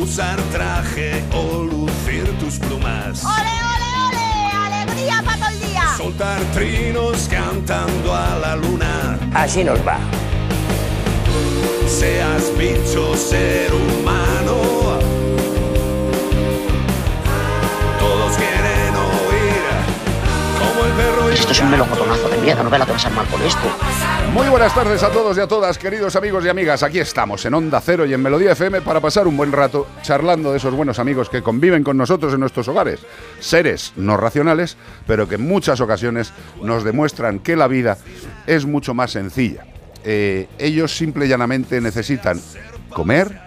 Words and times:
Usar 0.00 0.40
traje 0.52 1.24
o 1.34 1.64
lucir 1.64 2.24
tus 2.38 2.58
plumas. 2.58 3.24
¡Ole, 3.24 3.34
ole, 3.74 3.88
ole! 4.08 4.84
¡Alegría 4.84 5.22
para 5.24 5.36
todo 5.38 5.48
el 5.48 5.60
día! 5.60 5.82
Soltar 5.96 6.40
trinos 6.54 7.28
cantando 7.28 8.14
a 8.14 8.38
la 8.38 8.56
luna. 8.56 9.18
Así 9.34 9.64
nos 9.64 9.78
va. 9.86 9.98
Seas 11.88 12.56
bicho, 12.56 13.16
ser 13.16 13.72
humano. 13.74 14.98
Todos 17.98 18.36
quieren 18.36 18.94
oír 18.94 19.64
como 20.58 20.84
el 20.86 20.92
perro 20.92 21.30
y 21.30 21.34
Esto 21.34 21.52
es 21.52 21.60
un 21.60 21.70
melocotonazo 21.70 22.28
de 22.28 22.36
mierda, 22.38 22.62
no 22.62 22.70
ve 22.70 22.78
la 22.78 22.86
que 22.86 22.92
vas 22.92 23.04
a 23.04 23.08
armar 23.08 23.26
con 23.26 23.42
esto. 23.42 23.68
Muy 24.32 24.48
buenas 24.48 24.74
tardes 24.74 25.02
a 25.02 25.10
todos 25.10 25.36
y 25.38 25.40
a 25.40 25.46
todas, 25.46 25.78
queridos 25.78 26.14
amigos 26.14 26.44
y 26.44 26.48
amigas. 26.48 26.82
Aquí 26.82 26.98
estamos 26.98 27.44
en 27.46 27.54
Onda 27.54 27.80
Cero 27.80 28.04
y 28.04 28.12
en 28.12 28.22
Melodía 28.22 28.52
FM 28.52 28.82
para 28.82 29.00
pasar 29.00 29.26
un 29.26 29.36
buen 29.36 29.52
rato 29.52 29.86
charlando 30.02 30.52
de 30.52 30.58
esos 30.58 30.74
buenos 30.74 30.98
amigos 30.98 31.30
que 31.30 31.42
conviven 31.42 31.82
con 31.82 31.96
nosotros 31.96 32.34
en 32.34 32.40
nuestros 32.40 32.68
hogares. 32.68 33.00
Seres 33.40 33.94
no 33.96 34.16
racionales, 34.16 34.76
pero 35.06 35.28
que 35.28 35.36
en 35.36 35.48
muchas 35.48 35.80
ocasiones 35.80 36.32
nos 36.62 36.84
demuestran 36.84 37.38
que 37.38 37.56
la 37.56 37.68
vida 37.68 37.96
es 38.46 38.66
mucho 38.66 38.92
más 38.92 39.12
sencilla. 39.12 39.64
Eh, 40.04 40.46
ellos 40.58 40.96
simple 40.96 41.26
y 41.26 41.28
llanamente 41.28 41.80
necesitan 41.80 42.40
comer, 42.90 43.40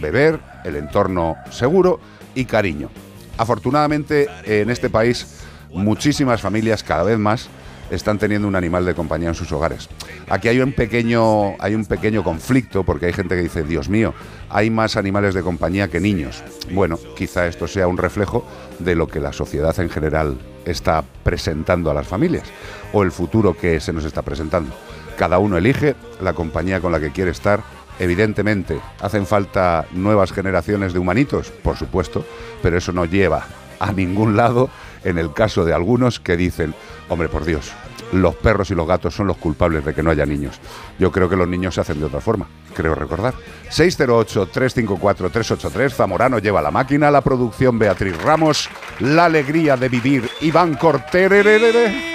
beber, 0.00 0.38
el 0.64 0.76
entorno 0.76 1.36
seguro 1.50 1.98
y 2.34 2.44
cariño. 2.44 2.90
Afortunadamente 3.38 4.28
en 4.44 4.70
este 4.70 4.90
país 4.90 5.44
muchísimas 5.72 6.40
familias 6.40 6.82
cada 6.82 7.02
vez 7.04 7.18
más 7.18 7.48
están 7.90 8.18
teniendo 8.18 8.48
un 8.48 8.56
animal 8.56 8.84
de 8.84 8.94
compañía 8.94 9.28
en 9.28 9.34
sus 9.34 9.50
hogares. 9.52 9.88
Aquí 10.28 10.48
hay 10.48 10.60
un 10.60 10.72
pequeño 10.72 11.54
hay 11.58 11.74
un 11.74 11.84
pequeño 11.84 12.24
conflicto 12.24 12.84
porque 12.84 13.06
hay 13.06 13.12
gente 13.12 13.36
que 13.36 13.42
dice, 13.42 13.62
"Dios 13.62 13.88
mío, 13.88 14.14
hay 14.50 14.70
más 14.70 14.96
animales 14.96 15.34
de 15.34 15.42
compañía 15.42 15.88
que 15.88 16.00
niños." 16.00 16.42
Bueno, 16.72 16.98
quizá 17.16 17.46
esto 17.46 17.68
sea 17.68 17.86
un 17.86 17.98
reflejo 17.98 18.44
de 18.78 18.94
lo 18.94 19.06
que 19.06 19.20
la 19.20 19.32
sociedad 19.32 19.78
en 19.80 19.90
general 19.90 20.38
está 20.64 21.04
presentando 21.22 21.90
a 21.90 21.94
las 21.94 22.06
familias 22.06 22.44
o 22.92 23.02
el 23.02 23.12
futuro 23.12 23.56
que 23.56 23.80
se 23.80 23.92
nos 23.92 24.04
está 24.04 24.22
presentando. 24.22 24.74
Cada 25.16 25.38
uno 25.38 25.56
elige 25.56 25.94
la 26.20 26.34
compañía 26.34 26.80
con 26.80 26.92
la 26.92 27.00
que 27.00 27.12
quiere 27.12 27.30
estar. 27.30 27.62
Evidentemente, 27.98 28.78
hacen 29.00 29.26
falta 29.26 29.86
nuevas 29.92 30.32
generaciones 30.32 30.92
de 30.92 30.98
humanitos, 30.98 31.50
por 31.50 31.76
supuesto, 31.76 32.26
pero 32.62 32.76
eso 32.76 32.92
no 32.92 33.06
lleva 33.06 33.46
a 33.78 33.92
ningún 33.92 34.36
lado 34.36 34.68
en 35.04 35.18
el 35.18 35.32
caso 35.32 35.64
de 35.64 35.72
algunos 35.72 36.20
que 36.20 36.36
dicen, 36.36 36.74
hombre, 37.08 37.28
por 37.28 37.44
Dios, 37.44 37.72
los 38.12 38.36
perros 38.36 38.70
y 38.70 38.74
los 38.74 38.86
gatos 38.86 39.14
son 39.14 39.26
los 39.26 39.36
culpables 39.36 39.84
de 39.84 39.92
que 39.94 40.02
no 40.02 40.10
haya 40.10 40.24
niños. 40.26 40.58
Yo 40.98 41.12
creo 41.12 41.28
que 41.28 41.36
los 41.36 41.48
niños 41.48 41.74
se 41.74 41.80
hacen 41.80 41.98
de 41.98 42.06
otra 42.06 42.20
forma, 42.20 42.46
creo 42.74 42.94
recordar. 42.94 43.34
608-354-383, 43.70 45.90
Zamorano 45.90 46.38
lleva 46.38 46.62
la 46.62 46.70
máquina, 46.70 47.10
la 47.10 47.20
producción 47.20 47.78
Beatriz 47.78 48.16
Ramos, 48.22 48.70
la 49.00 49.26
alegría 49.26 49.76
de 49.76 49.88
vivir 49.88 50.30
Iván 50.40 50.74
Cortererere. 50.74 52.14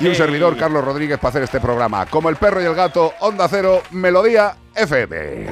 Y 0.00 0.08
un 0.08 0.14
servidor, 0.16 0.56
Carlos 0.56 0.84
Rodríguez, 0.84 1.18
para 1.18 1.28
hacer 1.28 1.44
este 1.44 1.60
programa. 1.60 2.06
Como 2.06 2.28
el 2.28 2.34
perro 2.34 2.60
y 2.60 2.64
el 2.64 2.74
gato, 2.74 3.12
Onda 3.20 3.46
Cero, 3.48 3.82
Melodía 3.92 4.56
FM. 4.74 5.46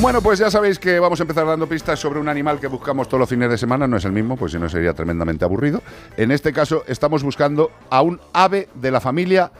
Bueno, 0.00 0.22
pues 0.22 0.38
ya 0.38 0.48
sabéis 0.48 0.78
que 0.78 1.00
vamos 1.00 1.18
a 1.18 1.24
empezar 1.24 1.44
dando 1.44 1.68
pistas 1.68 1.98
sobre 1.98 2.20
un 2.20 2.28
animal 2.28 2.60
que 2.60 2.68
buscamos 2.68 3.08
todos 3.08 3.18
los 3.18 3.28
fines 3.28 3.50
de 3.50 3.58
semana. 3.58 3.88
No 3.88 3.96
es 3.96 4.04
el 4.04 4.12
mismo, 4.12 4.36
pues 4.36 4.52
si 4.52 4.58
no 4.58 4.68
sería 4.68 4.94
tremendamente 4.94 5.44
aburrido. 5.44 5.82
En 6.16 6.30
este 6.30 6.52
caso 6.52 6.84
estamos 6.86 7.24
buscando 7.24 7.72
a 7.90 8.02
un 8.02 8.20
ave 8.32 8.68
de 8.74 8.92
la 8.92 9.00
familia 9.00 9.50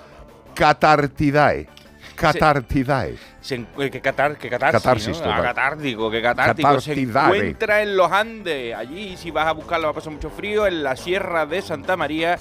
Catartidae. 0.55 1.67
Catartidae. 2.15 3.17
Se 3.41 3.57
eh, 3.57 3.91
que 3.91 4.01
catar, 4.01 4.37
que 4.37 4.49
catarsis, 4.49 4.81
Catarsis, 4.81 5.21
¿no? 5.21 5.33
Ah, 5.33 5.43
catártico, 5.43 6.09
que 6.09 6.23
catártico. 6.23 6.81
Se 6.81 6.93
encuentra 6.93 7.83
en 7.83 7.97
los 7.97 8.11
Andes. 8.13 8.77
Allí, 8.77 9.17
si 9.17 9.33
vas 9.33 9.49
a 9.49 9.53
buscarlo, 9.53 9.89
va 9.89 9.91
a 9.91 9.95
pasar 9.95 10.13
mucho 10.13 10.31
frío. 10.31 10.69
En 10.69 10.85
la 10.85 10.95
Sierra 10.95 11.47
de 11.47 11.63
Santa 11.63 11.97
María 11.97 12.39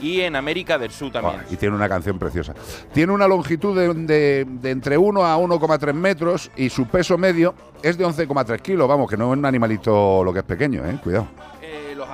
y 0.00 0.20
en 0.20 0.36
América 0.36 0.78
del 0.78 0.90
Sur 0.90 1.10
también. 1.12 1.42
Y 1.50 1.56
tiene 1.56 1.74
una 1.74 1.88
canción 1.88 2.18
preciosa. 2.18 2.54
Tiene 2.92 3.12
una 3.12 3.26
longitud 3.28 3.76
de, 3.76 3.92
de- 3.94 4.46
de 4.48 4.70
entre 4.70 4.96
1 4.98 5.24
a 5.24 5.36
1,3 5.38 5.92
metros 5.92 6.50
y 6.56 6.68
su 6.70 6.86
peso 6.86 7.18
medio 7.18 7.54
es 7.82 7.96
de 7.98 8.06
11,3 8.06 8.60
kilos. 8.60 8.88
Vamos, 8.88 9.08
que 9.10 9.16
no 9.16 9.32
es 9.32 9.38
un 9.38 9.44
animalito 9.44 10.22
lo 10.24 10.32
que 10.32 10.40
es 10.40 10.44
pequeño, 10.44 10.84
eh. 10.86 10.98
Cuidado. 11.02 11.26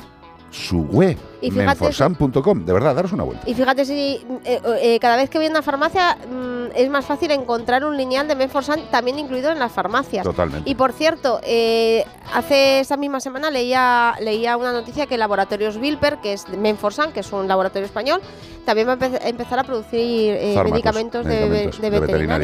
su 0.55 0.83
web, 0.83 1.17
menforsan.com, 1.41 2.65
de 2.65 2.73
verdad, 2.73 2.95
daros 2.95 3.11
una 3.11 3.23
vuelta. 3.23 3.43
Y 3.49 3.53
fíjate 3.53 3.83
si 3.85 4.25
eh, 4.45 4.61
eh, 4.81 4.99
cada 4.99 5.17
vez 5.17 5.29
que 5.29 5.37
voy 5.37 5.47
a 5.47 5.49
una 5.49 5.61
farmacia 5.61 6.15
mm, 6.15 6.67
es 6.75 6.89
más 6.89 7.05
fácil 7.05 7.31
encontrar 7.31 7.83
un 7.85 7.97
lineal 7.97 8.27
de 8.27 8.35
Menforsan 8.35 8.79
también 8.89 9.19
incluido 9.19 9.51
en 9.51 9.59
las 9.59 9.71
farmacias. 9.71 10.23
Totalmente. 10.23 10.69
Y 10.69 10.75
por 10.75 10.93
cierto, 10.93 11.39
eh, 11.43 12.05
hace 12.33 12.79
esa 12.79 12.95
misma 12.97 13.19
semana 13.19 13.51
leía, 13.51 14.15
leía 14.21 14.55
una 14.57 14.71
noticia 14.71 15.05
que 15.07 15.17
Laboratorios 15.17 15.75
Wilper, 15.77 16.17
que 16.19 16.33
es 16.33 16.47
Menforsan, 16.49 17.11
que 17.11 17.19
es 17.19 17.31
un 17.33 17.47
laboratorio 17.47 17.85
español, 17.85 18.21
también 18.65 18.87
va 18.87 18.93
a 18.93 18.97
empe- 18.97 19.19
empezar 19.25 19.59
a 19.59 19.63
producir 19.63 20.35
eh, 20.39 20.55
medicamentos, 20.63 21.25
de, 21.25 21.31
medicamentos 21.49 21.81
de 21.81 21.89
de 21.89 21.99
veterinaria. 21.99 21.99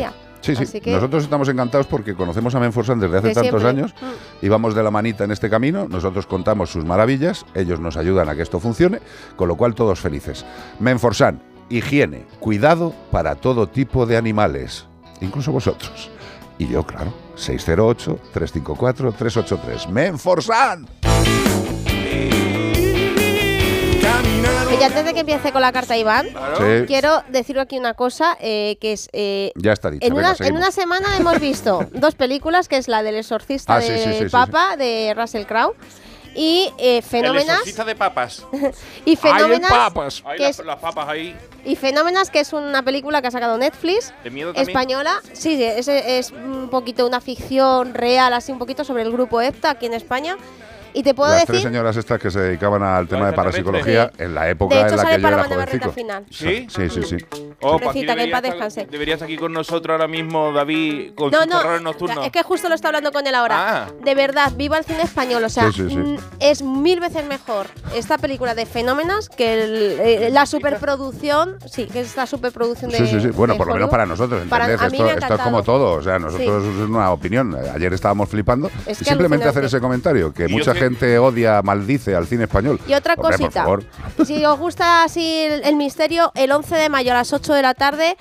veterinaria. 0.10 0.14
Sí, 0.42 0.56
sí. 0.56 0.82
Que- 0.82 0.92
Nosotros 0.92 1.24
estamos 1.24 1.48
encantados 1.50 1.86
porque 1.88 2.14
conocemos 2.16 2.54
a 2.56 2.60
Menforsan 2.60 3.00
desde 3.00 3.18
hace 3.20 3.28
De 3.30 3.34
tantos 3.36 3.62
siempre. 3.62 3.82
años 3.82 3.94
Mm. 4.02 4.46
y 4.46 4.50
vamos 4.50 4.74
de 4.76 4.84
la 4.84 4.92
manita 4.92 5.24
en 5.24 5.32
este 5.32 5.50
camino. 5.50 5.88
Nosotros 5.88 6.26
contamos 6.28 6.72
sus 6.72 6.84
maravillas, 6.84 7.46
ellos 7.54 7.80
nos 7.80 7.96
ayudan 7.98 8.28
a 8.30 8.36
que 8.36 8.42
esto 8.42 8.60
funcione, 8.60 9.00
con 9.36 9.48
lo 9.48 9.56
cual 9.56 9.76
todos 9.76 10.00
felices. 10.00 10.46
Menforsan, 10.80 11.42
higiene, 11.70 12.26
cuidado 12.40 12.94
para 13.12 13.36
todo 13.36 13.68
tipo 13.70 14.06
de 14.06 14.18
animales, 14.18 14.88
incluso 15.22 15.52
vosotros. 15.52 16.10
Y 16.58 16.68
yo, 16.68 16.84
claro, 16.86 17.14
608-354-383. 17.38 19.88
Menforsan. 19.90 20.88
Oye, 24.82 24.88
antes 24.88 25.06
de 25.06 25.14
que 25.14 25.20
empiece 25.22 25.52
con 25.52 25.62
la 25.62 25.72
carta 25.72 25.96
Iván. 25.98 26.28
Sí, 26.28 26.86
quiero 26.88 27.24
decir 27.30 27.60
aquí 27.60 27.78
una 27.78 27.94
cosa 27.94 28.36
eh, 28.40 28.78
que 28.82 28.94
es... 28.94 29.10
eh, 29.14 29.52
ya 29.56 29.74
está 29.74 29.92
dicho. 29.92 30.06
en, 30.08 30.16
venga, 30.16 30.36
una, 30.40 30.48
en 30.48 30.56
una 30.56 30.72
semana 30.72 31.18
hemos 31.18 31.40
visto 31.40 31.86
dos 31.94 32.16
películas, 32.16 32.68
que 32.68 32.78
es 32.78 32.88
la 32.88 33.04
del 33.04 33.16
exorcista 33.16 33.76
Ah, 33.76 33.80
de 33.80 33.86
sí, 33.86 34.04
sí, 34.04 34.14
sí, 34.18 34.24
sí, 34.26 34.30
Papa, 34.30 34.76
de 34.78 35.14
Russell 35.16 35.46
Crowe, 35.46 35.76
y 36.34 36.72
eh, 36.78 36.98
El 36.98 37.04
Fenómenas, 37.04 37.50
exorcista 37.50 37.84
de 37.86 37.96
papas. 37.96 38.46
y 39.06 39.16
Fenómenas, 39.18 39.72
papas. 39.72 40.24
Ahí 40.26 40.38
que 40.38 40.44
las, 40.44 40.60
es, 40.60 40.66
las 40.66 40.78
papas 40.80 41.08
ahí. 41.10 41.36
y 41.66 41.76
Fenómenas, 41.76 42.30
que 42.32 42.40
es 42.40 42.52
una 42.54 42.82
película 42.84 43.22
que 43.22 43.28
ha 43.28 43.32
sacado 43.32 43.58
Netflix, 43.58 44.14
De 44.24 44.30
miedo 44.32 44.54
también. 44.54 44.70
española. 44.70 45.22
Sí, 45.34 45.58
sí, 45.58 45.64
es, 45.64 45.88
es 45.88 46.32
un 46.32 46.70
poquito 46.70 47.06
una 47.06 47.20
ficción 47.22 47.94
real, 47.94 48.34
así 48.34 48.52
un 48.52 48.60
poquito 48.60 48.84
sobre 48.84 49.04
el 49.04 49.12
grupo 49.12 49.42
EPTA 49.42 49.72
aquí 49.72 49.86
en 49.86 49.94
España. 49.94 50.38
Y 50.94 51.04
te 51.04 51.14
puedo 51.14 51.30
Las 51.32 51.46
tres 51.46 51.58
decir, 51.60 51.70
señoras 51.70 51.96
estas 51.98 52.20
que 52.20 52.30
se 52.32 52.40
dedicaban 52.40 52.84
al 52.84 53.08
tema 53.08 53.28
de 53.28 53.34
parapsicología 53.34 54.12
en 54.18 54.34
la 54.36 54.50
época 54.50 54.76
de 54.76 54.82
en 54.82 54.88
hecho 54.88 54.96
la 54.98 55.02
sale 55.04 55.16
que 55.16 55.22
yo 55.22 55.28
era 55.30 55.44
jovencico. 55.44 55.86
al 55.86 55.92
final. 55.94 56.26
¿Sí? 56.30 56.68
Sí, 56.70 56.90
sí, 56.90 57.04
sí. 57.04 57.18
Oh, 57.64 57.78
pues 57.78 57.84
Pobrecita, 57.84 58.16
que 58.16 58.24
en 58.24 58.32
paz 58.32 58.42
descanse. 58.42 58.88
Debería 58.90 59.14
estar 59.14 59.26
aquí 59.28 59.38
con 59.38 59.54
nosotros 59.54 59.94
ahora 59.94 60.08
mismo, 60.08 60.52
David, 60.52 61.14
con 61.16 61.32
No, 61.32 61.42
sus 61.44 61.48
no, 61.50 61.80
nocturnos. 61.80 62.26
es 62.26 62.32
que 62.32 62.42
justo 62.44 62.68
lo 62.70 62.76
está 62.76 62.88
hablando 62.90 63.12
con 63.12 63.26
él 63.28 63.36
ahora. 63.36 63.84
Ah. 63.86 63.88
De 64.04 64.16
verdad, 64.16 64.52
viva 64.56 64.78
el 64.78 64.84
cine 64.84 65.04
español. 65.04 65.44
O 65.44 65.50
sea, 65.50 65.72
Sí, 65.72 65.84
sí, 65.84 65.90
sí. 65.90 65.96
mm, 65.98 66.18
es 66.40 66.62
mil 66.64 67.00
veces 67.00 67.24
mejor 67.26 67.68
esta 67.96 68.18
película 68.18 68.56
de 68.56 68.66
Fenómenos 68.66 69.30
que 69.30 69.54
el- 69.64 70.00
eh, 70.00 70.30
la 70.32 70.46
superproducción. 70.46 71.58
Sí, 71.66 71.86
que 71.86 72.02
es 72.02 72.08
esta 72.08 72.26
superproducción 72.26 72.92
de. 72.92 72.98
Sí, 72.98 73.08
sí, 73.08 73.22
sí. 73.22 73.28
Bueno, 73.30 73.56
por 73.58 73.68
lo 73.68 73.74
menos 73.76 73.90
para 73.90 74.06
nosotros, 74.06 74.44
Para- 74.50 74.66
¿entendés? 74.66 74.88
a 74.88 74.90
mí 74.90 75.10
esto, 75.10 75.20
esto 75.22 75.34
es 75.36 75.42
como 75.42 75.64
todo. 75.64 75.94
O 75.94 76.02
sea, 76.04 76.20
nosotros 76.20 76.66
es 76.66 76.78
una 76.90 77.12
opinión. 77.12 77.56
Ayer 77.74 77.94
estábamos 77.94 78.30
flipando. 78.30 78.70
Es 78.86 79.02
y 79.02 79.06
simplemente 79.06 79.48
hacer 79.48 79.64
ese 79.66 79.80
comentario, 79.80 80.34
que 80.34 80.48
mucha 80.48 80.74
gente 80.86 81.20
odia, 81.20 81.62
maldice 81.62 82.16
al 82.16 82.28
cine 82.28 82.44
español. 82.44 82.80
Y 82.88 82.94
otra 82.94 83.14
Hombre, 83.14 83.30
por 83.38 83.38
cosita. 83.40 83.62
favor. 83.64 83.84
Si 84.26 84.44
os 84.46 84.60
gusta 84.60 85.04
así 85.04 85.44
el, 85.44 85.64
el 85.64 85.76
misterio, 85.76 86.32
el 86.36 86.52
11 86.52 86.76
de 86.76 86.90
mayo 86.90 87.12
a 87.12 87.16
las 87.16 87.34
8 87.34 87.54
de 87.54 87.62
la 87.62 87.74
tarde, 87.74 88.18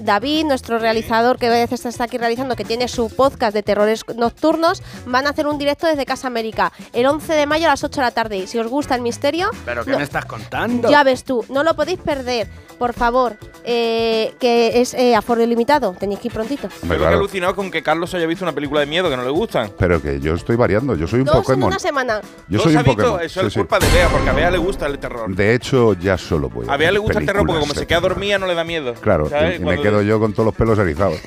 David, 0.00 0.46
nuestro 0.46 0.78
realizador 0.78 1.38
que 1.38 1.46
a 1.46 1.50
veces 1.50 1.84
está 1.86 2.04
aquí 2.04 2.18
realizando, 2.18 2.56
que 2.56 2.64
tiene 2.64 2.88
su 2.88 3.08
podcast 3.14 3.54
de 3.54 3.62
terrores 3.62 4.02
nocturnos, 4.16 4.82
van 5.06 5.26
a 5.26 5.30
hacer 5.30 5.46
un 5.46 5.58
directo 5.58 5.86
desde 5.86 6.04
Casa 6.06 6.26
América. 6.26 6.72
El 6.92 7.06
11 7.06 7.32
de 7.34 7.46
mayo 7.46 7.66
a 7.66 7.70
las 7.70 7.84
8 7.84 8.00
de 8.00 8.06
la 8.06 8.10
tarde. 8.10 8.36
Y 8.38 8.46
si 8.46 8.58
os 8.58 8.66
gusta 8.66 8.94
el 8.94 9.02
misterio, 9.02 9.50
¿Pero 9.64 9.84
qué 9.84 9.92
no- 9.92 9.98
me 9.98 10.04
estás 10.04 10.24
contando? 10.24 10.90
Ya 10.90 11.02
ves 11.04 11.24
tú, 11.24 11.44
no 11.48 11.62
lo 11.62 11.74
podéis 11.74 11.98
perder, 12.00 12.48
por 12.78 12.92
favor, 12.92 13.36
eh, 13.64 14.34
que 14.40 14.80
es 14.80 14.94
eh, 14.94 15.14
aforo 15.14 15.42
ilimitado, 15.42 15.94
tenéis 15.98 16.20
que 16.20 16.28
ir 16.28 16.34
prontito. 16.34 16.68
Claro. 16.86 17.08
alucinado 17.08 17.54
con 17.54 17.70
que 17.70 17.82
Carlos 17.82 18.14
haya 18.14 18.26
visto 18.26 18.44
una 18.44 18.52
película 18.52 18.80
de 18.80 18.86
miedo 18.86 19.08
que 19.10 19.16
no 19.16 19.24
le 19.24 19.30
gustan. 19.30 19.70
Pero 19.78 20.00
que 20.00 20.20
yo 20.20 20.34
estoy 20.34 20.56
variando. 20.56 20.94
Yo 20.94 21.06
soy 21.06 21.20
un 21.20 21.26
Dos 21.26 21.36
en 21.36 21.42
Pokémon. 21.42 21.68
una 21.68 21.78
semana. 21.78 21.99
Yo 22.48 22.58
¿No 22.58 22.62
soy 22.64 22.76
un? 22.76 22.84
Pokémon. 22.84 23.20
Eso 23.22 23.40
sí, 23.40 23.46
es 23.46 23.52
sí. 23.52 23.58
culpa 23.60 23.78
de 23.78 23.88
Bea, 23.90 24.08
porque 24.08 24.30
a 24.30 24.32
Bea 24.32 24.50
le 24.50 24.58
gusta 24.58 24.86
el 24.86 24.98
terror. 24.98 25.34
De 25.34 25.54
hecho, 25.54 25.94
ya 25.94 26.16
solo 26.18 26.48
voy 26.48 26.66
a 26.68 26.72
A 26.72 26.76
Bea 26.76 26.90
le 26.92 26.98
gusta 26.98 27.18
el 27.18 27.26
terror 27.26 27.46
porque 27.46 27.60
como 27.60 27.74
se 27.74 27.86
queda 27.86 28.00
dormida 28.00 28.38
no 28.38 28.46
le 28.46 28.54
da 28.54 28.64
miedo. 28.64 28.94
Claro, 28.94 29.28
¿sabes? 29.28 29.58
y- 29.58 29.62
y 29.62 29.64
me 29.66 29.80
quedo 29.80 30.02
yo 30.02 30.18
con 30.20 30.32
todos 30.32 30.46
los 30.46 30.54
pelos 30.54 30.78
erizados. 30.78 31.18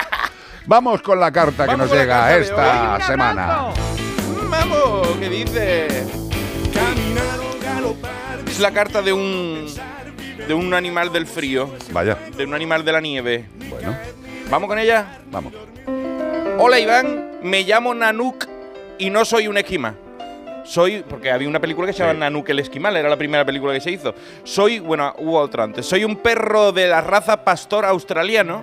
Vamos 0.66 1.00
con 1.02 1.18
la 1.18 1.30
carta 1.32 1.64
que 1.64 1.70
Vamos 1.70 1.88
nos 1.88 1.96
llega 1.98 2.36
esta 2.36 3.00
semana. 3.06 3.68
Vamos, 4.50 5.08
¿qué 5.18 5.28
dice? 5.30 5.86
Es 8.46 8.60
la 8.60 8.72
carta 8.72 9.02
de 9.02 9.12
un 9.12 9.66
de 10.46 10.54
un 10.54 10.72
animal 10.74 11.12
del 11.12 11.26
frío, 11.26 11.70
Vaya, 11.92 12.16
de 12.36 12.44
un 12.44 12.54
animal 12.54 12.84
de 12.84 12.92
la 12.92 13.00
nieve. 13.00 13.46
bueno, 13.70 13.94
¿Vamos 14.50 14.68
con 14.68 14.78
ella? 14.78 15.18
vamos. 15.30 15.52
Hola 16.58 16.80
Iván, 16.80 17.32
me 17.42 17.62
llamo 17.62 17.94
Nanuk 17.94 18.46
y 18.98 19.10
no 19.10 19.24
soy 19.24 19.46
un 19.48 19.58
esquimal. 19.58 19.94
Soy, 20.68 21.02
porque 21.08 21.30
había 21.30 21.48
una 21.48 21.60
película 21.60 21.86
que 21.86 21.94
se 21.94 22.00
llama 22.00 22.12
Sí. 22.12 22.18
Nanuk 22.18 22.46
el 22.50 22.58
esquimal, 22.58 22.94
era 22.94 23.08
la 23.08 23.16
primera 23.16 23.42
película 23.42 23.72
que 23.72 23.80
se 23.80 23.90
hizo. 23.90 24.14
Soy, 24.44 24.80
bueno, 24.80 25.14
hubo 25.16 25.38
otra 25.38 25.64
antes. 25.64 25.86
Soy 25.86 26.04
un 26.04 26.16
perro 26.16 26.72
de 26.72 26.88
la 26.88 27.00
raza 27.00 27.42
pastor 27.42 27.86
australiano 27.86 28.62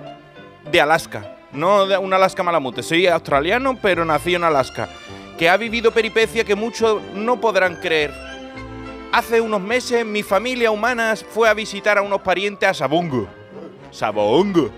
de 0.70 0.80
Alaska. 0.80 1.36
No 1.50 1.84
de 1.84 1.98
un 1.98 2.14
Alaska 2.14 2.44
malamute. 2.44 2.84
Soy 2.84 3.08
australiano, 3.08 3.76
pero 3.82 4.04
nací 4.04 4.36
en 4.36 4.44
Alaska. 4.44 4.88
Que 5.36 5.48
ha 5.48 5.56
vivido 5.56 5.90
peripecia 5.90 6.44
que 6.44 6.54
muchos 6.54 7.02
no 7.12 7.40
podrán 7.40 7.74
creer. 7.80 8.14
Hace 9.10 9.40
unos 9.40 9.60
meses 9.60 10.06
mi 10.06 10.22
familia 10.22 10.70
humana 10.70 11.12
fue 11.16 11.48
a 11.48 11.54
visitar 11.54 11.98
a 11.98 12.02
unos 12.02 12.20
parientes 12.20 12.68
a 12.68 12.74
Sabongo. 12.74 13.26
Sabongo. 13.90 14.70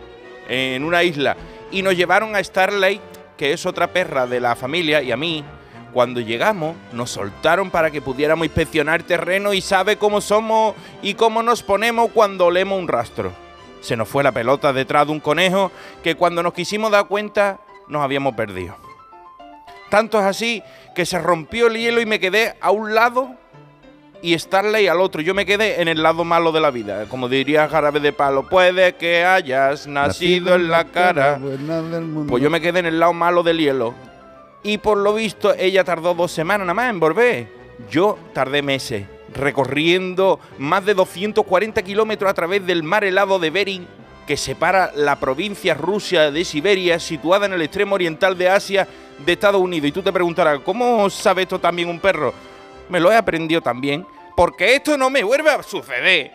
En 0.48 0.82
una 0.82 1.02
isla. 1.02 1.36
Y 1.70 1.82
nos 1.82 1.94
llevaron 1.94 2.34
a 2.34 2.42
Starlight, 2.42 3.02
que 3.36 3.52
es 3.52 3.66
otra 3.66 3.88
perra 3.88 4.26
de 4.26 4.40
la 4.40 4.56
familia, 4.56 5.02
y 5.02 5.12
a 5.12 5.16
mí. 5.18 5.44
Cuando 5.92 6.20
llegamos, 6.20 6.76
nos 6.92 7.10
soltaron 7.10 7.70
para 7.70 7.90
que 7.90 8.02
pudiéramos 8.02 8.46
inspeccionar 8.46 9.02
terreno 9.02 9.54
y 9.54 9.60
sabe 9.60 9.96
cómo 9.96 10.20
somos 10.20 10.74
y 11.02 11.14
cómo 11.14 11.42
nos 11.42 11.62
ponemos 11.62 12.10
cuando 12.12 12.46
olemos 12.46 12.78
un 12.78 12.88
rastro. 12.88 13.32
Se 13.80 13.96
nos 13.96 14.08
fue 14.08 14.22
la 14.22 14.32
pelota 14.32 14.72
detrás 14.72 15.06
de 15.06 15.12
un 15.12 15.20
conejo 15.20 15.70
que 16.02 16.14
cuando 16.14 16.42
nos 16.42 16.52
quisimos 16.52 16.90
dar 16.90 17.06
cuenta 17.06 17.60
nos 17.88 18.02
habíamos 18.02 18.34
perdido. 18.34 18.76
Tanto 19.88 20.18
es 20.18 20.26
así 20.26 20.62
que 20.94 21.06
se 21.06 21.18
rompió 21.18 21.68
el 21.68 21.78
hielo 21.78 22.00
y 22.00 22.06
me 22.06 22.20
quedé 22.20 22.56
a 22.60 22.70
un 22.70 22.94
lado 22.94 23.30
y 24.20 24.38
Starley 24.38 24.86
al 24.88 25.00
otro. 25.00 25.22
Yo 25.22 25.34
me 25.34 25.46
quedé 25.46 25.80
en 25.80 25.88
el 25.88 26.02
lado 26.02 26.24
malo 26.24 26.52
de 26.52 26.60
la 26.60 26.70
vida. 26.70 27.06
Como 27.08 27.28
diría 27.28 27.68
Jarabe 27.68 28.00
de 28.00 28.12
Palo, 28.12 28.48
puede 28.48 28.94
que 28.96 29.24
hayas 29.24 29.86
nacido 29.86 30.54
en 30.54 30.68
la 30.68 30.84
cara. 30.84 31.38
Pues 32.28 32.42
yo 32.42 32.50
me 32.50 32.60
quedé 32.60 32.80
en 32.80 32.86
el 32.86 33.00
lado 33.00 33.12
malo 33.12 33.42
del 33.42 33.58
hielo. 33.58 33.94
Y 34.62 34.78
por 34.78 34.98
lo 34.98 35.14
visto 35.14 35.54
ella 35.54 35.84
tardó 35.84 36.14
dos 36.14 36.32
semanas 36.32 36.66
nada 36.66 36.74
más 36.74 36.90
en 36.90 37.00
volver. 37.00 37.48
Yo 37.90 38.18
tardé 38.32 38.62
meses, 38.62 39.06
recorriendo 39.34 40.40
más 40.58 40.84
de 40.84 40.94
240 40.94 41.82
kilómetros 41.82 42.30
a 42.30 42.34
través 42.34 42.66
del 42.66 42.82
mar 42.82 43.04
helado 43.04 43.38
de 43.38 43.50
Bering, 43.50 43.86
que 44.26 44.36
separa 44.36 44.90
la 44.94 45.18
provincia 45.20 45.74
Rusia 45.74 46.30
de 46.30 46.44
Siberia, 46.44 46.98
situada 46.98 47.46
en 47.46 47.52
el 47.54 47.62
extremo 47.62 47.94
oriental 47.94 48.36
de 48.36 48.48
Asia 48.48 48.86
de 49.24 49.32
Estados 49.32 49.60
Unidos. 49.60 49.88
Y 49.88 49.92
tú 49.92 50.02
te 50.02 50.12
preguntarás, 50.12 50.60
¿cómo 50.60 51.08
sabe 51.08 51.42
esto 51.42 51.58
también 51.58 51.88
un 51.88 52.00
perro? 52.00 52.34
Me 52.88 53.00
lo 53.00 53.12
he 53.12 53.16
aprendido 53.16 53.60
también, 53.60 54.06
porque 54.36 54.74
esto 54.74 54.98
no 54.98 55.08
me 55.08 55.22
vuelve 55.22 55.50
a 55.50 55.62
suceder. 55.62 56.32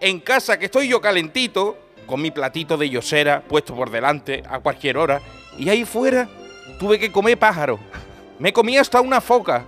En 0.00 0.20
casa 0.20 0.58
que 0.58 0.66
estoy 0.66 0.88
yo 0.88 1.00
calentito, 1.00 1.78
con 2.06 2.20
mi 2.20 2.30
platito 2.30 2.76
de 2.76 2.90
yosera 2.90 3.40
puesto 3.40 3.74
por 3.74 3.90
delante 3.90 4.42
a 4.48 4.60
cualquier 4.60 4.98
hora, 4.98 5.20
y 5.58 5.68
ahí 5.68 5.84
fuera 5.84 6.28
tuve 6.82 6.98
que 6.98 7.12
comer 7.12 7.38
pájaro. 7.38 7.78
Me 8.40 8.52
comí 8.52 8.76
hasta 8.76 9.00
una 9.00 9.20
foca, 9.20 9.64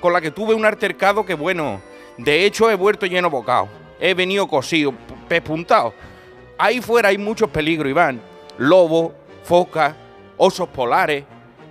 con 0.00 0.12
la 0.12 0.20
que 0.20 0.32
tuve 0.32 0.54
un 0.54 0.64
altercado 0.64 1.24
que 1.24 1.34
bueno, 1.34 1.80
de 2.16 2.44
hecho 2.44 2.68
he 2.68 2.74
vuelto 2.74 3.06
lleno 3.06 3.30
bocado. 3.30 3.68
He 4.00 4.12
venido 4.12 4.48
cosido, 4.48 4.92
pespuntado. 5.28 5.94
Ahí 6.58 6.80
fuera 6.80 7.10
hay 7.10 7.18
muchos 7.18 7.48
peligros, 7.50 7.88
Iván. 7.88 8.20
Lobo, 8.58 9.14
foca, 9.44 9.94
osos 10.36 10.68
polares. 10.70 11.24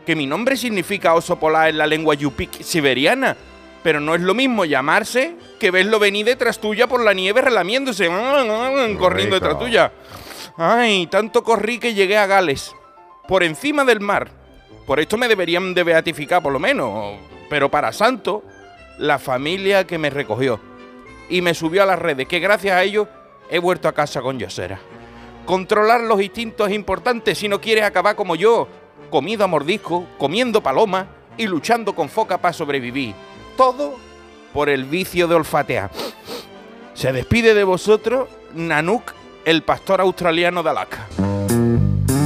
Que 0.06 0.15
mi 0.15 0.25
nombre 0.25 0.56
significa 0.56 1.15
oso 1.15 1.38
polar 1.38 1.67
en 1.67 1.79
la 1.79 1.86
lengua 1.86 2.15
yupik 2.15 2.63
siberiana. 2.63 3.36
Pero 3.84 4.00
no 4.00 4.15
es 4.15 4.22
lo 4.22 4.34
mismo 4.34 4.63
llamarse 4.63 5.36
que 5.60 5.70
verlo 5.70 6.00
venir 6.00 6.25
detrás 6.25 6.60
tuya 6.60 6.88
por 6.88 7.03
la 7.03 7.13
nieve 7.13 7.41
relamiéndose, 7.41 8.08
corriendo 8.98 9.36
detrás 9.36 9.60
tuya. 9.60 9.91
Ay, 10.56 11.08
tanto 11.08 11.44
corrí 11.44 11.77
que 11.77 11.94
llegué 11.94 12.17
a 12.17 12.25
Gales, 12.25 12.74
por 13.27 13.44
encima 13.44 13.84
del 13.84 14.00
mar. 14.00 14.47
Por 14.88 15.01
esto 15.01 15.17
me 15.17 15.27
deberían 15.27 15.74
de 15.74 15.84
beatificar 15.84 16.41
por 16.41 16.53
lo 16.53 16.60
menos. 16.60 17.17
Pero 17.50 17.70
para 17.70 17.91
santo, 17.91 18.41
la 18.98 19.20
familia 19.20 19.86
que 19.86 19.98
me 19.98 20.10
recogió 20.10 20.62
y 21.29 21.41
me 21.41 21.53
subió 21.53 21.84
a 21.84 21.86
las 21.86 22.00
redes, 22.00 22.25
que 22.25 22.39
gracias 22.39 22.74
a 22.74 22.84
ello 22.84 23.06
he 23.50 23.60
vuelto 23.60 23.89
a 23.89 23.94
casa 23.94 24.22
con 24.22 24.39
Yosera. 24.39 24.79
Controlar 25.46 26.00
los 26.01 26.22
instintos 26.22 26.70
es 26.70 26.74
importante 26.74 27.36
si 27.36 27.50
no 27.50 27.60
quieres 27.60 27.84
acabar 27.84 28.15
como 28.15 28.38
yo, 28.38 28.70
comido 29.10 29.44
a 29.44 29.48
mordisco, 29.48 30.06
comiendo 30.17 30.63
paloma 30.63 31.08
y 31.36 31.48
luchando 31.48 31.94
con 31.94 32.08
foca 32.08 32.38
para 32.38 32.53
sobrevivir. 32.53 33.13
Todo 33.58 33.98
por 34.53 34.70
el 34.70 34.86
vicio 34.86 35.27
de 35.27 35.36
olfatear. 35.36 35.91
Se 36.94 37.12
despide 37.12 37.53
de 37.53 37.65
vosotros 37.65 38.29
Nanuk, 38.53 39.13
el 39.44 39.63
pastor 39.63 40.00
australiano 40.00 40.63
de 40.63 40.70
Alaska. 40.70 41.08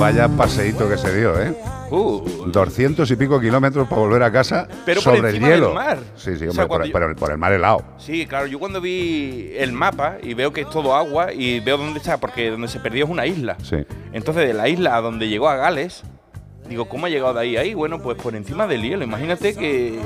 Vaya 0.01 0.27
paseíto 0.29 0.89
que 0.89 0.97
se 0.97 1.15
dio, 1.15 1.39
¿eh? 1.39 1.53
Uh, 1.91 2.23
200 2.47 3.09
y 3.11 3.15
pico 3.15 3.39
kilómetros 3.39 3.87
para 3.87 4.01
volver 4.01 4.23
a 4.23 4.31
casa 4.31 4.67
Pero 4.83 4.99
por 4.99 5.15
sobre 5.15 5.29
el 5.29 5.35
encima 5.35 5.47
del 5.49 5.59
hielo. 5.59 5.73
mar. 5.75 5.99
Sí, 6.15 6.37
sí, 6.37 6.45
O 6.47 6.49
hombre, 6.49 6.51
sea, 6.53 6.67
por, 6.67 6.81
el, 6.81 6.87
yo- 6.87 6.91
por 6.91 7.03
el- 7.03 7.15
por 7.15 7.31
el 7.31 7.37
mar 7.37 7.53
helado. 7.53 7.83
Sí, 7.99 8.25
claro, 8.25 8.47
yo 8.47 8.57
cuando 8.57 8.81
vi 8.81 9.51
el 9.55 9.73
mapa 9.73 10.17
y 10.23 10.33
veo 10.33 10.51
que 10.51 10.61
es 10.61 10.69
todo 10.71 10.95
agua 10.95 11.31
y 11.31 11.59
veo 11.59 11.77
dónde 11.77 11.99
está, 11.99 12.17
porque 12.17 12.49
donde 12.49 12.67
se 12.67 12.79
perdió 12.79 13.05
es 13.05 13.11
una 13.11 13.27
isla. 13.27 13.57
Sí. 13.61 13.75
Entonces, 14.11 14.47
de 14.47 14.53
la 14.55 14.67
isla 14.69 14.95
a 14.95 15.01
donde 15.01 15.27
llegó 15.29 15.47
a 15.49 15.55
Gales, 15.55 16.01
digo, 16.67 16.85
¿cómo 16.89 17.05
ha 17.05 17.09
llegado 17.09 17.35
de 17.35 17.41
ahí 17.41 17.57
ahí? 17.57 17.73
Bueno, 17.75 18.01
pues 18.01 18.17
por 18.17 18.35
encima 18.35 18.65
del 18.65 18.81
hielo. 18.81 19.03
Imagínate 19.03 19.53
que 19.53 19.99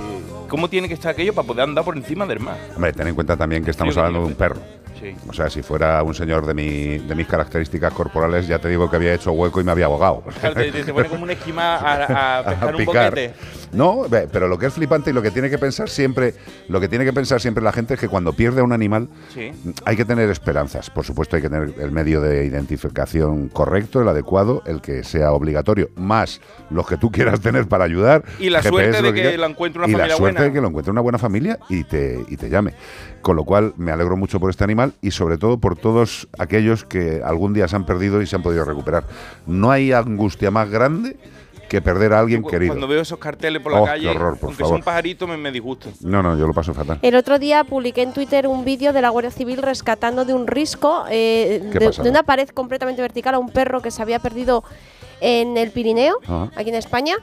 cómo 0.49 0.67
tiene 0.69 0.89
que 0.89 0.93
estar 0.95 1.11
aquello 1.13 1.33
para 1.33 1.47
poder 1.47 1.63
andar 1.63 1.85
por 1.85 1.95
encima 1.95 2.25
del 2.25 2.41
mar. 2.41 2.57
Hombre, 2.75 2.91
ten 2.91 3.07
en 3.07 3.15
cuenta 3.15 3.37
también 3.37 3.63
que 3.63 3.71
estamos 3.71 3.95
hablando 3.95 4.19
de 4.19 4.25
un 4.25 4.35
perro. 4.35 4.57
Sí. 4.99 5.13
O 5.27 5.33
sea, 5.33 5.49
si 5.49 5.61
fuera 5.61 6.01
un 6.03 6.13
señor 6.15 6.45
de, 6.45 6.53
mi, 6.53 6.97
de 6.99 7.15
mis 7.15 7.27
características 7.27 7.93
corporales, 7.93 8.47
ya 8.47 8.59
te 8.59 8.69
digo 8.69 8.89
que 8.89 8.95
había 8.95 9.13
hecho 9.13 9.31
hueco 9.31 9.59
y 9.61 9.63
me 9.63 9.71
había 9.71 9.85
abogado. 9.85 10.23
Claro, 10.39 10.55
te, 10.55 10.71
te 10.71 10.93
pone 10.93 11.09
como 11.09 11.23
un 11.23 11.31
esquima 11.31 11.75
a, 11.75 12.39
a 12.39 12.43
pescar 12.49 12.71
un 12.75 12.77
picar. 12.77 13.09
boquete. 13.11 13.33
No, 13.73 14.03
pero 14.31 14.47
lo 14.47 14.57
que 14.57 14.67
es 14.67 14.73
flipante 14.73 15.09
y 15.09 15.13
lo 15.13 15.21
que 15.21 15.31
tiene 15.31 15.49
que 15.49 15.57
pensar 15.57 15.89
siempre, 15.89 16.33
lo 16.69 16.79
que 16.79 16.87
tiene 16.87 17.03
que 17.03 17.11
pensar 17.11 17.41
siempre 17.41 17.61
la 17.61 17.73
gente 17.73 17.95
es 17.95 17.99
que 17.99 18.07
cuando 18.07 18.31
pierde 18.33 18.61
a 18.61 18.63
un 18.63 18.71
animal 18.71 19.09
Sí. 19.33 19.51
hay 19.83 19.95
que 19.97 20.05
tener 20.05 20.29
esperanzas. 20.29 20.89
Por 20.89 21.03
supuesto 21.03 21.35
hay 21.35 21.41
que 21.41 21.49
tener 21.49 21.73
el 21.79 21.91
medio 21.91 22.21
de 22.21 22.45
identificación 22.45 23.49
correcto, 23.49 24.01
el 24.01 24.07
adecuado, 24.07 24.61
el 24.65 24.81
que 24.81 25.03
sea 25.03 25.31
obligatorio, 25.33 25.89
más 25.95 26.39
los 26.69 26.87
que 26.87 26.97
tú 26.97 27.11
quieras 27.11 27.41
tener 27.41 27.67
para 27.67 27.83
ayudar. 27.83 28.23
Y 28.39 28.49
la 28.49 28.59
GPS, 28.61 28.69
suerte 28.69 29.01
de 29.01 29.13
que 29.13 29.37
lo 29.37 29.45
encuentre 29.45 29.79
una 29.79 29.87
y 29.89 29.91
familia 29.91 30.07
la 30.13 30.17
suerte 30.17 30.33
buena. 30.39 30.47
de 30.47 30.53
que 30.53 30.61
lo 30.61 30.67
encuentre 30.69 30.91
una 30.91 31.01
buena 31.01 31.17
familia 31.17 31.59
y 31.69 31.83
te, 31.83 32.23
y 32.29 32.37
te 32.37 32.49
llame. 32.49 32.73
Con 33.21 33.35
lo 33.35 33.43
cual 33.43 33.73
me 33.77 33.91
alegro 33.91 34.15
mucho 34.15 34.39
por 34.39 34.49
este 34.51 34.63
animal 34.63 34.84
y 35.01 35.11
sobre 35.11 35.37
todo 35.37 35.57
por 35.59 35.77
todos 35.77 36.27
aquellos 36.37 36.83
que 36.85 37.21
algún 37.23 37.53
día 37.53 37.67
se 37.67 37.75
han 37.75 37.85
perdido 37.85 38.21
y 38.21 38.27
se 38.27 38.35
han 38.35 38.43
podido 38.43 38.65
recuperar. 38.65 39.05
No 39.45 39.71
hay 39.71 39.91
angustia 39.91 40.51
más 40.51 40.69
grande 40.69 41.17
que 41.69 41.81
perder 41.81 42.13
a 42.13 42.19
alguien 42.19 42.43
querido. 42.43 42.73
Cuando 42.73 42.87
veo 42.87 43.01
esos 43.01 43.17
carteles 43.17 43.59
por 43.61 43.71
la 43.71 43.81
Oh, 43.81 43.85
calle, 43.85 44.07
horror, 44.07 44.37
por 44.37 44.49
aunque 44.49 44.57
sea 44.57 44.65
favor. 44.65 44.79
un 44.79 44.83
pajarito, 44.83 45.25
me, 45.27 45.35
me 45.35 45.51
disgusta. 45.51 45.89
No, 46.01 46.21
no, 46.21 46.37
yo 46.37 46.45
lo 46.45 46.53
paso 46.53 46.73
fatal. 46.75 46.99
El 47.01 47.15
otro 47.15 47.39
día 47.39 47.63
publiqué 47.63 48.03
en 48.03 48.13
Twitter 48.13 48.45
un 48.47 48.63
vídeo 48.63 48.93
de 48.93 49.01
la 49.01 49.09
Guardia 49.09 49.31
Civil 49.31 49.63
rescatando 49.63 50.25
de 50.25 50.33
un 50.35 50.45
risco, 50.45 51.05
eh, 51.09 51.67
¿Qué 51.73 51.79
de, 51.79 52.09
una 52.09 52.21
pared 52.21 52.47
completamente 52.49 53.01
vertical, 53.01 53.33
a 53.33 53.39
un 53.39 53.49
perro 53.49 53.81
que 53.81 53.89
se 53.89 53.99
había 54.01 54.19
perdido 54.19 54.63
en 55.21 55.57
el 55.57 55.71
Pirineo, 55.71 56.19
Ajá. 56.23 56.51
aquí 56.55 56.69
en 56.69 56.75
España. 56.75 57.15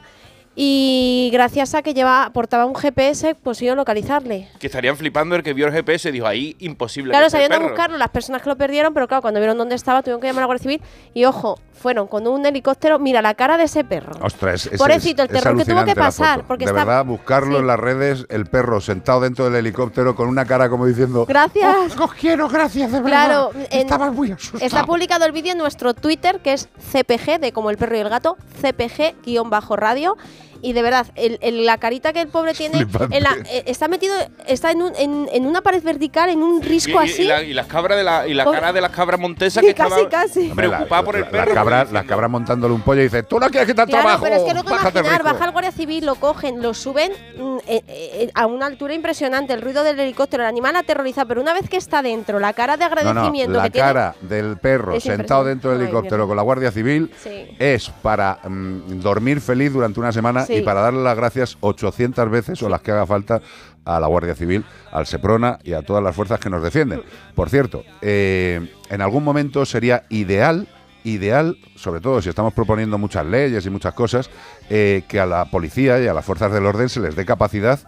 Y 0.55 1.29
gracias 1.33 1.73
a 1.73 1.81
que 1.81 1.93
lleva, 1.95 2.29
portaba 2.31 2.65
un 2.65 2.75
GPS, 2.75 3.35
consiguió 3.43 3.73
localizarle. 3.75 4.49
Que 4.59 4.67
estarían 4.67 4.95
flipando 4.97 5.35
el 5.35 5.41
que 5.41 5.53
vio 5.53 5.65
el 5.65 5.73
GPS 5.73 6.09
y 6.09 6.11
dijo, 6.11 6.27
ahí 6.27 6.55
imposible. 6.59 7.11
Claro, 7.11 7.27
perro". 7.31 7.67
buscarlo 7.69 7.97
las 7.97 8.09
personas 8.09 8.41
que 8.43 8.49
lo 8.49 8.55
perdieron, 8.55 8.93
pero 8.93 9.07
claro, 9.07 9.21
cuando 9.21 9.39
vieron 9.39 9.57
dónde 9.57 9.73
estaba, 9.75 10.01
tuvieron 10.03 10.21
que 10.21 10.27
llamar 10.27 10.41
a 10.41 10.43
la 10.43 10.45
Guardia 10.47 10.61
Civil. 10.63 10.81
Y 11.15 11.25
ojo, 11.25 11.59
fueron 11.73 12.07
con 12.07 12.27
un 12.27 12.45
helicóptero. 12.45 12.99
Mira 12.99 13.21
la 13.23 13.33
cara 13.33 13.57
de 13.57 13.63
ese 13.63 13.83
perro. 13.83 14.13
Ostras, 14.21 14.67
es, 14.67 14.77
Pobrecito, 14.77 15.23
es- 15.23 15.29
el 15.31 15.35
es 15.35 15.41
terror 15.43 15.57
que 15.57 15.65
tuvo 15.65 15.85
que 15.85 15.95
pasar, 15.95 16.43
porque 16.47 16.65
de 16.65 16.71
está- 16.71 16.85
verdad, 16.85 17.03
buscarlo 17.05 17.55
sí. 17.55 17.59
en 17.61 17.67
las 17.67 17.79
redes, 17.79 18.25
el 18.29 18.45
perro 18.45 18.79
sentado 18.79 19.21
dentro 19.21 19.45
del 19.45 19.55
helicóptero 19.55 20.15
con 20.15 20.27
una 20.29 20.45
cara 20.45 20.69
como 20.69 20.85
diciendo 20.85 21.25
Gracias. 21.25 21.75
"Oh, 21.99 22.03
os 22.03 22.13
quiero, 22.13 22.47
gracias, 22.47 22.91
de 22.91 23.01
verdad. 23.01 23.25
Claro, 23.25 23.51
en- 23.71 23.81
Estaba 23.81 24.11
muy 24.11 24.31
asustado. 24.31 24.63
Está 24.63 24.85
publicado 24.85 25.25
el 25.25 25.31
vídeo 25.31 25.51
en 25.53 25.57
nuestro 25.57 25.95
Twitter, 25.95 26.41
que 26.41 26.53
es 26.53 26.69
CPG, 26.91 27.39
de 27.39 27.51
como 27.51 27.71
el 27.71 27.77
perro 27.77 27.97
y 27.97 28.01
el 28.01 28.09
gato, 28.09 28.37
CPG-radio. 28.61 30.15
Y 30.63 30.71
de 30.73 30.81
verdad, 30.81 31.05
el- 31.15 31.37
el- 31.41 31.65
la 31.65 31.77
carita 31.77 32.13
que 32.13 32.21
el 32.21 32.29
pobre 32.29 32.53
tiene, 32.55 32.87
en 33.11 33.23
la- 33.23 33.35
eh, 33.51 33.63
está 33.67 33.87
metido, 33.89 34.15
está 34.47 34.71
en, 34.71 34.81
un- 34.81 34.95
en- 34.97 35.27
en 35.31 35.45
una 35.45 35.61
pared 35.61 35.83
vertical, 35.83 36.29
en 36.29 36.41
un 36.41 36.61
risco 36.61 37.03
y- 37.03 37.07
y 37.07 37.11
así. 37.11 37.23
la, 37.25 37.43
y 37.43 37.53
las 37.53 37.67
cabras 37.67 37.97
de 37.97 38.03
la, 38.05 38.25
y 38.27 38.33
la 38.33 38.45
cara 38.45 38.71
de 38.73 38.79
las 38.81 38.91
cabras 38.91 39.19
montesas 39.19 39.61
Sí, 39.61 39.67
que 39.67 39.75
casi, 39.75 40.01
estaban 40.01 40.09
casi. 40.27 40.47
Preocupadas 40.55 41.03
por 41.05 41.15
el 41.17 41.21
la- 41.23 41.29
perro. 41.29 41.45
Las 41.47 41.53
cabras, 41.53 41.79
diciendo, 41.81 41.99
las 41.99 42.05
cabras 42.07 42.29
montándole 42.31 42.73
un 42.73 42.81
pollo 42.81 43.01
y 43.01 43.03
dice, 43.03 43.23
tú 43.23 43.39
no 43.39 43.49
quieres 43.49 43.67
quitar 43.67 43.87
Claro, 43.87 44.03
trabajo. 44.03 44.23
pero 44.23 44.35
es 44.37 44.43
que 44.43 44.53
no 44.53 44.63
puedo 44.63 44.75
bájate, 44.77 44.99
imaginar, 44.99 45.21
rico". 45.21 45.33
baja 45.33 45.45
el 45.45 45.51
Guardia 45.51 45.71
Civil, 45.73 46.05
lo 46.05 46.15
cogen, 46.15 46.61
lo 46.61 46.73
suben 46.73 47.11
mm, 47.37 47.57
eh, 47.67 47.83
eh, 47.87 48.31
a 48.33 48.45
una 48.47 48.65
altura 48.65 48.93
impresionante, 48.93 49.51
el 49.53 49.61
ruido 49.61 49.83
del 49.83 49.99
helicóptero, 49.99 50.43
el 50.43 50.49
animal 50.49 50.75
aterrorizado, 50.77 51.27
pero 51.27 51.41
una 51.41 51.53
vez 51.53 51.69
que 51.69 51.75
está 51.77 52.01
dentro, 52.01 52.39
la 52.39 52.53
cara 52.53 52.77
de 52.77 52.85
No, 52.85 52.89
no, 52.89 52.99
agradecimiento 53.01 53.57
la 53.57 53.63
que 53.65 53.69
tiene... 53.71 53.87
cara 53.87 54.15
del 54.21 54.57
perro 54.57 54.99
sentado 55.01 55.43
dentro 55.43 55.71
del 55.71 55.81
helicóptero 55.81 56.25
con 56.25 56.37
la 56.37 56.43
Guardia 56.43 56.71
Civil 56.71 57.11
Sí. 57.21 57.47
es 57.59 57.89
para 58.01 58.39
mm, 58.47 59.01
dormir 59.01 59.41
feliz 59.41 59.73
durante 59.73 59.99
una 59.99 60.11
semana 60.13 60.45
Sí. 60.45 60.52
Y 60.57 60.61
para 60.61 60.81
darle 60.81 61.03
las 61.03 61.15
gracias 61.15 61.57
800 61.59 62.29
veces 62.29 62.61
o 62.63 62.69
las 62.69 62.81
que 62.81 62.91
haga 62.91 63.05
falta 63.05 63.41
a 63.85 63.99
la 63.99 64.07
Guardia 64.07 64.35
Civil, 64.35 64.63
al 64.91 65.05
Seprona 65.05 65.59
y 65.63 65.73
a 65.73 65.81
todas 65.81 66.03
las 66.03 66.15
fuerzas 66.15 66.39
que 66.39 66.49
nos 66.49 66.63
defienden. 66.63 67.01
Por 67.35 67.49
cierto, 67.49 67.83
eh, 68.01 68.71
en 68.89 69.01
algún 69.01 69.23
momento 69.23 69.65
sería 69.65 70.03
ideal, 70.09 70.67
ideal, 71.03 71.57
sobre 71.75 71.99
todo 71.99 72.21
si 72.21 72.29
estamos 72.29 72.53
proponiendo 72.53 72.97
muchas 72.97 73.25
leyes 73.25 73.65
y 73.65 73.69
muchas 73.69 73.93
cosas, 73.93 74.29
eh, 74.69 75.03
que 75.07 75.19
a 75.19 75.25
la 75.25 75.45
policía 75.45 76.01
y 76.01 76.07
a 76.07 76.13
las 76.13 76.25
fuerzas 76.25 76.51
del 76.51 76.65
orden 76.65 76.89
se 76.89 77.01
les 77.01 77.15
dé 77.15 77.25
capacidad 77.25 77.79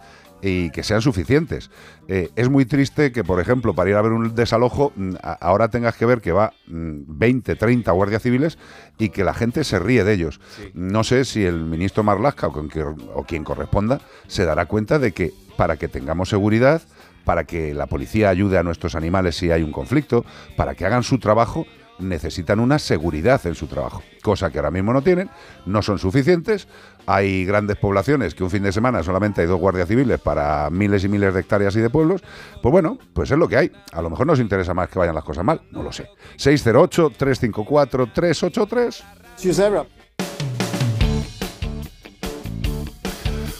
y 0.42 0.70
que 0.70 0.82
sean 0.82 1.00
suficientes. 1.02 1.70
Eh, 2.08 2.30
es 2.36 2.48
muy 2.48 2.66
triste 2.66 3.10
que, 3.10 3.24
por 3.24 3.40
ejemplo, 3.40 3.74
para 3.74 3.90
ir 3.90 3.96
a 3.96 4.02
ver 4.02 4.12
un 4.12 4.34
desalojo, 4.34 4.92
mm, 4.94 5.14
ahora 5.40 5.68
tengas 5.68 5.96
que 5.96 6.06
ver 6.06 6.20
que 6.20 6.32
va 6.32 6.52
mm, 6.66 7.00
20, 7.06 7.56
30 7.56 7.90
guardias 7.92 8.22
civiles 8.22 8.58
y 8.98 9.08
que 9.08 9.24
la 9.24 9.34
gente 9.34 9.64
se 9.64 9.78
ríe 9.78 10.04
de 10.04 10.12
ellos. 10.12 10.40
No 10.74 11.04
sé 11.04 11.24
si 11.24 11.44
el 11.44 11.64
ministro 11.64 12.02
Marlasca 12.04 12.48
o, 12.48 12.52
con 12.52 12.68
que- 12.68 12.82
o 12.82 13.24
quien 13.26 13.44
corresponda 13.44 14.00
se 14.26 14.44
dará 14.44 14.66
cuenta 14.66 14.98
de 14.98 15.12
que 15.12 15.32
para 15.56 15.76
que 15.76 15.88
tengamos 15.88 16.28
seguridad, 16.28 16.82
para 17.24 17.44
que 17.44 17.74
la 17.74 17.86
policía 17.86 18.28
ayude 18.28 18.58
a 18.58 18.62
nuestros 18.62 18.94
animales 18.94 19.36
si 19.36 19.50
hay 19.50 19.62
un 19.62 19.72
conflicto, 19.72 20.24
para 20.56 20.74
que 20.74 20.84
hagan 20.86 21.02
su 21.02 21.18
trabajo, 21.18 21.66
necesitan 21.98 22.60
una 22.60 22.78
seguridad 22.78 23.44
en 23.46 23.54
su 23.54 23.66
trabajo, 23.68 24.02
cosa 24.22 24.50
que 24.50 24.58
ahora 24.58 24.70
mismo 24.70 24.92
no 24.92 25.00
tienen, 25.02 25.30
no 25.64 25.80
son 25.80 25.98
suficientes. 25.98 26.68
Hay 27.06 27.44
grandes 27.44 27.76
poblaciones 27.76 28.34
que 28.34 28.42
un 28.42 28.50
fin 28.50 28.64
de 28.64 28.72
semana 28.72 29.02
solamente 29.02 29.40
hay 29.40 29.46
dos 29.46 29.60
guardias 29.60 29.88
civiles 29.88 30.20
para 30.20 30.68
miles 30.70 31.04
y 31.04 31.08
miles 31.08 31.32
de 31.32 31.40
hectáreas 31.40 31.74
y 31.76 31.80
de 31.80 31.88
pueblos. 31.90 32.22
Pues 32.62 32.72
bueno, 32.72 32.98
pues 33.12 33.30
es 33.30 33.38
lo 33.38 33.46
que 33.48 33.56
hay. 33.56 33.70
A 33.92 34.02
lo 34.02 34.10
mejor 34.10 34.26
nos 34.26 34.40
interesa 34.40 34.74
más 34.74 34.88
que 34.88 34.98
vayan 34.98 35.14
las 35.14 35.24
cosas 35.24 35.44
mal, 35.44 35.62
no 35.70 35.82
lo 35.82 35.92
sé. 35.92 36.10
608-354-383. 36.36 39.04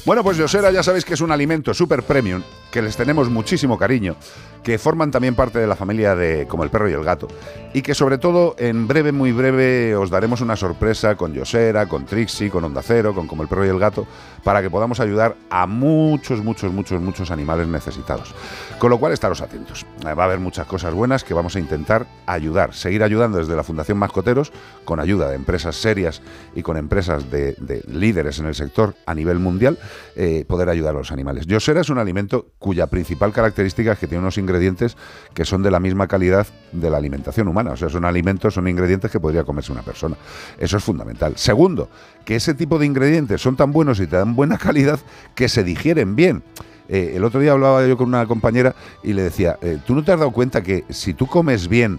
Bueno, 0.07 0.23
pues 0.23 0.37
Yosera 0.37 0.71
ya 0.71 0.85
sabéis 0.85 1.05
que 1.05 1.15
es 1.15 1.21
un 1.21 1.33
alimento 1.33 1.75
super 1.75 2.05
premium, 2.05 2.41
que 2.71 2.81
les 2.81 2.97
tenemos 2.97 3.29
muchísimo 3.29 3.77
cariño, 3.77 4.15
que 4.63 4.79
forman 4.79 5.11
también 5.11 5.35
parte 5.35 5.59
de 5.59 5.67
la 5.67 5.75
familia 5.75 6.15
de 6.15 6.47
como 6.47 6.63
el 6.63 6.71
perro 6.71 6.89
y 6.89 6.93
el 6.93 7.03
gato, 7.03 7.27
y 7.75 7.83
que 7.83 7.93
sobre 7.93 8.17
todo 8.17 8.55
en 8.57 8.87
breve, 8.87 9.11
muy 9.11 9.33
breve, 9.33 9.97
os 9.97 10.09
daremos 10.09 10.41
una 10.43 10.55
sorpresa 10.55 11.17
con 11.17 11.35
Yosera, 11.35 11.89
con 11.89 12.07
Trixie, 12.07 12.51
con 12.51 12.63
Onda 12.63 12.83
Cero, 12.83 13.17
con 13.17 13.27
como 13.27 13.43
el 13.43 13.49
perro 13.49 13.67
y 13.67 13.69
el 13.69 13.81
gato, 13.81 14.07
para 14.45 14.63
que 14.63 14.71
podamos 14.71 15.01
ayudar 15.01 15.35
a 15.51 15.67
muchos, 15.67 16.41
muchos, 16.41 16.73
muchos, 16.73 17.03
muchos 17.03 17.33
animales 17.33 17.67
necesitados. 17.67 18.33
Con 18.79 18.91
lo 18.91 18.99
cual, 18.99 19.13
estaros 19.13 19.41
atentos. 19.41 19.85
Eh, 20.07 20.15
Va 20.15 20.23
a 20.23 20.27
haber 20.27 20.39
muchas 20.39 20.69
cosas 20.69 20.95
buenas 20.95 21.25
que 21.25 21.35
vamos 21.35 21.57
a 21.57 21.59
intentar 21.59 22.07
ayudar, 22.27 22.75
seguir 22.75 23.03
ayudando 23.03 23.39
desde 23.39 23.57
la 23.57 23.65
Fundación 23.65 23.99
Mascoteros, 23.99 24.53
con 24.85 25.01
ayuda 25.01 25.31
de 25.31 25.35
empresas 25.35 25.75
serias 25.75 26.23
y 26.55 26.63
con 26.63 26.77
empresas 26.77 27.29
de, 27.29 27.55
de 27.59 27.83
líderes 27.89 28.39
en 28.39 28.47
el 28.47 28.55
sector 28.55 28.95
a 29.05 29.15
nivel 29.15 29.41
mundial, 29.41 29.79
eh, 30.15 30.45
poder 30.47 30.69
ayudar 30.69 30.95
a 30.95 30.99
los 30.99 31.12
animales. 31.12 31.47
Yosera 31.47 31.81
es 31.81 31.91
un 31.91 31.99
alimento 31.99 32.53
cuya 32.59 32.87
principal 32.87 33.33
característica 33.33 33.93
es 33.93 33.99
que 33.99 34.07
tiene 34.07 34.23
unos 34.23 34.38
ingredientes 34.38 34.97
que 35.35 35.45
son 35.45 35.62
de 35.62 35.71
la 35.71 35.81
misma 35.81 36.07
calidad 36.09 36.47
de 36.73 36.91
la 36.91 36.97
alimentación 36.97 37.49
humana. 37.49 37.73
O 37.73 37.76
sea, 37.76 37.88
son 37.88 38.05
alimentos, 38.05 38.55
son 38.55 38.69
ingredientes 38.69 39.11
que 39.11 39.21
podría 39.21 39.45
comerse 39.45 39.73
una 39.73 39.83
persona. 39.83 40.17
Eso 40.59 40.76
es 40.76 40.85
fundamental. 40.85 41.35
Segundo, 41.37 41.88
que 42.25 42.37
ese 42.37 42.55
tipo 42.55 42.79
de 42.79 42.87
ingredientes 42.87 43.41
son 43.41 43.57
tan 43.57 43.73
buenos 43.73 44.00
y 44.00 44.07
te 44.07 44.17
dan 44.17 44.35
buena 44.35 44.59
calidad 44.59 45.00
que 45.35 45.49
se 45.49 45.65
digieren 45.65 46.17
bien. 46.17 46.43
Eh, 46.88 47.12
el 47.15 47.25
otro 47.25 47.41
día 47.41 47.53
hablaba 47.53 47.87
yo 47.87 47.97
con 47.97 48.09
una 48.09 48.26
compañera 48.26 48.75
y 49.03 49.12
le 49.12 49.23
decía, 49.23 49.59
eh, 49.61 49.79
¿tú 49.87 49.95
no 49.95 50.05
te 50.05 50.12
has 50.12 50.19
dado 50.19 50.31
cuenta 50.31 50.62
que 50.62 50.85
si 50.88 51.15
tú 51.15 51.26
comes 51.26 51.69
bien 51.69 51.99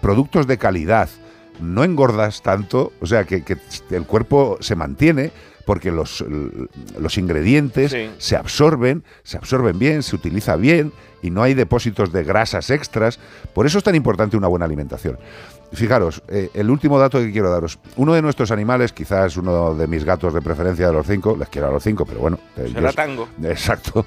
productos 0.00 0.46
de 0.46 0.58
calidad, 0.58 1.08
no 1.60 1.82
engordas 1.82 2.42
tanto, 2.42 2.92
o 3.00 3.06
sea, 3.06 3.24
que 3.24 3.42
el 3.90 4.04
cuerpo 4.04 4.58
se 4.60 4.76
mantiene 4.76 5.32
porque 5.68 5.92
los, 5.92 6.24
los 6.98 7.18
ingredientes 7.18 7.90
Sí. 7.92 8.08
se 8.16 8.36
absorben, 8.36 9.04
se 9.22 9.36
absorben 9.36 9.78
bien, 9.78 10.02
se 10.02 10.16
utiliza 10.16 10.56
bien 10.56 10.94
y 11.20 11.30
no 11.30 11.42
hay 11.42 11.52
depósitos 11.52 12.10
de 12.10 12.24
grasas 12.24 12.70
extras. 12.70 13.20
Por 13.52 13.66
eso 13.66 13.76
es 13.76 13.84
tan 13.84 13.94
importante 13.94 14.38
una 14.38 14.48
buena 14.48 14.64
alimentación. 14.64 15.18
Fijaros, 15.74 16.22
eh, 16.28 16.48
el 16.54 16.70
último 16.70 16.98
dato 16.98 17.18
que 17.18 17.30
quiero 17.30 17.50
daros. 17.50 17.78
Uno 17.96 18.14
de 18.14 18.22
nuestros 18.22 18.50
animales, 18.50 18.94
quizás 18.94 19.36
uno 19.36 19.74
de 19.74 19.86
mis 19.86 20.04
gatos 20.04 20.32
de 20.32 20.40
preferencia 20.40 20.86
de 20.86 20.92
los 20.94 21.06
cinco, 21.06 21.36
les 21.38 21.50
quiero 21.50 21.68
a 21.68 21.70
los 21.70 21.82
cinco, 21.82 22.06
pero 22.06 22.20
bueno. 22.20 22.38
eh, 22.56 22.70
Será 22.72 22.88
yo- 22.88 22.94
tango. 22.96 23.28
Exacto. 23.44 24.06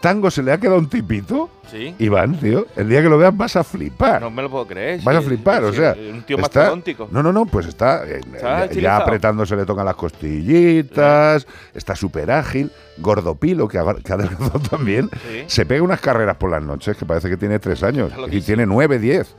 Tango 0.00 0.30
se 0.30 0.42
le 0.44 0.52
ha 0.52 0.58
quedado 0.58 0.78
un 0.78 0.88
tipito. 0.88 1.50
Sí. 1.70 1.94
Iván, 1.98 2.38
tío, 2.38 2.66
el 2.76 2.88
día 2.88 3.02
que 3.02 3.08
lo 3.08 3.18
veas 3.18 3.36
vas 3.36 3.56
a 3.56 3.64
flipar. 3.64 4.22
No 4.22 4.30
me 4.30 4.42
lo 4.42 4.48
puedo 4.50 4.66
creer. 4.66 5.00
Vas 5.02 5.16
a 5.16 5.20
sí, 5.20 5.26
flipar, 5.26 5.64
o 5.64 5.72
sea. 5.72 5.94
Un 6.12 6.22
tío 6.22 6.36
está- 6.38 6.60
mastodóntico. 6.60 7.08
No, 7.10 7.22
no, 7.22 7.32
no, 7.32 7.46
pues 7.46 7.66
está, 7.66 8.06
eh, 8.08 8.20
ya- 8.40 8.66
ya, 8.70 8.96
apretándose 8.96 9.56
le 9.56 9.66
tocan 9.66 9.84
las 9.84 9.96
costillitas, 9.96 11.46
está 11.74 11.94
súper 11.96 12.30
ágil, 12.30 12.70
gordopilo, 12.98 13.68
que 13.68 13.78
ha, 13.78 13.94
que 13.96 14.12
ha 14.12 14.14
adelgazado 14.14 14.58
también. 14.70 15.10
Se 15.46 15.66
pega 15.66 15.82
unas 15.82 16.00
carreras 16.00 16.36
por 16.36 16.50
las 16.50 16.62
noches 16.62 16.96
que 16.96 17.04
parece 17.04 17.28
que 17.28 17.36
tiene 17.36 17.58
tres 17.58 17.82
años 17.82 18.12
y 18.30 18.40
tiene 18.40 18.66
nueve, 18.66 18.98
diez. 18.98 19.34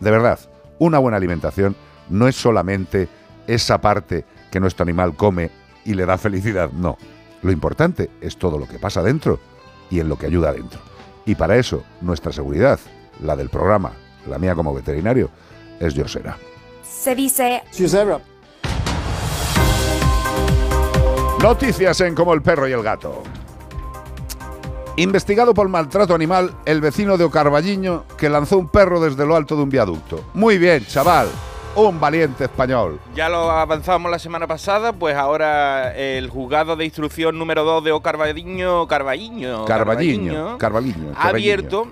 De 0.00 0.10
verdad, 0.10 0.38
una 0.78 0.98
buena 0.98 1.16
alimentación 1.16 1.74
no 2.10 2.28
es 2.28 2.36
solamente 2.36 3.08
esa 3.46 3.80
parte 3.80 4.24
que 4.50 4.60
nuestro 4.60 4.82
animal 4.82 5.16
come 5.16 5.50
y 5.84 5.94
le 5.94 6.06
da 6.06 6.18
felicidad. 6.18 6.70
No. 6.72 6.96
Lo 7.42 7.50
importante 7.52 8.10
es 8.20 8.36
todo 8.36 8.58
lo 8.58 8.66
que 8.66 8.78
pasa 8.78 9.02
dentro 9.02 9.38
y 9.94 10.00
en 10.00 10.08
lo 10.08 10.16
que 10.16 10.26
ayuda 10.26 10.52
dentro. 10.52 10.80
Y 11.24 11.36
para 11.36 11.56
eso, 11.56 11.84
nuestra 12.00 12.32
seguridad, 12.32 12.80
la 13.22 13.36
del 13.36 13.48
programa, 13.48 13.92
la 14.28 14.38
mía 14.38 14.54
como 14.54 14.74
veterinario, 14.74 15.30
es 15.78 15.94
Yosera. 15.94 16.36
Se 16.82 17.14
dice 17.14 17.62
Noticias 21.40 22.00
en 22.00 22.14
Como 22.14 22.34
el 22.34 22.42
perro 22.42 22.66
y 22.66 22.72
el 22.72 22.82
gato. 22.82 23.22
Investigado 24.96 25.54
por 25.54 25.68
maltrato 25.68 26.14
animal, 26.14 26.54
el 26.64 26.80
vecino 26.80 27.16
de 27.16 27.24
Ocarballiño 27.24 28.04
que 28.16 28.28
lanzó 28.28 28.58
un 28.58 28.68
perro 28.68 29.00
desde 29.00 29.26
lo 29.26 29.36
alto 29.36 29.56
de 29.56 29.62
un 29.62 29.68
viaducto. 29.68 30.24
Muy 30.34 30.58
bien, 30.58 30.84
chaval. 30.86 31.28
Un 31.76 31.98
valiente 31.98 32.44
español. 32.44 33.00
Ya 33.16 33.28
lo 33.28 33.50
avanzábamos 33.50 34.08
la 34.08 34.20
semana 34.20 34.46
pasada, 34.46 34.92
pues 34.92 35.16
ahora 35.16 35.92
el 35.96 36.30
juzgado 36.30 36.76
de 36.76 36.84
instrucción 36.84 37.36
número 37.36 37.64
2 37.64 37.82
de 37.82 37.90
Ocarballiño, 37.90 38.86
Carballiño, 38.86 39.64
Carballiño. 39.64 40.58
Carballiño. 40.58 41.12
ha 41.16 41.28
abierto 41.28 41.88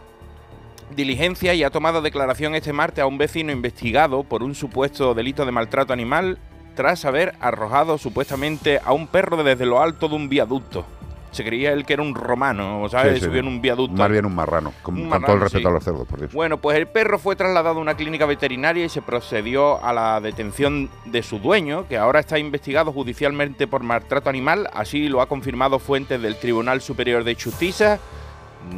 diligencia 0.94 1.54
y 1.54 1.64
ha 1.64 1.70
tomado 1.70 2.00
declaración 2.00 2.54
este 2.54 2.72
martes 2.72 3.02
a 3.02 3.06
un 3.06 3.18
vecino 3.18 3.50
investigado 3.50 4.22
por 4.22 4.44
un 4.44 4.54
supuesto 4.54 5.14
delito 5.14 5.44
de 5.44 5.50
maltrato 5.50 5.92
animal 5.92 6.38
tras 6.76 7.04
haber 7.04 7.34
arrojado 7.40 7.98
supuestamente 7.98 8.80
a 8.84 8.92
un 8.92 9.08
perro 9.08 9.42
desde 9.42 9.66
lo 9.66 9.82
alto 9.82 10.08
de 10.08 10.14
un 10.14 10.28
viaducto. 10.28 10.84
Se 11.32 11.44
creía 11.44 11.72
él 11.72 11.84
que 11.84 11.94
era 11.94 12.02
un 12.02 12.14
romano, 12.14 12.86
¿sabes? 12.90 13.18
Sí. 13.18 13.24
Subió 13.24 13.40
en 13.40 13.48
un 13.48 13.60
viaducto. 13.60 13.96
Más 13.96 14.10
bien 14.10 14.24
un 14.26 14.34
marrano, 14.34 14.72
con, 14.82 14.94
Un 14.94 15.00
con 15.00 15.08
marrano, 15.08 15.26
todo 15.26 15.36
el 15.36 15.42
respeto 15.42 15.68
a 15.68 15.72
los 15.72 15.82
cerdos, 15.82 16.06
por 16.06 16.18
Dios. 16.20 16.32
Bueno, 16.32 16.58
pues 16.58 16.76
el 16.76 16.86
perro 16.86 17.18
fue 17.18 17.34
trasladado 17.36 17.78
a 17.78 17.82
una 17.82 17.94
clínica 17.96 18.26
veterinaria 18.26 18.84
y 18.84 18.88
se 18.88 19.02
procedió 19.02 19.82
a 19.84 19.92
la 19.92 20.20
detención 20.20 20.90
de 21.06 21.22
su 21.22 21.38
dueño, 21.38 21.88
que 21.88 21.96
ahora 21.96 22.20
está 22.20 22.38
investigado 22.38 22.92
judicialmente 22.92 23.66
por 23.66 23.82
maltrato 23.82 24.28
animal, 24.30 24.68
así 24.72 25.08
lo 25.08 25.20
ha 25.22 25.26
confirmado 25.26 25.78
fuentes 25.78 26.20
del 26.20 26.36
Tribunal 26.36 26.80
Superior 26.82 27.24
de 27.24 27.34
Justicia 27.34 27.98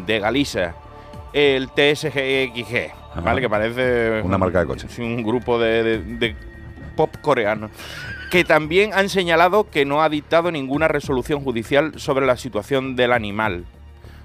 de 0.06 0.18
Galicia, 0.20 0.75
el 1.32 1.68
TSGXG, 1.70 2.92
Ajá. 3.12 3.20
¿vale? 3.20 3.40
Que 3.40 3.49
parece 3.50 4.23
Una 4.23 4.38
marca 4.38 4.61
de 4.61 4.66
coche. 4.66 4.87
sí, 4.88 5.02
un 5.02 5.23
grupo 5.23 5.58
de, 5.58 5.82
de- 5.82 5.99
de 5.99 6.37
pop 6.96 7.11
coreano. 7.20 7.70
Que 8.35 8.43
también 8.43 8.93
han 8.95 9.11
señalado 9.11 9.71
que 9.71 9.85
no 9.85 10.03
ha 10.03 10.09
dictado 10.09 10.50
ninguna 10.50 10.88
resolución 10.88 11.41
judicial 11.45 11.93
sobre 12.00 12.26
la 12.26 12.37
situación 12.37 12.97
del 12.97 13.12
animal. 13.12 13.64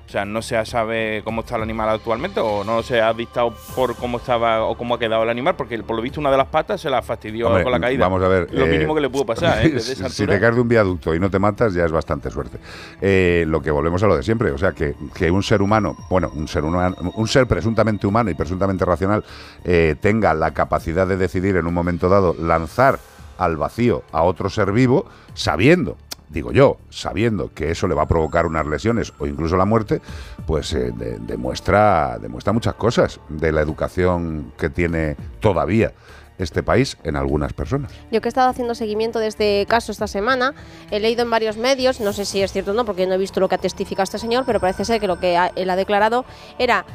O 0.08 0.12
sea, 0.12 0.25
no 0.25 0.42
se 0.42 0.66
sabe 0.66 1.22
cómo 1.24 1.42
está 1.42 1.58
el 1.58 1.62
animal 1.62 1.89
actualmente 1.89 2.39
o 2.39 2.63
no 2.63 2.82
se 2.82 3.00
ha 3.00 3.13
dictado 3.13 3.54
por 3.75 3.96
cómo 3.96 4.18
estaba 4.18 4.63
o 4.63 4.75
cómo 4.75 4.96
ha 4.96 5.00
quedado 5.00 5.22
el 5.22 5.30
animal, 5.30 5.56
porque 5.56 5.78
por 5.84 5.96
lo 5.96 6.01
visto 6.01 6.20
una 6.20 6.32
de 6.32 6.38
las 6.38 6.48
patas 6.48 6.82
se 6.82 6.89
la 6.89 7.04
fastidió 7.04 7.50
Hombre, 7.50 7.62
con 7.62 7.72
la 7.72 7.80
caída. 7.80 8.06
Vamos 8.06 8.24
a 8.24 8.28
ver. 8.30 8.51
Lo 8.51 8.66
eh, 8.66 8.70
mínimo 8.72 8.96
que 8.96 9.01
le 9.01 9.12
pudo 9.12 9.28
pasar, 9.28 9.63
¿eh? 9.63 9.70
Desde 9.74 9.94
esa 9.94 10.10
si 10.10 10.25
te 10.25 10.39
caes 10.39 10.56
de 10.56 10.62
un 10.62 10.68
viaducto 10.68 11.13
y 11.13 11.20
no 11.20 11.30
te 11.30 11.38
matas, 11.38 11.75
ya 11.75 11.86
es 11.86 11.92
bastante 11.92 12.32
suerte. 12.32 12.58
Eh, 13.01 13.46
lo 13.48 13.62
que 13.62 13.70
volvemos 13.70 14.01
a 14.01 14.08
lo 14.08 14.18
de 14.18 14.24
siempre, 14.24 14.50
o 14.50 14.58
sea, 14.58 14.72
que, 14.72 14.96
que 15.13 15.30
un 15.30 15.44
ser 15.44 15.62
humano, 15.62 15.96
bueno, 16.10 16.32
un 16.34 16.48
ser 16.48 16.63
humano, 16.63 16.96
un 17.13 17.28
ser 17.28 17.46
presuntamente 17.46 18.08
humano 18.08 18.32
y 18.32 18.34
presuntamente 18.34 18.84
racional, 18.86 19.24
eh, 19.63 19.96
tenga 20.01 20.34
la 20.34 20.50
capacidad 20.56 21.06
de 21.06 21.16
decidir 21.16 21.58
en 21.58 21.68
un 21.68 21.75
momento 21.75 22.10
dado 22.10 22.34
lanzar 22.34 22.98
al 23.39 23.58
vacío 23.58 24.03
a 24.12 24.22
otro 24.24 24.50
ser 24.50 24.72
vivo, 24.72 25.05
sabiendo 25.34 25.98
digo 26.29 26.51
yo, 26.51 26.77
sabiendo 26.91 27.51
que 27.55 27.72
eso 27.72 27.88
le 27.88 27.96
va 27.96 28.03
a 28.03 28.08
provocar 28.08 28.46
unas 28.46 28.67
lesiones 28.67 29.13
o 29.17 29.25
incluso 29.25 29.58
la 29.58 29.65
muerte, 29.65 30.00
pues 30.46 30.72
eh, 30.74 30.91
de- 30.96 31.17
demuestra, 31.17 32.19
demuestra 32.22 32.53
muchas 32.53 32.75
cosas 32.75 33.19
de 33.29 33.51
la 33.51 33.62
educación 33.62 34.53
que 34.55 34.69
tiene 34.69 35.15
todavía 35.39 35.91
este 36.38 36.62
país 36.62 36.98
en 37.03 37.15
algunas 37.15 37.51
personas. 37.53 37.91
Yo 38.12 38.22
que 38.22 38.27
he 38.27 38.29
estado 38.29 38.48
haciendo 38.48 38.75
seguimiento 38.75 39.17
de 39.17 39.25
este 39.25 39.65
caso 39.67 39.91
esta 39.91 40.05
semana, 40.05 40.53
he 40.91 41.00
leído 41.00 41.24
en 41.24 41.31
varios 41.31 41.58
medios, 41.58 42.00
no 42.00 42.13
sé 42.13 42.25
si 42.25 42.43
es 42.43 42.51
cierto 42.53 42.72
o 42.72 42.74
no, 42.75 42.86
porque 42.86 43.08
no 43.08 43.15
he 43.15 43.17
visto 43.17 43.39
lo 43.39 43.50
que 43.50 43.55
ha 43.55 43.58
testificado 43.58 44.03
este 44.03 44.19
señor, 44.19 44.43
pero 44.46 44.60
parece 44.60 44.86
ser 44.86 45.01
que 45.01 45.08
lo 45.08 45.19
que 45.19 45.36
él 45.55 45.67
ha 45.69 45.75
declarado 45.75 46.25
era 46.60 46.86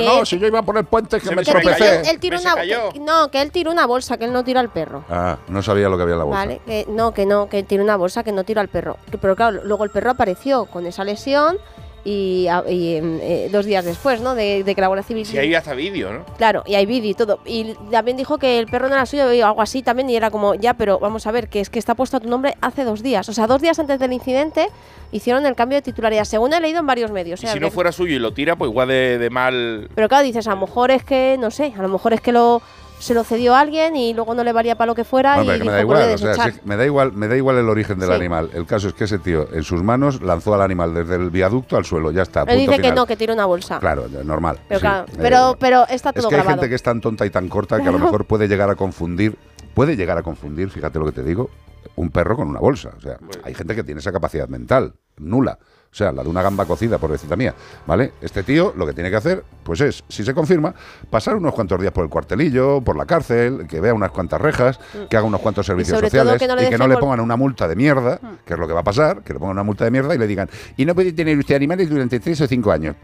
que... 0.00 0.08
Ah, 0.08 0.18
no, 0.18 0.24
si 0.26 0.38
yo 0.38 0.46
iba 0.46 0.58
a 0.58 0.62
poner 0.62 0.84
puentes 0.84 1.22
que 1.22 1.28
Se 1.28 1.34
me 1.34 1.42
que 1.42 1.50
tiró- 1.50 1.60
tropecé. 1.60 2.00
él, 2.00 2.06
él 2.08 2.20
tiró 2.20 2.40
una, 2.40 2.54
que- 2.56 3.00
no, 3.00 3.30
que 3.30 3.42
él 3.42 3.50
tiró 3.52 3.70
una 3.70 3.86
bolsa, 3.86 4.16
que 4.18 4.24
él 4.24 4.32
no 4.32 4.44
tira 4.44 4.60
al 4.60 4.68
perro. 4.70 5.04
Ah, 5.10 5.38
no 5.48 5.62
sabía 5.62 5.88
lo 5.88 5.96
que 5.96 6.02
había 6.04 6.14
en 6.14 6.18
la 6.18 6.24
bolsa. 6.24 6.38
Vale, 6.40 6.60
que 6.66 6.86
no, 6.88 7.12
que 7.12 7.26
no, 7.26 7.48
que 7.48 7.62
tiene 7.62 7.84
una 7.84 7.96
bolsa 7.96 8.24
que 8.24 8.32
no 8.32 8.44
tira 8.44 8.60
al 8.60 8.68
perro. 8.68 8.96
Que- 9.10 9.18
Pero 9.18 9.36
claro, 9.36 9.60
luego 9.64 9.84
el 9.84 9.90
perro 9.90 10.10
apareció 10.10 10.66
con 10.66 10.86
esa 10.86 11.04
lesión 11.04 11.58
y, 12.04 12.46
y, 12.68 12.96
em, 12.96 13.18
eh, 13.20 13.48
dos 13.50 13.66
días 13.66 13.84
después, 13.84 14.20
¿no? 14.20 14.34
De, 14.34 14.64
de 14.64 14.74
que 14.74 14.80
la 14.80 14.86
Guardia 14.86 15.02
Civil. 15.02 15.26
Si 15.26 15.36
hay 15.38 15.54
hasta 15.54 15.74
vídeo, 15.74 16.12
¿no? 16.12 16.24
Claro, 16.36 16.62
y 16.66 16.74
hay 16.74 16.86
vídeo 16.86 17.10
y 17.10 17.14
todo. 17.14 17.40
Y 17.44 17.74
también 17.90 18.16
dijo 18.16 18.38
que 18.38 18.58
el 18.58 18.66
perro 18.66 18.88
no 18.88 18.94
era 18.94 19.06
suyo 19.06 19.32
y 19.32 19.40
algo 19.40 19.60
así 19.60 19.82
también. 19.82 20.08
Y 20.10 20.16
era 20.16 20.30
como, 20.30 20.54
ya, 20.54 20.74
pero 20.74 20.98
vamos 20.98 21.26
a 21.26 21.32
ver, 21.32 21.48
que 21.48 21.60
es 21.60 21.70
que 21.70 21.78
está 21.78 21.94
puesto 21.94 22.16
a 22.16 22.20
tu 22.20 22.28
nombre 22.28 22.56
hace 22.60 22.84
dos 22.84 23.02
días. 23.02 23.28
O 23.28 23.32
sea, 23.32 23.46
dos 23.46 23.60
días 23.60 23.78
antes 23.78 23.98
del 23.98 24.12
incidente 24.12 24.68
hicieron 25.12 25.44
el 25.46 25.54
cambio 25.54 25.76
de 25.78 25.82
titularidad, 25.82 26.24
según 26.24 26.52
he 26.52 26.60
leído 26.60 26.80
en 26.80 26.86
varios 26.86 27.10
medios. 27.10 27.42
Y 27.42 27.46
¿eh? 27.46 27.50
si 27.52 27.60
no 27.60 27.70
fuera 27.70 27.92
suyo 27.92 28.14
y 28.14 28.18
lo 28.18 28.32
tira, 28.32 28.56
pues 28.56 28.70
igual 28.70 28.88
de, 28.88 29.18
de 29.18 29.30
mal. 29.30 29.90
Pero 29.94 30.08
claro, 30.08 30.24
dices, 30.24 30.46
a 30.46 30.50
lo 30.54 30.60
mejor 30.60 30.90
es 30.90 31.04
que, 31.04 31.36
no 31.38 31.50
sé, 31.50 31.72
a 31.76 31.82
lo 31.82 31.88
mejor 31.88 32.12
es 32.12 32.20
que 32.20 32.32
lo 32.32 32.62
se 32.98 33.14
lo 33.14 33.24
cedió 33.24 33.54
a 33.54 33.60
alguien 33.60 33.96
y 33.96 34.12
luego 34.14 34.34
no 34.34 34.42
le 34.44 34.52
valía 34.52 34.76
para 34.76 34.86
lo 34.86 34.94
que 34.94 35.04
fuera 35.04 35.38
Hombre, 35.38 35.56
y 35.56 35.58
que 35.60 35.64
dijo, 35.64 35.66
me 35.66 35.72
da 35.72 35.84
"Pues 35.84 35.86
voy 35.86 35.96
a 35.96 36.00
igual, 36.06 36.14
o 36.14 36.18
sea, 36.18 36.28
desechar". 36.30 36.52
si- 36.52 36.60
me 36.68 36.76
da 36.76 36.84
igual, 36.84 37.12
me 37.12 37.28
da 37.28 37.36
igual 37.36 37.56
el 37.58 37.68
origen 37.68 37.98
del 37.98 38.08
Sí. 38.08 38.14
animal. 38.14 38.50
El 38.54 38.66
caso 38.66 38.88
es 38.88 38.94
que 38.94 39.04
ese 39.04 39.18
tío 39.18 39.48
en 39.52 39.62
sus 39.62 39.82
manos 39.82 40.20
lanzó 40.22 40.54
al 40.54 40.62
animal 40.62 40.94
desde 40.94 41.16
el 41.16 41.30
viaducto 41.30 41.76
al 41.76 41.84
suelo, 41.84 42.10
ya 42.10 42.22
está. 42.22 42.40
Él 42.42 42.46
punto 42.58 42.72
dice 42.72 42.82
que 42.82 42.92
no, 42.92 43.06
que 43.06 43.16
tira 43.16 43.32
una 43.34 43.46
bolsa. 43.46 43.78
Claro, 43.78 44.06
normal. 44.24 44.58
Pero 44.68 44.80
sí, 44.80 44.86
claro, 44.86 45.06
eh, 45.08 45.14
pero, 45.16 45.56
pero 45.58 45.86
está 45.88 46.10
es 46.10 46.16
todo 46.16 46.28
que 46.28 46.36
hay 46.36 46.42
gente 46.42 46.68
que 46.68 46.74
es 46.74 46.82
tan 46.82 47.00
tonta 47.00 47.24
y 47.26 47.30
tan 47.30 47.48
corta 47.48 47.80
que 47.80 47.88
a 47.88 47.92
lo 47.92 47.98
mejor 48.18 48.24
puede 48.26 48.48
llegar 48.48 48.68
a 48.70 48.74
confundir, 48.74 49.36
puede 49.74 49.96
llegar 49.96 50.18
a 50.18 50.22
confundir, 50.22 50.70
fíjate 50.70 50.98
lo 50.98 51.04
que 51.04 51.12
te 51.12 51.22
digo, 51.22 51.50
un 51.96 52.10
perro 52.10 52.36
con 52.36 52.48
una 52.48 52.60
bolsa. 52.60 52.90
O 52.96 53.00
sea, 53.00 53.18
hay 53.44 53.54
gente 53.54 53.74
que 53.74 53.84
tiene 53.84 54.00
esa 54.00 54.12
capacidad 54.12 54.48
mental 54.48 54.94
nula. 55.18 55.58
O 55.98 56.04
sea, 56.04 56.12
la 56.12 56.22
de 56.22 56.28
una 56.28 56.42
gamba 56.42 56.64
cocida, 56.64 56.96
por 56.98 57.10
decirte 57.10 57.36
mía. 57.36 57.52
¿Vale? 57.84 58.12
Este 58.22 58.44
tío 58.44 58.72
lo 58.76 58.86
que 58.86 58.92
tiene 58.92 59.10
que 59.10 59.16
hacer, 59.16 59.42
pues 59.64 59.80
es, 59.80 60.04
si 60.08 60.22
se 60.22 60.32
confirma, 60.32 60.72
pasar 61.10 61.34
unos 61.34 61.52
cuantos 61.54 61.80
días 61.80 61.92
por 61.92 62.04
el 62.04 62.08
cuartelillo, 62.10 62.80
por 62.82 62.96
la 62.96 63.04
cárcel, 63.04 63.66
que 63.68 63.80
vea 63.80 63.92
unas 63.92 64.12
cuantas 64.12 64.40
rejas, 64.40 64.78
que 65.10 65.16
haga 65.16 65.26
unos 65.26 65.40
cuantos 65.40 65.66
servicios 65.66 65.98
Mm. 66.00 66.04
sociales 66.04 66.38
que 66.38 66.46
no 66.46 66.54
le 66.54 66.66
y 66.66 66.70
que 66.70 66.78
no 66.78 66.86
le 66.86 66.96
pongan 66.98 67.18
una 67.18 67.34
multa 67.34 67.66
de 67.66 67.74
mierda, 67.74 68.20
que 68.44 68.54
es 68.54 68.58
lo 68.60 68.68
que 68.68 68.74
va 68.74 68.80
a 68.80 68.84
pasar, 68.84 69.22
que 69.24 69.32
le 69.32 69.40
pongan 69.40 69.54
una 69.56 69.64
multa 69.64 69.84
de 69.84 69.90
mierda 69.90 70.14
y 70.14 70.18
le 70.18 70.28
digan, 70.28 70.48
y 70.76 70.84
no 70.86 70.94
puede 70.94 71.12
tener 71.12 71.36
usted 71.36 71.56
animales 71.56 71.90
durante 71.90 72.20
tres 72.20 72.40
o 72.42 72.46
cinco 72.46 72.70
años. 72.70 72.94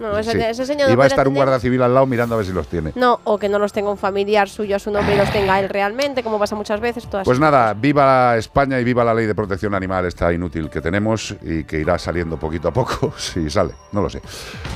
No, 0.00 0.18
ese, 0.18 0.32
Sí. 0.32 0.38
ese 0.40 0.66
señor 0.66 0.90
y 0.90 0.94
va 0.96 1.04
a 1.04 1.06
estar 1.06 1.28
un 1.28 1.34
tener- 1.34 1.60
civil 1.60 1.82
al 1.82 1.94
lado 1.94 2.06
mirando 2.06 2.34
a 2.34 2.38
ver 2.38 2.46
si 2.46 2.52
los 2.52 2.66
tiene. 2.66 2.92
No, 2.96 3.20
o 3.22 3.38
que 3.38 3.48
no 3.48 3.60
los 3.60 3.72
tenga 3.72 3.90
un 3.90 3.98
familiar 3.98 4.48
suyo 4.48 4.74
a 4.74 4.78
su 4.80 4.90
nombre 4.90 5.14
y 5.14 5.18
los 5.18 5.30
tenga 5.30 5.60
él 5.60 5.68
realmente, 5.68 6.24
como 6.24 6.38
pasa 6.40 6.56
muchas 6.56 6.80
veces. 6.80 7.08
Todas 7.08 7.24
Pues 7.24 7.38
nada, 7.38 7.74
viva 7.74 8.36
España 8.36 8.80
y 8.80 8.84
viva 8.84 9.04
la 9.04 9.14
ley 9.14 9.26
de 9.26 9.34
protección 9.36 9.72
animal, 9.74 10.06
esta 10.06 10.32
inútil 10.32 10.68
que 10.68 10.80
tenemos 10.80 11.36
y 11.42 11.62
que 11.64 11.78
irá 11.78 11.98
saliendo 11.98 12.38
poquito 12.40 12.68
a 12.68 12.72
poco, 12.72 13.12
si 13.18 13.48
sale, 13.50 13.74
no 13.92 14.02
lo 14.02 14.10
sé. 14.10 14.20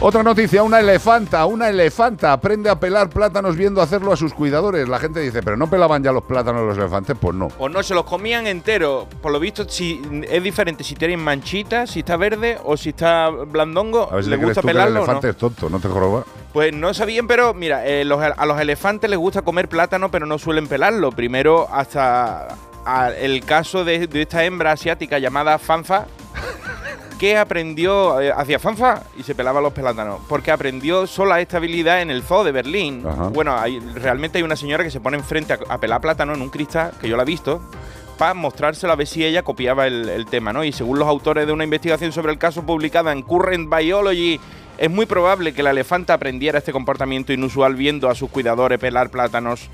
Otra 0.01 0.23
noticia, 0.23 0.63
una 0.63 0.79
elefanta, 0.81 1.45
una 1.47 1.69
elefanta 1.69 2.33
aprende 2.33 2.71
a 2.71 2.79
pelar 2.79 3.09
plátanos 3.11 3.57
viendo 3.57 3.83
hacerlo 3.83 4.13
a 4.13 4.17
sus 4.17 4.33
cuidadores. 4.35 4.89
La 4.89 4.99
gente 5.01 5.19
dice, 5.21 5.43
pero 5.43 5.57
no 5.57 5.69
pelaban 5.69 6.03
ya 6.05 6.13
los 6.13 6.23
plátanos 6.25 6.63
los 6.63 6.79
elefantes, 6.79 7.17
pues 7.21 7.35
no. 7.35 7.49
O 7.59 7.69
no, 7.69 7.83
se 7.83 7.95
los 7.95 8.05
comían 8.05 8.47
enteros. 8.47 9.07
Por 9.21 9.33
lo 9.33 9.41
visto, 9.41 9.69
si 9.69 10.01
es 10.31 10.43
diferente 10.43 10.85
si 10.85 10.95
tienen 10.95 11.19
manchitas, 11.21 11.91
si 11.91 12.01
está 12.01 12.17
verde 12.17 12.59
o 12.65 12.77
si 12.77 12.91
está 12.91 13.31
blandongo. 13.31 14.09
A 14.13 14.17
ver 14.17 14.25
si 14.25 14.31
¿Le 14.31 14.37
gusta 14.37 14.61
tú 14.61 14.67
que 14.67 14.71
el 14.73 14.77
pelarlo 14.77 15.03
o 15.03 15.07
no? 15.07 15.13
elefante 15.13 15.31
es 15.31 15.37
tonto, 15.37 15.69
no 15.71 15.81
te 15.81 15.89
joroba. 15.89 16.25
Pues 16.53 16.73
no 16.73 16.95
sabían, 16.95 17.27
pero 17.27 17.53
mira, 17.55 17.85
eh, 17.87 18.05
los- 18.05 18.21
a 18.23 18.47
los 18.47 18.61
elefantes 18.61 19.11
les 19.11 19.19
gusta 19.19 19.43
comer 19.43 19.69
plátano, 19.69 20.11
pero 20.11 20.27
no 20.27 20.39
suelen 20.39 20.69
pelarlo. 20.69 21.11
Primero, 21.11 21.67
hasta 21.73 22.49
a- 22.85 23.11
el 23.11 23.45
caso 23.45 23.85
de, 23.85 24.07
de 24.07 24.23
esta 24.23 24.45
hembra 24.45 24.73
asiática 24.73 25.19
llamada 25.19 25.59
Fanfa, 25.59 26.07
que 27.19 27.37
aprendió, 27.39 28.21
eh, 28.21 28.33
hacía 28.37 28.59
Fanfa 28.59 29.03
y 29.17 29.23
se 29.23 29.35
pelaba 29.35 29.61
los 29.61 29.73
plátanos, 29.73 30.21
porque 30.29 30.51
aprendió 30.51 31.07
sola 31.07 31.41
esta 31.41 31.59
habilidad 31.59 32.03
en 32.03 32.11
el 32.11 32.23
zoo 32.23 32.43
de 32.45 32.53
Berlín. 32.53 33.05
Ajá. 33.07 33.29
Bueno, 33.29 33.57
hay- 33.57 33.79
realmente 33.81 34.39
hay 34.39 34.45
una 34.45 34.57
señora 34.57 34.83
que 34.85 34.91
se 34.91 35.01
pone 35.01 35.17
enfrente 35.17 35.53
a, 35.53 35.59
a 35.69 35.79
pelar 35.79 36.01
plátano 36.01 36.35
en 36.35 36.43
un 36.43 36.51
cristal, 36.51 36.93
que 37.01 37.09
yo 37.09 37.17
la 37.17 37.23
he 37.23 37.27
visto, 37.27 37.61
para 38.19 38.35
mostrárselo 38.35 38.93
a 38.93 38.97
ver 38.97 39.07
si 39.07 39.25
ella 39.25 39.43
copiaba 39.43 39.87
el, 39.87 40.09
el 40.09 40.27
tema, 40.27 40.53
¿no? 40.53 40.65
Y 40.65 40.73
según 40.73 40.99
los 40.99 41.09
autores 41.09 41.47
de 41.47 41.53
una 41.53 41.65
investigación 41.65 42.13
sobre 42.13 42.33
el 42.33 42.39
caso 42.39 42.65
publicada 42.67 43.13
en 43.13 43.23
Current 43.23 43.73
Biology, 43.75 44.41
es 44.77 44.91
muy 44.91 45.07
probable 45.07 45.55
que 45.55 45.63
la 45.63 45.71
elefanta 45.71 46.15
aprendiera 46.15 46.59
este 46.59 46.73
comportamiento 46.73 47.33
inusual 47.33 47.77
viendo 47.77 48.09
a 48.11 48.15
sus 48.17 48.29
cuidadores 48.31 48.79
pelar 48.81 49.11
plátanos 49.11 49.69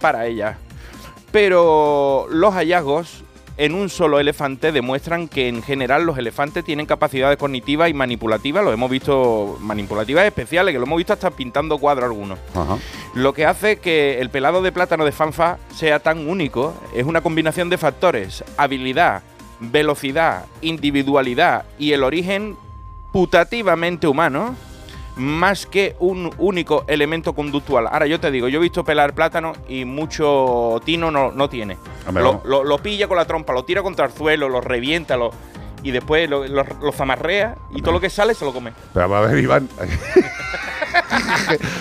para 0.00 0.26
ella. 0.26 0.58
Pero 1.32 2.26
los 2.30 2.54
hallazgos 2.54 3.22
en 3.56 3.74
un 3.74 3.88
solo 3.88 4.20
elefante 4.20 4.72
demuestran 4.72 5.28
que 5.28 5.48
en 5.48 5.62
general 5.62 6.04
los 6.04 6.18
elefantes 6.18 6.64
tienen 6.64 6.86
capacidades 6.86 7.38
cognitivas 7.38 7.88
y 7.88 7.94
manipulativas, 7.94 8.62
lo 8.62 8.72
hemos 8.72 8.90
visto, 8.90 9.56
manipulativas 9.60 10.24
especiales, 10.26 10.72
que 10.72 10.78
lo 10.78 10.84
hemos 10.84 10.98
visto 10.98 11.12
hasta 11.12 11.30
pintando 11.30 11.78
cuadros 11.78 12.04
algunos. 12.04 12.38
Ajá. 12.54 12.78
Lo 13.14 13.32
que 13.32 13.46
hace 13.46 13.78
que 13.78 14.20
el 14.20 14.30
pelado 14.30 14.60
de 14.60 14.72
plátano 14.72 15.04
de 15.04 15.12
Fanfa 15.12 15.58
sea 15.74 16.00
tan 16.00 16.28
único 16.28 16.74
es 16.94 17.06
una 17.06 17.22
combinación 17.22 17.70
de 17.70 17.78
factores, 17.78 18.44
habilidad, 18.58 19.22
velocidad, 19.60 20.44
individualidad 20.60 21.64
y 21.78 21.92
el 21.92 22.04
origen 22.04 22.56
putativamente 23.12 24.06
humano, 24.06 24.54
más 25.16 25.66
que 25.66 25.96
un 25.98 26.30
único 26.38 26.84
elemento 26.88 27.32
conductual. 27.34 27.86
Ahora 27.90 28.06
yo 28.06 28.20
te 28.20 28.30
digo, 28.30 28.48
yo 28.48 28.58
he 28.58 28.62
visto 28.62 28.84
pelar 28.84 29.14
plátano 29.14 29.52
y 29.68 29.84
mucho 29.84 30.80
tino 30.84 31.10
no, 31.10 31.32
no 31.32 31.48
tiene. 31.48 31.76
Lo, 32.12 32.42
lo- 32.44 32.64
lo 32.64 32.78
pilla 32.78 33.08
con 33.08 33.16
la 33.16 33.24
trompa, 33.24 33.52
lo 33.52 33.64
tira 33.64 33.82
contra 33.82 34.06
el 34.06 34.12
suelo, 34.12 34.48
lo 34.48 34.60
revienta, 34.60 35.16
lo, 35.16 35.30
y 35.82 35.90
después 35.90 36.28
lo, 36.28 36.46
lo- 36.46 36.92
zamarrea 36.92 37.56
y 37.74 37.80
todo 37.82 37.92
lo 37.92 38.00
que 38.00 38.10
sale 38.10 38.34
se 38.34 38.44
lo 38.44 38.52
come. 38.52 38.72
Pero 38.92 39.14
a 39.16 39.20
ver, 39.22 39.38
Iván. 39.42 39.68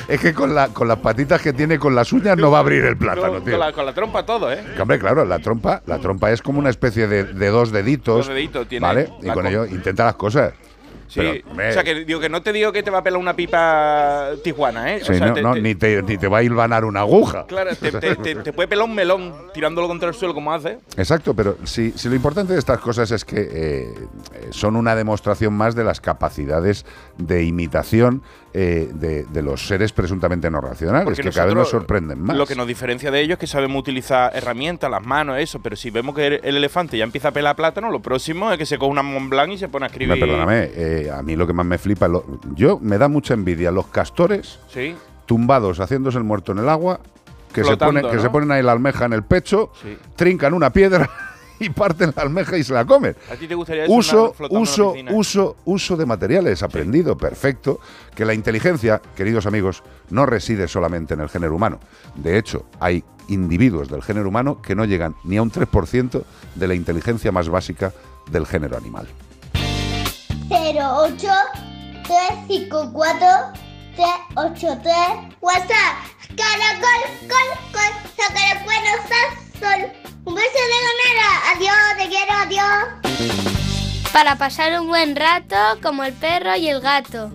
es 0.08 0.20
que 0.20 0.34
con, 0.34 0.54
la, 0.56 0.70
con 0.70 0.88
las 0.88 1.00
patitas 1.00 1.42
que 1.42 1.54
tiene 1.54 1.80
con 1.80 1.96
las 1.96 2.12
uñas 2.14 2.38
no 2.38 2.52
va 2.52 2.58
a 2.58 2.62
abrir 2.62 2.84
el 2.86 2.98
plátano, 2.98 3.42
tío. 3.42 3.52
con 3.52 3.60
la, 3.60 3.72
con 3.74 3.86
la 3.86 3.94
trompa 3.94 4.26
todo, 4.26 4.52
¿eh? 4.52 4.64
Que, 4.76 4.82
hombre, 4.82 5.00
claro, 5.00 5.26
la 5.26 5.40
trompa, 5.40 5.82
la 5.86 6.00
trompa 6.00 6.32
es 6.32 6.42
como 6.42 6.60
una 6.60 6.70
especie 6.70 7.08
de, 7.08 7.24
de 7.26 7.48
dos 7.50 7.72
deditos. 7.72 8.28
Dos 8.28 8.36
deditos 8.36 8.68
tiene 8.68 8.86
¿Vale? 8.86 9.10
Y 9.22 9.30
con 9.30 9.46
ello 9.48 9.66
intenta 9.66 10.06
las 10.06 10.16
cosas. 10.16 10.54
Sí, 11.08 11.20
Pero, 11.20 11.50
hombre, 11.52 11.70
o 11.70 11.74
sea, 11.74 11.84
que 11.84 12.04
digo 12.04 12.20
que 12.20 12.30
no 12.30 12.42
te 12.42 12.52
digo 12.52 12.72
que 12.72 12.82
te 12.82 12.90
va 12.90 12.98
a 13.00 13.04
pelar 13.04 13.20
una 13.20 13.36
pipa 13.36 14.32
tijuana, 14.44 14.96
¿eh? 14.96 15.02
O 15.02 15.06
sea, 15.06 15.28
no, 15.28 15.34
te- 15.34 15.42
no, 15.42 15.54
te- 15.54 15.62
ni, 15.62 15.76
te, 15.76 16.02
ni 16.02 16.18
te 16.18 16.28
va 16.28 16.40
a 16.40 16.44
hilvanar 16.44 16.84
una 16.84 17.02
aguja. 17.02 17.46
Claro, 17.48 17.72
te, 17.76 18.52
puede 18.54 18.68
pelar 18.68 18.86
un 18.86 18.96
melón 18.96 19.34
tirándolo 19.54 19.88
contra 19.88 20.10
el 20.10 20.16
suelo 20.16 20.34
como 20.34 20.52
hace. 20.54 20.80
Exacto, 20.98 21.34
pero 21.36 21.58
si, 21.64 21.92
si 21.92 22.10
lo 22.10 22.16
importante 22.16 22.54
de 22.54 22.60
estas 22.60 22.80
cosas 22.80 23.12
es 23.12 23.24
que 23.24 23.48
eh, 23.52 23.94
son 24.50 24.76
una 24.76 24.96
demostración 24.96 25.54
más 25.54 25.76
de 25.76 25.84
las 25.84 26.02
capacidades 26.02 26.86
de 27.18 27.44
imitación 27.44 28.24
eh, 28.58 28.90
de, 28.94 29.26
de 29.26 29.42
los 29.42 29.68
seres 29.68 29.92
presuntamente 29.92 30.50
no 30.50 30.62
racionales, 30.62 31.04
Porque 31.04 31.22
que 31.24 31.30
cada 31.32 31.48
vez 31.48 31.56
nos 31.56 31.70
sorprenden 31.70 32.22
más. 32.22 32.38
Lo 32.38 32.46
que 32.46 32.56
nos 32.56 32.66
diferencia 32.66 33.12
de 33.12 33.20
ellos 33.20 33.34
es 33.34 33.40
que 33.40 33.48
sabemos 33.48 33.78
utilizar 33.82 34.32
herramientas, 34.34 34.90
las 34.90 35.06
manos, 35.06 35.38
eso. 35.40 35.60
Pero 35.62 35.76
si 35.76 35.90
vemos 35.90 36.16
que 36.16 36.26
el, 36.28 36.40
el 36.42 36.56
elefante 36.56 36.98
ya 36.98 37.04
empieza 37.04 37.28
a 37.28 37.32
pelar 37.32 37.58
plátano, 37.58 37.92
lo 37.92 38.02
próximo 38.02 38.50
es 38.54 38.58
que 38.58 38.66
se 38.66 38.78
coge 38.78 38.92
una 38.92 39.04
Mont 39.04 39.30
Blanc 39.30 39.52
y 39.52 39.58
se 39.58 39.68
pone 39.68 39.86
a 39.86 39.88
escribir. 39.88 40.18
Perdóname, 40.20 40.70
eh, 40.74 41.12
a 41.14 41.22
mí 41.22 41.36
lo 41.36 41.46
que 41.46 41.52
más 41.52 41.66
me 41.66 41.78
flipa, 41.78 42.08
lo- 42.08 42.40
yo 42.56 42.80
me 42.82 42.98
da 42.98 43.10
mucha 43.10 43.34
envidia 43.34 43.72
los 43.72 43.88
castores 43.88 44.60
Sí, 44.70 44.96
tumbados 45.26 45.80
haciéndose 45.82 46.18
el 46.18 46.24
muerto 46.24 46.54
en 46.54 46.60
el 46.60 46.70
agua, 46.70 47.02
que, 47.54 47.64
se, 47.64 47.78
que 47.78 47.92
¿no? 47.92 48.20
se 48.22 48.30
ponen 48.30 48.52
ahí 48.52 48.64
la 48.64 48.72
almeja 48.72 49.06
en 49.06 49.12
el 49.14 49.24
pecho, 49.24 49.72
sí. 49.82 49.98
trincan 50.16 50.54
una 50.54 50.70
piedra 50.72 51.10
y 51.60 51.70
parten 51.70 52.14
la 52.16 52.24
almeja 52.24 52.58
y 52.58 52.64
se 52.64 52.74
la 52.74 52.86
comen. 52.86 53.16
¿A 53.32 53.36
ti 53.36 53.48
te 53.48 53.56
gustaría 53.56 53.86
eso 53.86 53.94
Uso, 53.94 54.36
una- 54.40 54.60
uso, 54.60 54.94
uso, 55.12 55.56
uso 55.66 55.96
de 55.98 56.06
materiales, 56.06 56.64
aprendido, 56.64 57.18
perfecto. 57.18 57.80
Que 58.16 58.26
la 58.26 58.34
inteligencia, 58.34 59.02
queridos 59.16 59.46
amigos, 59.46 59.84
no 60.10 60.26
reside 60.26 60.68
solamente 60.68 61.14
en 61.14 61.22
el 61.22 61.30
género 61.30 61.56
humano. 61.56 61.80
De 62.16 62.38
hecho, 62.38 62.66
hay 62.80 63.04
individuos 63.28 63.90
del 63.90 64.04
género 64.04 64.30
humano 64.30 64.62
que 64.62 64.76
no 64.76 64.86
llegan 64.86 65.16
ni 65.24 65.38
a 65.38 65.42
un 65.42 65.52
3% 65.52 66.24
de 66.56 66.68
la 66.68 66.76
inteligencia 66.76 67.32
más 67.32 67.50
básica 67.50 67.92
del 68.30 68.46
género 68.46 68.78
animal. 68.78 69.08
08 70.50 71.28
354 72.04 73.28
383 73.96 75.36
WhatsApp. 75.42 75.96
Caracol, 76.36 77.02
col, 77.30 77.50
col, 77.72 79.45
Un 80.26 80.36
beso 80.36 80.60
de 80.72 80.80
ganera. 80.88 81.30
Adiós, 81.56 81.98
te 81.98 82.08
quiero, 82.10 82.34
adiós. 82.34 84.12
Para 84.12 84.38
pasar 84.38 84.80
un 84.80 84.88
buen 84.88 85.16
rato 85.16 85.56
como 85.82 86.04
el 86.04 86.14
perro 86.14 86.56
y 86.56 86.68
el 86.70 86.82
gato. 86.82 87.32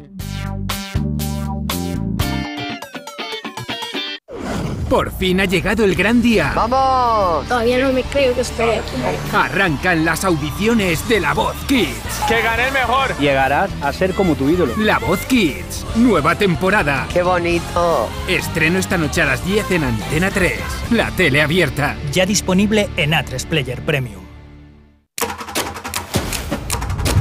Por 4.91 5.13
fin 5.13 5.41
ha 5.41 5.45
llegado 5.45 5.85
el 5.85 5.95
gran 5.95 6.21
día. 6.21 6.53
¡Vamos! 6.53 7.47
Todavía 7.47 7.79
no 7.79 7.93
me 7.93 8.03
creo 8.03 8.35
que 8.35 8.41
estoy 8.41 8.71
aquí. 8.71 8.97
Arrancan 9.33 10.05
las 10.05 10.25
audiciones 10.25 11.09
de 11.09 11.21
La 11.21 11.33
Voz 11.33 11.55
Kids. 11.69 12.21
¡Que 12.27 12.43
gane 12.43 12.67
el 12.67 12.73
mejor! 12.73 13.17
Llegarás 13.21 13.71
a 13.83 13.93
ser 13.93 14.15
como 14.15 14.35
tu 14.35 14.51
ídolo. 14.51 14.75
La 14.79 14.99
Voz 14.99 15.25
Kids. 15.27 15.87
Nueva 15.95 16.35
temporada. 16.35 17.07
¡Qué 17.13 17.23
bonito! 17.23 18.09
Estreno 18.27 18.81
esta 18.81 18.99
noche 18.99 19.23
a 19.23 19.27
las 19.27 19.45
10 19.45 19.71
en 19.71 19.85
Antena 19.85 20.29
3. 20.29 20.59
La 20.91 21.13
tele 21.13 21.41
abierta. 21.41 21.95
Ya 22.11 22.27
disponible 22.27 22.91
en 22.97 23.13
A3 23.13 23.47
Player 23.47 23.81
Premium. 23.83 24.30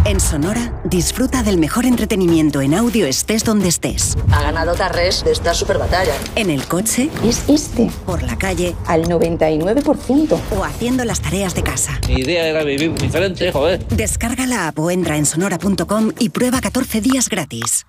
En 0.10 0.19
Sonora, 0.19 0.74
disfruta 0.86 1.43
del 1.43 1.60
mejor 1.60 1.86
entretenimiento 1.86 2.62
en 2.62 2.74
audio 2.74 3.06
estés 3.06 3.43
donde 3.43 3.67
estés. 3.67 4.17
Ha 4.32 4.41
ganado 4.41 4.74
Tarrés 4.74 5.24
de 5.24 5.32
esta 5.32 5.54
super 5.54 5.78
batalla. 5.78 6.15
En 6.36 6.50
el 6.50 6.65
coche, 6.65 7.12
Es 7.24 7.48
este, 7.48 7.91
por 8.08 8.24
la 8.24 8.36
calle 8.36 8.76
al 8.88 9.04
99%. 9.04 10.39
o 10.58 10.63
haciendo 10.63 11.06
las 11.06 11.22
tareas 11.22 11.54
de 11.54 11.62
casa. 11.62 12.02
Mi 12.08 12.22
idea 12.22 12.48
era 12.48 12.63
vivir 12.63 12.91
diferente, 12.95 13.52
joder. 13.52 13.86
Descarga 13.89 14.48
la 14.48 14.69
app 14.69 14.80
o 14.80 14.89
entra 14.89 15.15
en 15.15 15.28
sonora.com 15.28 16.12
y 16.17 16.30
prueba 16.30 16.60
14 16.60 17.02
días 17.02 17.30
gratis. 17.30 17.86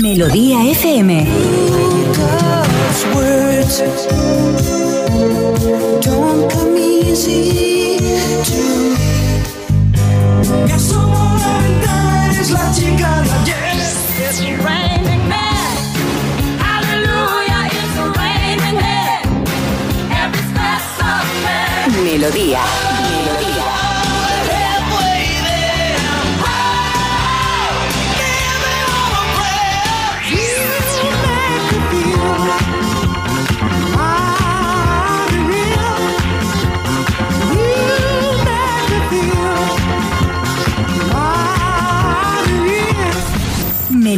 Melodía 0.00 0.64
FM. 0.70 1.26
Don't 6.02 6.50
come 6.50 6.76
easy 6.78 7.98
to 8.44 8.56
me. 8.94 10.68
Ya 10.68 10.78
somos 10.78 11.40
la 11.40 11.58
ventana, 11.58 12.32
eres 12.32 12.50
la 12.50 12.72
chica 12.72 13.22
de 13.22 13.32
ayer. 13.32 13.66
It's 14.18 14.40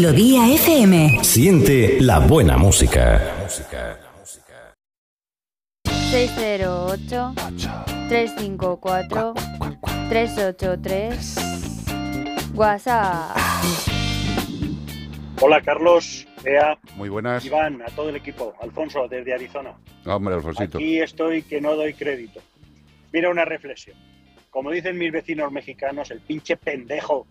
Melodía 0.08 0.48
FM. 0.54 1.22
Siente 1.22 2.00
la 2.00 2.18
buena 2.18 2.56
música. 2.56 3.46
608 5.84 7.34
354 8.08 9.34
383 10.08 11.34
WhatsApp. 12.54 13.36
Hola 15.42 15.60
Carlos, 15.60 16.26
Bea, 16.42 16.78
Muy 16.96 17.10
buenas. 17.10 17.44
Iván, 17.44 17.82
a 17.82 17.86
todo 17.94 18.08
el 18.08 18.16
equipo. 18.16 18.54
Alfonso, 18.62 19.06
desde 19.08 19.34
Arizona. 19.34 19.74
Hombre, 20.06 20.36
Alfonsito. 20.36 20.78
Aquí 20.78 21.00
estoy 21.00 21.42
que 21.42 21.60
no 21.60 21.76
doy 21.76 21.92
crédito. 21.92 22.40
Mira 23.12 23.28
una 23.28 23.44
reflexión. 23.44 23.98
Como 24.48 24.70
dicen 24.70 24.96
mis 24.96 25.12
vecinos 25.12 25.52
mexicanos, 25.52 26.10
el 26.10 26.20
pinche 26.20 26.56
pendejo 26.56 27.26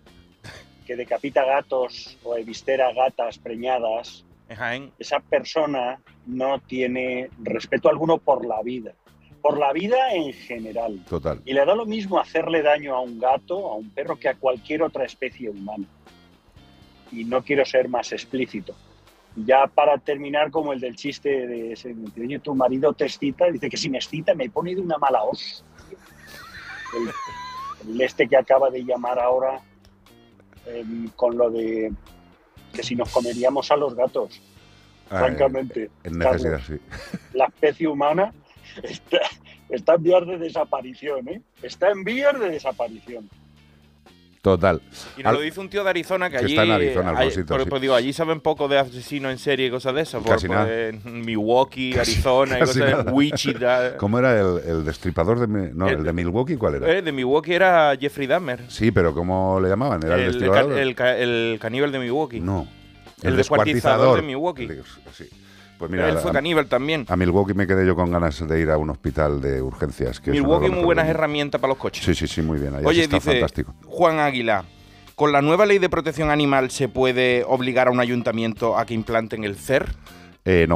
que 0.88 0.96
decapita 0.96 1.44
gatos 1.44 2.18
o 2.24 2.38
evistera 2.38 2.94
gatas 2.94 3.38
preñadas, 3.38 4.24
En 4.48 4.56
Jaén. 4.56 4.92
esa 4.98 5.20
persona 5.20 6.00
no 6.26 6.60
tiene 6.62 7.30
respeto 7.44 7.90
alguno 7.90 8.18
por 8.20 8.46
la 8.46 8.62
vida, 8.64 8.94
por 9.42 9.60
la 9.60 9.74
vida 9.74 10.14
en 10.14 10.32
general. 10.32 11.04
Total. 11.10 11.42
Y 11.44 11.52
le 11.52 11.66
da 11.66 11.76
lo 11.76 11.86
mismo 11.86 12.20
hacerle 12.20 12.62
daño 12.62 12.96
a 12.96 13.02
un 13.02 13.20
gato, 13.20 13.70
a 13.70 13.76
un 13.76 13.90
perro, 13.90 14.16
que 14.18 14.30
a 14.30 14.36
cualquier 14.36 14.82
otra 14.82 15.04
especie 15.04 15.50
humana. 15.50 15.86
Y 17.12 17.26
no 17.26 17.44
quiero 17.44 17.66
ser 17.66 17.90
más 17.90 18.14
explícito. 18.14 18.74
Ya 19.36 19.68
para 19.68 19.98
terminar, 19.98 20.52
como 20.52 20.72
el 20.72 20.80
del 20.80 20.96
chiste 20.96 21.48
de 21.48 21.74
ese, 21.74 21.94
oye, 22.18 22.40
tu 22.40 22.56
marido 22.56 22.94
te 22.94 23.04
excita, 23.06 23.52
dice 23.52 23.70
que 23.70 23.78
si 23.78 23.90
me 23.90 23.98
excita 23.98 24.34
me 24.34 24.50
pone 24.50 24.74
de 24.74 24.82
una 24.82 24.98
mala 24.98 25.22
hostia. 25.24 25.66
El, 26.96 27.92
el 27.92 28.02
este 28.02 28.26
que 28.28 28.38
acaba 28.38 28.70
de 28.70 28.84
llamar 28.84 29.20
ahora 29.20 29.62
em, 30.68 31.08
con 31.10 31.38
lo 31.38 31.50
de 31.50 31.92
que 32.74 32.84
si 32.84 32.96
nos 32.96 33.10
comeríamos 33.10 33.72
a 33.72 33.78
los 33.78 33.96
gatos. 33.96 34.42
Ah, 35.10 35.20
Francamente, 35.20 35.90
En 36.04 36.18
necesidad, 36.18 36.60
Carlos, 36.60 36.64
sí. 36.68 37.18
la 37.34 37.46
especie 37.46 37.88
humana 37.88 38.34
está, 38.84 39.20
está 39.70 39.94
en 39.96 40.04
vías 40.04 40.28
de 40.28 40.38
desaparición, 40.38 41.28
¿eh? 41.30 41.42
Está 41.62 41.92
en 41.92 42.04
vías 42.04 42.38
de 42.40 42.50
desaparición. 42.50 43.30
Total. 44.42 44.82
Y 45.18 45.24
nos 45.24 45.30
Al- 45.32 45.36
lo 45.36 45.42
dice 45.42 45.60
un 45.60 45.70
tío 45.70 45.84
de 45.84 45.90
Arizona 45.90 46.30
que 46.30 46.38
Que 46.38 46.46
allí. 46.46 46.54
está 46.54 46.64
en 46.64 46.72
Arizona, 46.72 47.12
el 47.12 47.18
hay- 47.18 47.26
Rosito, 47.30 47.46
pero- 47.48 47.64
sí. 47.64 47.70
pues 47.70 47.82
digo, 47.82 47.96
allí 47.96 48.14
saben 48.14 48.40
poco 48.40 48.68
de 48.68 48.78
asesinos 48.78 49.32
en 49.32 49.38
serie 49.40 49.68
y 49.68 49.70
cosas 49.72 49.94
de 49.96 50.02
eso. 50.02 50.22
Por, 50.22 50.34
Casi 50.36 50.48
nada. 50.48 50.66
pues, 50.66 50.96
en 51.06 51.22
Milwaukee, 51.22 51.98
Arizona 51.98 52.56
y 52.58 52.60
Casi 52.60 52.80
cosas 52.80 52.92
nada. 52.92 53.04
de 53.04 53.12
Wichita. 53.12 53.94
¿Cómo 53.98 54.20
era 54.20 54.40
el, 54.40 54.60
el 54.66 54.86
destripador 54.86 55.40
de... 55.40 55.48
No, 55.74 55.88
El- 55.90 55.98
el 56.00 56.04
de 56.04 56.14
Milwaukee, 56.14 56.56
¿cuál 56.56 56.76
era? 56.76 56.90
Eh, 56.92 57.02
de 57.02 57.12
Milwaukee 57.12 57.54
era 57.54 57.94
Jeffrey 58.00 58.28
Dahmer. 58.28 58.62
Sí, 58.70 58.92
pero 58.92 59.14
¿cómo 59.14 59.60
le 59.60 59.68
llamaban? 59.70 60.02
¿Era 60.06 60.16
el, 60.16 60.22
el, 60.22 60.32
destripador? 60.34 60.74
ca- 60.76 60.82
el 60.82 60.96
ca- 60.96 61.18
el 61.18 61.58
caníbal 61.60 61.92
de 61.92 62.00
Milwaukee. 62.00 62.40
No. 62.40 62.68
El, 63.24 63.36
descuartizador 63.36 64.22
de 64.22 64.28
Milwaukee. 64.28 64.70
Sí. 65.14 65.28
Pues 65.78 65.92
mira, 65.92 66.10
Él 66.10 66.18
fue 66.18 66.32
a- 66.32 66.34
caníbal 66.34 66.68
también. 66.68 67.06
A 67.08 67.16
Milwaukee 67.16 67.54
me 67.54 67.68
quedé 67.68 67.86
yo 67.86 67.96
con 67.96 68.10
ganas 68.12 68.46
de 68.48 68.60
ir 68.60 68.70
a 68.72 68.78
un 68.78 68.90
hospital 68.90 69.40
de 69.42 69.62
urgencias. 69.62 70.20
Que 70.20 70.32
Milwaukee, 70.32 70.70
muy 70.70 70.84
buenas 70.84 71.08
herramientas 71.08 71.62
para 71.62 71.70
los 71.74 71.78
coches. 71.78 72.04
Sí, 72.04 72.16
sí, 72.16 72.28
sí, 72.28 72.42
muy 72.42 72.58
bien. 72.60 72.74
Allá 72.76 72.88
Oye, 72.88 73.04
está 73.04 73.18
dice 73.18 73.32
fantástico. 73.32 73.76
Juan 73.86 74.20
Águila, 74.20 74.64
¿con 75.16 75.32
la 75.32 75.42
nueva 75.44 75.66
ley 75.68 75.78
de 75.78 75.88
protección 75.90 76.32
animal 76.32 76.72
se 76.72 76.90
puede 76.90 77.44
obligar 77.48 77.88
a 77.90 77.92
un 77.92 78.00
ayuntamiento 78.00 78.78
a 78.78 78.86
que 78.86 78.96
implanten 78.96 79.44
el 79.44 79.56
CER? 79.56 79.86
Eh, 80.46 80.66
no. 80.68 80.76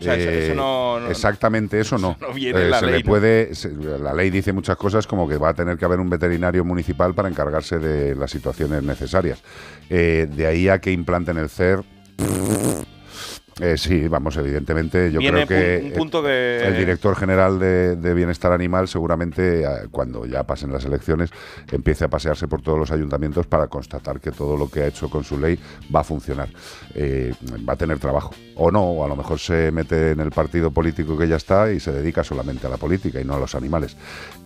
O 0.00 0.04
sea, 0.04 0.16
eso- 0.16 0.30
eso 0.30 0.54
no- 0.56 0.98
no- 0.98 1.08
exactamente 1.08 1.78
eso 1.78 1.96
no. 1.96 2.16
no 2.20 2.32
viene 2.32 2.60
en 2.62 2.70
la 2.70 2.80
se 2.80 2.86
ley, 2.86 3.02
le 3.02 3.04
puede, 3.04 3.54
se- 3.54 3.70
la 3.72 4.12
ley 4.12 4.30
dice 4.30 4.52
muchas 4.52 4.76
cosas 4.76 5.06
como 5.06 5.28
que 5.28 5.36
va 5.36 5.50
a 5.50 5.54
tener 5.54 5.78
que 5.78 5.84
haber 5.84 6.00
un 6.00 6.10
veterinario 6.10 6.64
municipal 6.64 7.14
para 7.14 7.28
encargarse 7.28 7.78
de 7.78 8.16
las 8.16 8.32
situaciones 8.32 8.82
necesarias. 8.82 9.40
Eh, 9.88 10.26
de 10.28 10.46
ahí 10.48 10.68
a 10.68 10.80
que 10.80 10.90
implanten 10.90 11.36
el 11.36 11.48
CER. 11.48 11.84
Eh, 13.60 13.76
sí, 13.76 14.08
vamos, 14.08 14.36
evidentemente, 14.36 15.12
yo 15.12 15.18
Viene 15.20 15.46
creo 15.46 15.48
que 15.48 15.82
pu- 15.82 15.86
un 15.92 15.92
punto 15.98 16.22
que- 16.22 16.66
el 16.66 16.76
director 16.78 17.14
general 17.16 17.58
de, 17.58 17.96
de 17.96 18.14
Bienestar 18.14 18.52
Animal 18.52 18.88
seguramente 18.88 19.62
eh, 19.62 19.66
cuando 19.90 20.24
ya 20.26 20.42
pasen 20.44 20.72
las 20.72 20.84
elecciones 20.84 21.30
empiece 21.70 22.04
a 22.04 22.08
pasearse 22.08 22.48
por 22.48 22.62
todos 22.62 22.78
los 22.78 22.90
ayuntamientos 22.90 23.46
para 23.46 23.66
constatar 23.68 24.20
que 24.20 24.30
todo 24.32 24.56
lo 24.56 24.68
que 24.70 24.82
ha 24.82 24.86
hecho 24.86 25.10
con 25.10 25.22
su 25.24 25.38
ley 25.38 25.58
va 25.94 26.00
a 26.00 26.04
funcionar. 26.04 26.48
Eh, 26.94 27.34
va 27.68 27.74
a 27.74 27.76
tener 27.76 27.98
trabajo. 27.98 28.34
O 28.56 28.70
no, 28.70 28.82
o 28.84 29.04
a 29.04 29.08
lo 29.08 29.16
mejor 29.16 29.38
se 29.38 29.70
mete 29.70 30.12
en 30.12 30.20
el 30.20 30.30
partido 30.30 30.70
político 30.70 31.16
que 31.18 31.28
ya 31.28 31.36
está 31.36 31.70
y 31.72 31.80
se 31.80 31.92
dedica 31.92 32.24
solamente 32.24 32.66
a 32.66 32.70
la 32.70 32.76
política 32.78 33.20
y 33.20 33.24
no 33.24 33.34
a 33.34 33.38
los 33.38 33.54
animales. 33.54 33.96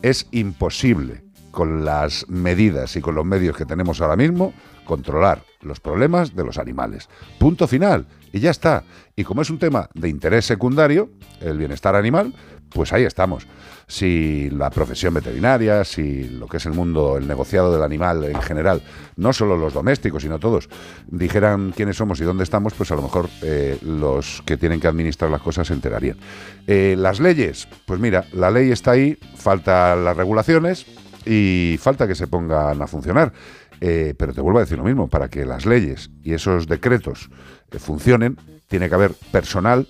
Es 0.03 0.27
imposible 0.33 1.23
con 1.51 1.85
las 1.85 2.29
medidas 2.29 2.97
y 2.97 3.01
con 3.01 3.15
los 3.15 3.25
medios 3.25 3.57
que 3.57 3.65
tenemos 3.65 4.01
ahora 4.01 4.17
mismo, 4.17 4.53
controlar 4.87 5.43
los 5.61 5.81
problemas 5.81 6.35
de 6.35 6.45
los 6.45 6.57
animales. 6.57 7.11
Punto 7.39 7.67
final. 7.67 8.07
Y 8.33 8.41
ya 8.41 8.51
está. 8.51 8.85
Y 9.15 9.25
como 9.25 9.43
es 9.43 9.51
un 9.51 9.59
tema 9.59 9.89
de 9.95 10.09
interés 10.09 10.47
secundario, 10.47 11.11
el 11.41 11.59
bienestar 11.59 11.95
animal, 11.95 12.33
pues 12.71 12.93
ahí 12.93 13.05
estamos. 13.05 13.47
Si 13.87 14.51
la 14.51 14.71
profesión 14.71 15.15
veterinaria, 15.15 15.85
si 15.85 16.25
lo 16.25 16.49
que 16.49 16.57
es 16.57 16.67
el 16.67 16.73
mundo, 16.73 17.17
el 17.17 17.29
negociado 17.29 17.73
del 17.73 17.83
animal 17.83 18.25
en 18.25 18.43
general, 18.43 18.83
no 19.17 19.33
solo 19.33 19.57
los 19.57 19.73
domésticos, 19.73 20.23
sino 20.23 20.39
todos, 20.39 20.69
dijeran 21.07 21.73
quiénes 21.75 21.97
somos 21.97 22.21
y 22.21 22.25
dónde 22.25 22.45
estamos, 22.45 22.75
pues 22.75 22.91
a 22.91 22.97
lo 22.97 23.03
mejor 23.03 23.29
eh, 23.43 23.79
los 23.83 24.43
que 24.45 24.57
tienen 24.57 24.81
que 24.81 24.89
administrar 24.89 25.31
las 25.31 25.41
cosas 25.41 25.69
se 25.69 25.75
enterarían. 25.75 26.19
Eh, 26.67 26.97
las 26.99 27.21
leyes, 27.21 27.69
pues 27.87 28.01
mira, 28.01 28.25
la 28.33 28.51
ley 28.51 28.73
está 28.73 28.93
ahí, 28.93 29.17
faltan 29.37 30.05
las 30.05 30.17
regulaciones, 30.17 30.85
y 31.27 31.77
falta 31.81 32.07
que 32.07 32.15
se 32.15 32.29
pongan 32.29 32.81
a 32.81 32.87
funcionar. 32.87 33.33
Eh, 33.81 34.15
pero 34.17 34.33
te 34.33 34.41
vuelvo 34.41 34.59
a 34.59 34.63
decir 34.63 34.79
lo 34.79 34.85
mismo, 34.85 35.09
para 35.09 35.29
que 35.29 35.45
las 35.45 35.67
leyes 35.67 36.11
y 36.23 36.33
esos 36.33 36.67
decretos 36.67 37.29
eh, 37.71 37.79
funcionen, 37.79 38.37
tiene 38.69 38.89
que 38.89 38.95
haber 38.95 39.13
personal 39.31 39.87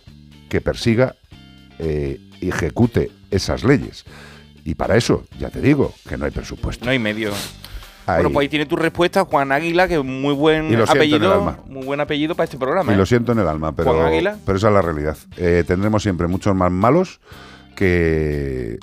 que 0.49 0.61
persiga 0.61 1.17
eh, 1.79 2.21
y 2.41 2.49
ejecute 2.49 3.11
esas 3.31 3.65
leyes. 3.65 4.05
Y 4.65 4.75
para 4.75 4.97
eso, 4.97 5.25
ya 5.39 5.51
te 5.51 5.61
digo, 5.61 5.95
que 6.09 6.17
no 6.17 6.25
hay 6.25 6.31
presupuesto. 6.31 6.85
No 6.85 6.91
hay 6.91 6.99
medio. 6.99 7.31
Ahí. 8.07 8.17
Bueno, 8.17 8.31
pues 8.31 8.45
ahí 8.45 8.49
tiene 8.49 8.67
tu 8.67 8.77
respuesta, 8.77 9.25
Juan 9.25 9.51
Águila, 9.53 9.89
que 9.89 9.95
es 9.95 10.05
muy 10.05 10.35
buen 10.35 10.71
Y 10.71 10.77
lo 10.77 10.85
apellido. 10.85 11.57
Muy 11.67 11.85
buen 11.85 12.01
apellido 12.01 12.35
para 12.35 12.45
este 12.45 12.57
programa. 12.57 12.93
Y 12.93 12.95
¿eh? 12.95 12.99
lo 12.99 13.07
siento 13.07 13.33
en 13.33 13.41
el 13.41 13.49
alma, 13.49 13.73
pero, 13.75 13.93
Juan 13.93 14.07
Águila. 14.07 14.39
pero 14.45 14.59
esa 14.59 14.69
es 14.69 14.75
la 14.75 14.83
realidad. 14.83 15.17
Eh, 15.37 15.65
tendremos 15.67 16.03
siempre 16.03 16.27
muchos 16.27 16.55
más 16.55 16.71
malos 16.71 17.21
que 17.75 18.79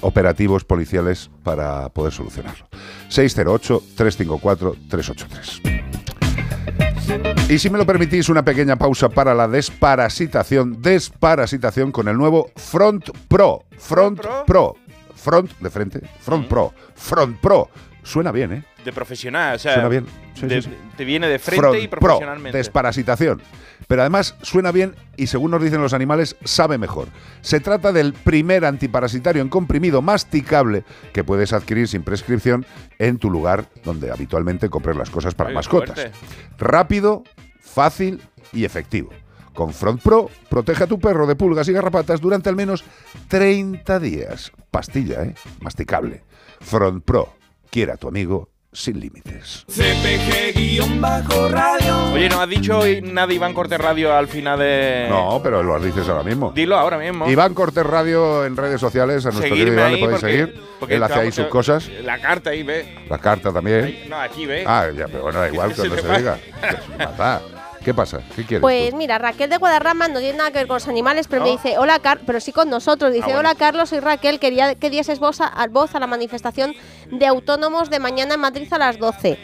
operativos 0.00 0.64
policiales 0.64 1.30
para 1.42 1.90
poder 1.90 2.12
solucionarlo. 2.12 2.66
608-354-383. 3.08 5.82
Y 7.48 7.58
si 7.58 7.68
me 7.68 7.78
lo 7.78 7.84
permitís, 7.84 8.28
una 8.28 8.44
pequeña 8.44 8.76
pausa 8.76 9.08
para 9.08 9.34
la 9.34 9.48
desparasitación. 9.48 10.80
Desparasitación 10.80 11.90
con 11.92 12.08
el 12.08 12.16
nuevo 12.16 12.50
Front 12.56 13.10
Pro. 13.28 13.64
Front 13.78 14.20
Pro. 14.46 14.76
Front 15.14 15.58
de 15.58 15.70
frente. 15.70 16.00
Front 16.20 16.48
Pro. 16.48 16.72
Front 16.94 17.38
Pro. 17.40 17.68
Suena 18.02 18.32
bien, 18.32 18.52
¿eh? 18.52 18.64
De 18.84 18.92
profesional, 18.92 19.56
o 19.56 19.58
sea. 19.58 19.74
Suena 19.74 19.88
bien. 19.88 20.06
Sí, 20.34 20.46
de- 20.46 20.62
sí, 20.62 20.68
sí. 20.70 20.76
Te 20.96 21.04
viene 21.04 21.28
de 21.28 21.38
frente 21.38 21.60
Front 21.62 21.82
y 21.82 21.88
Pro, 21.88 22.00
profesionalmente. 22.00 22.58
desparasitación. 22.58 23.40
Pero 23.88 24.02
además 24.02 24.36
suena 24.42 24.70
bien 24.72 24.94
y 25.16 25.26
según 25.26 25.50
nos 25.50 25.62
dicen 25.62 25.82
los 25.82 25.92
animales, 25.92 26.36
sabe 26.44 26.78
mejor. 26.78 27.08
Se 27.42 27.60
trata 27.60 27.92
del 27.92 28.12
primer 28.12 28.64
antiparasitario 28.64 29.42
en 29.42 29.48
comprimido 29.48 30.00
masticable 30.02 30.84
que 31.12 31.24
puedes 31.24 31.52
adquirir 31.52 31.88
sin 31.88 32.02
prescripción 32.02 32.64
en 32.98 33.18
tu 33.18 33.28
lugar 33.30 33.66
donde 33.84 34.10
habitualmente 34.10 34.68
compres 34.70 34.96
las 34.96 35.10
cosas 35.10 35.34
para 35.34 35.50
mascotas. 35.50 35.94
fuerte. 35.98 36.12
Rápido, 36.58 37.24
fácil 37.60 38.22
y 38.52 38.64
efectivo. 38.64 39.10
Con 39.52 39.74
Front 39.74 40.00
Pro, 40.00 40.30
protege 40.48 40.84
a 40.84 40.86
tu 40.86 40.98
perro 40.98 41.26
de 41.26 41.36
pulgas 41.36 41.68
y 41.68 41.72
garrapatas 41.72 42.20
durante 42.20 42.48
al 42.48 42.56
menos 42.56 42.84
30 43.28 43.98
días. 43.98 44.52
Pastilla, 44.70 45.24
¿eh? 45.24 45.34
Masticable. 45.60 46.22
Front 46.60 47.04
Pro. 47.04 47.34
Quiera 47.70 47.94
a 47.94 47.96
tu 47.96 48.08
amigo 48.08 48.48
sin 48.72 48.98
límites. 49.00 49.64
CPG-radio. 50.82 52.12
Oye, 52.14 52.28
¿no 52.28 52.40
has 52.40 52.48
dicho 52.48 52.78
hoy 52.78 53.02
nada 53.02 53.32
Iván 53.32 53.52
Cortés 53.54 53.78
Radio 53.78 54.14
al 54.16 54.28
final 54.28 54.58
de. 54.58 55.06
No, 55.08 55.40
pero 55.42 55.62
lo 55.62 55.78
dices 55.78 56.08
ahora 56.08 56.22
mismo. 56.22 56.52
Dilo 56.54 56.76
ahora 56.76 56.98
mismo. 56.98 57.28
Iván 57.30 57.54
Cortés 57.54 57.84
Radio 57.84 58.44
en 58.46 58.56
redes 58.56 58.80
sociales, 58.80 59.24
a 59.26 59.30
nuestro 59.30 59.54
querido 59.54 59.74
Iván 59.74 59.92
le 59.92 59.98
podéis 59.98 60.20
porque- 60.20 60.32
seguir. 60.32 60.60
porque 60.80 60.94
Él 60.96 61.02
hace 61.02 61.14
ahí 61.20 61.32
sus 61.32 61.46
cosas. 61.46 61.88
La 62.02 62.18
carta 62.20 62.50
ahí, 62.50 62.62
ve. 62.62 62.94
La 63.08 63.18
carta 63.18 63.52
también. 63.52 63.84
Ahí- 63.84 64.06
no, 64.08 64.16
aquí 64.20 64.46
ve. 64.46 64.64
Ah, 64.66 64.86
ya, 64.96 65.06
pero 65.06 65.22
bueno, 65.24 65.38
da 65.40 65.48
igual 65.48 65.68
Que 65.70 65.74
se 65.82 65.88
cuando 65.88 66.02
se 66.02 66.08
va. 66.08 66.18
diga. 66.18 66.38
¿Qué 67.84 67.92
pasa? 67.94 68.20
¿Qué 68.36 68.44
quieres? 68.44 68.60
Pues 68.60 68.90
tú? 68.90 68.96
mira, 68.96 69.18
Raquel 69.18 69.50
de 69.50 69.56
Guadarrama 69.56 70.08
no 70.08 70.20
tiene 70.20 70.38
nada 70.38 70.50
que 70.50 70.58
ver 70.58 70.66
con 70.66 70.76
los 70.76 70.88
animales, 70.88 71.26
pero 71.28 71.42
me 71.42 71.50
dice, 71.50 71.78
hola 71.78 71.98
Carlos, 71.98 72.24
pero 72.26 72.40
sí 72.40 72.52
con 72.52 72.70
nosotros. 72.70 73.12
Dice, 73.12 73.24
Ah, 73.24 73.34
bueno. 73.34 73.40
hola 73.40 73.54
Carlos, 73.56 73.88
soy 73.90 74.00
Raquel, 74.00 74.38
quería 74.38 74.74
que 74.74 74.90
dieses 74.90 75.18
voz 75.18 75.40
a, 75.40 75.46
a- 75.48 75.66
voz 75.68 75.94
a 75.94 76.00
la 76.00 76.06
manifestación 76.06 76.74
de 77.10 77.26
autónomos 77.26 77.90
de 77.90 77.98
mañana 77.98 78.34
en 78.34 78.40
Madrid 78.40 78.72
a 78.72 78.78
las 78.78 78.98
12. 78.98 79.38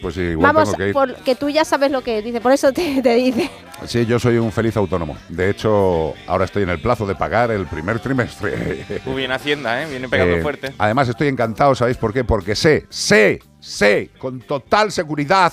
Pues 0.00 0.16
sí, 0.16 0.20
igual 0.22 0.52
Vamos, 0.52 0.76
tengo 0.76 1.14
que 1.24 1.30
ir. 1.30 1.36
tú 1.36 1.48
ya 1.48 1.64
sabes 1.64 1.92
lo 1.92 2.00
que 2.02 2.22
dice, 2.22 2.40
por 2.40 2.50
eso 2.52 2.72
te, 2.72 3.00
te 3.02 3.14
dice. 3.14 3.48
Sí, 3.86 4.04
yo 4.06 4.18
soy 4.18 4.36
un 4.38 4.50
feliz 4.50 4.76
autónomo. 4.76 5.16
De 5.28 5.48
hecho, 5.50 6.14
ahora 6.26 6.44
estoy 6.44 6.64
en 6.64 6.70
el 6.70 6.80
plazo 6.80 7.06
de 7.06 7.14
pagar 7.14 7.50
el 7.52 7.66
primer 7.66 8.00
trimestre. 8.00 8.84
Muy 9.04 9.14
bien 9.16 9.30
Hacienda, 9.32 9.80
¿eh? 9.82 9.86
Viene 9.88 10.08
pegando 10.08 10.36
Eh, 10.36 10.42
fuerte. 10.42 10.72
Además, 10.78 11.08
estoy 11.08 11.28
encantado, 11.28 11.74
¿sabéis 11.76 11.98
por 11.98 12.12
qué? 12.12 12.24
Porque 12.24 12.56
sé, 12.56 12.86
sé, 12.88 13.40
sé 13.60 14.10
con 14.18 14.40
total 14.40 14.90
seguridad 14.90 15.52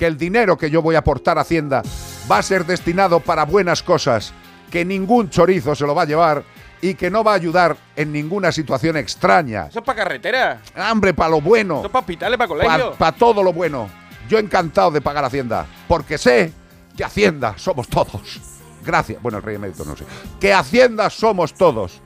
que 0.00 0.06
el 0.06 0.16
dinero 0.16 0.56
que 0.56 0.70
yo 0.70 0.80
voy 0.80 0.94
a 0.94 1.00
aportar 1.00 1.36
a 1.36 1.42
Hacienda 1.42 1.82
va 2.30 2.38
a 2.38 2.42
ser 2.42 2.64
destinado 2.64 3.20
para 3.20 3.44
buenas 3.44 3.82
cosas, 3.82 4.32
que 4.70 4.82
ningún 4.82 5.28
chorizo 5.28 5.74
se 5.74 5.86
lo 5.86 5.94
va 5.94 6.04
a 6.04 6.06
llevar 6.06 6.42
y 6.80 6.94
que 6.94 7.10
no 7.10 7.22
va 7.22 7.32
a 7.32 7.34
ayudar 7.34 7.76
en 7.94 8.10
ninguna 8.10 8.50
situación 8.50 8.96
extraña. 8.96 9.66
Eso 9.66 9.80
es 9.80 9.84
para 9.84 9.98
carretera. 9.98 10.62
Hambre 10.74 11.12
para 11.12 11.28
lo 11.28 11.42
bueno, 11.42 11.80
Eso 11.80 11.86
es 11.88 11.92
para 11.92 12.00
hospitales, 12.00 12.38
para 12.38 12.48
colegios. 12.48 12.96
para 12.96 13.14
todo 13.14 13.42
lo 13.42 13.52
bueno. 13.52 13.90
Yo 14.26 14.38
encantado 14.38 14.90
de 14.90 15.02
pagar 15.02 15.22
Hacienda, 15.22 15.66
porque 15.86 16.16
sé 16.16 16.50
que 16.96 17.04
Hacienda 17.04 17.52
somos 17.58 17.86
todos. 17.86 18.40
Gracias. 18.82 19.20
Bueno, 19.20 19.36
el 19.36 19.44
rey 19.44 19.56
emérito 19.56 19.84
no 19.84 19.94
sé. 19.98 20.04
Que 20.40 20.54
Hacienda 20.54 21.10
somos 21.10 21.52
todos. 21.52 22.00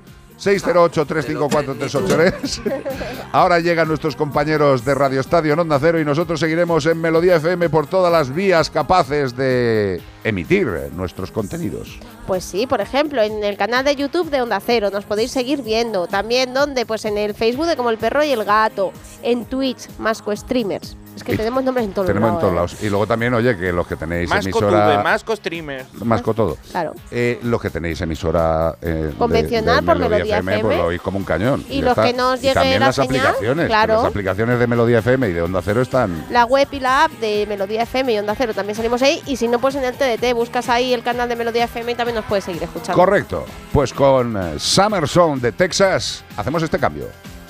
608-354-383. 0.45 2.73
Ahora 3.33 3.61
llegan 3.61 3.89
nuestros 3.89 4.17
compañeros 4.17 4.85
de 4.85 4.95
Radio 4.95 5.21
Estadio 5.21 5.55
en 5.55 5.61
Onda 5.61 5.79
Cero 5.81 5.99
y 6.01 6.05
nosotros 6.05 6.41
seguiremos 6.41 6.85
en 6.87 7.01
Melodía 7.01 7.37
FM 7.37 7.71
por 7.71 7.87
todas 7.87 8.13
las 8.13 8.35
vías 8.35 8.71
capaces 8.71 9.37
de 9.37 10.03
emitir 10.25 10.67
nuestros 10.95 11.31
contenidos. 11.31 11.99
Pues 12.27 12.45
sí, 12.45 12.67
por 12.67 12.81
ejemplo, 12.81 13.23
en 13.23 13.45
el 13.45 13.57
canal 13.57 13.85
de 13.85 13.97
YouTube 13.97 14.31
de 14.31 14.43
Onda 14.43 14.61
Cero 14.61 14.91
nos 14.93 15.05
podéis 15.05 15.31
seguir 15.31 15.63
viendo. 15.63 16.07
También, 16.07 16.55
¿dónde? 16.55 16.87
Pues 16.87 17.05
en 17.05 17.19
el 17.19 17.35
Facebook 17.35 17.67
de 17.67 17.77
Como 17.77 17.91
el 17.91 17.99
Perro 17.99 18.25
y 18.25 18.31
el 18.31 18.45
Gato. 18.45 18.93
En 19.23 19.45
Twitch, 19.45 19.89
Masco 19.99 20.35
Streamers. 20.35 20.97
Es 21.15 21.23
que 21.23 21.35
Y 21.35 21.37
tenemos 21.37 21.63
nombres 21.63 21.87
en 21.87 21.93
todos 21.93 22.07
Tenemos 22.09 22.29
en 22.29 22.35
lados. 22.35 22.41
todos 22.41 22.53
¿eh? 22.53 22.57
lados. 22.57 22.83
Y 22.83 22.89
luego 22.91 23.07
también, 23.07 23.35
oye, 23.35 23.57
que 23.57 23.73
los 23.73 23.87
que 23.87 23.95
tenéis 23.97 24.29
Masco 24.29 24.49
emisora... 24.49 24.95
Tube, 24.97 25.05
Masco 25.05 25.37
Streamer. 25.37 25.87
Masco 26.05 26.35
todo. 26.35 26.57
Claro. 26.71 26.93
Eh, 27.11 27.39
los 27.45 27.61
que 27.63 27.71
tenéis 27.71 28.01
emisora 28.01 28.75
eh, 28.83 28.89
de- 28.89 29.11
Convencional 29.17 29.77
de 29.77 29.83
por 29.83 29.95
Melodía 29.99 30.17
Melodía 30.19 30.39
FM, 30.39 30.53
pues 30.63 30.65
FM. 30.73 30.77
lo 30.83 30.89
oís 30.89 31.01
como 31.01 31.19
un 31.19 31.25
cañón. 31.25 31.65
Y 31.69 31.83
los 31.83 31.91
está. 31.93 32.05
que 32.05 32.13
no 32.15 32.33
os 32.33 32.41
Y 32.41 32.43
llegue 32.43 32.55
también 32.55 32.81
la 32.81 32.87
las 32.87 32.97
señal, 32.97 33.17
aplicaciones. 33.27 33.67
claro. 33.67 33.95
Las 33.95 34.05
aplicaciones 34.07 34.59
de 34.59 34.67
Melodía 34.67 34.99
FM 34.99 35.29
y 35.29 35.33
de 35.33 35.43
Onda 35.43 35.61
Cero 35.65 35.83
están. 35.83 36.27
La 36.31 36.45
web 36.47 36.67
y 36.73 36.81
la 36.81 37.05
app 37.05 37.13
de 37.21 37.47
Melodía 37.49 37.83
FM 37.85 38.13
y 38.13 38.19
Onda 38.19 38.35
Cero 38.37 38.53
también 38.55 38.75
salimos 38.75 39.01
ahí. 39.03 39.23
Y 39.27 39.37
si 39.37 39.47
no, 39.47 39.61
pues 39.61 39.77
en 39.77 39.85
el 39.85 39.95
TDT 39.95 40.35
buscas 40.35 40.69
ahí 40.69 40.93
el 40.93 41.03
canal 41.05 41.29
de 41.29 41.37
Melodía 41.37 41.65
FM 41.65 41.93
y 41.93 41.95
también 41.95 42.17
nos 42.17 42.25
puedes 42.25 42.45
seguir 42.45 42.63
escuchando. 42.65 42.95
Correcto. 42.95 43.45
Pues 43.73 43.93
con 43.93 44.37
eh, 44.37 44.55
Summer 44.59 45.07
Song 45.09 45.41
de 45.41 45.53
Texas 45.53 46.25
hacemos 46.37 46.63
este 46.63 46.79
cambio. 46.81 47.07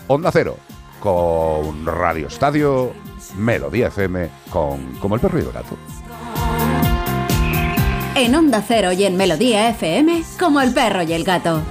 Onda 0.07 0.31
Cero 0.31 0.59
con 1.01 1.85
Radio 1.87 2.29
Estadio 2.29 2.93
Melodía 3.37 3.89
FM 3.89 4.31
con 4.51 4.95
Como 4.97 5.15
el 5.15 5.21
perro 5.21 5.39
y 5.39 5.43
el 5.43 5.53
gato. 5.53 5.77
En 8.15 8.35
Onda 8.35 8.63
Cero 8.67 8.93
y 8.93 9.05
en 9.05 9.17
Melodía 9.17 9.69
FM, 9.71 10.23
como 10.39 10.61
el 10.61 10.73
perro 10.73 11.03
y 11.03 11.13
el 11.13 11.25
gato. 11.25 11.63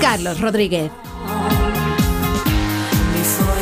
Carlos 0.00 0.40
Rodríguez. 0.40 0.90
Before 3.14 3.58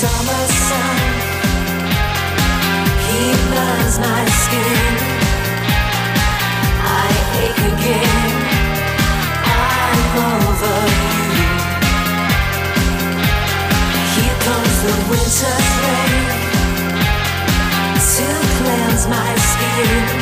summer 0.00 0.46
sun. 0.48 0.96
He 3.04 3.20
burns 3.52 3.96
my 3.98 4.24
skin. 4.42 4.92
I 7.04 7.08
ache 7.44 7.64
again. 7.72 8.32
I'm 9.44 10.00
over 10.24 10.78
you. 11.36 11.48
Here 14.14 14.38
comes 14.46 14.76
the 14.86 14.94
winter 15.10 15.56
rain 15.84 16.24
to 18.14 18.26
cleanse 18.56 19.04
my 19.06 19.30
skin. 19.50 20.19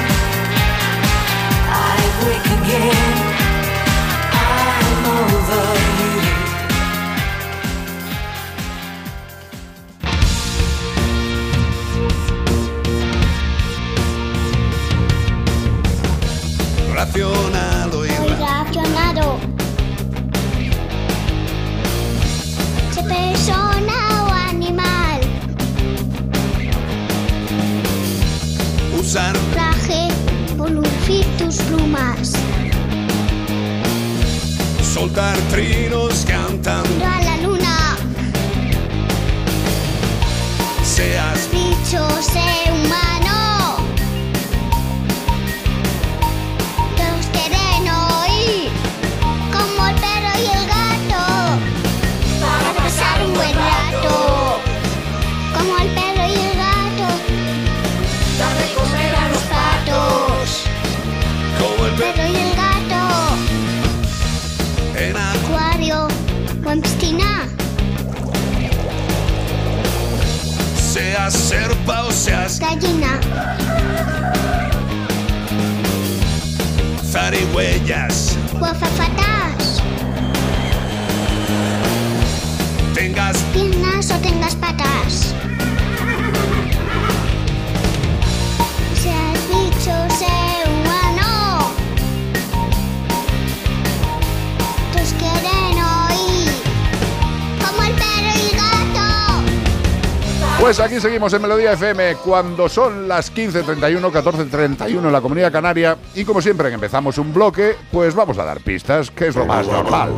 Seguimos 101.01 101.33
en 101.33 101.43
Melodía 101.43 101.73
FM 101.73 102.17
cuando 102.17 102.69
son 102.69 103.07
las 103.07 103.33
15.31, 103.35 104.11
14.31 104.11 104.89
en 104.89 105.13
la 105.13 105.21
Comunidad 105.21 105.53
Canaria 105.53 105.97
y 106.15 106.25
como 106.25 106.41
siempre 106.41 106.69
que 106.69 106.75
empezamos 106.75 107.19
un 107.19 107.33
bloque, 107.33 107.77
pues 107.93 108.15
vamos 108.15 108.39
a 108.39 108.45
dar 108.45 108.61
pistas, 108.61 109.11
que 109.11 109.29
es 109.29 109.37
lo 109.37 109.47
más 109.47 109.67
normal. 109.67 110.13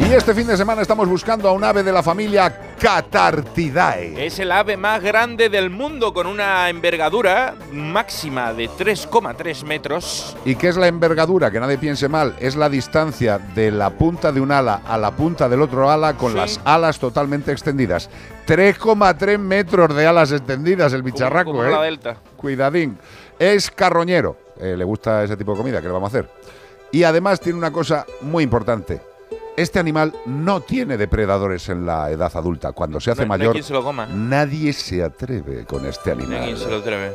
Y 0.00 0.12
este 0.12 0.34
fin 0.34 0.46
de 0.46 0.56
semana 0.56 0.82
estamos 0.82 1.08
buscando 1.08 1.48
a 1.48 1.52
un 1.52 1.64
ave 1.64 1.82
de 1.82 1.92
la 1.92 2.02
familia 2.02 2.71
Catartidae. 2.82 4.26
Es 4.26 4.40
el 4.40 4.50
ave 4.50 4.76
más 4.76 5.00
grande 5.00 5.48
del 5.48 5.70
mundo 5.70 6.12
con 6.12 6.26
una 6.26 6.68
envergadura 6.68 7.54
máxima 7.72 8.52
de 8.52 8.68
3,3 8.68 9.64
metros. 9.64 10.36
¿Y 10.44 10.56
qué 10.56 10.68
es 10.68 10.76
la 10.76 10.88
envergadura? 10.88 11.50
Que 11.52 11.60
nadie 11.60 11.78
piense 11.78 12.08
mal, 12.08 12.34
es 12.40 12.56
la 12.56 12.68
distancia 12.68 13.38
de 13.38 13.70
la 13.70 13.90
punta 13.90 14.32
de 14.32 14.40
un 14.40 14.50
ala 14.50 14.82
a 14.84 14.98
la 14.98 15.12
punta 15.12 15.48
del 15.48 15.62
otro 15.62 15.88
ala 15.90 16.14
con 16.16 16.32
Sí. 16.32 16.36
las 16.38 16.60
alas 16.64 16.98
totalmente 16.98 17.52
extendidas. 17.52 18.10
3,3 18.46 19.38
metros 19.38 19.94
de 19.94 20.04
alas 20.04 20.32
extendidas 20.32 20.92
el 20.92 21.02
bicharraco, 21.02 21.52
como 21.52 21.64
¿eh? 21.64 21.70
la 21.70 21.82
delta. 21.82 22.16
Cuidadín. 22.36 22.98
Es 23.38 23.70
carroñero. 23.70 24.36
Eh, 24.60 24.74
le 24.76 24.84
gusta 24.84 25.22
ese 25.22 25.36
tipo 25.36 25.52
de 25.52 25.58
comida, 25.58 25.80
¿qué 25.80 25.86
le 25.86 25.92
vamos 25.92 26.12
a 26.12 26.18
hacer? 26.18 26.28
Y 26.90 27.04
además 27.04 27.38
tiene 27.40 27.58
una 27.58 27.70
cosa 27.70 28.04
muy 28.22 28.42
importante. 28.44 29.00
Este 29.56 29.78
animal 29.78 30.14
no 30.24 30.60
tiene 30.62 30.96
depredadores 30.96 31.68
en 31.68 31.84
la 31.84 32.10
edad 32.10 32.30
adulta. 32.34 32.72
Cuando 32.72 33.00
se 33.00 33.10
hace 33.10 33.22
No- 33.22 33.26
no 33.26 33.38
mayor, 33.38 33.52
quien 33.52 33.64
se 33.64 33.72
lo 33.72 33.82
coma. 33.84 34.06
nadie 34.06 34.72
se 34.72 35.02
atreve 35.02 35.64
con 35.66 35.84
este 35.86 36.14
No 36.14 36.22
animal. 36.22 36.44
quien 36.44 36.56
se 36.56 36.70
lo 36.70 36.76
atreve. 36.76 37.12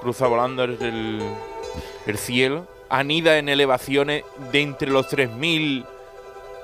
Cruza 0.00 0.26
volando 0.26 0.64
el, 0.64 1.20
el 2.06 2.18
cielo. 2.18 2.66
Anida 2.90 3.38
en 3.38 3.48
elevaciones 3.48 4.24
de 4.50 4.60
entre 4.62 4.90
los 4.90 5.06
3.000 5.08 5.84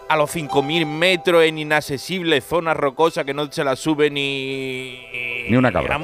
a 0.08 0.16
los 0.16 0.34
5.000 0.34 0.84
metros 0.86 1.44
en 1.44 1.58
inaccesibles 1.58 2.44
zonas 2.44 2.76
rocosas 2.76 3.24
que 3.24 3.32
no 3.34 3.50
se 3.50 3.62
la 3.64 3.74
sube 3.76 4.10
ni... 4.10 5.46
Ni 5.48 5.56
una 5.56 5.72
cabra. 5.72 5.98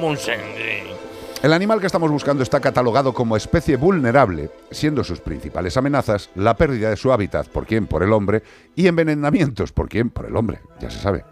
El 1.43 1.53
animal 1.53 1.79
que 1.79 1.87
estamos 1.87 2.11
buscando 2.11 2.43
está 2.43 2.59
catalogado 2.59 3.13
como 3.13 3.35
especie 3.35 3.75
vulnerable, 3.75 4.51
siendo 4.69 5.03
sus 5.03 5.19
principales 5.21 5.75
amenazas 5.75 6.29
la 6.35 6.55
pérdida 6.55 6.91
de 6.91 6.95
su 6.97 7.11
hábitat, 7.11 7.47
por 7.47 7.65
quién, 7.65 7.87
por 7.87 8.03
el 8.03 8.13
hombre, 8.13 8.43
y 8.75 8.87
envenenamientos, 8.87 9.71
por 9.71 9.89
quién, 9.89 10.11
por 10.11 10.27
el 10.27 10.35
hombre, 10.35 10.59
ya 10.79 10.91
se 10.91 10.99
sabe. 10.99 11.25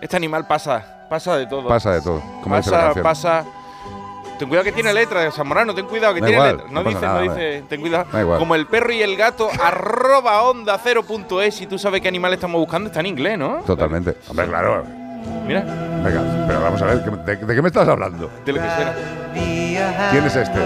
Este 0.00 0.16
animal 0.16 0.46
pasa, 0.46 1.06
pasa 1.10 1.36
de 1.36 1.46
todo. 1.46 1.68
Pasa 1.68 1.90
de 1.92 2.00
todo, 2.00 2.22
como 2.42 2.56
dice 2.56 2.70
la 2.70 2.76
pasa, 2.76 2.86
canción. 2.86 3.02
pasa. 3.02 3.44
Ten 4.38 4.48
cuidado 4.48 4.64
que 4.64 4.72
tiene 4.72 4.94
letra, 4.94 5.30
Zamorano, 5.30 5.74
ten 5.74 5.86
cuidado 5.86 6.14
que 6.14 6.20
Da 6.20 6.26
tiene 6.26 6.40
igual, 6.40 6.56
letra. 6.56 6.72
no 6.72 6.82
No, 6.82 6.84
pasa 6.84 6.96
dice, 6.96 7.06
nada, 7.06 7.24
no 7.24 7.34
dice, 7.34 7.64
ten 7.68 7.80
cuidado. 7.82 8.38
Como 8.38 8.54
el 8.54 8.66
perro 8.66 8.92
y 8.92 9.02
el 9.02 9.14
gato, 9.16 9.50
arroba 9.62 10.42
onda 10.44 10.80
0.es. 10.82 11.54
Si 11.54 11.66
tú 11.66 11.76
sabes 11.78 12.00
qué 12.00 12.08
animal 12.08 12.32
estamos 12.32 12.58
buscando, 12.60 12.86
está 12.86 13.00
en 13.00 13.06
inglés, 13.06 13.36
¿no? 13.36 13.58
Totalmente. 13.66 14.14
Hombre, 14.28 14.46
claro. 14.46 14.84
Mira, 15.46 15.60
Venga, 16.04 16.44
pero 16.46 16.60
vamos 16.60 16.80
a 16.82 16.86
ver, 16.86 17.02
¿de, 17.02 17.36
de 17.36 17.54
qué 17.54 17.62
me 17.62 17.68
estás 17.68 17.88
hablando? 17.88 18.30
de 18.44 18.52
lo 18.52 18.60
que 18.62 18.68
será. 18.68 18.94
¿Quién 20.10 20.24
es 20.24 20.36
este? 20.36 20.58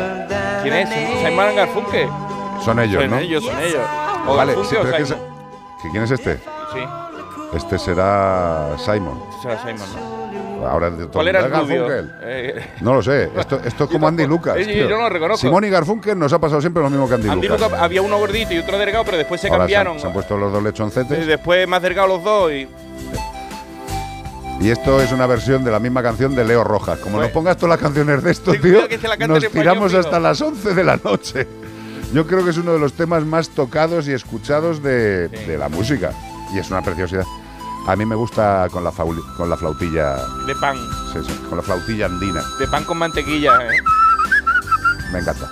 ¿Quién 0.63 0.75
es? 0.75 0.89
Simon 0.89 1.57
Garfunkel. 1.57 2.09
Son 2.65 2.79
ellos, 2.81 3.03
son 3.03 3.11
¿no? 3.11 3.19
ellos, 3.19 3.45
son 3.45 3.59
ellos. 3.61 3.81
O 4.27 4.37
Vale, 4.37 4.55
Garfunkel 4.55 4.71
sí, 4.71 4.77
o 4.77 4.83
pero 4.83 4.97
es 4.97 5.01
que 5.03 5.07
Simon. 5.07 5.21
se- 5.21 5.83
¿que 5.83 5.91
¿quién 5.91 6.03
es 6.05 6.11
este? 6.11 6.37
Sí, 6.37 7.57
Este 7.57 7.79
será 7.79 8.69
Simon. 8.79 9.23
será 9.43 9.59
Simon, 9.63 9.89
¿no? 10.61 10.67
Ahora 10.69 10.91
de 10.91 11.09
¿Cuál 11.09 11.27
era 11.29 11.41
el? 11.41 11.49
Garfunkel. 11.51 12.13
Eh, 12.23 12.67
No 12.83 12.95
lo 12.95 13.03
sé, 13.03 13.31
esto, 13.37 13.61
esto 13.65 13.85
es 13.85 13.91
como 13.91 14.07
Andy 14.07 14.27
Lucas. 14.27 14.57
Eh, 14.59 14.65
tío. 14.65 14.89
yo 14.89 14.97
no 14.97 15.03
lo 15.03 15.09
reconozco. 15.09 15.39
Simón 15.41 15.65
y 15.65 15.71
Garfunkel 15.71 16.17
nos 16.19 16.33
ha 16.33 16.39
pasado 16.39 16.61
siempre 16.61 16.83
lo 16.83 16.89
mismo 16.91 17.09
que 17.09 17.15
Andy, 17.15 17.29
Andy 17.31 17.49
Lucas. 17.49 17.63
Lucas, 17.69 17.83
había 17.83 18.01
uno 18.03 18.19
gordito 18.19 18.55
y 18.55 18.59
otro 18.59 18.79
delgado, 18.79 19.05
pero 19.05 19.17
después 19.17 19.41
se 19.41 19.49
Ahora 19.49 19.61
cambiaron. 19.61 19.95
han, 19.95 20.01
se 20.01 20.07
han 20.07 20.13
puesto 20.13 20.37
los 20.37 20.53
dos 20.53 20.61
Y 20.61 20.65
lechoncetes. 20.67 21.27
después 21.27 21.67
más 21.67 21.83
delgados 21.83 22.11
los 22.11 22.23
dos 22.23 22.53
y 22.53 22.69
Y 24.63 24.71
esto 24.71 25.01
es 25.03 25.11
una 25.13 25.27
versión 25.27 25.65
de 25.65 25.71
la 25.73 25.81
misma 25.81 26.03
canción 26.03 26.35
de 26.37 26.45
Leo 26.45 26.63
Rojas. 26.63 26.99
Como 27.01 27.17
Pues- 27.17 27.27
nos 27.29 27.33
pongas 27.35 27.57
todas 27.57 27.71
las 27.71 27.81
canciones 27.81 28.23
de 28.23 28.31
esto, 28.31 28.53
tío, 28.53 28.83
nos 29.29 29.49
tiramos 29.51 29.93
hasta 29.95 30.21
las 30.21 30.41
11 30.41 30.75
de 30.75 30.85
la 30.85 30.99
noche. 31.03 31.49
Yo 32.15 32.27
creo 32.27 32.45
que 32.45 32.51
es 32.51 32.59
uno 32.59 32.73
de 32.73 32.79
los 32.79 32.93
temas 32.93 33.25
más 33.25 33.49
tocados 33.49 34.07
y 34.07 34.13
escuchados 34.13 34.83
de, 34.83 35.31
Sí. 35.33 35.45
de 35.47 35.59
la 35.59 35.69
música. 35.69 36.13
Y 36.55 36.59
es 36.59 36.71
una 36.71 36.83
preciosidad. 36.83 37.25
A 37.89 37.97
mí 37.97 38.05
me 38.05 38.15
gusta 38.15 38.69
con 38.71 38.85
la, 38.85 38.93
con 38.93 39.51
la 39.51 39.57
flautilla, 39.57 40.17
de 40.47 40.55
pan. 40.61 40.77
sí, 41.13 41.19
sí, 41.27 41.33
con 41.49 41.57
la 41.59 41.65
flautilla 41.65 42.07
andina. 42.07 42.43
De 42.61 42.69
pan 42.69 42.85
con 42.85 42.99
mantequilla, 42.99 43.57
¿eh? 43.67 43.79
Me 45.13 45.19
encanta. 45.19 45.51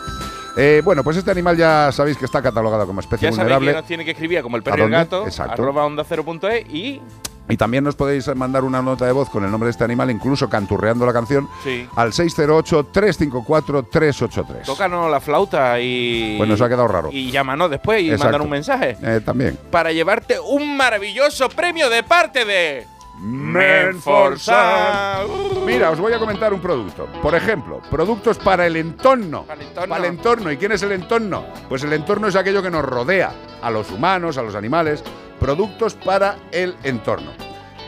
Eh, 0.56 0.82
bueno, 0.84 1.02
pues 1.02 1.16
este 1.16 1.30
animal 1.32 1.56
ya 1.56 1.90
sabéis 1.90 2.16
que 2.16 2.26
está 2.26 2.40
catalogado 2.42 2.86
como 2.86 3.00
especie 3.00 3.28
Ya 3.30 3.32
sabéis 3.32 3.54
vulnerable. 3.54 3.70
que 3.72 3.76
nos 3.78 3.86
tiene 3.86 4.04
que 4.04 4.10
escribir 4.12 4.42
como 4.42 4.56
el 4.56 4.60
¿A 4.62 4.64
perro 4.64 4.78
y 4.78 4.82
el 4.82 4.90
gato, 4.90 5.24
Exacto. 5.24 5.62
arroba 5.62 5.84
onda 5.84 6.04
cero 6.08 6.24
punto 6.24 6.48
es 6.48 6.68
y 6.68 7.00
Y 7.48 7.56
también 7.56 7.82
nos 7.82 7.96
podéis 7.96 8.32
mandar 8.36 8.62
una 8.62 8.80
nota 8.80 9.06
de 9.06 9.12
voz 9.12 9.28
con 9.28 9.44
el 9.44 9.50
nombre 9.50 9.66
de 9.66 9.70
este 9.72 9.82
animal, 9.84 10.08
incluso 10.10 10.48
canturreando 10.48 11.04
la 11.04 11.12
canción, 11.12 11.48
Sí. 11.64 11.88
al 11.96 12.12
608-354-383. 12.12 14.64
tócanos 14.66 15.10
la 15.10 15.20
flauta 15.20 15.80
y. 15.80 16.36
Pues 16.38 16.48
nos 16.48 16.60
ha 16.60 16.68
quedado 16.68 16.88
raro. 16.88 17.08
Y 17.12 17.30
llámanos 17.30 17.70
después 17.70 18.02
y 18.02 18.10
mandar 18.10 18.40
un 18.42 18.50
mensaje. 18.50 18.96
Eh, 19.02 19.20
también. 19.24 19.58
Para 19.70 19.92
llevarte 19.92 20.38
un 20.38 20.76
maravilloso 20.76 21.48
premio 21.48 21.88
de 21.90 22.02
parte 22.02 22.44
de. 22.44 22.86
Menforsan. 23.22 25.26
Mira, 25.66 25.90
os 25.90 26.00
voy 26.00 26.12
a 26.14 26.18
comentar 26.18 26.54
un 26.54 26.60
producto. 26.60 27.06
Por 27.20 27.34
ejemplo, 27.34 27.82
productos 27.90 28.38
para 28.38 28.66
el 28.66 28.76
entorno. 28.76 29.42
Para 29.44 29.60
el 29.60 29.66
entorno. 29.68 29.88
Para 29.94 30.06
el 30.06 30.10
entorno. 30.14 30.50
¿Y 30.52 30.56
quién 30.56 30.72
es 30.72 30.82
el 30.82 30.92
entorno? 30.92 31.44
Pues 31.68 31.82
el 31.84 31.92
entorno 31.92 32.28
es 32.28 32.36
aquello 32.36 32.62
que 32.62 32.70
nos 32.70 32.82
rodea, 32.84 33.32
a 33.60 33.70
los 33.70 33.90
humanos, 33.90 34.38
a 34.38 34.42
los 34.42 34.54
animales. 34.54 35.04
Productos 35.40 35.94
para 35.94 36.36
el 36.52 36.76
entorno. 36.84 37.32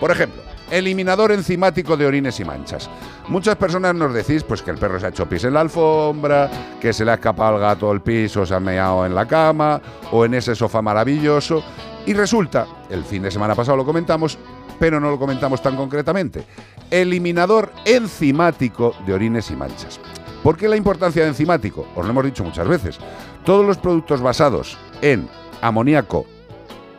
Por 0.00 0.11
ejemplo, 0.11 0.42
eliminador 0.70 1.32
enzimático 1.32 1.98
de 1.98 2.07
orines 2.07 2.40
y 2.40 2.44
manchas. 2.46 2.88
Muchas 3.28 3.57
personas 3.57 3.94
nos 3.94 4.14
decís 4.14 4.42
pues 4.42 4.62
que 4.62 4.70
el 4.70 4.78
perro 4.78 4.98
se 4.98 5.07
ha 5.07 5.11
hecho 5.11 5.28
pis 5.28 5.44
en 5.44 5.55
la 5.55 5.61
alfombra, 5.61 6.50
que 6.80 6.94
se 6.94 7.05
le 7.05 7.11
ha 7.11 7.14
escapado 7.14 7.55
al 7.55 7.61
gato 7.61 7.90
al 7.90 8.03
piso, 8.03 8.46
se 8.46 8.55
ha 8.55 8.59
meado 8.59 9.05
en 9.05 9.14
la 9.14 9.26
cama 9.26 9.80
o 10.11 10.24
en 10.24 10.34
ese 10.34 10.55
sofá 10.55 10.80
maravilloso. 10.80 11.62
Y 12.07 12.14
resulta, 12.14 12.66
el 12.88 13.05
fin 13.05 13.22
de 13.22 13.30
semana 13.30 13.55
pasado 13.55 13.76
lo 13.76 13.84
comentamos, 13.84 14.38
pero 14.80 14.98
no 14.98 15.11
lo 15.11 15.18
comentamos 15.18 15.62
tan 15.62 15.76
concretamente. 15.76 16.44
Eliminador 16.90 17.70
enzimático 17.84 18.96
de 19.07 19.12
orines 19.12 19.50
y 19.50 19.57
manchas. 19.57 20.00
¿Por 20.42 20.57
qué 20.57 20.68
la 20.68 20.76
importancia 20.76 21.22
de 21.22 21.28
enzimático? 21.28 21.86
Os 21.94 22.05
lo 22.05 22.11
hemos 22.11 22.24
dicho 22.24 22.42
muchas 22.42 22.66
veces. 22.66 22.98
Todos 23.44 23.64
los 23.64 23.76
productos 23.76 24.20
basados 24.20 24.76
en 25.03 25.28
amoníaco 25.61 26.26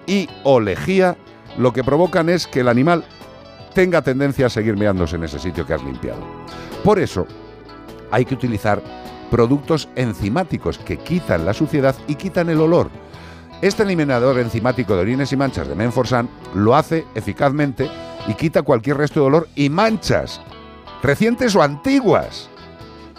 y 0.08 0.30
o 0.44 0.60
lejía 0.60 1.18
lo 1.58 1.74
que 1.74 1.84
provocan 1.84 2.30
es 2.30 2.48
que 2.48 2.62
el 2.62 2.68
animal 2.68 3.04
tenga 3.74 4.02
tendencia 4.02 4.48
a 4.48 4.50
seguir 4.50 4.78
meándose 4.78 5.16
en 5.16 5.24
ese 5.24 5.40
sitio 5.40 5.66
que 5.66 5.74
has 5.74 5.84
limpiado. 5.84 6.22
Por 6.84 7.00
eso 7.00 7.28
hay 8.12 8.26
que 8.26 8.36
utilizar 8.36 8.82
productos 9.32 9.90
enzimáticos 9.96 10.78
que 10.78 10.98
quitan 10.98 11.46
la 11.46 11.54
suciedad 11.54 11.96
y 12.08 12.16
quitan 12.16 12.50
el 12.50 12.62
olor. 12.62 12.90
Este 13.62 13.84
eliminador 13.84 14.38
enzimático 14.40 14.94
de 14.94 15.02
orines 15.02 15.32
y 15.32 15.38
manchas 15.38 15.68
de 15.68 15.76
Menforsan 15.76 16.30
lo 16.54 16.76
hace 16.76 17.06
eficazmente 17.16 17.90
y 18.28 18.34
quita 18.34 18.62
cualquier 18.62 18.98
resto 18.98 19.22
de 19.22 19.26
olor 19.26 19.48
y 19.56 19.70
manchas, 19.70 20.42
recientes 21.02 21.56
o 21.56 21.64
antiguas, 21.64 22.50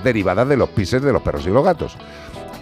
derivadas 0.04 0.48
de 0.48 0.56
los 0.56 0.68
pises 0.68 1.02
de 1.02 1.12
los 1.12 1.22
perros 1.22 1.46
y 1.46 1.50
los 1.50 1.64
gatos. 1.64 1.96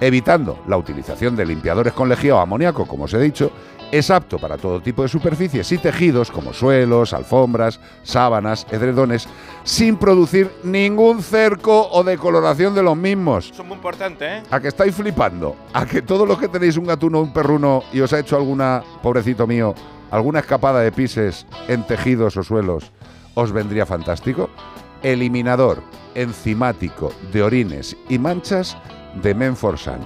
Evitando 0.00 0.62
la 0.66 0.76
utilización 0.76 1.36
de 1.36 1.46
limpiadores 1.46 1.92
con 1.92 2.08
lejía 2.08 2.36
o 2.36 2.38
amoníaco, 2.38 2.86
como 2.86 3.04
os 3.04 3.14
he 3.14 3.20
dicho, 3.20 3.52
es 3.92 4.10
apto 4.10 4.38
para 4.38 4.56
todo 4.56 4.80
tipo 4.80 5.02
de 5.02 5.08
superficies 5.08 5.70
y 5.70 5.76
tejidos 5.76 6.30
como 6.30 6.54
suelos, 6.54 7.12
alfombras, 7.12 7.78
sábanas, 8.02 8.66
edredones, 8.70 9.28
sin 9.64 9.98
producir 9.98 10.50
ningún 10.64 11.22
cerco 11.22 11.88
o 11.90 12.02
decoloración 12.02 12.74
de 12.74 12.82
los 12.82 12.96
mismos. 12.96 13.50
Es 13.50 13.64
muy 13.64 13.76
importante, 13.76 14.38
¿eh? 14.38 14.42
A 14.50 14.58
que 14.60 14.68
estáis 14.68 14.94
flipando, 14.94 15.54
a 15.74 15.84
que 15.84 16.00
todos 16.00 16.26
los 16.26 16.38
que 16.38 16.48
tenéis 16.48 16.78
un 16.78 16.86
gatuno 16.86 17.18
o 17.18 17.22
un 17.22 17.34
perruno 17.34 17.84
y 17.92 18.00
os 18.00 18.14
ha 18.14 18.18
hecho 18.18 18.34
alguna, 18.36 18.82
pobrecito 19.02 19.46
mío, 19.46 19.74
alguna 20.10 20.40
escapada 20.40 20.80
de 20.80 20.90
pises 20.90 21.46
en 21.68 21.86
tejidos 21.86 22.38
o 22.38 22.42
suelos, 22.42 22.90
os 23.34 23.52
vendría 23.52 23.84
fantástico. 23.84 24.48
Eliminador 25.02 25.82
enzimático 26.14 27.12
de 27.30 27.42
orines 27.42 27.94
y 28.08 28.18
manchas 28.18 28.76
de 29.22 29.34
Menforsan. 29.34 30.00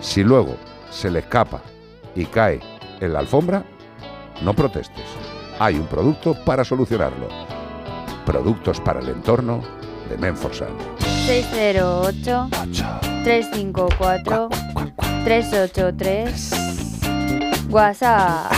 Si 0.00 0.24
luego 0.24 0.56
se 0.90 1.08
le 1.10 1.20
escapa 1.20 1.62
y 2.16 2.24
cae 2.26 2.71
en 3.02 3.12
la 3.12 3.18
alfombra, 3.18 3.64
no 4.42 4.54
protestes. 4.54 5.04
Hay 5.58 5.74
un 5.74 5.86
producto 5.86 6.34
para 6.44 6.64
solucionarlo. 6.64 7.28
Productos 8.24 8.80
para 8.80 9.00
el 9.00 9.08
entorno 9.08 9.60
de 10.08 10.16
Menforsan. 10.16 10.68
608 11.26 12.48
354 13.24 14.48
383 15.24 16.50
WhatsApp. 17.70 18.52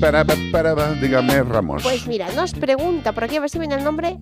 Para, 0.00 0.24
para, 0.24 0.40
para, 0.52 0.76
para, 0.76 0.92
dígame, 0.92 1.42
Ramos. 1.42 1.82
Pues 1.82 2.06
mira, 2.06 2.30
nos 2.36 2.52
pregunta 2.52 3.12
por 3.12 3.24
aquí 3.24 3.36
a 3.36 3.40
ver 3.40 3.50
si 3.50 3.58
viene 3.58 3.74
el 3.74 3.82
nombre 3.82 4.18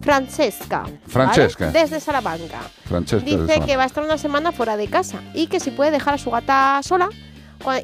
Francesca. 0.00 0.80
¿vale? 0.82 0.98
Francesca. 1.06 1.70
Desde 1.70 2.00
Salamanca. 2.00 2.60
Francesca 2.84 3.24
Dice 3.24 3.60
que 3.64 3.76
va 3.76 3.84
a 3.84 3.86
estar 3.86 4.02
una 4.02 4.18
semana 4.18 4.50
fuera 4.50 4.76
de 4.76 4.88
casa 4.88 5.20
y 5.34 5.46
que 5.46 5.60
si 5.60 5.70
puede 5.70 5.92
dejar 5.92 6.14
a 6.14 6.18
su 6.18 6.30
gata 6.30 6.80
sola 6.82 7.08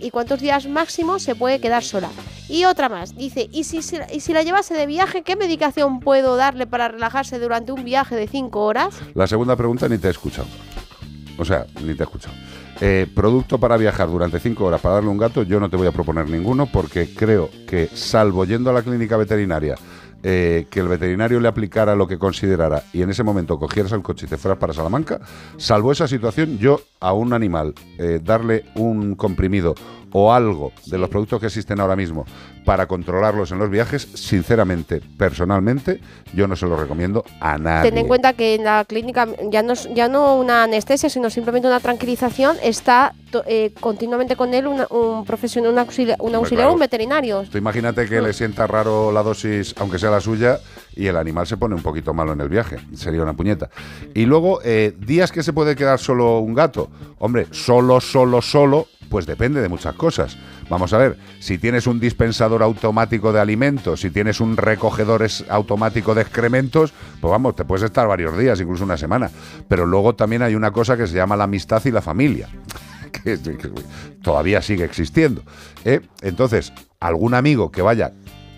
y 0.00 0.10
cuántos 0.10 0.40
días 0.40 0.66
máximo 0.66 1.18
se 1.18 1.34
puede 1.34 1.60
quedar 1.60 1.82
sola. 1.84 2.08
Y 2.48 2.64
otra 2.64 2.88
más, 2.88 3.16
dice, 3.16 3.48
¿y 3.52 3.64
si, 3.64 3.82
se- 3.82 4.06
y 4.12 4.20
si 4.20 4.32
la 4.32 4.42
llevase 4.42 4.74
de 4.74 4.86
viaje, 4.86 5.22
qué 5.22 5.36
medicación 5.36 6.00
puedo 6.00 6.36
darle 6.36 6.66
para 6.66 6.88
relajarse 6.88 7.38
durante 7.38 7.72
un 7.72 7.84
viaje 7.84 8.14
de 8.16 8.28
5 8.28 8.64
horas? 8.64 8.94
La 9.14 9.26
segunda 9.26 9.56
pregunta 9.56 9.88
ni 9.88 9.98
te 9.98 10.06
he 10.08 10.10
escuchado. 10.10 10.46
O 11.38 11.44
sea, 11.44 11.66
ni 11.82 11.94
te 11.94 12.02
he 12.02 12.06
escuchado. 12.06 12.34
Eh, 12.80 13.06
producto 13.14 13.58
para 13.58 13.76
viajar 13.78 14.08
durante 14.08 14.38
cinco 14.38 14.66
horas 14.66 14.80
para 14.82 14.96
darle 14.96 15.08
un 15.08 15.16
gato, 15.16 15.42
yo 15.42 15.58
no 15.58 15.70
te 15.70 15.76
voy 15.76 15.86
a 15.86 15.92
proponer 15.92 16.28
ninguno 16.28 16.66
porque 16.66 17.12
creo 17.14 17.48
que, 17.66 17.88
salvo 17.94 18.44
yendo 18.44 18.68
a 18.68 18.72
la 18.74 18.82
clínica 18.82 19.16
veterinaria, 19.16 19.76
eh, 20.28 20.66
que 20.68 20.80
el 20.80 20.88
veterinario 20.88 21.38
le 21.38 21.46
aplicara 21.46 21.94
lo 21.94 22.08
que 22.08 22.18
considerara 22.18 22.82
y 22.92 23.02
en 23.02 23.10
ese 23.10 23.22
momento 23.22 23.60
cogieras 23.60 23.92
el 23.92 24.02
coche 24.02 24.26
y 24.26 24.28
te 24.28 24.36
fueras 24.36 24.58
para 24.58 24.72
Salamanca, 24.72 25.20
salvo 25.56 25.92
esa 25.92 26.08
situación, 26.08 26.58
yo 26.58 26.80
a 26.98 27.12
un 27.12 27.32
animal 27.32 27.74
eh, 27.96 28.18
darle 28.20 28.64
un 28.74 29.14
comprimido 29.14 29.76
o 30.18 30.32
algo 30.32 30.72
de 30.86 30.96
los 30.96 31.10
productos 31.10 31.38
que 31.40 31.46
existen 31.48 31.78
ahora 31.78 31.94
mismo 31.94 32.24
para 32.64 32.86
controlarlos 32.86 33.52
en 33.52 33.58
los 33.58 33.68
viajes, 33.68 34.08
sinceramente, 34.14 35.02
personalmente, 35.18 36.00
yo 36.32 36.48
no 36.48 36.56
se 36.56 36.66
lo 36.66 36.74
recomiendo 36.76 37.22
a 37.38 37.58
nadie. 37.58 37.90
Ten 37.90 37.98
en 37.98 38.08
cuenta 38.08 38.32
que 38.32 38.54
en 38.54 38.64
la 38.64 38.84
clínica 38.86 39.28
ya 39.50 39.62
no, 39.62 39.74
ya 39.94 40.08
no 40.08 40.36
una 40.36 40.62
anestesia, 40.64 41.10
sino 41.10 41.28
simplemente 41.28 41.68
una 41.68 41.80
tranquilización, 41.80 42.56
está 42.62 43.12
eh, 43.46 43.72
continuamente 43.78 44.34
con 44.36 44.54
él 44.54 44.66
una- 44.66 44.86
un 44.88 45.26
profesional, 45.26 45.72
un 45.72 45.78
auxiliar, 45.80 46.16
un, 46.18 46.34
auxiliar, 46.34 46.64
claro. 46.64 46.72
un 46.74 46.80
veterinario. 46.80 47.44
Tú 47.50 47.58
imagínate 47.58 48.08
que 48.08 48.22
le 48.22 48.32
sienta 48.32 48.66
raro 48.66 49.12
la 49.12 49.22
dosis, 49.22 49.74
aunque 49.78 49.98
sea 49.98 50.10
la 50.10 50.20
suya, 50.22 50.58
y 50.94 51.06
el 51.08 51.16
animal 51.16 51.46
se 51.46 51.58
pone 51.58 51.74
un 51.74 51.82
poquito 51.82 52.14
malo 52.14 52.32
en 52.32 52.40
el 52.40 52.48
viaje. 52.48 52.78
Sería 52.94 53.22
una 53.22 53.34
puñeta. 53.34 53.68
Y 54.14 54.24
luego, 54.24 54.60
eh, 54.64 54.94
días 54.98 55.30
que 55.30 55.42
se 55.42 55.52
puede 55.52 55.76
quedar 55.76 55.98
solo 55.98 56.38
un 56.38 56.54
gato. 56.54 56.88
Hombre, 57.18 57.46
solo, 57.50 58.00
solo, 58.00 58.40
solo, 58.40 58.86
pues 59.08 59.26
depende 59.26 59.60
de 59.60 59.68
muchas 59.68 59.94
cosas. 59.94 60.36
Vamos 60.68 60.92
a 60.92 60.98
ver, 60.98 61.16
si 61.40 61.58
tienes 61.58 61.86
un 61.86 62.00
dispensador 62.00 62.62
automático 62.62 63.32
de 63.32 63.40
alimentos, 63.40 64.00
si 64.00 64.10
tienes 64.10 64.40
un 64.40 64.56
recogedor 64.56 65.26
automático 65.48 66.14
de 66.14 66.22
excrementos, 66.22 66.92
pues 67.20 67.30
vamos, 67.30 67.56
te 67.56 67.64
puedes 67.64 67.84
estar 67.84 68.06
varios 68.06 68.36
días, 68.36 68.60
incluso 68.60 68.84
una 68.84 68.96
semana. 68.96 69.30
Pero 69.68 69.86
luego 69.86 70.14
también 70.14 70.42
hay 70.42 70.54
una 70.54 70.70
cosa 70.70 70.96
que 70.96 71.06
se 71.06 71.14
llama 71.14 71.36
la 71.36 71.44
amistad 71.44 71.84
y 71.84 71.90
la 71.90 72.02
familia 72.02 72.48
que, 73.12 73.38
que 73.40 73.70
todavía 74.22 74.62
sigue 74.62 74.84
existiendo. 74.84 75.42
¿eh? 75.84 76.00
Entonces, 76.22 76.72
algún 77.00 77.34
amigo 77.34 77.70
que 77.70 77.82
vaya 77.82 78.12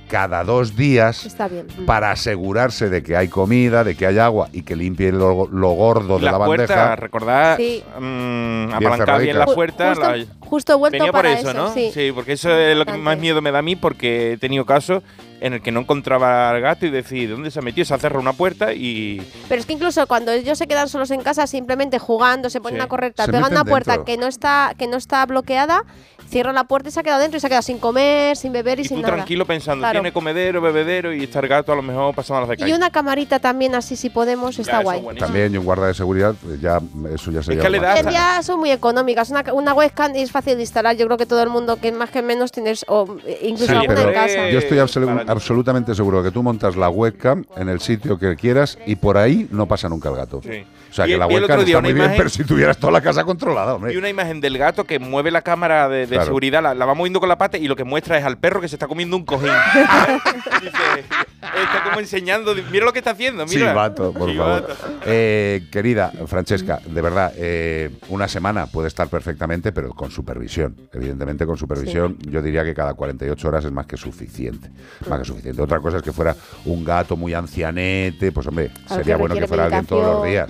cada 0.08 0.42
dos 0.44 0.74
días 0.76 1.24
Está 1.26 1.46
bien. 1.48 1.66
para 1.86 2.10
asegurarse 2.10 2.88
de 2.88 3.02
que 3.02 3.16
hay 3.16 3.28
comida, 3.28 3.84
de 3.84 3.94
que 3.94 4.06
hay 4.06 4.18
agua 4.18 4.48
y 4.52 4.62
que 4.62 4.74
limpie 4.74 5.12
lo, 5.12 5.46
lo 5.46 5.70
gordo 5.70 6.18
de 6.18 6.24
la, 6.24 6.36
puerta, 6.38 6.74
bandeja. 6.74 6.96
recordad, 6.96 7.56
Sí. 7.56 7.82
mm, 8.00 8.72
apalancar 8.74 9.20
bien 9.20 9.38
la 9.38 9.46
puerta. 9.46 9.88
justo, 9.94 10.12
la- 10.16 10.26
justo 10.40 10.72
he 10.72 10.76
vuelto 10.76 10.94
Venía 10.98 11.12
por 11.12 11.22
para 11.22 11.38
eso, 11.38 11.52
¿no? 11.54 11.72
sí. 11.72 11.92
porque 12.14 12.32
eso 12.32 12.50
es 12.50 12.76
lo 12.76 12.84
que 12.86 12.94
más 12.96 13.18
miedo 13.18 13.40
me 13.42 13.52
da 13.52 13.58
a 13.58 13.62
mí 13.62 13.76
porque 13.76 14.32
he 14.32 14.36
tenido 14.38 14.64
casos 14.66 15.02
en 15.40 15.52
el 15.52 15.62
que 15.62 15.70
no 15.70 15.80
encontraba 15.80 16.50
al 16.50 16.60
gato 16.60 16.84
y 16.84 16.90
decir, 16.90 17.30
¿dónde 17.30 17.52
se 17.52 17.60
ha 17.60 17.62
metido? 17.62 17.84
Se 17.84 17.94
ha 17.94 17.98
cerrado 17.98 18.20
una 18.20 18.32
puerta 18.32 18.72
y... 18.72 19.22
Pero 19.48 19.60
es 19.60 19.66
que 19.66 19.72
incluso 19.72 20.04
cuando 20.08 20.32
ellos 20.32 20.58
se 20.58 20.66
quedan 20.66 20.88
solos 20.88 21.12
en 21.12 21.20
casa, 21.22 21.46
simplemente 21.46 22.00
jugando, 22.00 22.50
se 22.50 22.60
ponen 22.60 22.80
Sí. 22.80 22.84
a 22.84 22.88
correr, 22.88 23.12
pegan 23.14 23.44
una 23.52 23.64
puerta 23.64 23.92
dentro. 23.92 24.04
que 24.04 24.16
no 24.16 24.26
está 24.26 24.74
que 24.76 24.88
no 24.88 24.96
está 24.96 25.24
bloqueada, 25.26 25.84
cierran 26.30 26.54
la 26.54 26.64
puerta 26.64 26.88
y 26.88 26.92
se 26.92 27.00
ha 27.00 27.02
quedado 27.02 27.20
dentro 27.20 27.36
y 27.38 27.40
se 27.40 27.46
ha 27.46 27.50
quedado 27.50 27.62
sin 27.62 27.78
comer, 27.78 28.36
sin 28.36 28.52
beber 28.52 28.78
y, 28.78 28.82
Y 28.82 28.84
sin 28.86 28.96
tú 28.98 29.02
nada. 29.02 29.14
tranquilo 29.14 29.46
pensando, 29.46 29.80
Claro. 29.82 29.92
tiene 30.00 30.12
comedero, 30.12 30.60
bebedero 30.60 31.12
y 31.12 31.24
está 31.24 31.40
el 31.40 31.48
gato 31.48 31.72
a 31.72 31.76
lo 31.76 31.82
mejor 31.82 32.14
pasando 32.14 32.40
las 32.40 32.48
de 32.50 32.54
Y 32.56 32.58
calle. 32.58 32.74
una 32.74 32.90
camarita 32.90 33.38
también 33.38 33.74
así 33.74 33.96
si 33.96 34.10
podemos, 34.10 34.58
está 34.58 34.82
guay. 34.82 35.00
buenísimo. 35.00 35.26
También 35.26 35.54
y 35.54 35.58
un 35.58 35.64
guarda 35.64 35.86
de 35.86 35.94
seguridad, 35.94 36.34
pues 36.42 36.60
ya 36.60 36.80
eso 37.14 37.30
ya 37.30 37.42
sería. 37.42 37.62
que 37.62 37.70
le 37.70 37.78
algo 37.78 37.86
da 37.88 37.94
más. 37.94 37.98
hasta- 38.06 38.10
Ya 38.12 38.42
son 38.42 38.60
muy 38.60 38.70
económicas. 38.70 39.30
Una, 39.30 39.44
una 39.52 39.72
webcam 39.74 40.12
es 40.14 40.30
fácil 40.30 40.56
de 40.56 40.62
instalar. 40.62 40.96
Yo 40.96 41.06
creo 41.06 41.16
que 41.18 41.26
todo 41.26 41.42
el 41.42 41.48
mundo, 41.48 41.76
que 41.76 41.92
más 41.92 42.10
que 42.10 42.22
menos, 42.22 42.52
tienes, 42.52 42.84
o 42.88 43.16
eh, 43.26 43.38
incluso 43.42 43.72
Sí, 43.72 43.78
alguna 43.78 43.94
pero 43.94 44.08
en 44.08 44.14
casa. 44.14 44.48
yo 44.50 44.58
estoy 44.58 44.78
absolu- 44.78 45.06
para- 45.18 45.32
absolutamente 45.32 45.94
seguro 45.94 46.22
que 46.22 46.30
tú 46.30 46.42
montas 46.42 46.76
la 46.76 46.88
webcam 46.90 47.44
en 47.56 47.68
el 47.68 47.80
sitio 47.80 48.18
que 48.18 48.36
quieras 48.36 48.78
y 48.86 48.96
por 48.96 49.16
ahí 49.16 49.48
no 49.50 49.66
pasa 49.66 49.88
nunca 49.88 50.08
el 50.10 50.16
gato. 50.16 50.40
Sí. 50.42 50.64
O 50.90 50.94
sea 50.94 51.04
Vi- 51.04 51.12
que 51.12 51.18
la 51.18 51.26
webcam 51.26 51.44
otro 51.44 51.64
día 51.64 51.76
está 51.76 51.78
una 51.78 51.88
muy 51.88 51.92
bien, 51.94 52.04
imagen- 52.06 52.16
pero 52.18 52.30
si 52.30 52.44
tuvieras 52.44 52.78
toda 52.78 52.92
la 52.92 53.00
casa 53.00 53.24
controlada, 53.24 53.74
hombre. 53.74 53.92
Y 53.92 53.96
una 53.96 54.08
imagen 54.08 54.40
del 54.40 54.56
gato 54.58 54.84
que 54.84 54.98
mueve 54.98 55.30
la 55.30 55.42
cámara 55.42 55.88
de- 55.88 56.06
Claro. 56.06 56.24
seguridad, 56.24 56.62
la, 56.62 56.74
la 56.74 56.86
va 56.86 56.94
moviendo 56.94 57.20
con 57.20 57.28
la 57.28 57.36
pata 57.38 57.58
y 57.58 57.68
lo 57.68 57.76
que 57.76 57.84
muestra 57.84 58.18
es 58.18 58.24
al 58.24 58.38
perro 58.38 58.60
que 58.60 58.68
se 58.68 58.76
está 58.76 58.86
comiendo 58.86 59.16
un 59.16 59.24
cojín. 59.24 59.48
Dice, 60.62 61.00
está 61.40 61.82
como 61.84 62.00
enseñando, 62.00 62.54
mira 62.70 62.84
lo 62.84 62.92
que 62.92 62.98
está 62.98 63.10
haciendo, 63.12 63.44
mira. 63.46 63.68
Silbato, 63.68 64.12
por 64.12 64.30
Silbato. 64.30 64.74
favor. 64.74 64.94
Eh, 65.06 65.66
querida 65.70 66.10
Francesca, 66.26 66.80
de 66.84 67.00
verdad, 67.02 67.32
eh, 67.36 67.90
una 68.08 68.26
semana 68.28 68.66
puede 68.66 68.88
estar 68.88 69.08
perfectamente, 69.08 69.72
pero 69.72 69.90
con 69.90 70.10
supervisión. 70.10 70.76
Evidentemente, 70.92 71.46
con 71.46 71.56
supervisión, 71.56 72.16
yo 72.28 72.42
diría 72.42 72.64
que 72.64 72.74
cada 72.74 72.94
48 72.94 73.48
horas 73.48 73.64
es 73.64 73.72
más 73.72 73.86
que 73.86 73.96
suficiente. 73.96 74.70
Más 75.08 75.18
que 75.20 75.24
suficiente. 75.26 75.60
Otra 75.62 75.80
cosa 75.80 75.98
es 75.98 76.02
que 76.02 76.12
fuera 76.12 76.34
un 76.64 76.84
gato 76.84 77.16
muy 77.16 77.34
ancianete, 77.34 78.32
pues 78.32 78.46
hombre, 78.46 78.70
sería 78.88 79.16
bueno 79.16 79.34
que 79.36 79.46
fuera 79.46 79.64
alguien 79.64 79.84
todos 79.86 80.16
los 80.16 80.24
días. 80.26 80.48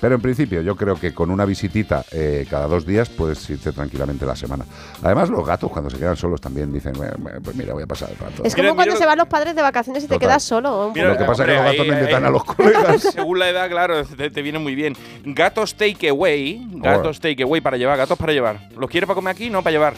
Pero 0.00 0.14
en 0.14 0.20
principio, 0.20 0.62
yo 0.62 0.76
creo 0.76 0.96
que 0.96 1.12
con 1.12 1.30
una 1.30 1.44
visitita 1.44 2.04
eh, 2.12 2.46
cada 2.48 2.66
dos 2.66 2.86
días 2.86 3.08
puedes 3.08 3.48
irte 3.50 3.72
tranquilamente 3.72 4.24
la 4.26 4.34
semana. 4.36 4.64
Además, 5.02 5.28
los 5.28 5.46
gatos, 5.46 5.70
cuando 5.70 5.90
se 5.90 5.98
quedan 5.98 6.16
solos, 6.16 6.40
también 6.40 6.72
dicen, 6.72 6.92
"Bueno, 6.94 7.16
pues 7.42 7.54
mira, 7.56 7.72
voy 7.74 7.82
a 7.82 7.86
pasar 7.86 8.10
el 8.10 8.16
rato. 8.16 8.42
Es 8.44 8.54
como 8.54 8.74
cuando 8.74 8.96
se 8.96 9.06
van 9.06 9.18
los 9.18 9.28
padres 9.28 9.54
de 9.54 9.62
vacaciones 9.62 10.02
y 10.04 10.06
te 10.06 10.14
Total. 10.14 10.28
quedas 10.28 10.42
solo. 10.42 10.90
Mira, 10.94 11.08
Lo 11.12 11.18
que 11.18 11.24
pasa 11.24 11.42
es 11.44 11.48
que 11.48 11.54
los 11.54 11.64
gatos 11.64 11.86
no 11.86 11.92
ahí- 11.92 11.98
invitan 12.00 12.22
ahí- 12.24 12.28
a 12.28 12.30
los 12.32 12.44
colegas. 12.56 13.02
Según 13.02 13.38
la 13.38 13.48
edad, 13.50 13.68
claro, 13.68 14.04
te, 14.04 14.30
te 14.30 14.42
viene 14.42 14.58
muy 14.58 14.74
bien. 14.74 14.96
Gatos 15.24 15.74
Takeaway, 15.74 16.66
gatos 16.76 17.20
Takeaway 17.20 17.60
para 17.60 17.76
llevar, 17.76 17.98
gatos 17.98 18.18
para 18.18 18.32
llevar. 18.32 18.68
¿Los 18.76 18.90
quieres 18.90 19.06
para 19.06 19.14
comer 19.16 19.32
aquí? 19.32 19.50
No, 19.50 19.62
para 19.62 19.72
llevar. 19.72 19.94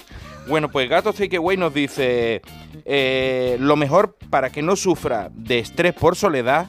Bueno, 0.48 0.68
pues 0.68 0.88
Gatos 0.90 1.14
Takeaway 1.14 1.56
nos 1.56 1.72
dice, 1.72 2.42
eh, 2.84 3.56
lo 3.60 3.76
mejor 3.76 4.16
para 4.28 4.50
que 4.50 4.60
no 4.60 4.74
sufra 4.74 5.30
de 5.32 5.60
estrés 5.60 5.94
por 5.94 6.16
soledad, 6.16 6.66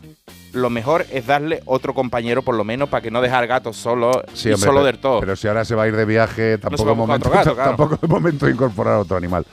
lo 0.54 0.70
mejor 0.70 1.06
es 1.12 1.26
darle 1.28 1.62
otro 1.66 1.94
compañero 1.94 2.42
por 2.42 2.56
lo 2.56 2.64
menos 2.64 2.90
para 2.90 3.02
que 3.02 3.12
no 3.12 3.22
dejar 3.22 3.44
al 3.44 3.48
gato 3.48 3.74
solo 3.74 4.24
Sí, 4.34 4.50
y 4.50 4.54
hombre, 4.54 4.66
solo 4.66 4.80
pero- 4.80 4.86
del 4.86 4.98
todo. 5.00 5.20
Pero 5.20 5.36
si 5.36 5.48
ahora 5.48 5.66
se 5.66 5.76
va 5.76 5.84
a 5.84 5.88
ir 5.88 5.96
de 5.96 6.06
viaje, 6.06 6.58
tampoco, 6.58 6.90
a 6.90 6.92
es 6.94 6.98
momento, 6.98 7.28
otro 7.30 7.38
gato, 7.40 7.54
claro. 7.56 7.70
tampoco 7.72 8.00
es 8.02 8.10
momento 8.10 8.46
de 8.46 8.52
incorporar 8.54 8.94
a 8.96 9.00
otro 9.00 9.18
animal. 9.18 9.46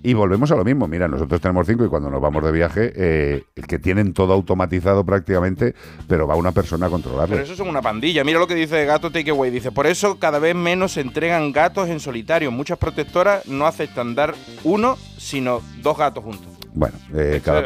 Y 0.00 0.14
volvemos 0.14 0.48
a 0.52 0.54
lo 0.54 0.62
mismo. 0.64 0.86
Mira, 0.86 1.08
nosotros 1.08 1.40
tenemos 1.40 1.66
cinco 1.66 1.84
y 1.84 1.88
cuando 1.88 2.08
nos 2.08 2.20
vamos 2.20 2.44
de 2.44 2.52
viaje, 2.52 2.92
eh, 2.94 3.44
que 3.66 3.80
tienen 3.80 4.12
todo 4.14 4.32
automatizado 4.32 5.04
prácticamente, 5.04 5.74
pero 6.06 6.24
va 6.28 6.36
una 6.36 6.52
persona 6.52 6.86
a 6.86 6.88
controlarlo. 6.88 7.34
Pero 7.34 7.42
eso 7.44 7.56
son 7.56 7.68
una 7.68 7.82
pandilla. 7.82 8.22
Mira 8.22 8.38
lo 8.38 8.46
que 8.46 8.54
dice 8.54 8.84
Gato 8.84 9.10
Takeaway. 9.10 9.50
Dice, 9.50 9.72
por 9.72 9.88
eso 9.88 10.16
cada 10.20 10.38
vez 10.38 10.54
menos 10.54 10.92
se 10.92 11.00
entregan 11.00 11.50
gatos 11.50 11.88
en 11.88 11.98
solitario. 11.98 12.52
Muchas 12.52 12.78
protectoras 12.78 13.44
no 13.46 13.66
aceptan 13.66 14.14
dar 14.14 14.36
uno, 14.62 14.96
sino 15.16 15.60
dos 15.82 15.98
gatos 15.98 16.22
juntos. 16.22 16.46
Bueno, 16.78 16.94
eh, 17.12 17.40
cada- 17.44 17.58
eh, 17.60 17.62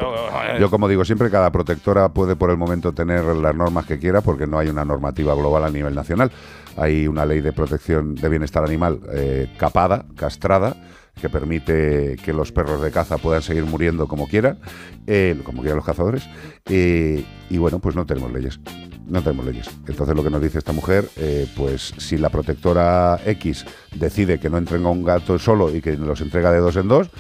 yo 0.59 0.71
como 0.71 0.89
digo 0.89 1.05
siempre, 1.05 1.29
cada 1.29 1.53
protectora 1.53 2.09
puede 2.09 2.35
por 2.35 2.51
el 2.51 2.57
momento 2.57 2.93
tener 2.95 3.23
las 3.25 3.55
normas 3.55 3.85
que 3.85 3.99
quiera 3.99 4.23
porque 4.23 4.47
no 4.47 4.59
hay 4.59 4.69
una 4.69 4.87
normativa 4.87 5.35
global 5.35 5.65
a 5.65 5.71
nivel 5.71 5.95
nacional. 5.95 6.31
Hay 6.79 7.07
una 7.07 7.27
ley 7.27 7.43
de 7.43 7.53
protección 7.53 8.15
de 8.15 8.29
bienestar 8.31 8.65
animal 8.65 9.01
eh, 9.13 9.49
capada, 9.59 10.07
castrada, 10.17 10.77
que 11.21 11.29
permite 11.29 12.17
que 12.25 12.33
los 12.33 12.53
perros 12.53 12.81
de 12.81 12.91
caza 12.91 13.19
puedan 13.19 13.43
seguir 13.43 13.65
muriendo 13.67 14.09
como 14.09 14.27
quieran, 14.27 14.61
eh, 15.07 15.39
como 15.45 15.61
quieran 15.61 15.77
los 15.77 15.85
cazadores. 15.85 16.27
eh, 16.71 17.23
y 17.51 17.59
bueno, 17.59 17.81
pues 17.81 17.95
no 17.95 18.07
tenemos 18.07 18.33
leyes. 18.33 18.61
No 19.07 19.21
tenemos 19.21 19.45
leyes. 19.45 19.69
Entonces 19.87 20.17
lo 20.17 20.23
que 20.25 20.31
nos 20.31 20.41
dice 20.41 20.57
esta 20.57 20.73
mujer, 20.73 21.07
eh, 21.17 21.47
pues 21.55 21.93
si 21.99 22.17
la 22.17 22.31
protectora 22.31 23.21
X 23.27 23.67
decide 23.95 24.41
que 24.41 24.49
no 24.49 24.57
entrega 24.57 24.89
un 24.89 25.05
gato 25.05 25.39
solo 25.39 25.69
y 25.75 25.83
que 25.83 25.99
los 25.99 26.23
entrega 26.23 26.51
de 26.51 26.61
dos 26.61 26.77
en 26.77 26.89
dos, 26.89 27.11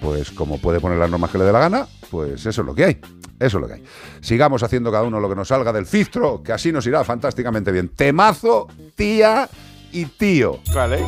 pues 0.00 0.30
como 0.30 0.58
puede 0.58 0.80
poner 0.80 0.98
las 0.98 1.10
normas 1.10 1.30
que 1.30 1.38
le 1.38 1.44
dé 1.44 1.52
la 1.52 1.60
gana, 1.60 1.86
pues 2.10 2.44
eso 2.46 2.60
es 2.62 2.66
lo 2.66 2.74
que 2.74 2.84
hay. 2.84 2.98
Eso 3.40 3.58
es 3.58 3.62
lo 3.62 3.68
que 3.68 3.74
hay. 3.74 3.84
Sigamos 4.20 4.62
haciendo 4.62 4.90
cada 4.90 5.04
uno 5.04 5.20
lo 5.20 5.28
que 5.28 5.36
nos 5.36 5.48
salga 5.48 5.72
del 5.72 5.86
filtro, 5.86 6.42
que 6.42 6.52
así 6.52 6.72
nos 6.72 6.86
irá 6.86 7.04
fantásticamente 7.04 7.70
bien. 7.70 7.88
Temazo, 7.88 8.66
tía 8.96 9.48
y 9.92 10.04
tío. 10.06 10.58
Vale. 10.74 10.98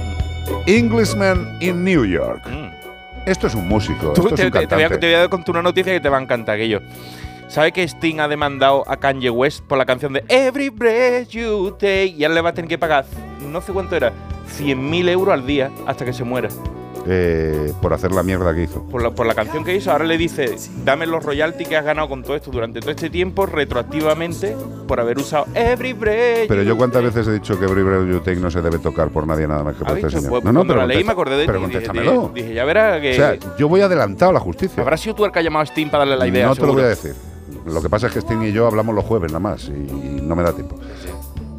Englishman 0.67 1.59
in 1.61 1.85
New 1.85 2.05
York. 2.05 2.43
Esto 3.27 3.47
es 3.49 3.55
un 3.55 3.69
músico, 3.69 4.13
Tú- 4.13 4.23
esto 4.23 4.35
es 4.35 4.41
te, 4.41 4.47
un 4.47 4.53
te- 4.53 4.67
te 4.67 4.75
voy 4.75 4.85
a, 4.85 4.89
te 5.01 5.15
voy 5.15 5.25
a 5.25 5.29
contar 5.29 5.51
una 5.51 5.63
noticia 5.63 5.93
que 5.93 6.01
te 6.01 6.09
va 6.09 6.19
a 6.19 6.23
encantar, 6.23 6.55
aquello. 6.57 6.81
¿Sabe 7.49 7.73
que 7.73 7.83
Sting 7.87 8.21
ha 8.21 8.29
demandado 8.29 8.85
a 8.89 8.97
Kanye 8.97 9.29
West 9.31 9.65
por 9.65 9.77
la 9.77 9.85
canción 9.85 10.13
de 10.13 10.25
Every 10.29 10.69
Breath 10.69 11.29
You 11.31 11.73
Take? 11.73 12.15
Y 12.17 12.25
ahora 12.25 12.35
le 12.37 12.41
va 12.43 12.51
a 12.51 12.55
tener 12.55 12.69
que 12.69 12.79
pagar, 12.79 13.05
no 13.47 13.61
sé 13.61 13.73
cuánto 13.73 13.97
era, 13.97 14.13
100.000 14.59 15.09
euros 15.09 15.35
al 15.35 15.47
día 15.47 15.71
hasta 15.87 16.05
que 16.05 16.13
se 16.13 16.23
muera. 16.25 16.49
Eh, 17.07 17.73
por 17.81 17.93
hacer 17.95 18.13
la 18.13 18.23
mierda 18.23 18.55
que 18.55 18.65
hizo. 18.65 18.83
Por 18.85 19.03
la, 19.03 19.11
por 19.11 19.27
la 19.27 19.35
canción 19.35 19.65
que 19.65 19.75
hizo, 19.75 19.91
ahora 19.91 20.05
le 20.05 20.19
dice, 20.19 20.55
dame 20.85 21.07
los 21.07 21.25
royalties 21.25 21.69
que 21.69 21.77
has 21.77 21.85
ganado 21.85 22.09
con 22.09 22.23
todo 22.23 22.37
esto 22.37 22.51
durante 22.51 22.81
todo 22.81 22.91
este 22.91 23.09
tiempo, 23.09 23.47
retroactivamente, 23.47 24.57
por 24.87 25.01
haber 25.01 25.19
usado 25.19 25.47
Every 25.55 25.93
Breath 25.93 26.49
Pero 26.49 26.63
yo 26.63 26.77
cuántas 26.77 27.03
veces 27.03 27.27
he 27.29 27.33
dicho 27.33 27.59
que 27.59 27.65
Every 27.65 27.83
Breath 27.83 28.07
You 28.07 28.21
Take 28.21 28.37
no 28.37 28.51
se 28.51 28.61
debe 28.61 28.79
tocar 28.79 29.09
por 29.09 29.27
nadie 29.27 29.49
nada 29.49 29.65
más 29.65 29.77
que 29.77 29.85
por 29.85 29.97
este 29.97 30.11
señor. 30.11 30.31
pues, 30.31 30.43
cuando 30.43 30.75
la 30.75 30.87
leí 30.87 31.05
me 31.05 31.13
acordé 31.13 31.37
de. 31.37 31.47
Pero 31.47 31.63
y 31.63 31.67
dije-. 31.67 31.81
Dije, 31.81 32.31
dije, 32.35 32.55
ya 32.55 32.65
verás 32.65 33.01
que... 33.01 33.13
O 33.13 33.15
sea, 33.15 33.39
yo 33.59 33.69
voy 33.69 33.81
adelantado 33.81 34.31
a 34.31 34.35
la 34.35 34.41
justicia. 34.41 34.83
Habrá 34.83 34.97
sido 34.97 35.15
tú 35.15 35.25
el 35.25 35.33
que 35.33 35.39
ha 35.39 35.43
llamado 35.43 35.63
a 35.63 35.67
Sting 35.67 35.89
para 35.89 36.05
darle 36.05 36.17
la 36.17 36.27
idea, 36.27 36.47
No 36.47 36.55
te 36.55 36.67
lo 36.67 36.73
voy 36.73 36.83
a 36.83 36.89
decir. 36.89 37.15
Lo 37.67 37.83
que 37.83 37.89
pasa 37.89 38.09
es 38.09 38.13
que 38.13 38.21
Sting 38.21 38.43
y 38.43 38.53
yo 38.53 38.67
hablamos 38.67 38.95
los 38.95 39.05
jueves 39.05 39.31
nada 39.33 39.41
más 39.41 39.69
y 39.69 40.21
no 40.23 40.37
me 40.37 40.43
da 40.43 40.53
tiempo. 40.53 40.77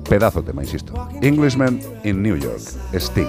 Pedazo 0.07 0.43
tema, 0.43 0.61
insisto. 0.61 0.93
Englishman 1.21 1.79
in 2.03 2.21
New 2.21 2.35
York. 2.35 2.59
Sting. 2.93 3.27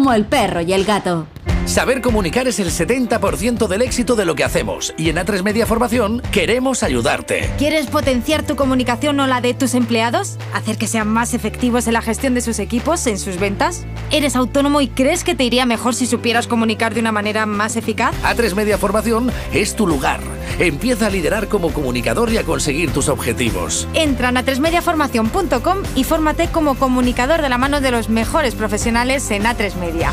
Como 0.00 0.14
el 0.14 0.24
perro 0.24 0.62
y 0.62 0.72
el 0.72 0.86
gato. 0.86 1.26
Saber 1.66 2.00
comunicar 2.00 2.48
es 2.48 2.58
el 2.58 2.70
70% 2.70 3.68
del 3.68 3.82
éxito 3.82 4.16
de 4.16 4.24
lo 4.24 4.34
que 4.34 4.44
hacemos 4.44 4.94
y 4.96 5.10
en 5.10 5.16
A3 5.16 5.42
Media 5.42 5.66
Formación 5.66 6.22
queremos 6.32 6.82
ayudarte. 6.82 7.50
¿Quieres 7.58 7.86
potenciar 7.86 8.46
tu 8.46 8.56
comunicación 8.56 9.20
o 9.20 9.26
la 9.26 9.42
de 9.42 9.52
tus 9.52 9.74
empleados? 9.74 10.38
¿Hacer 10.54 10.78
que 10.78 10.86
sean 10.86 11.06
más 11.06 11.34
efectivos 11.34 11.86
en 11.86 11.92
la 11.92 12.00
gestión 12.00 12.32
de 12.32 12.40
sus 12.40 12.60
equipos, 12.60 13.06
en 13.06 13.18
sus 13.18 13.38
ventas? 13.38 13.84
¿Eres 14.10 14.36
autónomo 14.36 14.80
y 14.80 14.88
crees 14.88 15.22
que 15.22 15.34
te 15.34 15.44
iría 15.44 15.66
mejor 15.66 15.94
si 15.94 16.06
supieras 16.06 16.46
comunicar 16.46 16.94
de 16.94 17.00
una 17.00 17.12
manera 17.12 17.44
más 17.44 17.76
eficaz? 17.76 18.14
A3 18.24 18.54
Media 18.54 18.78
Formación 18.78 19.30
es 19.52 19.76
tu 19.76 19.86
lugar. 19.86 20.20
Empieza 20.60 21.06
a 21.06 21.10
liderar 21.10 21.48
como 21.48 21.72
comunicador 21.72 22.30
y 22.30 22.36
a 22.36 22.44
conseguir 22.44 22.92
tus 22.92 23.08
objetivos. 23.08 23.88
Entra 23.94 24.28
en 24.28 24.36
atresmediaformación.com 24.36 25.78
y 25.96 26.04
fórmate 26.04 26.48
como 26.48 26.74
comunicador 26.74 27.40
de 27.40 27.48
la 27.48 27.56
mano 27.56 27.80
de 27.80 27.90
los 27.90 28.10
mejores 28.10 28.54
profesionales 28.54 29.30
en 29.30 29.44
A3 29.44 29.74
Media. 29.76 30.12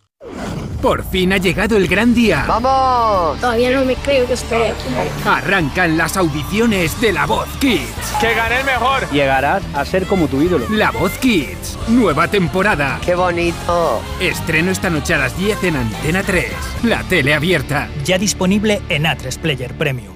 Por 0.81 1.03
fin 1.03 1.31
ha 1.31 1.37
llegado 1.37 1.77
el 1.77 1.87
gran 1.87 2.13
día. 2.15 2.45
¡Vamos! 2.47 3.39
Todavía 3.39 3.69
no 3.71 3.85
me 3.85 3.95
creo 3.95 4.25
que 4.25 4.33
estoy 4.33 4.63
aquí. 4.63 4.89
Arrancan 5.25 5.95
las 5.95 6.17
audiciones 6.17 6.99
de 6.99 7.13
La 7.13 7.27
Voz 7.27 7.47
Kids. 7.59 8.15
¡Que 8.19 8.33
gane 8.33 8.61
el 8.61 8.65
mejor! 8.65 9.07
Llegarás 9.11 9.61
a 9.75 9.85
ser 9.85 10.07
como 10.07 10.27
tu 10.27 10.41
ídolo. 10.41 10.65
La 10.71 10.89
Voz 10.89 11.11
Kids, 11.19 11.77
nueva 11.87 12.27
temporada. 12.27 12.99
¡Qué 13.05 13.13
bonito! 13.13 14.01
Estreno 14.19 14.71
esta 14.71 14.89
noche 14.89 15.13
a 15.13 15.19
las 15.19 15.37
10 15.37 15.63
en 15.65 15.75
Antena 15.75 16.23
3, 16.23 16.51
la 16.83 17.03
tele 17.03 17.35
abierta. 17.35 17.87
Ya 18.03 18.17
disponible 18.17 18.81
en 18.89 19.03
A3 19.03 19.37
Player 19.37 19.77
Premium. 19.77 20.15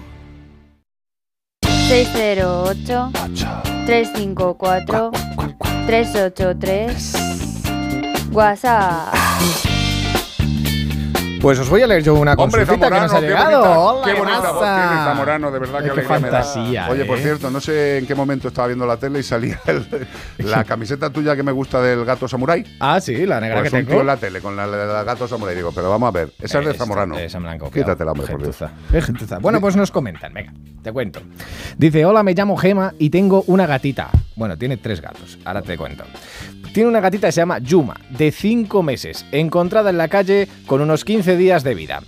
608 1.88 3.11
354 3.86 5.11
383 5.86 7.13
WhatsApp. 8.32 9.13
Pues 11.46 11.60
os 11.60 11.70
voy 11.70 11.80
a 11.84 11.86
leer 11.86 12.02
yo 12.02 12.16
una 12.16 12.32
Hombre, 12.34 12.66
consultita 12.66 12.89
que 12.89 13.00
nos 13.02 13.14
ha 13.14 13.20
qué 13.20 13.28
llegado. 13.28 13.60
bonita- 13.62 13.80
Hola, 13.80 14.06
qué 14.08 14.14
bonita 14.20 14.52
voz 14.52 14.62
tiene 14.62 15.04
Zamorano, 15.06 15.52
de 15.52 15.60
verdad 15.60 15.84
que 15.84 15.91
Qué 15.91 16.02
fantasía, 16.02 16.88
Oye, 16.89 17.06
por 17.06 17.20
¿eh? 17.20 17.22
cierto, 17.22 17.52
no 17.52 17.62
sé 17.62 18.00
en 18.00 18.08
qué 18.08 18.16
momento 18.16 18.48
estaba 18.48 18.66
viendo 18.66 18.88
la 18.88 18.98
tele 18.98 19.20
y 19.20 19.24
salía 19.24 19.60
el- 19.68 19.86
la 20.39 20.64
camiseta 20.64 21.12
tuya 21.12 21.36
que 21.36 21.43
me 21.43 21.52
gusta 21.52 21.80
del 21.84 22.04
gato 22.04 22.28
samurái. 22.28 22.66
Ah, 22.80 23.00
sí, 23.00 23.28
la 23.28 23.39
negra 23.39 23.60
Pues 23.60 23.70
que 23.70 23.76
un 23.78 23.82
tengo. 23.84 23.91
tío 23.91 24.02
en 24.02 24.08
la 24.08 24.18
tele 24.18 24.41
con 24.41 24.56
la, 24.56 24.66
la- 24.66 24.86
la 24.88 25.04
gato 25.04 25.28
samurái. 25.28 25.56
Digo, 25.56 25.72
pero 25.72 25.88
vamos 25.91 26.08
a 26.08 26.12
ver, 26.14 26.30
esa 26.41 26.62
es 26.62 26.66
de 26.66 26.74
Zamorano. 26.74 27.16
esa 27.20 27.39
me 27.39 27.46
la 27.46 27.52
han 27.52 27.60
copiado. 27.60 27.89
Quítatela, 27.91 28.12
hombre, 28.14 28.26
por 28.26 28.41
Dios. 28.41 28.58
Gentuza. 28.58 28.72
Qué 28.91 29.02
gentuza. 29.04 29.38
Bueno, 29.38 29.62
pues 29.62 29.76
nos 29.76 29.91
comentan, 29.91 30.34
venga, 30.34 30.52
te 30.82 30.91
cuento. 30.91 31.22
Dice, 31.78 32.06
hola, 32.06 32.24
me 32.24 32.34
llamo 32.34 32.58
Gema 32.58 32.96
y 32.98 33.12
tengo 33.12 33.43
una 33.46 33.68
gatita. 33.68 34.10
Bueno, 34.36 34.58
tiene 34.58 34.78
tres 34.78 35.00
gatos, 35.00 35.38
ahora 35.46 35.62
te 35.62 35.78
cuento. 35.78 36.06
Tiene 36.76 36.89
una 36.89 36.99
gatita 36.99 37.30
que 37.30 37.32
se 37.32 37.39
llama 37.39 37.59
Yuma, 37.59 37.95
de 38.09 38.34
5 38.34 38.84
meses, 38.84 39.26
encontrada 39.32 39.91
en 39.91 39.97
la 39.97 40.09
calle 40.09 40.49
con 40.65 40.82
unos 40.82 41.05
15 41.05 41.38
días 41.38 41.63
de 41.63 41.73
vida. 41.73 42.01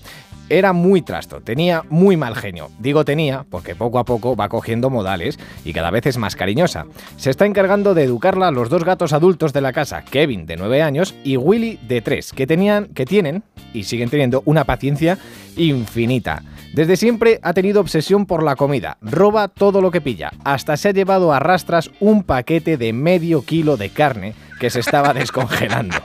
Era 0.49 0.73
muy 0.73 1.01
trasto, 1.01 1.39
tenía 1.39 1.83
muy 1.89 2.17
mal 2.17 2.35
genio. 2.35 2.69
Digo 2.77 3.05
tenía 3.05 3.45
porque 3.49 3.75
poco 3.75 3.97
a 3.97 4.03
poco 4.03 4.35
va 4.35 4.49
cogiendo 4.49 4.89
modales 4.89 5.39
y 5.63 5.71
cada 5.71 5.89
vez 5.89 6.07
es 6.07 6.17
más 6.17 6.35
cariñosa. 6.35 6.85
Se 7.15 7.29
está 7.29 7.45
encargando 7.45 7.93
de 7.93 8.03
educarla 8.03 8.49
a 8.49 8.51
los 8.51 8.67
dos 8.67 8.83
gatos 8.83 9.13
adultos 9.13 9.53
de 9.53 9.61
la 9.61 9.71
casa, 9.71 10.03
Kevin 10.03 10.45
de 10.45 10.57
9 10.57 10.81
años 10.81 11.15
y 11.23 11.37
Willy 11.37 11.79
de 11.87 12.01
3, 12.01 12.33
que 12.33 12.45
tenían 12.45 12.87
que 12.87 13.05
tienen 13.05 13.43
y 13.73 13.83
siguen 13.83 14.09
teniendo 14.09 14.41
una 14.43 14.65
paciencia 14.65 15.17
infinita. 15.55 16.43
Desde 16.73 16.97
siempre 16.97 17.39
ha 17.41 17.53
tenido 17.53 17.79
obsesión 17.79 18.25
por 18.25 18.43
la 18.43 18.57
comida, 18.57 18.97
roba 19.01 19.47
todo 19.47 19.79
lo 19.79 19.91
que 19.91 20.01
pilla, 20.01 20.31
hasta 20.43 20.75
se 20.75 20.89
ha 20.89 20.93
llevado 20.93 21.31
a 21.31 21.39
rastras 21.39 21.89
un 22.01 22.23
paquete 22.23 22.75
de 22.75 22.91
medio 22.91 23.43
kilo 23.43 23.77
de 23.77 23.89
carne 23.89 24.35
que 24.59 24.69
se 24.69 24.79
estaba 24.79 25.13
descongelando. 25.13 25.95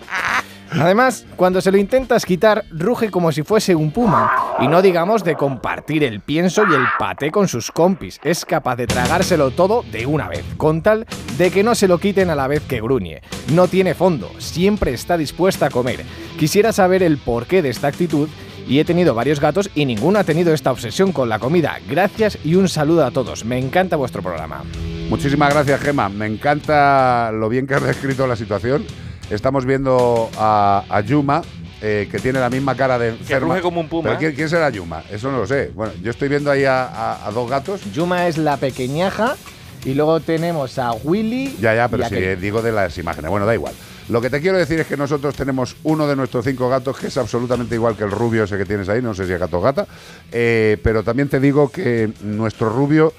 Además, 0.81 1.27
cuando 1.37 1.61
se 1.61 1.71
lo 1.71 1.77
intentas 1.77 2.25
quitar, 2.25 2.65
ruge 2.71 3.11
como 3.11 3.31
si 3.31 3.43
fuese 3.43 3.75
un 3.75 3.91
puma. 3.91 4.33
Y 4.59 4.69
no 4.69 4.81
digamos 4.81 5.23
de 5.23 5.37
compartir 5.37 6.03
el 6.03 6.21
pienso 6.21 6.63
y 6.67 6.75
el 6.75 6.87
paté 6.99 7.31
con 7.31 7.47
sus 7.47 7.71
compis. 7.71 8.19
Es 8.25 8.47
capaz 8.47 8.77
de 8.77 8.87
tragárselo 8.87 9.51
todo 9.51 9.85
de 9.93 10.07
una 10.07 10.29
vez, 10.29 10.45
con 10.57 10.83
tal 10.83 11.07
de 11.37 11.51
que 11.51 11.63
no 11.63 11.75
se 11.75 11.89
lo 11.89 11.99
quiten 11.99 12.31
a 12.31 12.35
la 12.35 12.49
vez 12.49 12.63
que 12.63 12.81
gruñe. 12.81 13.21
No 13.53 13.69
tiene 13.69 13.95
fondo, 13.95 14.31
siempre 14.39 14.95
está 14.95 15.19
dispuesta 15.19 15.67
a 15.67 15.71
comer. 15.71 16.05
Quisiera 16.39 16.73
saber 16.73 17.03
el 17.03 17.19
porqué 17.19 17.61
de 17.61 17.69
esta 17.69 17.89
actitud 17.89 18.29
y 18.69 18.79
he 18.79 18.85
tenido 18.85 19.15
varios 19.15 19.41
gatos 19.41 19.71
y 19.75 19.85
ninguno 19.85 20.19
ha 20.19 20.25
tenido 20.25 20.53
esta 20.55 20.71
obsesión 20.73 21.13
con 21.13 21.29
la 21.29 21.39
comida. 21.39 21.79
Gracias 21.89 22.39
y 22.45 22.55
un 22.55 22.69
saludo 22.69 23.05
a 23.05 23.11
todos. 23.11 23.45
Me 23.45 23.59
encanta 23.59 23.97
vuestro 23.97 24.23
programa. 24.23 24.63
Muchísimas 25.09 25.53
gracias, 25.53 25.81
Gema. 25.81 26.09
Me 26.09 26.27
encanta 26.27 27.31
lo 27.33 27.49
bien 27.49 27.67
que 27.67 27.75
has 27.75 27.83
descrito 27.83 28.27
la 28.27 28.37
situación. 28.37 28.85
Estamos 29.31 29.65
viendo 29.65 30.31
a, 30.39 30.85
a 30.89 31.01
Yuma, 31.01 31.43
eh, 31.81 32.09
que 32.11 32.19
tiene 32.19 32.39
la 32.41 32.51
misma 32.51 32.75
cara 32.75 32.99
de 32.99 33.09
enferma. 33.11 33.49
ruge 33.49 33.61
como 33.63 33.81
un 33.81 33.89
puma. 33.89 34.09
¿Pero 34.11 34.19
quién, 34.19 34.33
quién 34.35 34.49
será 34.49 34.71
Yuma? 34.71 35.03
Eso 35.11 35.31
no 35.31 35.39
lo 35.39 35.47
sé. 35.47 35.71
Bueno, 35.75 35.93
yo 36.03 36.11
estoy 36.11 36.29
viendo 36.29 36.51
ahí 36.51 36.65
a, 36.65 36.85
a- 36.85 37.27
a 37.27 37.31
dos 37.31 37.49
gatos. 37.51 37.81
Yuma 37.93 38.27
es 38.27 38.39
la 38.39 38.57
pequeñaja 38.57 39.37
y 39.85 39.95
luego 39.95 40.21
tenemos 40.21 40.79
a 40.79 40.93
Willy. 40.93 41.57
Ya, 41.61 41.75
ya, 41.75 41.89
pero 41.89 42.09
si 42.09 42.17
digo 42.37 42.63
de 42.63 42.73
las 42.73 42.97
imágenes. 42.99 43.31
Bueno, 43.31 43.47
da 43.47 43.55
igual. 43.55 43.75
Lo 44.13 44.21
que 44.21 44.29
te 44.29 44.43
quiero 44.43 44.59
decir 44.59 44.79
es 44.79 44.87
que 44.87 44.99
nosotros 44.99 45.35
tenemos 45.35 45.75
uno 45.85 46.07
de 46.07 46.15
nuestros 46.15 46.45
cinco 46.45 46.69
gatos 46.69 46.99
que 46.99 47.07
es 47.07 47.17
absolutamente 47.17 47.77
igual 47.77 47.97
que 47.97 48.05
el 48.05 48.11
rubio 48.11 48.45
ese 48.45 48.59
que 48.59 48.67
tienes 48.67 48.87
ahí, 48.91 49.01
no 49.01 49.15
sé 49.15 49.27
si 49.27 49.33
es 49.33 49.41
gato 49.41 49.57
o 49.57 49.63
gata, 49.63 49.87
eh, 50.31 50.77
pero 50.83 51.03
también 51.03 51.31
te 51.31 51.41
digo 51.41 51.71
que 51.71 52.13
nuestro 52.21 52.69
rubio 52.69 53.15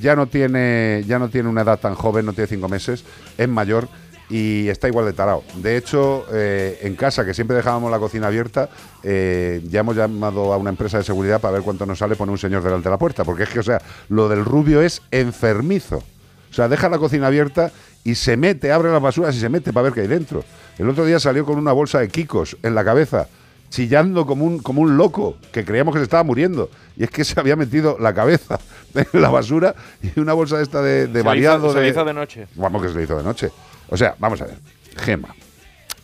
ya 0.00 0.14
no 0.14 0.28
tiene 0.28 1.02
ya 1.08 1.18
no 1.18 1.28
tiene 1.28 1.48
una 1.48 1.62
edad 1.62 1.80
tan 1.80 1.96
joven, 1.96 2.24
no 2.24 2.34
tiene 2.34 2.46
cinco 2.46 2.68
meses, 2.68 3.02
es 3.36 3.48
mayor 3.48 3.88
y 4.30 4.68
está 4.68 4.86
igual 4.86 5.06
de 5.06 5.12
tarao. 5.12 5.42
De 5.56 5.76
hecho, 5.76 6.24
eh, 6.32 6.78
en 6.82 6.94
casa, 6.94 7.24
que 7.24 7.34
siempre 7.34 7.56
dejábamos 7.56 7.90
la 7.90 7.98
cocina 7.98 8.28
abierta, 8.28 8.68
eh, 9.02 9.60
ya 9.68 9.80
hemos 9.80 9.96
llamado 9.96 10.52
a 10.52 10.56
una 10.56 10.70
empresa 10.70 10.98
de 10.98 11.02
seguridad 11.02 11.40
para 11.40 11.54
ver 11.54 11.62
cuánto 11.62 11.84
nos 11.84 11.98
sale 11.98 12.14
poner 12.14 12.30
un 12.30 12.38
señor 12.38 12.62
delante 12.62 12.88
de 12.88 12.92
la 12.92 12.98
puerta, 12.98 13.24
porque 13.24 13.42
es 13.42 13.48
que, 13.48 13.58
o 13.58 13.64
sea, 13.64 13.82
lo 14.08 14.28
del 14.28 14.44
rubio 14.44 14.82
es 14.82 15.02
enfermizo. 15.10 16.04
O 16.50 16.54
sea, 16.54 16.68
deja 16.68 16.88
la 16.88 16.98
cocina 16.98 17.26
abierta 17.26 17.72
y 18.10 18.14
se 18.14 18.36
mete, 18.36 18.72
abre 18.72 18.90
las 18.90 19.02
basuras 19.02 19.34
y 19.36 19.40
se 19.40 19.48
mete 19.48 19.72
para 19.72 19.84
ver 19.84 19.92
qué 19.92 20.00
hay 20.02 20.06
dentro. 20.06 20.44
El 20.78 20.88
otro 20.88 21.04
día 21.04 21.18
salió 21.20 21.44
con 21.44 21.58
una 21.58 21.72
bolsa 21.72 21.98
de 21.98 22.08
kikos 22.08 22.56
en 22.62 22.74
la 22.74 22.84
cabeza, 22.84 23.28
chillando 23.70 24.24
como 24.26 24.44
un, 24.44 24.60
como 24.60 24.80
un 24.82 24.96
loco, 24.96 25.36
que 25.52 25.64
creíamos 25.64 25.92
que 25.94 25.98
se 26.00 26.04
estaba 26.04 26.22
muriendo. 26.24 26.70
Y 26.96 27.04
es 27.04 27.10
que 27.10 27.24
se 27.24 27.38
había 27.38 27.56
metido 27.56 27.96
la 27.98 28.14
cabeza 28.14 28.58
en 28.94 29.20
la 29.22 29.28
basura 29.30 29.74
y 30.02 30.18
una 30.20 30.32
bolsa 30.32 30.60
esta 30.60 30.80
de, 30.82 31.06
de 31.06 31.20
Se 31.20 31.26
variado. 31.26 31.66
hizo- 31.66 31.72
se 31.74 31.78
le 31.80 31.84
de- 31.84 31.90
hizo 31.90 32.04
de 32.04 32.14
noche. 32.14 32.46
Vamos 32.54 32.82
que 32.82 32.88
se 32.88 32.94
le 32.94 33.04
hizo 33.04 33.16
de 33.16 33.22
noche. 33.24 33.50
O 33.88 33.96
sea, 33.96 34.14
vamos 34.18 34.40
a 34.40 34.44
ver. 34.46 34.56
Gema. 34.96 35.34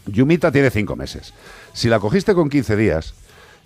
Yumita 0.06 0.52
tiene 0.52 0.70
cinco 0.70 0.96
meses. 0.96 1.32
Si 1.72 1.88
la 1.88 1.98
cogiste 1.98 2.34
con 2.34 2.50
15 2.50 2.76
días, 2.76 3.14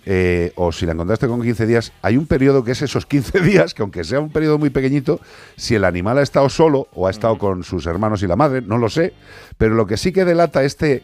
eh, 0.05 0.51
o 0.55 0.71
si 0.71 0.85
la 0.85 0.93
encontraste 0.93 1.27
con 1.27 1.41
15 1.41 1.65
días, 1.65 1.93
hay 2.01 2.17
un 2.17 2.25
periodo 2.25 2.63
que 2.63 2.71
es 2.71 2.81
esos 2.81 3.05
15 3.05 3.39
días, 3.41 3.73
que 3.73 3.81
aunque 3.81 4.03
sea 4.03 4.19
un 4.19 4.29
periodo 4.29 4.57
muy 4.57 4.69
pequeñito, 4.69 5.19
si 5.55 5.75
el 5.75 5.83
animal 5.83 6.17
ha 6.17 6.21
estado 6.21 6.49
solo 6.49 6.87
o 6.93 7.07
ha 7.07 7.11
estado 7.11 7.37
con 7.37 7.63
sus 7.63 7.85
hermanos 7.85 8.23
y 8.23 8.27
la 8.27 8.35
madre, 8.35 8.61
no 8.61 8.77
lo 8.77 8.89
sé, 8.89 9.13
pero 9.57 9.75
lo 9.75 9.85
que 9.85 9.97
sí 9.97 10.11
que 10.11 10.25
delata 10.25 10.63
este, 10.63 11.03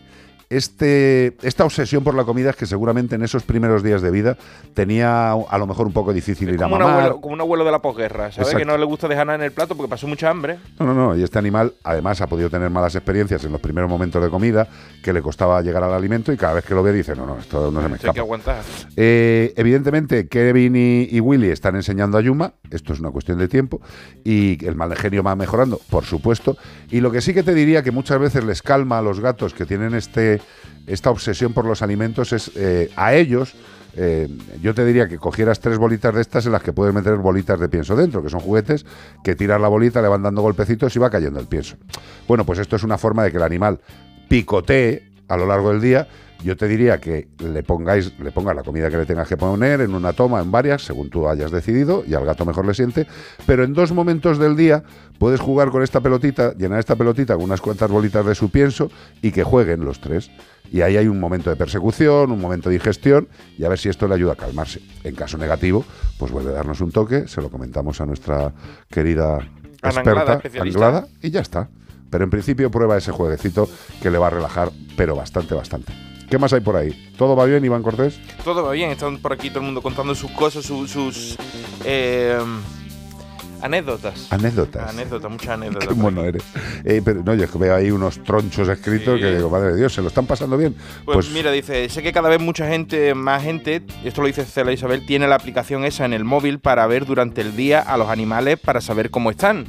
este, 0.49 1.35
esta 1.41 1.65
obsesión 1.65 2.03
por 2.03 2.15
la 2.15 2.23
comida 2.23 2.51
es 2.51 2.55
que 2.55 2.65
seguramente 2.65 3.15
en 3.15 3.23
esos 3.23 3.43
primeros 3.43 3.83
días 3.83 4.01
de 4.01 4.11
vida 4.11 4.37
tenía 4.73 5.31
a 5.31 5.57
lo 5.57 5.67
mejor 5.67 5.87
un 5.87 5.93
poco 5.93 6.13
difícil 6.13 6.49
ir 6.49 6.61
a 6.61 6.65
un, 6.65 6.71
mamar. 6.71 6.91
abuelo, 6.91 7.21
como 7.21 7.33
un 7.33 7.41
abuelo 7.41 7.65
de 7.65 7.71
la 7.71 7.79
posguerra, 7.81 8.31
¿sabes? 8.31 8.37
Exacto. 8.37 8.57
Que 8.59 8.65
no 8.65 8.77
le 8.77 8.85
gusta 8.85 9.07
dejar 9.07 9.27
nada 9.27 9.37
en 9.37 9.43
el 9.43 9.51
plato 9.51 9.75
porque 9.75 9.89
pasó 9.89 10.07
mucha 10.07 10.29
hambre. 10.29 10.57
No, 10.79 10.85
no, 10.85 10.93
no. 10.93 11.17
Y 11.17 11.23
este 11.23 11.39
animal, 11.39 11.73
además, 11.83 12.21
ha 12.21 12.27
podido 12.27 12.49
tener 12.49 12.69
malas 12.69 12.95
experiencias 12.95 13.43
en 13.43 13.51
los 13.51 13.61
primeros 13.61 13.89
momentos 13.89 14.21
de 14.23 14.29
comida, 14.29 14.67
que 15.03 15.13
le 15.13 15.21
costaba 15.21 15.61
llegar 15.61 15.83
al 15.83 15.93
alimento 15.93 16.31
y 16.31 16.37
cada 16.37 16.53
vez 16.53 16.65
que 16.65 16.73
lo 16.73 16.83
ve 16.83 16.91
dice, 16.93 17.15
no, 17.15 17.25
no, 17.25 17.37
esto 17.39 17.71
no 17.71 17.81
se 17.81 17.89
me 17.89 17.95
Esto 17.95 18.07
hay 18.07 18.13
que 18.13 18.19
escapa. 18.19 18.19
aguantar. 18.21 18.61
Eh, 18.95 19.53
evidentemente, 19.55 20.27
Kevin 20.27 20.75
y, 20.75 21.07
y 21.11 21.19
Willy 21.19 21.49
están 21.49 21.75
enseñando 21.75 22.17
a 22.17 22.21
Yuma, 22.21 22.53
esto 22.71 22.93
es 22.93 22.99
una 22.99 23.11
cuestión 23.11 23.37
de 23.37 23.47
tiempo, 23.47 23.81
y 24.23 24.63
el 24.65 24.75
mal 24.75 24.89
de 24.89 24.95
genio 24.95 25.23
va 25.23 25.35
mejorando, 25.35 25.79
por 25.89 26.05
supuesto. 26.05 26.57
Y 26.91 27.01
lo 27.01 27.11
que 27.11 27.21
sí 27.21 27.33
que 27.33 27.43
te 27.43 27.53
diría 27.53 27.83
que 27.83 27.91
muchas 27.91 28.19
veces 28.19 28.43
les 28.43 28.61
calma 28.61 28.99
a 28.99 29.01
los 29.01 29.19
gatos 29.19 29.53
que 29.53 29.65
tienen 29.65 29.93
este, 29.93 30.34
esta 30.87 31.09
obsesión 31.09 31.53
por 31.53 31.65
los 31.65 31.81
alimentos 31.81 32.33
es 32.33 32.51
eh, 32.55 32.91
a 32.95 33.13
ellos. 33.13 33.53
eh, 33.97 34.27
yo 34.61 34.73
te 34.73 34.83
diría 34.83 35.07
que 35.07 35.17
cogieras 35.17 35.59
tres 35.59 35.77
bolitas 35.77 36.13
de 36.13 36.21
estas 36.21 36.45
en 36.45 36.51
las 36.51 36.61
que 36.61 36.73
puedes 36.73 36.93
meter 36.93 37.15
bolitas 37.15 37.59
de 37.59 37.69
pienso 37.69 37.95
dentro, 37.95 38.21
que 38.21 38.29
son 38.29 38.41
juguetes, 38.41 38.85
que 39.23 39.35
tiras 39.35 39.59
la 39.59 39.69
bolita, 39.69 40.01
le 40.01 40.09
van 40.09 40.21
dando 40.21 40.41
golpecitos 40.41 40.95
y 40.95 40.99
va 40.99 41.09
cayendo 41.09 41.39
el 41.39 41.47
pienso. 41.47 41.77
Bueno, 42.27 42.45
pues 42.45 42.59
esto 42.59 42.75
es 42.75 42.83
una 42.83 42.97
forma 42.97 43.23
de 43.23 43.31
que 43.31 43.37
el 43.37 43.43
animal 43.43 43.79
picotee 44.27 45.11
a 45.27 45.37
lo 45.37 45.45
largo 45.45 45.71
del 45.71 45.81
día, 45.81 46.07
yo 46.45 46.55
te 46.55 46.67
diría 46.67 47.01
que 47.01 47.27
le 47.39 47.63
pongáis, 47.63 48.13
le 48.19 48.31
pongas 48.31 48.55
la 48.55 48.61
comida 48.61 48.91
que 48.91 48.97
le 48.97 49.07
tengas 49.07 49.27
que 49.27 49.35
poner 49.35 49.81
en 49.81 49.95
una 49.95 50.13
toma, 50.13 50.41
en 50.41 50.51
varias, 50.51 50.83
según 50.83 51.09
tú 51.09 51.27
hayas 51.27 51.49
decidido, 51.49 52.03
y 52.05 52.13
al 52.13 52.23
gato 52.23 52.45
mejor 52.45 52.67
le 52.67 52.75
siente. 52.75 53.07
Pero 53.47 53.63
en 53.63 53.73
dos 53.73 53.91
momentos 53.93 54.37
del 54.37 54.55
día 54.55 54.83
puedes 55.17 55.39
jugar 55.39 55.71
con 55.71 55.81
esta 55.81 56.01
pelotita, 56.01 56.53
llenar 56.53 56.77
esta 56.77 56.95
pelotita 56.95 57.33
con 57.33 57.45
unas 57.45 57.61
cuantas 57.61 57.89
bolitas 57.89 58.23
de 58.27 58.35
su 58.35 58.51
pienso 58.51 58.91
y 59.23 59.31
que 59.31 59.43
jueguen 59.43 59.83
los 59.85 59.99
tres. 59.99 60.29
Y 60.71 60.81
ahí 60.81 60.97
hay 60.97 61.07
un 61.07 61.19
momento 61.19 61.49
de 61.49 61.55
persecución, 61.55 62.31
un 62.31 62.39
momento 62.39 62.69
de 62.69 62.73
digestión, 62.73 63.27
y 63.57 63.63
a 63.63 63.69
ver 63.69 63.79
si 63.79 63.89
esto 63.89 64.07
le 64.07 64.13
ayuda 64.13 64.33
a 64.33 64.35
calmarse. 64.35 64.81
En 65.03 65.15
caso 65.15 65.39
negativo, 65.39 65.83
pues 66.19 66.31
vuelve 66.31 66.51
a 66.51 66.53
darnos 66.53 66.79
un 66.79 66.91
toque, 66.91 67.27
se 67.27 67.41
lo 67.41 67.49
comentamos 67.49 68.01
a 68.01 68.05
nuestra 68.05 68.53
querida 68.91 69.39
experta. 69.83 70.41
Anglada, 70.59 71.07
y 71.23 71.31
ya 71.31 71.39
está. 71.39 71.69
Pero 72.11 72.23
en 72.23 72.29
principio 72.29 72.69
prueba 72.69 72.97
ese 72.97 73.11
jueguecito 73.11 73.67
que 73.99 74.11
le 74.11 74.19
va 74.19 74.27
a 74.27 74.29
relajar, 74.29 74.69
pero 74.95 75.15
bastante, 75.15 75.55
bastante. 75.55 76.14
¿Qué 76.35 76.39
más 76.39 76.51
hay 76.51 76.59
por 76.59 76.75
ahí? 76.75 76.91
¿Todo 77.17 77.33
va 77.33 77.45
bien, 77.45 77.63
Iván 77.63 77.81
Cortés? 77.81 78.19
Todo 78.43 78.61
va 78.61 78.73
bien, 78.73 78.89
están 78.89 79.19
por 79.19 79.31
aquí 79.31 79.47
todo 79.49 79.59
el 79.59 79.67
mundo 79.67 79.81
contando 79.81 80.13
sus 80.13 80.29
cosas, 80.31 80.65
su- 80.65 80.85
sus 80.85 81.37
eh, 81.85 82.37
anécdotas. 83.61 84.27
Anécdotas. 84.33 84.89
Anécdotas, 84.89 85.31
muchas 85.31 85.49
anécdotas. 85.51 85.87
Qué 85.87 85.93
mono 85.95 86.25
eres. 86.25 86.43
Eh, 86.83 87.01
pero 87.05 87.23
no, 87.23 87.33
yo 87.35 87.45
es 87.45 87.49
que 87.49 87.57
veo 87.57 87.73
ahí 87.73 87.89
unos 87.89 88.21
tronchos 88.21 88.67
escritos 88.67 89.15
Sí. 89.15 89.21
que 89.21 89.33
digo, 89.37 89.49
madre 89.49 89.69
de 89.71 89.77
Dios, 89.77 89.93
¿se 89.93 90.01
lo 90.01 90.09
están 90.09 90.25
pasando 90.25 90.57
bien? 90.57 90.75
Pues, 91.05 91.29
mira, 91.29 91.51
dice, 91.51 91.87
sé 91.87 92.03
que 92.03 92.11
cada 92.11 92.27
vez 92.27 92.41
mucha 92.41 92.67
gente, 92.67 93.15
más 93.15 93.41
gente, 93.41 93.81
esto 94.03 94.19
lo 94.19 94.27
dice 94.27 94.43
Cela 94.43 94.73
Isabel, 94.73 95.05
tiene 95.05 95.29
la 95.29 95.35
aplicación 95.35 95.85
esa 95.85 96.03
en 96.03 96.11
el 96.11 96.25
móvil 96.25 96.59
para 96.59 96.85
ver 96.85 97.05
durante 97.05 97.39
el 97.39 97.55
día 97.55 97.79
a 97.79 97.95
los 97.95 98.09
animales 98.09 98.59
para 98.59 98.81
saber 98.81 99.09
cómo 99.09 99.31
están. 99.31 99.67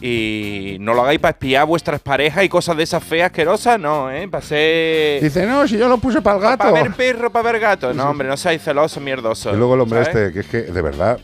Y 0.00 0.76
no 0.80 0.94
lo 0.94 1.02
hagáis 1.02 1.18
para 1.18 1.32
espiar 1.32 1.66
vuestras 1.66 2.00
parejas 2.00 2.44
y 2.44 2.48
cosas 2.48 2.76
de 2.76 2.84
esas 2.84 3.02
feas 3.02 3.26
asquerosas, 3.26 3.80
no, 3.80 4.10
¿eh? 4.10 4.28
Para 4.28 4.44
ser... 4.44 5.22
Dice, 5.22 5.44
no, 5.44 5.66
si 5.66 5.76
yo 5.76 5.88
lo 5.88 5.98
puse 5.98 6.22
para 6.22 6.36
el 6.36 6.42
gato. 6.42 6.58
Para 6.70 6.82
ver 6.82 6.92
perro, 6.92 7.30
para 7.30 7.50
ver 7.50 7.60
gato. 7.60 7.92
No, 7.92 8.10
hombre, 8.10 8.28
no 8.28 8.36
seáis 8.36 8.62
celosos, 8.62 9.02
mierdosos. 9.02 9.52
Y 9.52 9.56
luego 9.56 9.74
el 9.74 9.80
hombre 9.80 10.04
¿sabes? 10.04 10.16
este, 10.16 10.32
que 10.32 10.40
es 10.40 10.46
que, 10.46 10.72
de 10.72 10.82
verdad, 10.82 11.18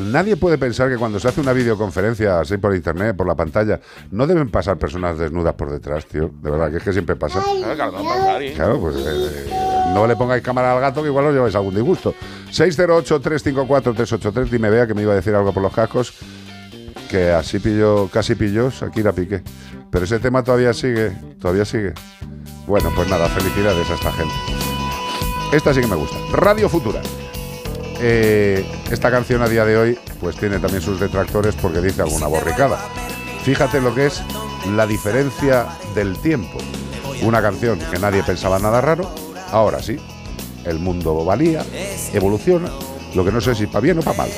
nadie 0.00 0.36
puede 0.36 0.58
pensar 0.58 0.88
que 0.88 0.96
cuando 0.96 1.20
se 1.20 1.28
hace 1.28 1.40
una 1.40 1.52
videoconferencia 1.52 2.40
así 2.40 2.56
por 2.56 2.74
internet, 2.74 3.16
por 3.16 3.26
la 3.26 3.34
pantalla, 3.34 3.78
no 4.10 4.26
deben 4.26 4.50
pasar 4.50 4.78
personas 4.78 5.18
desnudas 5.18 5.54
por 5.54 5.70
detrás, 5.70 6.06
tío. 6.06 6.30
De 6.42 6.50
verdad, 6.50 6.70
que 6.70 6.78
es 6.78 6.82
que 6.82 6.92
siempre 6.92 7.14
pasa. 7.16 7.40
Claro, 7.74 7.98
a 7.98 8.42
¿eh? 8.42 8.52
Claro, 8.54 8.80
pues 8.80 8.96
eh, 8.98 9.50
no 9.94 10.06
le 10.06 10.16
pongáis 10.16 10.42
cámara 10.42 10.72
al 10.72 10.80
gato 10.80 11.02
que 11.02 11.08
igual 11.08 11.26
os 11.26 11.34
lleváis 11.34 11.54
algún 11.54 11.74
disgusto. 11.74 12.14
608-354-383, 12.50 14.48
dime 14.48 14.70
vea 14.70 14.86
que 14.86 14.94
me 14.94 15.02
iba 15.02 15.12
a 15.12 15.16
decir 15.16 15.34
algo 15.34 15.52
por 15.52 15.62
los 15.62 15.72
cascos. 15.72 16.14
Que 17.12 17.30
así 17.30 17.58
pilló, 17.58 18.08
casi 18.08 18.34
pilló 18.36 18.70
Shakira 18.70 19.12
Piqué. 19.12 19.42
Pero 19.90 20.06
ese 20.06 20.18
tema 20.18 20.42
todavía 20.42 20.72
sigue, 20.72 21.12
todavía 21.38 21.66
sigue. 21.66 21.92
Bueno, 22.66 22.90
pues 22.96 23.06
nada, 23.10 23.28
felicidades 23.28 23.90
a 23.90 23.94
esta 23.96 24.10
gente. 24.12 24.34
Esta 25.52 25.74
sí 25.74 25.82
que 25.82 25.88
me 25.88 25.96
gusta. 25.96 26.16
Radio 26.32 26.70
Futura. 26.70 27.02
Eh, 28.00 28.64
esta 28.90 29.10
canción 29.10 29.42
a 29.42 29.48
día 29.50 29.66
de 29.66 29.76
hoy 29.76 29.98
pues 30.22 30.36
tiene 30.36 30.58
también 30.58 30.80
sus 30.80 30.98
detractores 30.98 31.54
porque 31.54 31.82
dice 31.82 32.00
alguna 32.00 32.28
borricada. 32.28 32.78
Fíjate 33.44 33.82
lo 33.82 33.94
que 33.94 34.06
es 34.06 34.22
la 34.74 34.86
diferencia 34.86 35.66
del 35.94 36.16
tiempo. 36.16 36.56
Una 37.22 37.42
canción 37.42 37.78
que 37.78 37.98
nadie 37.98 38.22
pensaba 38.22 38.58
nada 38.58 38.80
raro, 38.80 39.14
ahora 39.50 39.82
sí. 39.82 39.98
El 40.64 40.78
mundo 40.78 41.26
valía, 41.26 41.62
evoluciona, 42.14 42.70
lo 43.14 43.22
que 43.22 43.32
no 43.32 43.42
sé 43.42 43.54
si 43.54 43.66
para 43.66 43.80
bien 43.80 43.98
o 43.98 44.02
para 44.02 44.16
mal. 44.16 44.30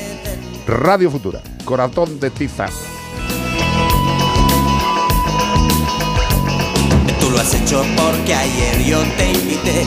Radio 0.66 1.10
Futura, 1.10 1.42
corazón 1.66 2.18
de 2.18 2.30
tiza. 2.30 2.66
Tú 7.20 7.30
lo 7.30 7.38
has 7.38 7.52
hecho 7.52 7.84
porque 7.94 8.34
ayer 8.34 8.82
yo 8.82 9.02
te 9.18 9.32
invité. 9.32 9.86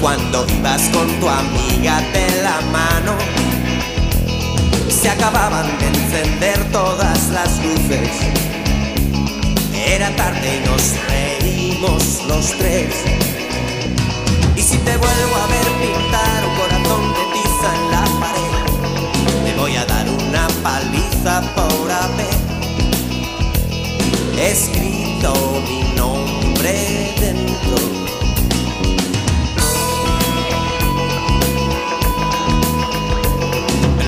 Cuando 0.00 0.44
ibas 0.58 0.82
con 0.88 1.08
tu 1.20 1.28
amiga 1.28 2.00
de 2.12 2.42
la 2.42 2.60
mano, 2.72 3.16
se 4.88 5.08
acababan 5.08 5.66
de 5.78 5.86
encender 5.86 6.72
todas 6.72 7.28
las 7.28 7.64
luces. 7.64 8.10
Era 9.86 10.10
tarde 10.16 10.56
y 10.56 10.66
nos 10.66 10.94
reímos 11.08 12.24
los 12.26 12.50
tres. 12.58 12.92
Y 14.56 14.62
si 14.62 14.78
te 14.78 14.96
vuelvo 14.96 15.36
a 15.36 15.46
ver 15.46 15.66
pintar 15.80 16.53
por 21.24 21.90
haber 21.90 22.34
escrito 24.38 25.32
mi 25.66 25.96
nombre 25.96 27.14
dentro. 27.18 27.76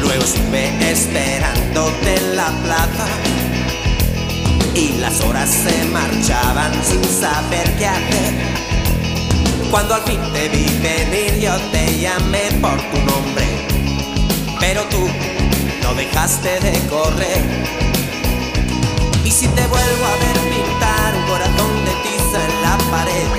Luego 0.02 0.24
estuve 0.24 0.90
esperándote 0.90 2.16
en 2.16 2.36
la 2.36 2.50
plaza 2.62 3.06
y 4.74 4.98
las 4.98 5.18
horas 5.22 5.48
se 5.48 5.84
marchaban 5.86 6.72
sin 6.84 7.02
saber 7.02 7.76
qué 7.78 7.86
hacer. 7.86 8.34
Cuando 9.70 9.94
al 9.94 10.02
fin 10.02 10.20
te 10.34 10.50
vi 10.50 10.66
venir 10.82 11.40
yo 11.40 11.56
te 11.72 11.98
llamé 11.98 12.52
por 12.60 12.76
tu 12.76 12.98
nombre, 12.98 13.46
pero 14.60 14.82
tú 14.90 15.08
no 15.86 15.94
dejaste 15.94 16.60
de 16.60 16.72
correr. 16.88 17.42
Y 19.24 19.30
si 19.30 19.46
te 19.48 19.66
vuelvo 19.66 20.04
a 20.04 20.16
ver 20.24 20.38
pintar 20.50 21.14
un 21.14 21.26
corazón 21.30 21.84
de 21.84 21.92
tiza 22.04 22.38
en 22.48 22.62
la 22.62 22.76
pared. 22.90 23.30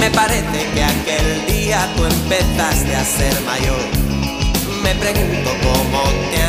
Me 0.00 0.10
parece 0.10 0.58
que 0.74 0.82
aquel 0.84 1.46
día 1.46 1.88
tú 1.96 2.04
empezaste 2.04 2.96
a 2.96 3.04
ser 3.04 3.40
mayor. 3.42 3.84
Me 4.82 4.94
pregunto 4.94 5.50
cómo 5.62 6.02
te 6.30 6.47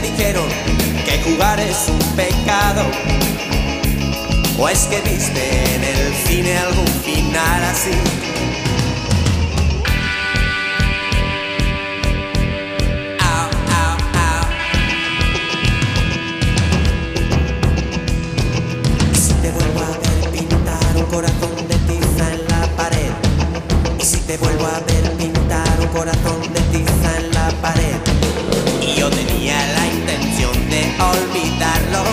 dijeron 0.00 0.48
que 1.04 1.22
jugar 1.22 1.58
es 1.60 1.88
un 1.88 1.98
pecado. 2.16 2.84
¿O 4.58 4.68
es 4.68 4.80
que 4.86 5.00
viste 5.00 5.74
en 5.74 5.84
el 5.84 6.14
cine 6.26 6.58
algún 6.58 6.86
final 6.86 7.64
así? 7.64 7.90
Si 19.14 19.32
te 19.34 19.50
vuelvo 19.52 19.80
a 19.80 19.98
ver 19.98 20.30
pintar 20.32 20.96
un 20.96 21.04
corazón 21.04 21.68
de 21.68 21.74
tiza 21.86 22.32
en 22.32 22.48
la 22.48 22.76
pared. 22.76 23.10
Si 24.02 24.18
te 24.18 24.36
vuelvo 24.38 24.66
a 24.66 24.80
ver 24.80 25.12
pintar 25.16 25.80
un 25.80 25.88
corazón 25.88 26.42
de 26.52 26.60
tiza 26.72 27.16
en 27.18 27.30
la 27.32 27.50
pared. 27.62 28.17
Y 28.88 28.94
yo 28.94 29.10
tenía 29.10 29.58
la 29.74 29.86
intención 29.86 30.52
de 30.70 30.80
olvidarlo. 30.98 32.04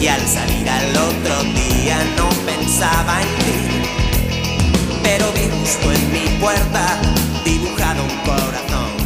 Y 0.00 0.06
al 0.06 0.26
salir 0.26 0.66
al 0.68 0.96
otro 0.96 1.42
día 1.42 1.98
no 2.16 2.30
pensaba 2.46 3.20
en 3.20 3.28
ti. 3.44 3.52
Pero 5.02 5.30
vi 5.32 5.50
justo 5.60 5.92
en 5.92 6.12
mi 6.12 6.26
puerta 6.40 7.02
dibujado 7.44 8.02
un 8.02 8.16
corazón. 8.24 8.96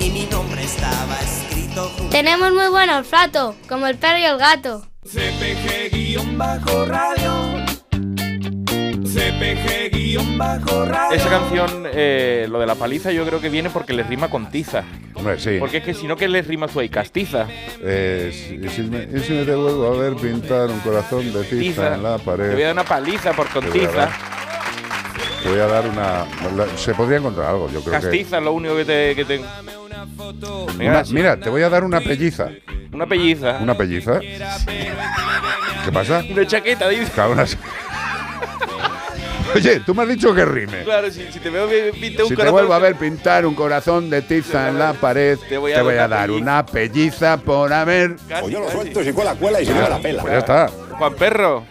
Y 0.00 0.10
mi 0.10 0.26
nombre 0.26 0.64
estaba 0.64 1.18
escrito 1.20 1.90
junto 1.96 2.10
Tenemos 2.10 2.52
muy 2.52 2.68
buen 2.68 2.90
olfato, 2.90 3.56
como 3.70 3.86
el 3.86 3.96
perro 3.96 4.18
y 4.18 4.24
el 4.24 4.36
gato. 4.36 4.86
CPG-radio. 5.04 6.12
CPG-radio. 9.12 10.20
Esa 11.12 11.28
canción, 11.28 11.84
eh, 11.92 12.46
lo 12.48 12.58
de 12.58 12.66
la 12.66 12.74
paliza, 12.74 13.12
yo 13.12 13.24
creo 13.26 13.40
que 13.40 13.48
viene 13.48 13.70
porque 13.70 13.92
le 13.92 14.02
rima 14.02 14.28
con 14.28 14.50
tiza. 14.50 14.84
Hombre, 15.14 15.38
sí. 15.38 15.56
Porque 15.58 15.78
es 15.78 15.84
que 15.84 15.94
si 15.94 16.06
no, 16.06 16.16
que 16.16 16.28
le 16.28 16.42
rima 16.42 16.66
tú 16.68 16.80
ahí? 16.80 16.88
Castiza. 16.88 17.46
Eh, 17.82 18.30
si, 18.32 18.68
si 18.68 18.82
me, 18.82 19.04
y 19.04 19.20
si 19.20 19.32
me 19.34 19.44
te 19.44 19.54
vuelvo 19.54 19.86
a 19.92 19.96
ver 19.98 20.14
pintar 20.14 20.68
un 20.70 20.80
corazón 20.80 21.32
de 21.32 21.42
tiza, 21.44 21.58
Tiza. 21.60 21.94
en 21.94 22.02
la 22.02 22.16
Te 22.18 22.24
voy 22.24 22.34
a 22.34 22.36
pared. 22.38 22.62
dar 22.64 22.72
una 22.72 22.84
paliza 22.84 23.32
por 23.32 23.48
con 23.48 23.64
tiza. 23.70 24.08
Te 25.42 25.48
voy 25.48 25.58
a 25.60 25.66
dar 25.66 25.86
una. 25.86 26.24
Se 26.76 26.94
podría 26.94 27.18
encontrar 27.18 27.48
algo, 27.50 27.66
yo 27.70 27.80
creo 27.82 27.84
que. 28.00 28.06
Castiza 28.06 28.38
es 28.38 28.44
lo 28.44 28.52
único 28.52 28.76
que 28.76 28.84
te. 28.84 29.14
Que 29.14 29.24
te... 29.24 29.40
Una- 30.78 31.02
mira, 31.10 31.36
te 31.38 31.50
voy 31.50 31.62
a 31.62 31.68
dar 31.68 31.84
una 31.84 32.00
pelliza. 32.00 32.48
Una 32.92 33.06
pelliza. 33.06 33.58
¿Una 33.60 33.74
pelliza? 33.76 34.20
¿Qué 34.20 35.90
pasa? 35.92 36.22
Una 36.30 36.46
chaqueta, 36.46 36.88
dice. 36.88 37.10
Una- 37.20 37.46
Oye, 39.56 39.80
tú 39.80 39.94
me 39.94 40.02
has 40.02 40.08
dicho 40.08 40.34
que 40.34 40.44
rime. 40.44 40.82
Claro, 40.84 41.10
si, 41.10 41.30
si 41.32 41.38
te 41.40 41.50
veo 41.50 41.66
bien, 41.66 41.90
pinta 41.92 42.22
un 42.22 42.28
Si 42.28 42.34
te 42.34 42.36
corazón- 42.36 42.52
vuelvo 42.52 42.74
a 42.74 42.78
ver 42.78 42.96
pintar 42.96 43.46
un 43.46 43.54
corazón 43.54 44.10
de 44.10 44.22
tiza 44.22 44.68
en 44.68 44.78
la 44.78 44.92
pared, 44.94 45.38
te 45.48 45.58
voy 45.58 45.72
a, 45.72 45.76
dar 45.82 45.84
una 45.84 46.08
dar 46.08 46.30
una 46.30 46.66
pelliza 46.66 47.36
por 47.38 47.72
haber. 47.72 48.16
Casi, 48.28 48.42
Pues 48.42 48.52
yo 48.52 48.58
lo 48.60 48.66
casi. 48.66 48.76
suelto, 48.78 49.02
si 49.04 49.12
cuela, 49.12 49.34
cuela, 49.34 49.60
y 49.60 49.66
si 49.66 49.72
no, 49.72 49.88
la 49.88 49.98
pela. 49.98 50.22
Pues 50.22 50.32
ya 50.32 50.38
está. 50.38 50.68
Juan 50.98 51.14
Perro. 51.14 51.64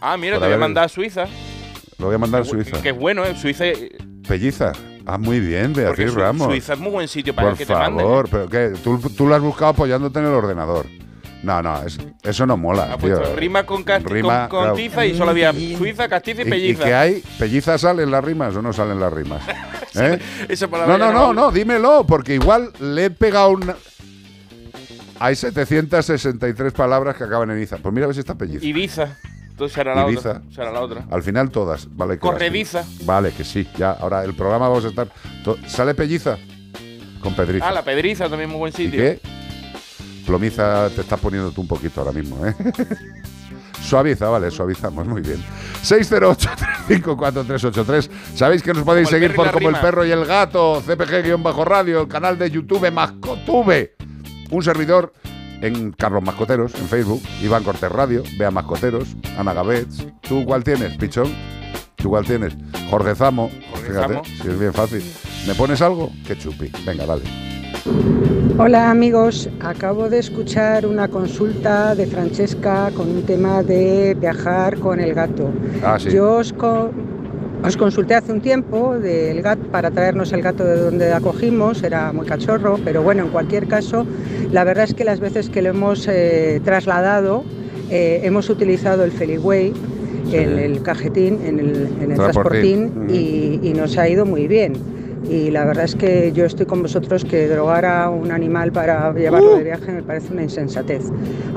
Ah, 0.00 0.16
mira, 0.16 0.34
Por 0.36 0.42
te 0.42 0.46
voy 0.48 0.54
a 0.54 0.58
mandar 0.58 0.84
a 0.84 0.88
Suiza. 0.88 1.24
Lo 1.98 2.06
voy 2.06 2.14
a 2.16 2.18
mandar 2.18 2.42
a 2.42 2.44
Suiza. 2.44 2.82
Que 2.82 2.90
es 2.90 2.96
bueno, 2.98 3.24
¿eh? 3.24 3.34
Suiza, 3.36 3.66
eh, 3.66 3.96
Pelliza. 4.28 4.72
Ah, 5.06 5.18
muy 5.18 5.38
bien, 5.40 5.72
Beatriz 5.72 6.14
Ramos. 6.14 6.46
Suiza 6.48 6.72
es 6.74 6.78
muy 6.78 6.90
buen 6.90 7.08
sitio 7.08 7.34
para 7.34 7.48
Por 7.50 7.58
que 7.58 7.66
te 7.66 7.72
manden. 7.74 8.00
favor, 8.04 8.28
pero 8.30 8.48
¿qué? 8.48 8.72
¿Tú, 8.82 8.98
tú 9.16 9.26
lo 9.26 9.34
has 9.34 9.40
buscado 9.42 9.70
apoyándote 9.72 10.18
en 10.18 10.24
el 10.26 10.32
ordenador. 10.32 10.86
No, 11.44 11.62
no, 11.62 11.82
es- 11.82 11.98
eso 12.22 12.46
no 12.46 12.56
mola, 12.56 12.96
tío. 12.96 12.98
puesto 13.16 13.36
rima 13.36 13.64
con, 13.66 13.84
casti- 13.84 14.08
Rima, 14.08 14.48
con, 14.48 14.58
con 14.58 14.60
claro. 14.60 14.74
tiza 14.76 15.04
y 15.04 15.16
solo 15.16 15.30
había 15.30 15.52
Suiza, 15.52 16.08
castiza 16.08 16.40
y 16.42 16.44
¿Y, 16.44 16.48
y 16.48 16.50
pelliza. 16.50 16.84
qué 16.84 16.94
hay? 16.94 17.22
¿Pelliza 17.38 17.76
salen 17.78 18.10
las 18.10 18.24
rimas 18.24 18.56
o 18.56 18.62
no 18.62 18.72
salen 18.72 18.98
las 18.98 19.12
rimas? 19.12 19.42
¿Eh? 19.94 20.18
Esa 20.48 20.68
palabra 20.68 20.96
No, 20.98 21.12
no, 21.12 21.12
no, 21.12 21.32
no, 21.34 21.50
dímelo, 21.52 22.04
porque 22.06 22.34
igual 22.34 22.72
le 22.80 23.04
he 23.06 23.10
pegado 23.10 23.50
una... 23.50 23.76
Hay 25.20 25.36
763 25.36 26.72
palabras 26.72 27.16
que 27.16 27.24
acaban 27.24 27.50
en 27.50 27.62
Iza. 27.62 27.76
Pues 27.78 27.94
mira 27.94 28.04
a 28.04 28.08
ver 28.08 28.14
si 28.14 28.20
está 28.20 28.34
pelliza. 28.34 28.64
Ibiza. 28.64 29.16
Entonces 29.50 29.74
será 29.74 29.94
la 29.94 30.08
Ibiza. 30.10 30.30
otra. 30.30 30.42
Será 30.52 30.72
la 30.72 30.80
otra. 30.80 31.04
Al 31.10 31.22
final 31.22 31.50
todas, 31.50 31.86
vale. 31.94 32.14
que 32.14 32.20
Corrediza. 32.20 32.78
las- 32.78 33.06
Vale, 33.06 33.30
que 33.32 33.44
sí, 33.44 33.66
ya. 33.78 33.92
Ahora 33.92 34.24
el 34.24 34.34
programa 34.34 34.68
vamos 34.68 34.84
a 34.84 34.88
estar... 34.88 35.08
¿Sale 35.68 35.94
pelliza? 35.94 36.36
Con 37.20 37.34
Pedriza. 37.36 37.68
Ah, 37.68 37.72
la 37.72 37.82
Pedriza 37.82 38.28
también 38.28 38.50
muy 38.50 38.58
buen 38.58 38.72
¿Y 38.72 38.76
sitio. 38.76 39.00
qué? 39.00 39.20
Plomiza 40.26 40.88
te 40.90 41.02
estás 41.02 41.20
poniendo 41.20 41.50
tú 41.50 41.60
un 41.60 41.68
poquito 41.68 42.00
ahora 42.00 42.12
mismo, 42.12 42.44
¿eh? 42.46 42.54
Suaviza, 43.84 44.28
vale, 44.28 44.50
suavizamos, 44.50 45.06
muy 45.06 45.20
bien. 45.20 45.44
608-354-383. 45.82 48.08
Sabéis 48.34 48.62
que 48.62 48.72
nos 48.72 48.82
podéis 48.82 49.08
Como 49.08 49.18
seguir 49.18 49.34
por 49.34 49.50
Como 49.50 49.68
el. 49.68 49.76
Perro 49.76 50.06
y 50.06 50.10
el 50.10 50.24
Gato, 50.24 50.80
CPG-Radio, 50.80 52.00
el 52.00 52.08
canal 52.08 52.38
de 52.38 52.50
YouTube 52.50 52.90
Mascotube. 52.90 53.94
Un 54.50 54.62
servidor 54.62 55.12
en 55.60 55.92
Carlos 55.92 56.22
Mascoteros, 56.22 56.74
en 56.74 56.88
Facebook, 56.88 57.22
Iván 57.42 57.62
Cortés 57.62 57.92
Radio, 57.92 58.22
Vea 58.38 58.50
Mascoteros, 58.50 59.16
Ana 59.36 59.52
Gavets. 59.52 60.06
¿Tú 60.22 60.44
cuál 60.44 60.64
tienes, 60.64 60.96
pichón? 60.96 61.30
¿Tú 61.96 62.08
cuál 62.10 62.24
tienes? 62.24 62.54
Jorge 62.90 63.14
Zamo. 63.14 63.50
Fíjate, 63.86 64.14
Zamo. 64.14 64.24
si 64.24 64.48
es 64.48 64.58
bien 64.58 64.72
fácil. 64.72 65.04
¿Me 65.46 65.54
pones 65.54 65.82
algo? 65.82 66.10
Qué 66.26 66.36
chupi. 66.38 66.70
Venga, 66.86 67.04
dale. 67.06 67.22
Hola 68.56 68.90
amigos, 68.90 69.48
acabo 69.60 70.08
de 70.08 70.18
escuchar 70.20 70.86
una 70.86 71.08
consulta 71.08 71.94
de 71.94 72.06
Francesca 72.06 72.90
con 72.96 73.10
un 73.10 73.22
tema 73.22 73.62
de 73.62 74.16
viajar 74.18 74.78
con 74.78 75.00
el 75.00 75.12
gato. 75.12 75.50
Ah, 75.82 75.98
sí. 75.98 76.10
Yo 76.10 76.36
os, 76.36 76.52
co- 76.52 76.90
os 77.64 77.76
consulté 77.76 78.14
hace 78.14 78.32
un 78.32 78.40
tiempo 78.40 78.96
del 78.98 79.42
gato 79.42 79.62
para 79.72 79.90
traernos 79.90 80.32
el 80.32 80.42
gato 80.42 80.64
de 80.64 80.76
donde 80.76 81.12
acogimos, 81.12 81.82
era 81.82 82.12
muy 82.12 82.26
cachorro, 82.26 82.78
pero 82.84 83.02
bueno, 83.02 83.24
en 83.24 83.30
cualquier 83.30 83.66
caso, 83.66 84.06
la 84.52 84.62
verdad 84.62 84.84
es 84.84 84.94
que 84.94 85.04
las 85.04 85.18
veces 85.18 85.48
que 85.48 85.60
lo 85.60 85.70
hemos 85.70 86.06
eh, 86.08 86.60
trasladado, 86.64 87.42
eh, 87.90 88.20
hemos 88.22 88.48
utilizado 88.50 89.02
el 89.04 89.10
Feliway, 89.10 89.72
en 90.32 90.58
el 90.58 90.82
cajetín, 90.82 91.40
en 91.44 91.58
el, 91.60 91.88
en 92.00 92.10
el 92.12 92.16
Transportín. 92.16 92.90
transportín, 92.92 93.14
y, 93.14 93.60
y 93.68 93.72
nos 93.74 93.98
ha 93.98 94.08
ido 94.08 94.24
muy 94.26 94.46
bien. 94.48 94.72
Y 95.28 95.50
la 95.50 95.64
verdad 95.64 95.84
es 95.84 95.94
que 95.94 96.32
yo 96.32 96.44
estoy 96.44 96.66
con 96.66 96.82
vosotros 96.82 97.24
que 97.24 97.48
drogar 97.48 97.84
a 97.86 98.10
un 98.10 98.30
animal 98.30 98.72
para 98.72 99.12
llevarlo 99.14 99.54
Uh. 99.54 99.58
de 99.58 99.64
viaje 99.64 99.92
me 99.92 100.02
parece 100.02 100.32
una 100.32 100.42
insensatez. 100.42 101.02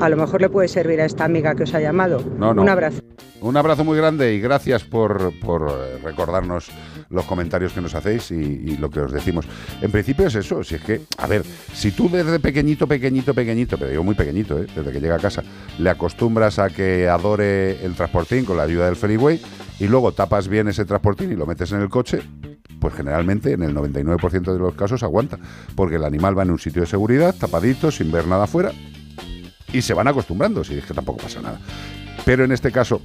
A 0.00 0.08
lo 0.08 0.16
mejor 0.16 0.40
le 0.40 0.48
puede 0.48 0.68
servir 0.68 1.00
a 1.00 1.04
esta 1.04 1.24
amiga 1.24 1.54
que 1.54 1.64
os 1.64 1.74
ha 1.74 1.80
llamado. 1.80 2.22
No, 2.38 2.54
no. 2.54 2.62
Un 2.62 2.68
abrazo. 2.68 3.00
Un 3.40 3.56
abrazo 3.56 3.84
muy 3.84 3.96
grande 3.96 4.34
y 4.34 4.40
gracias 4.40 4.82
por, 4.82 5.32
por, 5.40 5.70
eh, 5.70 5.98
recordarnos 6.02 6.70
los 7.08 7.24
comentarios 7.24 7.72
que 7.72 7.80
nos 7.80 7.94
hacéis 7.94 8.32
y, 8.32 8.34
y 8.34 8.76
lo 8.78 8.90
que 8.90 9.00
os 9.00 9.12
decimos. 9.12 9.46
En 9.80 9.92
principio 9.92 10.26
es 10.26 10.34
eso, 10.34 10.64
si 10.64 10.74
es 10.74 10.80
que, 10.82 11.02
a 11.18 11.26
ver, 11.28 11.44
si 11.72 11.92
tú 11.92 12.08
desde 12.10 12.40
pequeñito, 12.40 12.88
pequeñito, 12.88 13.32
pequeñito, 13.34 13.78
pero 13.78 13.92
yo 13.92 14.02
muy 14.02 14.16
pequeñito, 14.16 14.58
¿eh? 14.60 14.66
desde 14.74 14.90
que 14.90 15.00
llega 15.00 15.14
a 15.14 15.20
casa, 15.20 15.44
le 15.78 15.88
acostumbras 15.88 16.58
a 16.58 16.68
que 16.68 17.08
adore 17.08 17.84
el 17.84 17.94
transportín 17.94 18.44
con 18.44 18.56
la 18.56 18.64
ayuda 18.64 18.86
del 18.86 18.96
Ferryway 18.96 19.40
y 19.78 19.86
luego 19.86 20.10
tapas 20.12 20.48
bien 20.48 20.66
ese 20.66 20.84
transportín 20.84 21.30
y 21.30 21.36
lo 21.36 21.46
metes 21.46 21.70
en 21.70 21.80
el 21.80 21.88
coche, 21.88 22.20
pues 22.80 22.94
generalmente 22.94 23.52
en 23.52 23.62
el 23.62 23.74
99% 23.74 24.52
de 24.52 24.58
los 24.58 24.74
casos 24.74 25.02
aguanta, 25.02 25.38
porque 25.74 25.96
el 25.96 26.04
animal 26.04 26.38
va 26.38 26.42
en 26.42 26.50
un 26.50 26.58
sitio 26.58 26.82
de 26.82 26.86
seguridad, 26.86 27.34
tapadito, 27.34 27.90
sin 27.90 28.10
ver 28.10 28.26
nada 28.26 28.44
afuera, 28.44 28.72
y 29.72 29.82
se 29.82 29.94
van 29.94 30.08
acostumbrando, 30.08 30.64
si 30.64 30.78
es 30.78 30.84
que 30.84 30.94
tampoco 30.94 31.18
pasa 31.22 31.42
nada. 31.42 31.60
Pero 32.24 32.44
en 32.44 32.52
este 32.52 32.72
caso, 32.72 33.02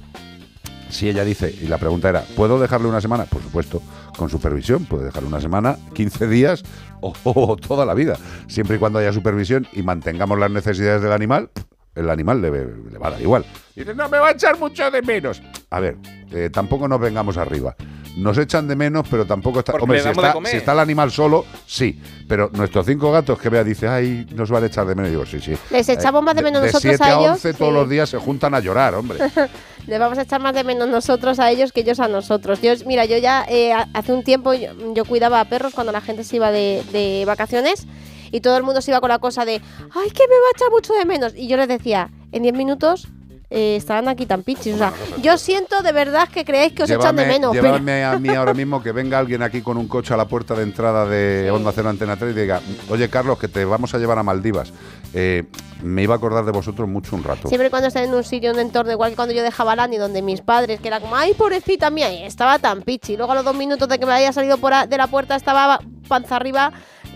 si 0.90 1.08
ella 1.08 1.24
dice, 1.24 1.54
y 1.60 1.66
la 1.66 1.78
pregunta 1.78 2.08
era, 2.08 2.22
¿puedo 2.36 2.60
dejarle 2.60 2.88
una 2.88 3.00
semana? 3.00 3.24
Por 3.24 3.42
supuesto, 3.42 3.82
con 4.16 4.30
supervisión, 4.30 4.84
puede 4.84 5.06
dejarle 5.06 5.28
una 5.28 5.40
semana, 5.40 5.76
15 5.94 6.28
días 6.28 6.62
o, 7.00 7.12
o 7.24 7.56
toda 7.56 7.84
la 7.84 7.94
vida, 7.94 8.16
siempre 8.46 8.76
y 8.76 8.78
cuando 8.78 8.98
haya 8.98 9.12
supervisión 9.12 9.66
y 9.72 9.82
mantengamos 9.82 10.38
las 10.38 10.50
necesidades 10.50 11.02
del 11.02 11.12
animal, 11.12 11.50
el 11.94 12.10
animal 12.10 12.40
le, 12.42 12.50
le 12.50 12.98
va 12.98 13.08
a 13.08 13.10
dar 13.12 13.20
igual. 13.20 13.44
Y 13.76 13.80
dice, 13.80 13.94
no, 13.94 14.08
me 14.08 14.18
va 14.18 14.28
a 14.28 14.32
echar 14.32 14.58
mucho 14.58 14.90
de 14.90 15.02
menos. 15.02 15.40
A 15.70 15.80
ver, 15.80 15.96
eh, 16.32 16.50
tampoco 16.52 16.86
nos 16.88 17.00
vengamos 17.00 17.36
arriba. 17.36 17.74
Nos 18.16 18.38
echan 18.38 18.68
de 18.68 18.76
menos, 18.76 19.08
pero 19.10 19.26
tampoco 19.26 19.58
está. 19.58 19.72
Porque 19.72 19.82
Hombre, 19.84 19.98
si 19.98 20.04
de 20.04 20.10
está, 20.12 20.32
comer. 20.32 20.50
si 20.52 20.58
está 20.58 20.72
el 20.72 20.78
animal 20.78 21.10
solo, 21.10 21.44
sí. 21.66 22.00
Pero 22.28 22.48
nuestros 22.52 22.86
cinco 22.86 23.10
gatos 23.10 23.40
que 23.40 23.48
vea 23.48 23.64
dice, 23.64 23.88
ay, 23.88 24.24
nos 24.36 24.50
van 24.50 24.62
a 24.62 24.66
echar 24.66 24.86
de 24.86 24.94
menos. 24.94 25.10
Digo, 25.10 25.26
sí, 25.26 25.40
sí. 25.40 25.54
Les 25.70 25.88
echamos 25.88 26.22
más 26.22 26.36
de 26.36 26.42
menos 26.42 26.62
de 26.62 26.68
nosotros 26.68 26.96
7 26.96 27.04
a 27.04 27.18
ellos, 27.18 27.30
11 27.32 27.54
todos 27.54 27.72
sí. 27.72 27.74
los 27.74 27.88
días 27.88 28.08
se 28.08 28.18
juntan 28.18 28.54
a 28.54 28.60
llorar, 28.60 28.94
hombre. 28.94 29.18
Les 29.88 29.98
vamos 29.98 30.16
a 30.16 30.22
echar 30.22 30.40
más 30.40 30.54
de 30.54 30.62
menos 30.64 30.88
nosotros 30.88 31.38
a 31.40 31.50
ellos 31.50 31.72
que 31.72 31.80
ellos 31.80 31.98
a 32.00 32.06
nosotros. 32.08 32.62
Yo, 32.62 32.72
mira, 32.86 33.04
yo 33.04 33.18
ya 33.18 33.44
eh, 33.48 33.72
ha- 33.72 33.88
hace 33.92 34.12
un 34.12 34.22
tiempo 34.22 34.54
yo, 34.54 34.70
yo 34.94 35.04
cuidaba 35.04 35.40
a 35.40 35.44
perros 35.46 35.74
cuando 35.74 35.92
la 35.92 36.00
gente 36.00 36.22
se 36.24 36.36
iba 36.36 36.50
de, 36.52 36.82
de 36.92 37.24
vacaciones 37.26 37.86
y 38.34 38.40
todo 38.40 38.56
el 38.56 38.62
mundo 38.64 38.80
se 38.82 38.90
iba 38.90 39.00
con 39.00 39.08
la 39.10 39.18
cosa 39.20 39.44
de, 39.44 39.52
ay, 39.54 40.10
que 40.10 40.24
me 40.28 40.34
va 40.34 40.46
a 40.52 40.56
echar 40.56 40.70
mucho 40.70 40.92
de 40.92 41.04
menos. 41.04 41.32
Y 41.36 41.46
yo 41.46 41.56
les 41.56 41.68
decía, 41.68 42.10
en 42.32 42.42
10 42.42 42.54
minutos 42.54 43.06
eh, 43.50 43.76
estarán 43.76 44.08
aquí 44.08 44.26
tan 44.26 44.42
pichis. 44.42 44.74
O 44.74 44.78
sea, 44.78 44.92
yo 45.22 45.38
siento 45.38 45.82
de 45.82 45.92
verdad 45.92 46.28
que 46.28 46.44
creéis 46.44 46.72
que 46.72 46.82
os 46.82 46.88
echan 46.90 47.14
de 47.14 47.22
menos. 47.26 47.52
pero- 47.52 47.74
llévame 47.74 48.02
a 48.04 48.18
mí 48.18 48.28
ahora 48.30 48.52
mismo 48.54 48.82
que 48.82 48.90
venga 48.90 49.18
alguien 49.18 49.42
aquí 49.42 49.60
con 49.62 49.76
un 49.76 49.86
coche 49.86 50.12
a 50.12 50.16
la 50.16 50.24
puerta 50.26 50.54
de 50.56 50.64
entrada 50.64 51.06
de 51.06 51.48
Onda 51.52 51.70
Cero 51.72 51.90
Antena 51.90 52.16
3 52.16 52.34
y 52.36 52.40
diga, 52.40 52.60
oye 52.90 53.08
Carlos, 53.08 53.38
que 53.38 53.46
te 53.46 53.64
vamos 53.64 53.94
a 53.94 53.98
llevar 53.98 54.18
a 54.18 54.24
Maldivas. 54.24 54.72
Eh, 55.12 55.44
me 55.82 56.02
iba 56.02 56.14
a 56.14 56.16
acordar 56.16 56.44
de 56.44 56.50
vosotros 56.50 56.88
mucho 56.88 57.14
un 57.14 57.22
rato. 57.22 57.46
Siempre 57.46 57.70
cuando 57.70 57.86
están 57.88 58.02
en 58.04 58.14
un 58.14 58.24
sitio, 58.24 58.50
en 58.50 58.56
un 58.56 58.62
entorno, 58.62 58.90
igual 58.90 59.10
que 59.10 59.16
cuando 59.16 59.34
yo 59.34 59.42
dejaba 59.44 59.72
a 59.72 59.76
Lani, 59.76 59.98
donde 59.98 60.22
mis 60.22 60.40
padres, 60.40 60.80
que 60.80 60.88
era 60.88 60.98
como, 60.98 61.14
ay, 61.14 61.34
pobrecita 61.34 61.90
mía, 61.90 62.10
estaba 62.26 62.58
tan 62.58 62.82
pichi. 62.82 63.16
Luego 63.16 63.30
a 63.32 63.34
los 63.36 63.44
dos 63.44 63.54
minutos 63.54 63.88
de 63.88 63.98
que 64.00 64.06
me 64.06 64.14
había 64.14 64.32
salido 64.32 64.56
por 64.58 64.72
a- 64.72 64.86
de 64.88 64.96
la 64.96 65.06
puerta, 65.06 65.36
estaba 65.36 65.78
panza 66.08 66.34
arriba 66.36 66.72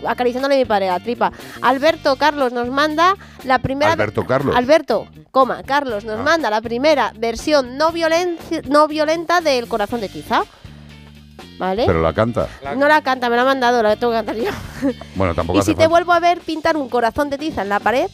acariciándole 0.07 0.55
a 0.55 0.57
mi 0.57 0.65
padre 0.65 0.87
la 0.87 0.99
tripa. 0.99 1.31
Alberto 1.61 2.15
Carlos 2.15 2.51
nos 2.53 2.69
manda 2.69 3.15
la 3.43 3.59
primera... 3.59 3.93
Alberto 3.93 4.25
Carlos. 4.25 4.55
Alberto, 4.55 5.07
coma, 5.31 5.63
Carlos 5.63 6.05
nos 6.05 6.19
Ah. 6.19 6.23
manda 6.23 6.49
la 6.49 6.61
primera 6.61 7.11
versión 7.17 7.77
no, 7.77 7.91
violen- 7.91 8.37
no 8.67 8.87
violenta 8.87 9.41
del 9.41 9.67
Corazón 9.67 10.01
de 10.01 10.09
Tiza. 10.09 10.43
¿Vale? 11.57 11.83
Pero 11.85 12.01
la 12.01 12.13
canta. 12.13 12.47
No 12.77 12.87
la 12.87 13.01
canta, 13.01 13.29
me 13.29 13.35
la 13.35 13.41
ha 13.41 13.45
mandado, 13.45 13.83
la 13.83 13.95
tengo 13.97 14.11
que 14.13 14.17
cantar 14.17 14.35
yo. 14.37 14.49
Bueno, 15.15 15.35
tampoco 15.35 15.59
Y 15.59 15.61
si 15.61 15.71
te 15.71 15.75
falta. 15.75 15.87
vuelvo 15.89 16.13
a 16.13 16.19
ver 16.21 16.39
pintar 16.39 16.77
un 16.77 16.87
corazón 16.89 17.29
de 17.29 17.37
tiza 17.37 17.63
en 17.63 17.69
la 17.69 17.79
pared, 17.81 18.07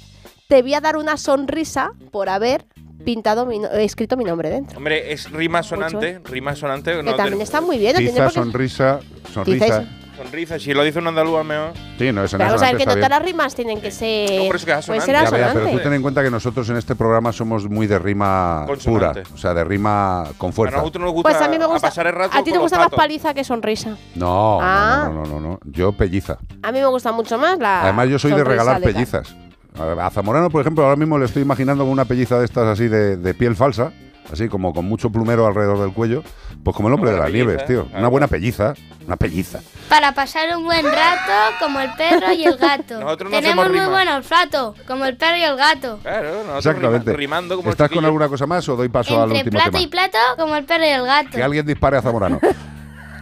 te 0.47 0.61
voy 0.63 0.73
a 0.73 0.81
dar 0.81 0.97
una 0.97 1.15
sonrisa 1.17 1.91
por 2.11 2.27
haber 2.29 2.65
pintado 3.03 3.45
mi 3.45 3.59
no- 3.59 3.67
eh, 3.71 3.83
escrito 3.85 4.17
mi 4.17 4.23
nombre 4.23 4.49
dentro. 4.49 4.77
Hombre, 4.77 5.11
es 5.13 5.29
rima 5.31 5.61
sonante, 5.61 6.19
rima 6.23 6.55
sonante. 6.55 6.91
Que 7.03 7.13
también 7.13 7.41
está 7.41 7.61
muy 7.61 7.77
bien, 7.77 7.95
tiene 7.95 8.11
Tiza, 8.11 8.29
sonrisa, 8.31 8.99
sonrisa. 9.31 9.65
Tiza 9.65 9.85
Sonrisa, 10.15 10.57
si 10.59 10.73
lo 10.73 10.83
dice 10.83 10.99
un 10.99 11.07
andaluz, 11.07 11.37
al 11.39 11.45
mejor. 11.45 11.71
Sí, 11.97 12.11
no, 12.11 12.23
no 12.23 12.27
Pero 12.29 12.43
vamos 12.45 12.61
a 12.61 12.65
ver 12.67 12.77
que 12.77 12.85
no 12.85 12.93
todas 12.95 13.09
las 13.09 13.21
rimas 13.23 13.55
tienen 13.55 13.81
que 13.81 13.91
ser. 13.91 14.47
por 14.47 14.55
eso 14.55 14.65
que 14.65 14.71
es 14.73 14.85
puede 14.85 14.99
asonante. 14.99 15.29
ser 15.29 15.39
Ya, 15.39 15.53
pero 15.53 15.69
tú 15.71 15.79
ten 15.79 15.93
en 15.93 16.01
cuenta 16.01 16.23
que 16.23 16.31
nosotros 16.31 16.69
en 16.69 16.77
este 16.77 16.95
programa 16.95 17.31
somos 17.31 17.69
muy 17.69 17.87
de 17.87 17.99
rima 17.99 18.63
Consonante. 18.67 19.21
pura, 19.23 19.33
o 19.33 19.37
sea, 19.37 19.53
de 19.53 19.63
rima 19.63 20.25
con 20.37 20.53
fuerza. 20.53 20.77
A 20.77 20.79
nosotros 20.79 21.03
nos 21.03 21.13
gusta 21.13 21.29
Pues 21.29 21.41
a 21.41 21.47
mí 21.49 21.57
me 21.59 21.65
gusta. 21.65 21.87
pasar 21.87 22.07
el 22.07 22.13
rato 22.13 22.37
a 22.37 22.43
ti 22.43 22.51
te 22.51 22.57
gusta 22.57 22.77
más 22.77 22.89
paliza 22.89 23.33
que 23.33 23.43
sonrisa. 23.43 23.97
No, 24.15 24.59
Ah. 24.61 25.03
no, 25.07 25.13
no, 25.13 25.23
no, 25.25 25.39
no, 25.39 25.47
no, 25.49 25.59
yo 25.65 25.91
pelliza. 25.91 26.37
A 26.63 26.71
mí 26.71 26.79
me 26.79 26.85
gusta 26.87 27.11
mucho 27.11 27.37
más 27.37 27.59
la. 27.59 27.83
Además, 27.83 28.09
yo 28.09 28.19
soy 28.19 28.31
de 28.31 28.43
regalar 28.43 28.81
pellizas. 28.81 29.35
A 29.77 30.05
a 30.05 30.09
Zamorano, 30.09 30.49
por 30.49 30.61
ejemplo, 30.61 30.85
ahora 30.85 30.95
mismo 30.95 31.17
le 31.17 31.25
estoy 31.25 31.41
imaginando 31.41 31.83
con 31.83 31.91
una 31.91 32.05
pelliza 32.05 32.39
de 32.39 32.45
estas 32.45 32.65
así 32.67 32.87
de, 32.87 33.17
de 33.17 33.33
piel 33.33 33.57
falsa, 33.57 33.91
así 34.31 34.47
como 34.49 34.73
con 34.73 34.85
mucho 34.85 35.09
plumero 35.09 35.45
alrededor 35.47 35.79
del 35.79 35.93
cuello, 35.93 36.23
pues 36.63 36.75
como 36.75 36.87
el 36.89 36.93
hombre 36.95 37.11
de 37.11 37.17
las 37.17 37.25
pelliza, 37.27 37.45
nieves, 37.45 37.65
tío. 37.65 37.83
claro. 37.85 37.99
Una 37.99 38.07
buena 38.07 38.27
pelliza, 38.27 38.73
una 39.05 39.15
pelliza. 39.17 39.59
Para 39.89 40.13
pasar 40.13 40.55
un 40.57 40.63
buen 40.65 40.83
rato 40.85 41.31
como 41.59 41.79
el 41.79 41.93
perro 41.93 42.31
y 42.33 42.43
el 42.45 42.57
gato. 42.57 42.99
Nosotros 42.99 43.31
no 43.31 43.37
Tenemos 43.39 43.67
muy 43.69 43.73
rima. 43.79 43.89
buen 43.89 44.07
olfato 44.07 44.75
como 44.87 45.05
el 45.05 45.15
perro 45.15 45.37
y 45.37 45.43
el 45.43 45.55
gato. 45.55 45.99
Claro, 46.01 46.29
nosotros 46.43 46.57
Exactamente. 46.65 47.11
rima- 47.11 47.17
rimando 47.17 47.55
como 47.57 47.69
¿Estás 47.69 47.89
con 47.91 48.03
alguna 48.03 48.27
cosa 48.27 48.45
más 48.47 48.67
o 48.69 48.75
doy 48.75 48.89
paso 48.89 49.15
al 49.21 49.29
Entre 49.29 49.43
último 49.43 49.57
plato 49.59 49.71
tema? 49.71 49.81
y 49.83 49.87
plato 49.87 50.17
como 50.37 50.55
el 50.55 50.65
perro 50.65 50.83
y 50.85 50.89
el 50.89 51.05
gato. 51.05 51.29
Que 51.31 51.43
alguien 51.43 51.65
dispare 51.65 51.97
a 51.97 52.01
Zamorano. 52.01 52.39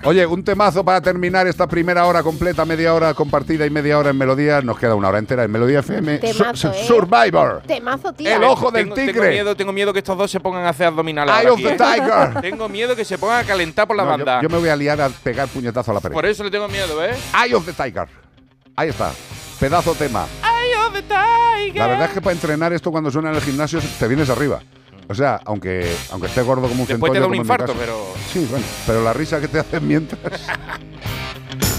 Oye, 0.06 0.26
un 0.26 0.44
temazo 0.44 0.84
para 0.84 1.00
terminar 1.00 1.48
esta 1.48 1.66
primera 1.66 2.06
hora 2.06 2.22
completa, 2.24 2.66
media 2.66 2.94
hora 2.94 3.14
compartida 3.14 3.66
y 3.66 3.70
media 3.70 3.98
hora 3.98 4.10
en 4.10 4.18
Melodía. 4.18 4.62
Nos 4.62 4.78
queda 4.78 4.96
una 4.96 5.08
hora 5.08 5.18
entera 5.18 5.46
en 5.46 5.52
Melodía 5.52 5.80
FM. 5.80 6.18
Temazo, 6.18 6.56
Su- 6.56 6.68
¿eh? 6.78 6.84
Survivor. 6.86 7.62
Temazo, 7.66 8.12
tío. 8.12 8.30
El 8.36 8.44
ojo 8.44 8.70
del 8.70 8.84
tengo, 8.84 8.96
tigre. 8.96 9.14
Tengo 9.14 9.30
miedo, 9.30 9.56
tengo 9.56 9.72
miedo 9.72 9.94
que 9.94 10.00
estos 10.00 10.18
dos 10.18 10.30
se 10.30 10.42
pongan 10.42 10.66
a 10.66 10.70
hacer 10.70 10.88
abdominales. 10.88 11.34
Eye 11.40 11.48
of 11.50 11.54
aquí, 11.58 11.64
the 11.64 11.74
¿eh? 11.76 11.78
tiger. 11.78 12.42
Tengo 12.42 12.68
miedo 12.68 12.96
que 12.98 13.06
se 13.06 13.18
pongan 13.18 13.46
a 13.46 13.48
calentar 13.48 13.88
por 13.88 13.96
la 13.96 14.04
No, 14.04 14.10
yo- 14.10 14.18
banda. 14.18 14.42
yo, 14.42 14.50
me 14.50 14.58
voy 14.58 14.68
a 14.70 14.76
liar 14.76 15.00
a 15.00 15.08
pegar 15.10 15.48
puñetazo 15.48 15.92
a 15.92 15.94
la 15.94 16.00
pared. 16.02 16.14
Por 16.14 16.26
eso 16.26 16.44
le 16.44 16.52
tengo 16.52 16.68
miedo, 16.68 16.98
¿ves? 16.98 17.18
Eye 17.42 17.56
of 17.56 17.66
the 17.66 17.72
Tiger. 17.72 18.08
Ahí 18.76 18.90
está. 18.90 19.10
Pedazo 19.58 19.94
tema. 19.96 20.26
Eye 20.44 20.76
of 20.86 20.94
the 20.94 21.02
tiger. 21.04 21.78
La 21.78 21.88
verdad 21.88 22.08
es 22.08 22.12
que 22.14 22.20
para 22.22 22.34
entrenar 22.34 22.74
esto 22.74 22.92
cuando 22.92 23.10
suena 23.10 23.30
en 23.30 23.36
el 23.36 23.42
gimnasio 23.42 23.80
te 23.98 24.08
vienes 24.10 24.30
arriba. 24.30 24.60
O 25.08 25.16
sea, 25.16 25.40
aunque, 25.46 25.94
aunque 26.12 26.28
esté 26.28 26.42
gordo 26.42 26.68
como 26.68 26.82
un 26.82 26.88
Después 26.88 27.12
te 27.12 27.18
centollo, 27.18 27.22
da 27.22 27.28
un 27.28 27.36
infarto, 27.36 27.74
pero. 27.78 28.14
Sí, 28.32 28.48
bueno, 28.50 28.66
pero 28.88 29.04
la 29.04 29.14
risa 29.14 29.40
que 29.42 29.48
te 29.48 29.60
hacen 29.60 29.88
mientras. 29.88 30.42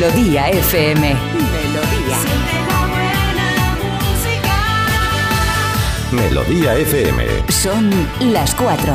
Melodía 0.00 0.48
FM. 0.48 1.14
Melodía. 1.20 2.16
Melodía 6.10 6.74
FM. 6.76 7.26
Son 7.50 7.90
las 8.32 8.54
4. 8.54 8.94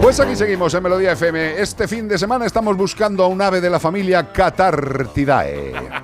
Pues 0.00 0.20
aquí 0.20 0.36
seguimos 0.36 0.72
en 0.74 0.82
Melodía 0.84 1.10
FM. 1.10 1.60
Este 1.60 1.88
fin 1.88 2.06
de 2.06 2.16
semana 2.18 2.46
estamos 2.46 2.76
buscando 2.76 3.24
a 3.24 3.26
un 3.26 3.42
ave 3.42 3.60
de 3.60 3.68
la 3.68 3.80
familia 3.80 4.30
Catartidae. 4.30 5.95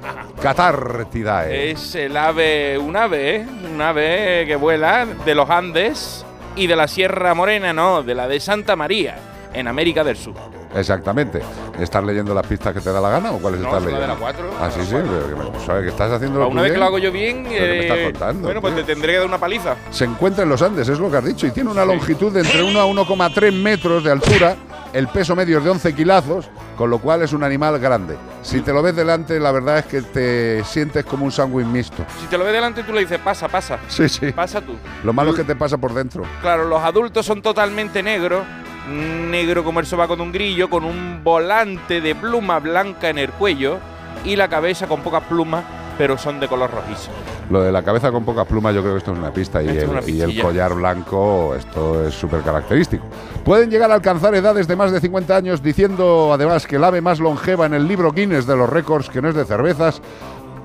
Catartidae. 0.43 1.71
Es 1.71 1.95
el 1.95 2.17
ave, 2.17 2.77
un 2.77 2.97
ave, 2.97 3.37
¿eh? 3.37 3.47
Un 3.73 3.81
ave 3.81 4.45
que 4.47 4.57
vuela 4.57 5.07
de 5.25 5.35
los 5.37 5.49
Andes 5.49 6.27
y 6.57 6.67
de 6.67 6.75
la 6.75 6.89
Sierra 6.89 7.33
Morena, 7.35 7.73
no, 7.73 8.03
de 8.03 8.15
la 8.15 8.27
de 8.27 8.41
Santa 8.41 8.75
María, 8.75 9.17
en 9.55 9.69
América 9.69 10.03
del 10.03 10.17
Sur. 10.17 10.35
Exactamente. 10.75 11.41
¿Estás 11.79 12.03
leyendo 12.03 12.35
las 12.35 12.47
pistas 12.47 12.75
que 12.75 12.81
te 12.81 12.91
da 12.91 13.01
la 13.01 13.11
gana 13.11 13.31
o 13.33 13.39
cuáles 13.39 13.61
No, 13.61 13.67
estás 13.69 13.83
la 13.83 13.87
de 13.87 13.93
leyendo? 13.93 14.15
la 14.15 14.21
cuatro, 14.21 14.51
Ah, 14.59 14.65
la 14.65 14.71
sí, 14.73 14.81
sí. 14.83 14.97
pero 14.97 15.53
que 15.53 15.61
¿Sabes 15.65 15.83
que 15.85 15.89
estás 15.91 16.11
haciendo 16.13 16.49
Una 16.49 16.63
vez 16.63 16.73
que 16.73 16.79
lo 16.79 16.85
hago 16.87 16.99
yo 16.99 17.13
bien, 17.13 17.45
¿Pero 17.49 17.65
qué 17.65 17.71
me 17.71 17.81
estás 17.81 17.99
eh, 17.99 18.05
contando, 18.05 18.43
bueno, 18.49 18.61
pues 18.61 18.75
tío? 18.75 18.85
te 18.85 18.93
tendré 18.93 19.13
que 19.13 19.19
dar 19.19 19.27
una 19.29 19.39
paliza. 19.39 19.77
Se 19.91 20.05
encuentra 20.05 20.43
en 20.45 20.49
los 20.49 20.61
Andes, 20.63 20.89
es 20.89 20.99
lo 20.99 21.11
que 21.11 21.17
has 21.19 21.25
dicho, 21.25 21.47
y 21.47 21.51
tiene 21.53 21.71
una 21.71 21.85
longitud 21.85 22.33
de 22.33 22.41
entre 22.41 22.63
1 22.63 22.81
a 22.81 22.87
1,3 22.87 23.53
metros 23.53 24.03
de 24.03 24.11
altura. 24.11 24.57
El 24.93 25.09
peso 25.09 25.35
medio 25.35 25.57
es 25.57 25.65
de 25.65 25.71
11 25.71 25.95
kilazos, 25.95 26.51
con 26.77 26.91
lo 26.91 26.99
cual 26.99 27.23
es 27.23 27.33
un 27.33 27.43
animal 27.43 27.79
grande. 27.79 28.19
Si 28.43 28.61
te 28.61 28.75
lo 28.75 28.83
ves 28.83 28.95
delante, 28.95 29.41
la 29.41 29.51
verdad 29.51 29.79
es 29.79 29.87
que 29.87 30.03
te 30.03 30.63
sientes 30.65 31.07
como 31.07 31.25
un 31.25 31.33
sándwich 31.33 31.67
mixto. 31.67 32.05
Si 32.21 32.27
te 32.27 32.37
lo 32.37 32.45
ves 32.45 32.53
delante, 32.53 32.83
tú 32.83 32.93
le 32.93 33.01
dices, 33.01 33.19
pasa, 33.19 33.49
pasa. 33.49 33.79
Sí, 33.89 34.07
sí. 34.07 34.33
Pasa 34.33 34.61
tú. 34.61 34.77
Lo 35.03 35.15
malo 35.15 35.31
es 35.31 35.37
que 35.37 35.45
te 35.45 35.57
pasa 35.57 35.79
por 35.79 35.95
dentro. 35.95 36.25
Claro, 36.43 36.69
los 36.69 36.83
adultos 36.83 37.25
son 37.25 37.41
totalmente 37.41 38.03
negros, 38.03 38.45
negro 38.87 39.65
como 39.65 39.81
el 39.81 39.87
sobaco 39.87 40.15
de 40.15 40.23
un 40.23 40.33
grillo, 40.33 40.69
con 40.69 40.85
un 40.85 41.25
volante 41.25 42.03
de 42.03 42.15
pluma 42.15 42.59
blanca 42.59 43.09
en 43.09 43.17
el 43.17 43.31
cuello 43.31 43.79
y 44.27 44.37
la 44.37 44.49
cabeza 44.49 44.87
con 44.89 45.01
pocas 45.01 45.23
plumas, 45.23 45.65
pero 45.99 46.19
son 46.19 46.41
de 46.41 46.49
color 46.49 46.71
rojizo. 46.71 47.11
Lo 47.51 47.63
de 47.63 47.73
la 47.73 47.83
cabeza 47.83 48.11
con 48.11 48.25
pocas 48.25 48.47
plumas, 48.47 48.75
yo 48.75 48.81
creo 48.81 48.95
que 48.95 48.99
esto 48.99 49.13
es 49.13 49.19
una 49.19 49.33
pista. 49.33 49.63
Y, 49.63 49.69
el, 49.69 49.89
una 49.89 50.01
y 50.07 50.21
el 50.21 50.41
collar 50.41 50.75
blanco, 50.75 51.55
esto 51.55 52.07
es 52.07 52.15
súper 52.15 52.41
característico. 52.43 53.05
Pueden 53.45 53.71
llegar 53.71 53.91
a 53.91 53.95
alcanzar 53.95 54.35
edades 54.35 54.67
de 54.69 54.77
más 54.77 54.93
de 54.93 55.01
50 55.01 55.37
años, 55.37 55.63
diciendo 55.63 56.33
además 56.33 56.67
que 56.67 56.77
el 56.77 56.85
ave 56.85 57.01
más 57.01 57.21
longeva 57.21 57.67
en 57.67 57.75
el 57.75 57.87
libro 57.87 58.13
Guinness 58.13 58.47
de 58.47 58.57
los 58.57 58.69
récords, 58.69 59.09
que 59.09 59.21
no 59.21 59.29
es 59.29 59.35
de 59.35 59.45
cervezas, 59.45 60.01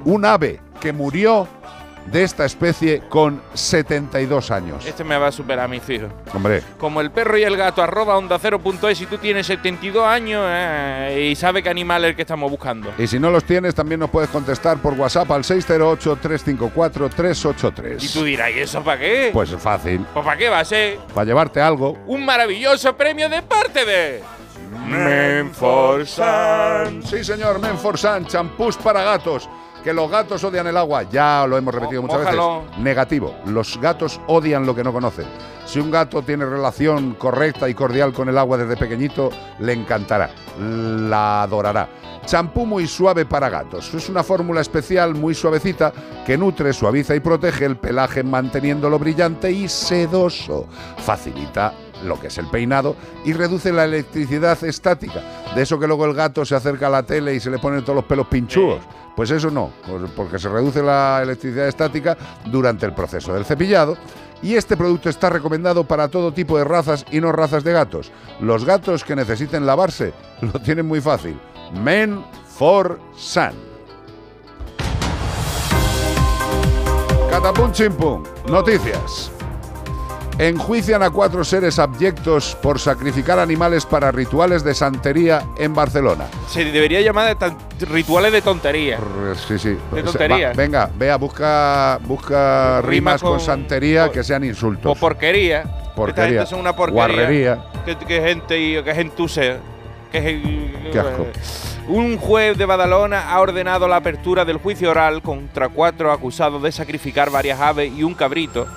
un 0.06 0.26
ave 0.26 0.62
que 0.80 0.94
murió 0.94 1.48
de 2.12 2.24
esta 2.24 2.46
especie 2.46 3.02
con 3.10 3.42
72 3.54 4.52
años. 4.52 4.86
Este 4.86 5.04
me 5.04 5.18
va 5.18 5.28
a 5.28 5.32
superar 5.32 5.66
a 5.66 5.68
mis 5.68 5.88
hijos. 5.90 6.10
Hombre, 6.34 6.64
Como 6.78 7.02
el 7.02 7.12
perro 7.12 7.38
y 7.38 7.44
el 7.44 7.58
gato, 7.58 7.84
arroba 7.84 8.18
onda 8.18 8.40
si 8.96 9.06
tú 9.06 9.18
tienes 9.18 9.46
72 9.48 10.06
años 10.06 10.46
eh, 10.48 11.30
y 11.32 11.36
sabe 11.36 11.62
qué 11.62 11.70
animal 11.70 12.06
es 12.06 12.12
el 12.12 12.16
que 12.16 12.22
estamos 12.22 12.50
buscando. 12.50 12.94
y 12.98 13.08
si 13.08 13.20
no 13.20 13.30
los 13.30 13.44
tienes, 13.44 13.76
también 13.76 14.00
nos 14.00 14.10
puedes 14.10 14.30
contestar 14.30 14.78
por 14.78 14.94
WhatsApp 14.94 15.30
al 15.32 15.44
608-354-383. 15.44 18.04
Y 18.04 18.08
tú 18.10 18.24
dirás, 18.24 18.52
¿y 18.56 18.60
eso 18.60 18.82
para 18.84 19.00
qué? 19.00 19.30
Pues 19.34 19.54
fácil, 19.58 20.06
Pues 20.14 20.26
para 20.26 20.38
qué 20.38 20.50
va 20.50 20.60
a 20.60 20.66
ser 20.66 20.98
para 21.14 21.26
llevarte 21.26 21.60
algo. 21.62 21.98
un 22.08 22.26
maravilloso 22.26 22.96
premio 22.96 23.28
de 23.30 23.42
parte 23.42 23.84
de 23.86 24.22
Menforsan. 24.88 27.04
Sí, 27.04 27.24
señor, 27.24 27.60
Menforsan, 27.60 28.26
champús 28.28 28.78
para 28.78 29.02
gatos. 29.04 29.50
Que 29.84 29.94
los 29.94 30.10
gatos 30.10 30.44
odian 30.44 30.68
el 30.68 30.78
agua, 30.78 31.04
ya 31.04 31.46
lo 31.48 31.58
hemos 31.58 31.74
repetido 31.74 32.02
muchas 32.02 32.20
mójalo. 32.20 32.62
veces. 32.64 32.78
Negativo, 32.80 33.36
los 33.46 33.80
gatos 33.80 34.20
odian 34.28 34.66
lo 34.66 34.76
que 34.76 34.84
no 34.84 34.92
conocen. 34.92 35.28
Si 35.66 35.80
un 35.80 35.92
gato 35.92 36.22
tiene 36.22 36.46
relación 36.46 37.14
correcta 37.16 37.68
y 37.70 37.74
cordial 37.74 38.14
con 38.14 38.30
el 38.30 38.38
agua 38.38 38.58
desde 38.58 38.78
pequeñito, 38.78 39.30
le 39.60 39.74
encantará, 39.74 40.30
la 40.60 41.44
adorará. 41.44 41.90
Champú 42.26 42.66
muy 42.66 42.88
suave 42.88 43.26
para 43.26 43.50
gatos. 43.50 43.94
Es 43.94 44.10
una 44.10 44.22
fórmula 44.22 44.60
especial 44.60 45.16
muy 45.16 45.34
suavecita 45.34 45.94
que 46.26 46.38
nutre, 46.38 46.74
suaviza 46.74 47.16
y 47.16 47.22
protege 47.22 47.64
el 47.66 47.78
pelaje 47.78 48.22
manteniéndolo 48.22 49.00
brillante 49.00 49.50
y 49.50 49.70
sedoso. 49.70 50.68
Facilita 50.98 51.74
lo 52.04 52.20
que 52.20 52.28
es 52.28 52.38
el 52.38 52.48
peinado 52.48 52.96
y 53.26 53.34
reduce 53.34 53.72
la 53.74 53.86
electricidad 53.86 54.62
estática. 54.64 55.22
De 55.56 55.62
eso 55.64 55.80
que 55.80 55.88
luego 55.88 56.06
el 56.06 56.14
gato 56.14 56.46
se 56.46 56.56
acerca 56.56 56.88
a 56.88 56.90
la 56.92 57.04
tele 57.04 57.34
y 57.36 57.40
se 57.40 57.50
le 57.50 57.60
ponen 57.60 57.82
todos 57.84 57.96
los 57.96 58.06
pelos 58.06 58.28
pinchudos. 58.28 58.82
Pues 59.16 59.32
eso 59.32 59.50
no, 59.50 59.72
por- 59.88 60.08
porque 60.12 60.38
se 60.40 60.48
reduce 60.50 60.84
la 60.84 61.20
electricidad 61.24 61.68
estática 61.68 62.16
durante 62.46 62.86
el 62.86 62.94
proceso 62.94 63.34
del 63.34 63.46
cepillado. 63.46 63.98
Y 64.44 64.54
este 64.54 64.78
producto 64.78 65.10
está 65.10 65.32
recomendado 65.32 65.84
para 65.86 66.10
todo 66.10 66.32
tipo 66.32 66.60
de 66.60 66.64
razas 66.64 67.04
y 67.10 67.20
no 67.20 67.32
razas 67.32 67.64
de 67.64 67.74
gatos. 67.74 68.12
Los 68.40 68.66
gatos 68.66 69.04
que 69.04 69.16
necesiten 69.16 69.66
lavarse 69.66 70.14
lo 70.42 70.60
tienen 70.62 70.86
muy 70.86 71.02
fácil. 71.02 71.40
Men 71.84 72.24
for 72.46 73.00
Sun. 73.16 73.50
Catapum 77.32 77.72
chimpum. 77.72 78.24
Noticias. 78.48 79.32
Enjuician 80.40 81.02
a 81.02 81.10
cuatro 81.10 81.44
seres 81.44 81.80
abyectos 81.80 82.56
por 82.62 82.80
sacrificar 82.80 83.40
animales 83.40 83.88
para 83.88 84.12
rituales 84.12 84.64
de 84.64 84.76
santería 84.76 85.44
en 85.58 85.74
Barcelona. 85.74 86.26
Se 86.48 86.64
debería 86.66 87.02
llamar 87.02 87.36
de 87.36 87.86
rituales 87.88 88.32
de 88.32 88.44
tontería. 88.44 89.00
Pues 89.00 89.40
Sí, 89.40 89.58
sí. 89.58 89.70
De 89.70 89.78
sea, 89.96 90.04
tontería. 90.04 90.50
va, 90.50 90.54
venga, 90.54 90.90
vea, 90.96 91.16
busca, 91.18 91.98
busca 92.06 92.82
Rimas 92.82 92.90
rimas 92.90 93.22
con, 93.22 93.32
con- 93.32 93.40
santería 93.40 94.12
que 94.12 94.24
sean 94.24 94.44
insultos. 94.44 94.92
O 94.96 95.00
porquería. 95.00 95.64
Porquería. 95.96 96.26
Esta 96.26 96.40
gente 96.42 96.50
son 96.52 96.60
una 96.60 96.76
porquería. 96.76 97.08
Guarrería. 97.08 97.66
Que, 97.84 97.98
que 97.98 98.22
gente 98.22 98.60
y 98.60 98.84
que 98.84 98.94
Qué 100.92 101.00
asco. 101.00 101.26
Un 101.88 102.18
juez 102.18 102.58
de 102.60 102.66
Badalona 102.66 103.32
ha 103.32 103.40
ordenado 103.40 103.88
la 103.88 103.96
apertura 103.96 104.46
del 104.46 104.58
juicio 104.58 104.92
oral 104.92 105.24
contra 105.24 105.70
cuatro 105.70 106.12
acusados 106.12 106.62
de 106.62 106.72
sacrificar 106.72 107.32
varias 107.32 107.60
aves 107.60 107.92
y 107.98 108.04
un 108.04 108.14
cabrito 108.14 108.68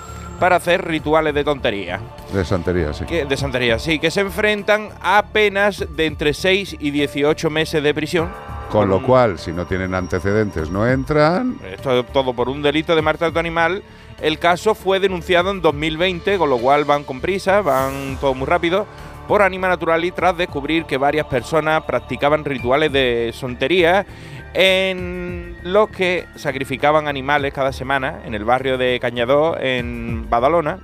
para 0.41 0.55
hacer 0.55 0.83
rituales 0.83 1.35
de 1.35 1.43
tontería. 1.43 1.99
De 2.33 2.43
santería, 2.43 2.91
sí. 2.93 3.05
Que- 3.05 3.25
de 3.25 3.37
santería, 3.37 3.77
sí, 3.77 3.99
que 3.99 4.09
se 4.09 4.21
enfrentan 4.21 4.89
a 4.99 5.23
penas 5.31 5.85
de 5.95 6.07
entre 6.07 6.33
6 6.33 6.77
y 6.79 6.89
18 6.89 7.51
meses 7.51 7.83
de 7.83 7.93
prisión. 7.93 8.27
Con 8.71 8.89
lo 8.89 9.03
cual, 9.03 9.37
si 9.37 9.51
no 9.51 9.67
tienen 9.67 9.93
antecedentes, 9.93 10.71
no 10.71 10.87
entran. 10.87 11.59
Esto 11.71 12.03
todo 12.05 12.33
por 12.33 12.49
un 12.49 12.63
delito 12.63 12.95
de 12.95 13.03
maltrato 13.03 13.39
animal. 13.39 13.83
El 14.19 14.39
caso 14.39 14.73
fue 14.73 14.99
denunciado 14.99 15.51
en 15.51 15.61
2020, 15.61 16.39
con 16.39 16.49
lo 16.49 16.57
cual 16.57 16.85
van 16.85 17.03
con 17.03 17.21
prisa, 17.21 17.61
van 17.61 18.17
todo 18.19 18.33
muy 18.33 18.47
rápido, 18.47 18.87
por 19.27 19.43
Anima 19.43 19.67
Natural 19.67 20.03
y 20.03 20.11
tras 20.11 20.35
descubrir 20.35 20.85
que 20.85 20.97
varias 20.97 21.27
personas 21.27 21.83
practicaban 21.83 22.43
rituales 22.43 22.91
de 22.91 23.29
sontería 23.35 24.07
en 24.53 25.57
los 25.63 25.89
que 25.89 26.25
sacrificaban 26.35 27.07
animales 27.07 27.53
cada 27.53 27.71
semana 27.71 28.19
en 28.25 28.35
el 28.35 28.43
barrio 28.43 28.77
de 28.77 28.99
Cañadó, 28.99 29.57
en 29.59 30.29
Badalona. 30.29 30.79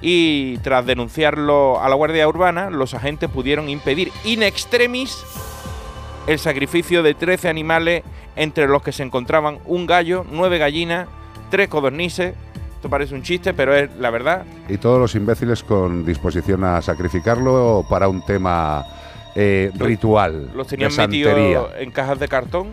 Y 0.00 0.58
tras 0.58 0.86
denunciarlo 0.86 1.80
a 1.80 1.88
la 1.88 1.96
Guardia 1.96 2.28
Urbana, 2.28 2.70
los 2.70 2.94
agentes 2.94 3.28
pudieron 3.28 3.68
impedir 3.68 4.12
in 4.24 4.44
extremis 4.44 5.24
el 6.28 6.38
sacrificio 6.38 7.02
de 7.02 7.14
13 7.14 7.48
animales, 7.48 8.04
entre 8.36 8.68
los 8.68 8.82
que 8.82 8.92
se 8.92 9.02
encontraban 9.02 9.58
un 9.64 9.86
gallo, 9.86 10.24
nueve 10.30 10.58
gallinas, 10.58 11.08
tres 11.50 11.68
codornices. 11.68 12.34
Esto 12.76 12.88
parece 12.88 13.14
un 13.14 13.22
chiste, 13.22 13.54
pero 13.54 13.74
es 13.74 13.90
la 13.98 14.10
verdad. 14.10 14.44
Y 14.68 14.76
todos 14.76 15.00
los 15.00 15.16
imbéciles 15.16 15.64
con 15.64 16.06
disposición 16.06 16.62
a 16.62 16.80
sacrificarlo 16.80 17.84
para 17.88 18.08
un 18.08 18.24
tema 18.24 18.84
eh, 19.40 19.70
ritual. 19.76 20.50
Los 20.54 20.66
tenían 20.66 20.90
metidos 20.96 21.70
en 21.78 21.90
cajas 21.92 22.18
de 22.18 22.26
cartón. 22.26 22.72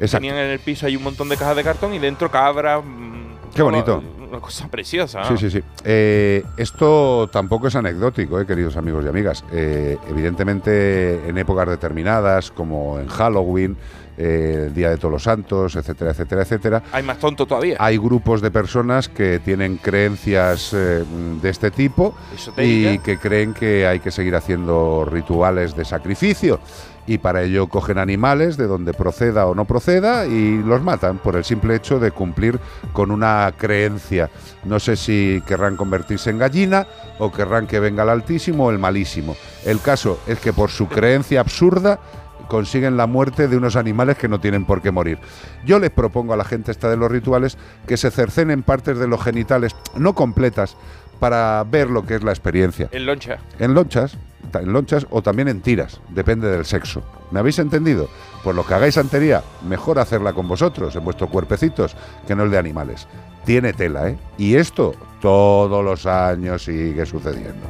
Exacto. 0.00 0.16
Tenían 0.26 0.36
en 0.36 0.50
el 0.50 0.58
piso 0.60 0.86
ahí 0.86 0.96
un 0.96 1.02
montón 1.04 1.28
de 1.28 1.36
cajas 1.36 1.56
de 1.56 1.62
cartón 1.62 1.92
y 1.94 1.98
dentro 1.98 2.30
cabras. 2.30 2.82
mm, 2.84 3.26
Qué 3.54 3.62
bonito. 3.62 4.02
Una, 4.18 4.26
una 4.28 4.40
cosa 4.40 4.68
preciosa. 4.68 5.24
Sí, 5.24 5.36
sí, 5.38 5.50
sí. 5.50 5.62
Eh, 5.84 6.42
esto 6.56 7.28
tampoco 7.32 7.68
es 7.68 7.76
anecdótico, 7.76 8.40
eh, 8.40 8.46
queridos 8.46 8.76
amigos 8.76 9.04
y 9.04 9.08
amigas. 9.08 9.44
Eh, 9.52 9.96
evidentemente, 10.08 11.28
en 11.28 11.38
épocas 11.38 11.68
determinadas, 11.68 12.50
como 12.50 12.98
en 12.98 13.08
Halloween, 13.08 13.76
eh, 14.16 14.64
el 14.68 14.74
Día 14.74 14.90
de 14.90 14.96
Todos 14.96 15.12
los 15.12 15.22
Santos, 15.22 15.76
etcétera, 15.76 16.12
etcétera, 16.12 16.42
etcétera, 16.42 16.82
Hay 16.92 17.02
más 17.02 17.18
tonto 17.18 17.46
todavía. 17.46 17.76
hay 17.78 17.98
grupos 17.98 18.40
de 18.40 18.50
personas 18.50 19.08
que 19.08 19.40
tienen 19.40 19.76
creencias 19.76 20.72
eh, 20.72 21.04
de 21.42 21.48
este 21.48 21.70
tipo 21.70 22.14
y 22.56 22.98
que 22.98 23.18
creen 23.18 23.54
que 23.54 23.86
hay 23.86 24.00
que 24.00 24.10
seguir 24.10 24.34
haciendo 24.36 25.04
rituales 25.04 25.76
de 25.76 25.84
sacrificio. 25.84 26.60
Y 27.08 27.18
para 27.18 27.42
ello 27.42 27.68
cogen 27.68 27.98
animales 27.98 28.56
de 28.56 28.66
donde 28.66 28.92
proceda 28.92 29.46
o 29.46 29.54
no 29.54 29.64
proceda 29.64 30.26
y 30.26 30.60
los 30.60 30.82
matan 30.82 31.18
por 31.18 31.36
el 31.36 31.44
simple 31.44 31.76
hecho 31.76 32.00
de 32.00 32.10
cumplir 32.10 32.58
con 32.92 33.12
una 33.12 33.52
creencia. 33.56 34.28
No 34.64 34.80
sé 34.80 34.96
si 34.96 35.40
querrán 35.46 35.76
convertirse 35.76 36.30
en 36.30 36.38
gallina 36.38 36.88
o 37.20 37.30
querrán 37.30 37.68
que 37.68 37.78
venga 37.78 38.02
el 38.02 38.08
altísimo 38.08 38.66
o 38.66 38.70
el 38.72 38.80
malísimo. 38.80 39.36
El 39.64 39.80
caso 39.80 40.18
es 40.26 40.40
que 40.40 40.52
por 40.52 40.70
su 40.70 40.88
creencia 40.88 41.38
absurda 41.38 42.00
consiguen 42.48 42.96
la 42.96 43.06
muerte 43.06 43.48
de 43.48 43.56
unos 43.56 43.76
animales 43.76 44.16
que 44.16 44.28
no 44.28 44.40
tienen 44.40 44.64
por 44.64 44.82
qué 44.82 44.90
morir. 44.90 45.18
Yo 45.64 45.78
les 45.78 45.90
propongo 45.90 46.32
a 46.32 46.36
la 46.36 46.44
gente 46.44 46.70
esta 46.70 46.88
de 46.88 46.96
los 46.96 47.10
rituales 47.10 47.58
que 47.86 47.96
se 47.96 48.10
cercenen 48.10 48.62
partes 48.62 48.98
de 48.98 49.08
los 49.08 49.22
genitales, 49.22 49.74
no 49.96 50.14
completas, 50.14 50.76
para 51.18 51.64
ver 51.64 51.88
lo 51.88 52.04
que 52.04 52.16
es 52.16 52.22
la 52.22 52.30
experiencia. 52.30 52.88
En 52.92 53.06
loncha. 53.06 53.38
En 53.58 53.74
lonchas, 53.74 54.18
en 54.52 54.72
lonchas 54.72 55.06
o 55.10 55.22
también 55.22 55.48
en 55.48 55.60
tiras, 55.60 56.00
depende 56.10 56.48
del 56.48 56.64
sexo. 56.64 57.02
¿Me 57.30 57.40
habéis 57.40 57.58
entendido? 57.58 58.08
Pues 58.44 58.54
lo 58.54 58.66
que 58.66 58.74
hagáis 58.74 58.94
santería, 58.94 59.42
mejor 59.66 59.98
hacerla 59.98 60.32
con 60.32 60.46
vosotros, 60.46 60.94
en 60.94 61.04
vuestros 61.04 61.30
cuerpecitos, 61.30 61.96
que 62.26 62.34
no 62.34 62.44
el 62.44 62.50
de 62.50 62.58
animales. 62.58 63.08
Tiene 63.44 63.72
tela, 63.72 64.08
¿eh? 64.08 64.18
Y 64.38 64.56
esto 64.56 64.94
todos 65.20 65.84
los 65.84 66.06
años 66.06 66.64
sigue 66.64 67.06
sucediendo. 67.06 67.66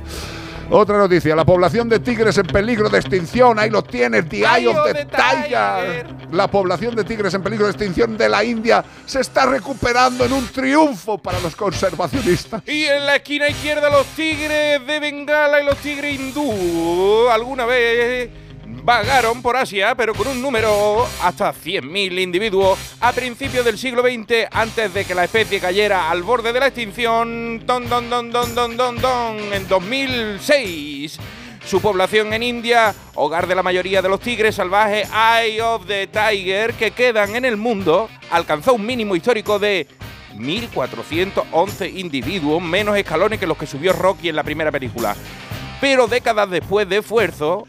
Otra 0.68 0.98
noticia, 0.98 1.36
la 1.36 1.44
población 1.44 1.88
de 1.88 2.00
tigres 2.00 2.36
en 2.38 2.46
peligro 2.46 2.88
de 2.88 2.98
extinción, 2.98 3.58
ahí 3.58 3.70
lo 3.70 3.84
tienes, 3.84 4.28
The 4.28 4.38
Eye 4.38 4.66
of 4.66 4.92
the 4.92 5.06
Tiger. 5.06 6.06
La 6.32 6.48
población 6.48 6.96
de 6.96 7.04
tigres 7.04 7.32
en 7.34 7.42
peligro 7.42 7.66
de 7.66 7.72
extinción 7.72 8.16
de 8.16 8.28
la 8.28 8.42
India 8.42 8.84
se 9.06 9.20
está 9.20 9.46
recuperando 9.46 10.24
en 10.24 10.32
un 10.32 10.46
triunfo 10.48 11.18
para 11.18 11.38
los 11.38 11.54
conservacionistas. 11.54 12.62
Y 12.66 12.84
en 12.84 13.06
la 13.06 13.16
esquina 13.16 13.48
izquierda 13.48 13.88
los 13.90 14.06
tigres 14.08 14.84
de 14.84 15.00
Bengala 15.00 15.62
y 15.62 15.66
los 15.66 15.76
tigres 15.76 16.18
hindú 16.18 17.28
alguna 17.30 17.64
vez 17.64 18.45
vagaron 18.86 19.42
por 19.42 19.56
Asia, 19.56 19.96
pero 19.96 20.14
con 20.14 20.28
un 20.28 20.40
número 20.40 21.04
hasta 21.20 21.52
100.000 21.52 22.22
individuos 22.22 22.78
a 23.00 23.10
principios 23.10 23.64
del 23.64 23.78
siglo 23.78 24.00
XX, 24.00 24.46
antes 24.52 24.94
de 24.94 25.04
que 25.04 25.12
la 25.12 25.24
especie 25.24 25.58
cayera 25.58 26.08
al 26.08 26.22
borde 26.22 26.52
de 26.52 26.60
la 26.60 26.68
extinción. 26.68 27.66
Don, 27.66 27.88
don, 27.88 28.08
don, 28.08 28.30
don, 28.30 28.54
don, 28.54 28.76
don, 28.76 28.96
don, 28.96 29.52
en 29.52 29.66
2006. 29.66 31.18
Su 31.66 31.80
población 31.80 32.32
en 32.32 32.44
India, 32.44 32.94
hogar 33.16 33.48
de 33.48 33.56
la 33.56 33.64
mayoría 33.64 34.02
de 34.02 34.08
los 34.08 34.20
tigres 34.20 34.54
salvajes 34.54 35.08
Eye 35.10 35.60
of 35.60 35.84
the 35.86 36.06
Tiger 36.06 36.72
que 36.74 36.92
quedan 36.92 37.34
en 37.34 37.44
el 37.44 37.56
mundo, 37.56 38.08
alcanzó 38.30 38.74
un 38.74 38.86
mínimo 38.86 39.16
histórico 39.16 39.58
de 39.58 39.88
1.411 40.36 41.92
individuos, 41.92 42.62
menos 42.62 42.96
escalones 42.96 43.40
que 43.40 43.48
los 43.48 43.58
que 43.58 43.66
subió 43.66 43.92
Rocky 43.92 44.28
en 44.28 44.36
la 44.36 44.44
primera 44.44 44.70
película. 44.70 45.16
Pero 45.80 46.06
décadas 46.06 46.48
después 46.48 46.88
de 46.88 46.98
esfuerzo 46.98 47.66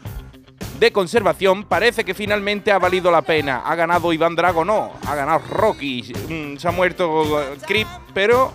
de 0.78 0.92
conservación, 0.92 1.64
parece 1.64 2.04
que 2.04 2.14
finalmente 2.14 2.70
ha 2.70 2.78
valido 2.78 3.10
la 3.10 3.22
pena. 3.22 3.62
Ha 3.64 3.74
ganado 3.74 4.12
Iván 4.12 4.36
Drago, 4.36 4.64
no, 4.64 4.92
ha 5.06 5.14
ganado 5.14 5.40
Rocky, 5.50 6.12
mm, 6.28 6.56
se 6.56 6.68
ha 6.68 6.70
muerto 6.70 7.40
eh, 7.40 7.56
Creep, 7.66 7.88
pero 8.14 8.52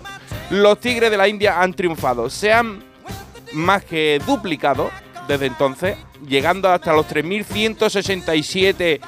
los 0.49 0.79
tigres 0.79 1.11
de 1.11 1.17
la 1.17 1.27
India 1.27 1.61
han 1.61 1.73
triunfado. 1.73 2.29
Se 2.29 2.53
han 2.53 2.83
más 3.53 3.83
que 3.83 4.21
duplicado 4.25 4.89
desde 5.27 5.45
entonces, 5.47 5.97
llegando 6.27 6.69
hasta 6.71 6.93
los 6.93 7.05
3.167 7.07 8.99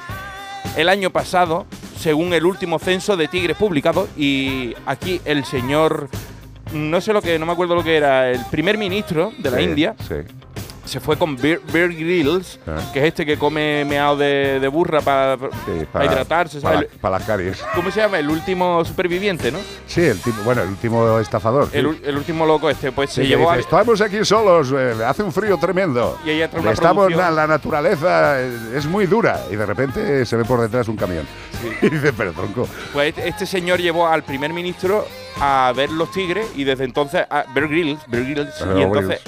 el 0.76 0.88
año 0.88 1.10
pasado, 1.10 1.66
según 1.98 2.32
el 2.34 2.44
último 2.44 2.78
censo 2.78 3.16
de 3.16 3.28
tigres 3.28 3.56
publicado. 3.56 4.08
Y 4.16 4.74
aquí 4.86 5.20
el 5.24 5.44
señor, 5.44 6.08
no 6.72 7.00
sé 7.00 7.12
lo 7.12 7.22
que, 7.22 7.38
no 7.38 7.46
me 7.46 7.52
acuerdo 7.52 7.74
lo 7.74 7.82
que 7.84 7.96
era, 7.96 8.30
el 8.30 8.44
primer 8.46 8.76
ministro 8.78 9.32
de 9.38 9.50
la 9.50 9.58
Sí, 9.58 9.64
India. 9.64 9.94
sí. 10.06 10.14
Se 10.86 11.00
fue 11.00 11.16
con 11.18 11.36
Bear, 11.36 11.60
Bear 11.72 11.88
Grylls, 11.90 12.58
Ah. 12.66 12.78
que 12.92 13.00
es 13.00 13.04
este 13.06 13.26
que 13.26 13.36
come 13.36 13.84
meado 13.84 14.16
de, 14.16 14.58
de 14.60 14.68
burra 14.68 15.00
para 15.02 15.36
hidratarse, 16.02 16.60
para, 16.60 16.76
¿sabes? 16.76 16.90
para 17.00 17.18
las 17.18 17.26
caries. 17.26 17.62
¿Cómo 17.74 17.90
se 17.90 18.00
llama? 18.00 18.18
El 18.18 18.28
último 18.30 18.84
superviviente, 18.84 19.50
¿no? 19.52 19.58
Sí, 19.86 20.00
el 20.02 20.20
tipo, 20.20 20.40
bueno, 20.44 20.62
el 20.62 20.68
último 20.68 21.18
estafador. 21.18 21.68
sí. 21.70 21.78
El, 21.78 21.86
ul- 21.88 22.00
el 22.04 22.16
último 22.16 22.46
loco 22.46 22.70
este, 22.70 22.92
pues 22.92 23.10
Sí, 23.10 23.22
se 23.22 23.26
llevó 23.26 23.44
dice, 23.50 23.56
a... 23.56 23.60
Estamos 23.60 24.00
aquí 24.00 24.24
solos, 24.24 24.72
eh, 24.76 24.94
hace 25.04 25.22
un 25.22 25.32
frío 25.32 25.58
tremendo. 25.58 26.18
Y 26.24 26.30
ella 26.30 26.48
trae 26.48 26.62
una 26.62 26.72
Estamos, 26.72 27.12
la, 27.12 27.30
la 27.30 27.46
naturaleza 27.46 28.40
eh, 28.40 28.50
es 28.76 28.86
muy 28.86 29.06
dura. 29.06 29.40
Y 29.50 29.56
de 29.56 29.66
repente 29.66 30.24
se 30.24 30.36
ve 30.36 30.44
por 30.44 30.60
detrás 30.60 30.88
un 30.88 30.96
camión. 30.96 31.26
Y 31.82 31.88
dice, 31.88 32.12
pero 32.12 32.32
tronco. 32.32 32.68
Pues 32.92 33.08
este- 33.08 33.28
este 33.28 33.44
señor 33.46 33.80
llevó 33.80 34.06
al 34.06 34.22
primer 34.22 34.52
ministro 34.52 35.06
a 35.40 35.72
ver 35.76 35.90
los 35.90 36.10
tigres 36.12 36.46
y 36.54 36.64
desde 36.64 36.84
entonces, 36.84 37.26
a 37.28 37.44
Bear 37.54 37.68
Grylls, 37.68 38.00
Bear 38.06 38.24
Grylls, 38.24 38.54
y 38.76 38.82
entonces. 38.82 39.20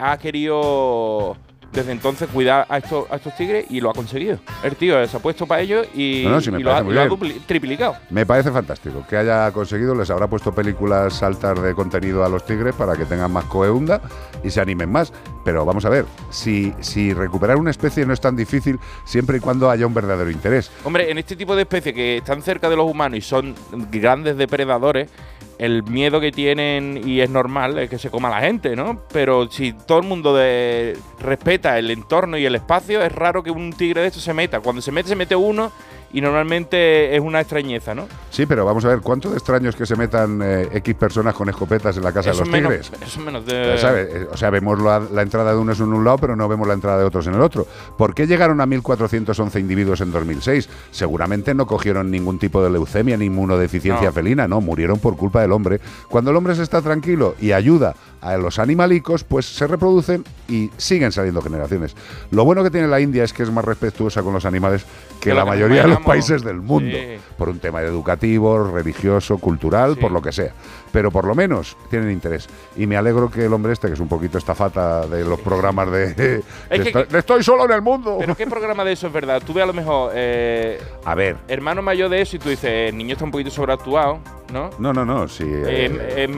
Ha 0.00 0.16
querido 0.18 1.36
desde 1.72 1.92
entonces 1.92 2.28
cuidar 2.28 2.66
a 2.68 2.78
estos, 2.78 3.10
a 3.10 3.16
estos 3.16 3.36
tigres 3.36 3.66
y 3.70 3.80
lo 3.80 3.90
ha 3.90 3.94
conseguido. 3.94 4.38
El 4.62 4.76
tío 4.76 5.06
se 5.06 5.16
ha 5.16 5.20
puesto 5.20 5.46
para 5.46 5.60
ello 5.62 5.82
y, 5.94 6.22
No, 6.24 6.30
no, 6.30 6.40
sí 6.40 6.50
me 6.50 6.60
y 6.60 6.62
lo, 6.62 6.74
ha, 6.74 6.82
lo 6.82 7.18
triplicado. 7.46 7.96
Me 8.10 8.26
parece 8.26 8.50
fantástico 8.50 9.04
que 9.08 9.16
haya 9.16 9.50
conseguido, 9.52 9.94
les 9.94 10.10
habrá 10.10 10.26
puesto 10.26 10.52
películas 10.52 11.22
altas 11.22 11.62
de 11.62 11.74
contenido 11.74 12.24
a 12.24 12.28
los 12.28 12.44
tigres 12.44 12.74
para 12.74 12.96
que 12.96 13.04
tengan 13.04 13.30
más 13.32 13.44
coeunda 13.44 14.00
y 14.42 14.50
se 14.50 14.60
animen 14.60 14.90
más. 14.90 15.12
Pero 15.44 15.64
vamos 15.64 15.84
a 15.84 15.90
ver, 15.90 16.06
si, 16.30 16.74
si 16.80 17.14
recuperar 17.14 17.56
una 17.56 17.70
especie 17.70 18.04
no 18.04 18.12
es 18.12 18.20
tan 18.20 18.36
difícil 18.36 18.78
siempre 19.04 19.38
y 19.38 19.40
cuando 19.40 19.70
haya 19.70 19.86
un 19.86 19.94
verdadero 19.94 20.30
interés. 20.30 20.70
Hombre, 20.84 21.10
en 21.10 21.18
este 21.18 21.36
tipo 21.36 21.54
de 21.54 21.62
especies 21.62 21.94
que 21.94 22.16
están 22.18 22.42
cerca 22.42 22.68
de 22.68 22.76
los 22.76 22.90
humanos 22.90 23.18
y 23.18 23.22
son 23.22 23.54
grandes 23.90 24.36
depredadores, 24.36 25.08
el 25.60 25.82
miedo 25.82 26.20
que 26.20 26.32
tienen, 26.32 27.02
y 27.04 27.20
es 27.20 27.28
normal, 27.28 27.78
es 27.78 27.90
que 27.90 27.98
se 27.98 28.10
coma 28.10 28.30
la 28.30 28.40
gente, 28.40 28.74
¿no? 28.74 29.02
Pero 29.12 29.50
si 29.50 29.72
todo 29.74 29.98
el 29.98 30.06
mundo 30.06 30.34
de- 30.34 30.96
respeta 31.20 31.78
el 31.78 31.90
entorno 31.90 32.38
y 32.38 32.46
el 32.46 32.54
espacio, 32.54 33.02
es 33.02 33.12
raro 33.12 33.42
que 33.42 33.50
un 33.50 33.72
tigre 33.74 34.00
de 34.00 34.06
estos 34.06 34.22
se 34.22 34.32
meta. 34.32 34.60
Cuando 34.60 34.80
se 34.80 34.90
mete, 34.90 35.10
se 35.10 35.16
mete 35.16 35.36
uno 35.36 35.70
y 36.12 36.20
normalmente 36.20 37.14
es 37.14 37.20
una 37.20 37.40
extrañeza, 37.40 37.94
¿no? 37.94 38.06
Sí, 38.30 38.46
pero 38.46 38.64
vamos 38.64 38.84
a 38.84 38.88
ver, 38.88 39.00
¿cuánto 39.00 39.30
de 39.30 39.36
extraños 39.36 39.76
que 39.76 39.86
se 39.86 39.96
metan 39.96 40.40
eh, 40.42 40.68
X 40.74 40.94
personas 40.94 41.34
con 41.34 41.48
escopetas 41.48 41.96
en 41.96 42.02
la 42.04 42.12
casa 42.12 42.30
Eso 42.30 42.40
de 42.44 42.44
los 42.44 42.52
menos- 42.52 42.90
tigres? 42.90 43.02
eso 43.08 43.20
menos 43.20 43.46
de-. 43.46 43.74
Eh, 43.74 44.26
O 44.32 44.36
sea, 44.36 44.50
vemos 44.50 44.80
la, 44.80 45.00
la 45.00 45.22
entrada 45.22 45.52
de 45.52 45.58
unos 45.58 45.78
en 45.80 45.92
un 45.92 46.04
lado, 46.04 46.18
pero 46.18 46.36
no 46.36 46.48
vemos 46.48 46.66
la 46.66 46.74
entrada 46.74 46.98
de 46.98 47.04
otros 47.04 47.26
en 47.26 47.34
el 47.34 47.40
otro. 47.40 47.66
¿Por 47.96 48.14
qué 48.14 48.26
llegaron 48.26 48.60
a 48.60 48.66
1.411 48.66 49.60
individuos 49.60 50.00
en 50.00 50.12
2006? 50.12 50.68
Seguramente 50.90 51.54
no 51.54 51.66
cogieron 51.66 52.10
ningún 52.10 52.38
tipo 52.38 52.62
de 52.62 52.70
leucemia 52.70 53.16
ni 53.16 53.26
inmunodeficiencia 53.26 54.08
No. 54.08 54.12
felina, 54.12 54.48
no, 54.48 54.60
murieron 54.60 54.98
por 54.98 55.16
culpa 55.16 55.40
del 55.42 55.52
hombre. 55.52 55.80
Cuando 56.08 56.30
el 56.30 56.36
hombre 56.36 56.54
se 56.54 56.62
está 56.62 56.82
tranquilo 56.82 57.34
y 57.40 57.52
ayuda 57.52 57.94
a 58.20 58.36
los 58.36 58.58
animalicos, 58.58 59.24
pues 59.24 59.46
se 59.46 59.66
reproducen 59.66 60.24
y 60.48 60.70
siguen 60.76 61.10
saliendo 61.12 61.40
generaciones. 61.42 61.94
Lo 62.30 62.44
bueno 62.44 62.62
que 62.62 62.70
tiene 62.70 62.86
la 62.88 63.00
India 63.00 63.24
es 63.24 63.32
que 63.32 63.42
es 63.42 63.50
más 63.50 63.64
respetuosa 63.64 64.22
con 64.22 64.32
los 64.34 64.44
animales 64.44 64.84
que 65.20 65.30
Que 65.30 65.34
la 65.34 65.44
que 65.44 65.50
mayoría 65.50 65.82
de 65.82 65.88
los 65.88 66.00
países 66.00 66.42
del 66.42 66.60
mundo, 66.60 66.96
Sí. 66.96 67.18
por 67.38 67.48
un 67.48 67.58
tema 67.58 67.80
educativo, 67.82 68.64
religioso, 68.70 69.38
cultural, 69.38 69.96
por 69.96 70.12
lo 70.12 70.20
que 70.22 70.32
sea. 70.32 70.52
Pero 70.92 71.10
por 71.10 71.24
lo 71.26 71.34
menos 71.34 71.76
tienen 71.88 72.10
interés. 72.10 72.48
Y 72.76 72.86
me 72.86 72.96
alegro 72.96 73.30
que 73.30 73.44
el 73.44 73.52
hombre 73.52 73.72
este, 73.72 73.88
que 73.88 73.94
es 73.94 74.00
un 74.00 74.08
poquito 74.08 74.38
estafata 74.38 75.06
de 75.06 75.24
los 75.24 75.38
programas 75.40 75.90
de... 75.90 76.14
de 76.14 76.42
Es 76.70 76.80
que- 76.92 77.06
estoy, 77.18 77.42
solo 77.44 77.64
en 77.64 77.72
el 77.72 77.82
mundo. 77.82 78.16
Pero 78.18 78.36
¿qué 78.36 78.46
programa 78.46 78.84
de 78.84 78.92
eso 78.92 79.06
es 79.06 79.12
verdad? 79.12 79.42
Tú 79.44 79.52
ves 79.52 79.62
a 79.64 79.66
lo 79.66 79.72
mejor 79.72 80.12
eh, 80.14 80.80
A 81.04 81.14
ver. 81.14 81.36
hermano 81.48 81.80
mayor 81.82 82.08
de 82.10 82.22
eso 82.22 82.36
y 82.36 82.38
tú 82.38 82.48
dices, 82.48 82.90
el 82.90 82.96
niño 82.96 83.12
está 83.12 83.24
un 83.24 83.30
poquito 83.30 83.50
sobreactuado, 83.50 84.18
¿no? 84.52 84.70
No, 84.78 84.92
no, 84.92 85.04
no, 85.04 85.28
sí. 85.28 85.44
eh, 85.46 86.28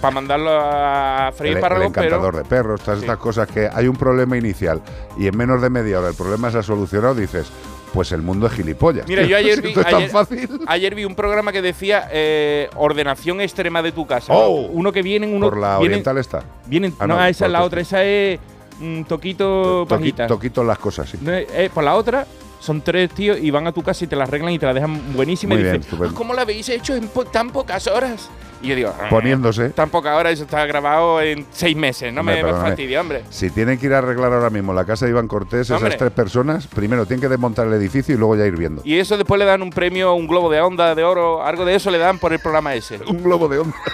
para 0.00 0.14
mandarlo 0.14 0.50
a 0.50 1.30
freír 1.34 1.58
el, 1.58 1.62
el 1.62 1.68
pero... 1.68 1.82
encantador 1.82 2.36
de 2.36 2.44
perros, 2.44 2.80
todas 2.80 3.00
estas 3.00 3.18
cosas 3.18 3.48
que 3.48 3.68
hay 3.70 3.86
un 3.86 3.96
problema 3.96 4.36
inicial 4.36 4.80
y 5.18 5.26
en 5.26 5.36
menos 5.36 5.60
de 5.60 5.68
media 5.68 5.98
hora 5.98 6.08
el 6.08 6.14
problema 6.14 6.50
se 6.50 6.58
ha 6.58 6.62
solucionado, 6.62 7.14
dices, 7.14 7.50
pues 7.92 8.12
el 8.12 8.22
mundo 8.22 8.46
es 8.46 8.52
gilipollas. 8.52 9.06
Mira, 9.08 9.22
yo 9.24 9.36
ayer 9.36 9.60
vi, 9.62 9.74
ayer, 9.84 10.10
fácil. 10.10 10.48
ayer 10.66 10.94
vi 10.94 11.04
un 11.04 11.14
programa 11.14 11.52
que 11.52 11.62
decía 11.62 12.08
eh, 12.12 12.68
ordenación 12.76 13.40
extrema 13.40 13.82
de 13.82 13.92
tu 13.92 14.06
casa. 14.06 14.32
¿no? 14.32 14.38
Oh. 14.38 14.60
Uno 14.72 14.92
que 14.92 15.02
vienen, 15.02 15.34
uno 15.34 15.48
Por 15.48 15.58
la 15.58 15.78
vienen- 15.78 15.92
oriental 15.94 16.18
está. 16.18 16.42
Vienen, 16.66 16.94
Ah, 16.98 17.06
no, 17.06 17.16
no, 17.16 17.24
esa 17.26 17.46
es 17.46 17.52
la 17.52 17.62
otra, 17.64 17.80
esa 17.80 18.02
es 18.04 18.38
un 18.80 19.04
toquito 19.06 19.86
Toqui- 19.86 20.26
toquito 20.26 20.64
las 20.64 20.78
cosas, 20.78 21.08
sí. 21.10 21.18
Eh, 21.26 21.68
por 21.72 21.84
la 21.84 21.94
otra, 21.96 22.26
son 22.60 22.80
tres 22.82 23.10
tíos 23.10 23.38
y 23.40 23.50
van 23.50 23.66
a 23.66 23.72
tu 23.72 23.82
casa 23.82 24.04
y 24.04 24.06
te 24.08 24.16
la 24.16 24.24
arreglan 24.24 24.52
y 24.52 24.58
te 24.58 24.66
la 24.66 24.74
dejan 24.74 25.12
buenísima 25.14 25.54
Muy 25.54 25.60
y 25.62 25.64
bien, 25.64 25.80
dicen. 25.80 25.98
"Ah, 26.02 26.10
¿cómo 26.14 26.34
la 26.34 26.42
habéis 26.42 26.68
hecho 26.68 26.94
en 26.94 27.08
po- 27.08 27.24
tan 27.24 27.50
pocas 27.50 27.86
horas? 27.86 28.28
Y 28.62 28.68
yo 28.68 28.76
digo, 28.76 28.94
"Ah, 29.00 29.08
Poniéndose. 29.08 29.70
Tan 29.70 29.88
pocas 29.90 30.16
horas, 30.18 30.34
eso 30.34 30.42
está 30.44 30.64
grabado 30.66 31.20
en 31.22 31.46
seis 31.50 31.76
meses, 31.76 32.12
no 32.12 32.20
Hombre, 32.20 32.44
me, 32.44 32.52
fastidie, 32.52 32.98
hombre. 32.98 33.24
Si 33.30 33.50
tienen 33.50 33.78
que 33.78 33.86
ir 33.86 33.94
a 33.94 33.98
arreglar 33.98 34.32
ahora 34.32 34.50
mismo 34.50 34.72
la 34.74 34.84
casa 34.84 35.06
de 35.06 35.12
Iván 35.12 35.28
Cortés, 35.28 35.70
esas 35.70 35.96
tres 35.96 36.12
personas, 36.12 36.66
primero 36.66 37.06
tienen 37.06 37.22
que 37.22 37.28
desmontar 37.28 37.66
el 37.66 37.72
edificio 37.74 38.14
y 38.14 38.18
luego 38.18 38.36
ya 38.36 38.46
ir 38.46 38.56
viendo. 38.56 38.82
Y 38.84 38.98
eso 38.98 39.16
después 39.16 39.38
le 39.38 39.44
dan 39.46 39.62
un 39.62 39.70
premio, 39.70 40.12
un 40.14 40.26
globo 40.26 40.50
de 40.50 40.60
onda, 40.60 40.94
de 40.94 41.04
oro, 41.04 41.42
algo 41.44 41.64
de 41.64 41.76
eso 41.76 41.90
le 41.90 41.98
dan 41.98 42.18
por 42.18 42.32
el 42.32 42.38
programa 42.40 42.74
ese. 42.74 43.00
Un 43.08 43.22
globo 43.22 43.48
de 43.48 43.60
onda. 43.60 43.76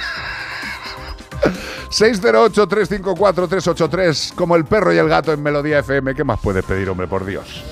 608-354-383, 1.90 4.34
como 4.34 4.56
el 4.56 4.64
perro 4.64 4.92
y 4.92 4.98
el 4.98 5.08
gato 5.08 5.32
en 5.32 5.42
Melodía 5.42 5.78
FM. 5.78 6.14
¿Qué 6.14 6.24
más 6.24 6.40
puedes 6.40 6.64
pedir, 6.64 6.88
hombre, 6.90 7.06
por 7.06 7.24
Dios? 7.24 7.64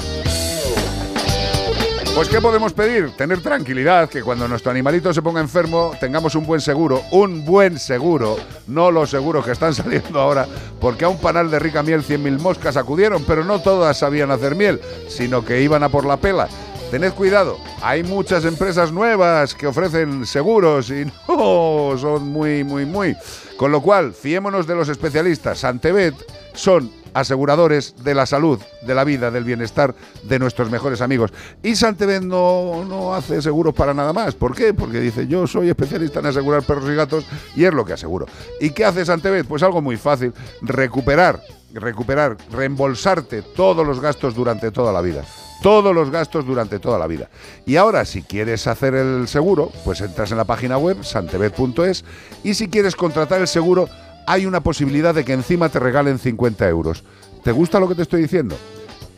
Pues 2.15 2.29
¿qué 2.29 2.41
podemos 2.41 2.73
pedir? 2.73 3.11
Tener 3.17 3.43
tranquilidad, 3.43 4.09
que 4.09 4.23
cuando 4.23 4.47
nuestro 4.47 4.71
animalito 4.71 5.13
se 5.13 5.21
ponga 5.21 5.41
enfermo 5.41 5.95
tengamos 5.99 6.37
un 6.37 6.47
buen 6.47 6.61
seguro, 6.61 7.03
un 7.11 7.45
buen 7.45 7.77
seguro, 7.77 8.37
no 8.69 8.93
los 8.93 9.11
seguros 9.11 9.45
que 9.45 9.51
están 9.51 9.75
saliendo 9.75 10.21
ahora, 10.21 10.47
porque 10.81 11.05
a 11.05 11.09
un 11.09 11.19
panal 11.19 11.51
de 11.51 11.59
rica 11.59 11.83
miel 11.83 12.05
100.000 12.05 12.39
moscas 12.39 12.77
acudieron, 12.77 13.25
pero 13.25 13.45
no 13.45 13.61
todas 13.61 13.99
sabían 13.99 14.31
hacer 14.31 14.55
miel, 14.55 14.81
sino 15.09 15.45
que 15.45 15.61
iban 15.61 15.83
a 15.83 15.89
por 15.89 16.07
la 16.07 16.17
pela. 16.17 16.47
Tened 16.93 17.15
cuidado, 17.15 17.59
hay 17.83 18.05
muchas 18.05 18.45
empresas 18.45 18.93
nuevas 18.93 19.53
que 19.53 19.67
ofrecen 19.67 20.25
seguros 20.25 20.91
y 20.91 21.07
no 21.29 21.99
son 21.99 22.29
muy, 22.29 22.63
muy, 22.63 22.87
muy. 22.87 23.17
Con 23.57 23.73
lo 23.73 23.81
cual, 23.83 24.15
fiémonos 24.15 24.69
de 24.69 24.77
los 24.77 24.89
especialistas. 24.89 25.59
Santebet 25.59 26.15
son 26.55 26.93
aseguradores 27.15 27.95
de 28.03 28.15
la 28.15 28.27
salud, 28.27 28.61
de 28.83 28.95
la 28.95 29.05
vida, 29.05 29.31
del 29.31 29.45
bienestar 29.45 29.95
de 30.25 30.39
nuestros 30.39 30.71
mejores 30.71 31.01
amigos. 31.01 31.33
Y 31.63 31.77
Santebet 31.77 32.23
no, 32.23 32.85
no 32.85 33.15
hace 33.15 33.41
seguros 33.41 33.75
para 33.75 33.95
nada 33.95 34.13
más. 34.13 34.35
¿Por 34.35 34.55
qué? 34.55 34.75
Porque 34.75 35.01
dice, 35.01 35.27
yo 35.27 35.47
soy 35.47 35.71
especialista 35.71 36.21
en 36.21 36.27
asegurar 36.27 36.63
perros 36.65 36.91
y 36.91 36.95
gatos 36.95 37.25
y 37.57 37.65
es 37.65 37.73
lo 37.73 37.85
que 37.85 37.95
aseguro. 37.95 38.27
¿Y 38.61 38.71
qué 38.71 38.85
hace 38.85 39.05
Santebet? 39.05 39.47
Pues 39.47 39.63
algo 39.63 39.81
muy 39.81 39.97
fácil, 39.97 40.35
recuperar, 40.61 41.41
recuperar, 41.73 42.37
reembolsarte 42.51 43.43
todos 43.43 43.87
los 43.87 44.01
gastos 44.01 44.35
durante 44.35 44.71
toda 44.71 44.93
la 44.93 45.01
vida. 45.01 45.25
Todos 45.63 45.95
los 45.95 46.11
gastos 46.11 46.45
durante 46.45 46.79
toda 46.79 46.99
la 46.99 47.07
vida. 47.07 47.31
Y 47.65 47.77
ahora, 47.77 48.05
si 48.05 48.23
quieres 48.23 48.67
hacer 48.67 48.95
el 48.95 49.29
seguro, 49.29 49.71
pues 49.85 50.03
entras 50.03 50.31
en 50.31 50.37
la 50.37 50.45
página 50.45 50.77
web 50.77 51.03
santebet.es 51.03 52.05
y 52.43 52.53
si 52.53 52.69
quieres 52.69 52.95
contratar 52.95 53.41
el 53.41 53.49
seguro, 53.49 53.89
hay 54.27 54.47
una 54.47 54.63
posibilidad 54.63 55.15
de 55.15 55.25
que 55.25 55.33
encima 55.33 55.69
te 55.69 55.79
regalen 55.79 56.19
50 56.19 56.69
euros. 56.69 57.05
¿Te 57.43 57.53
gusta 57.53 57.81
lo 57.81 57.89
que 57.89 57.95
te 57.95 58.03
estoy 58.03 58.23
diciendo? 58.23 58.57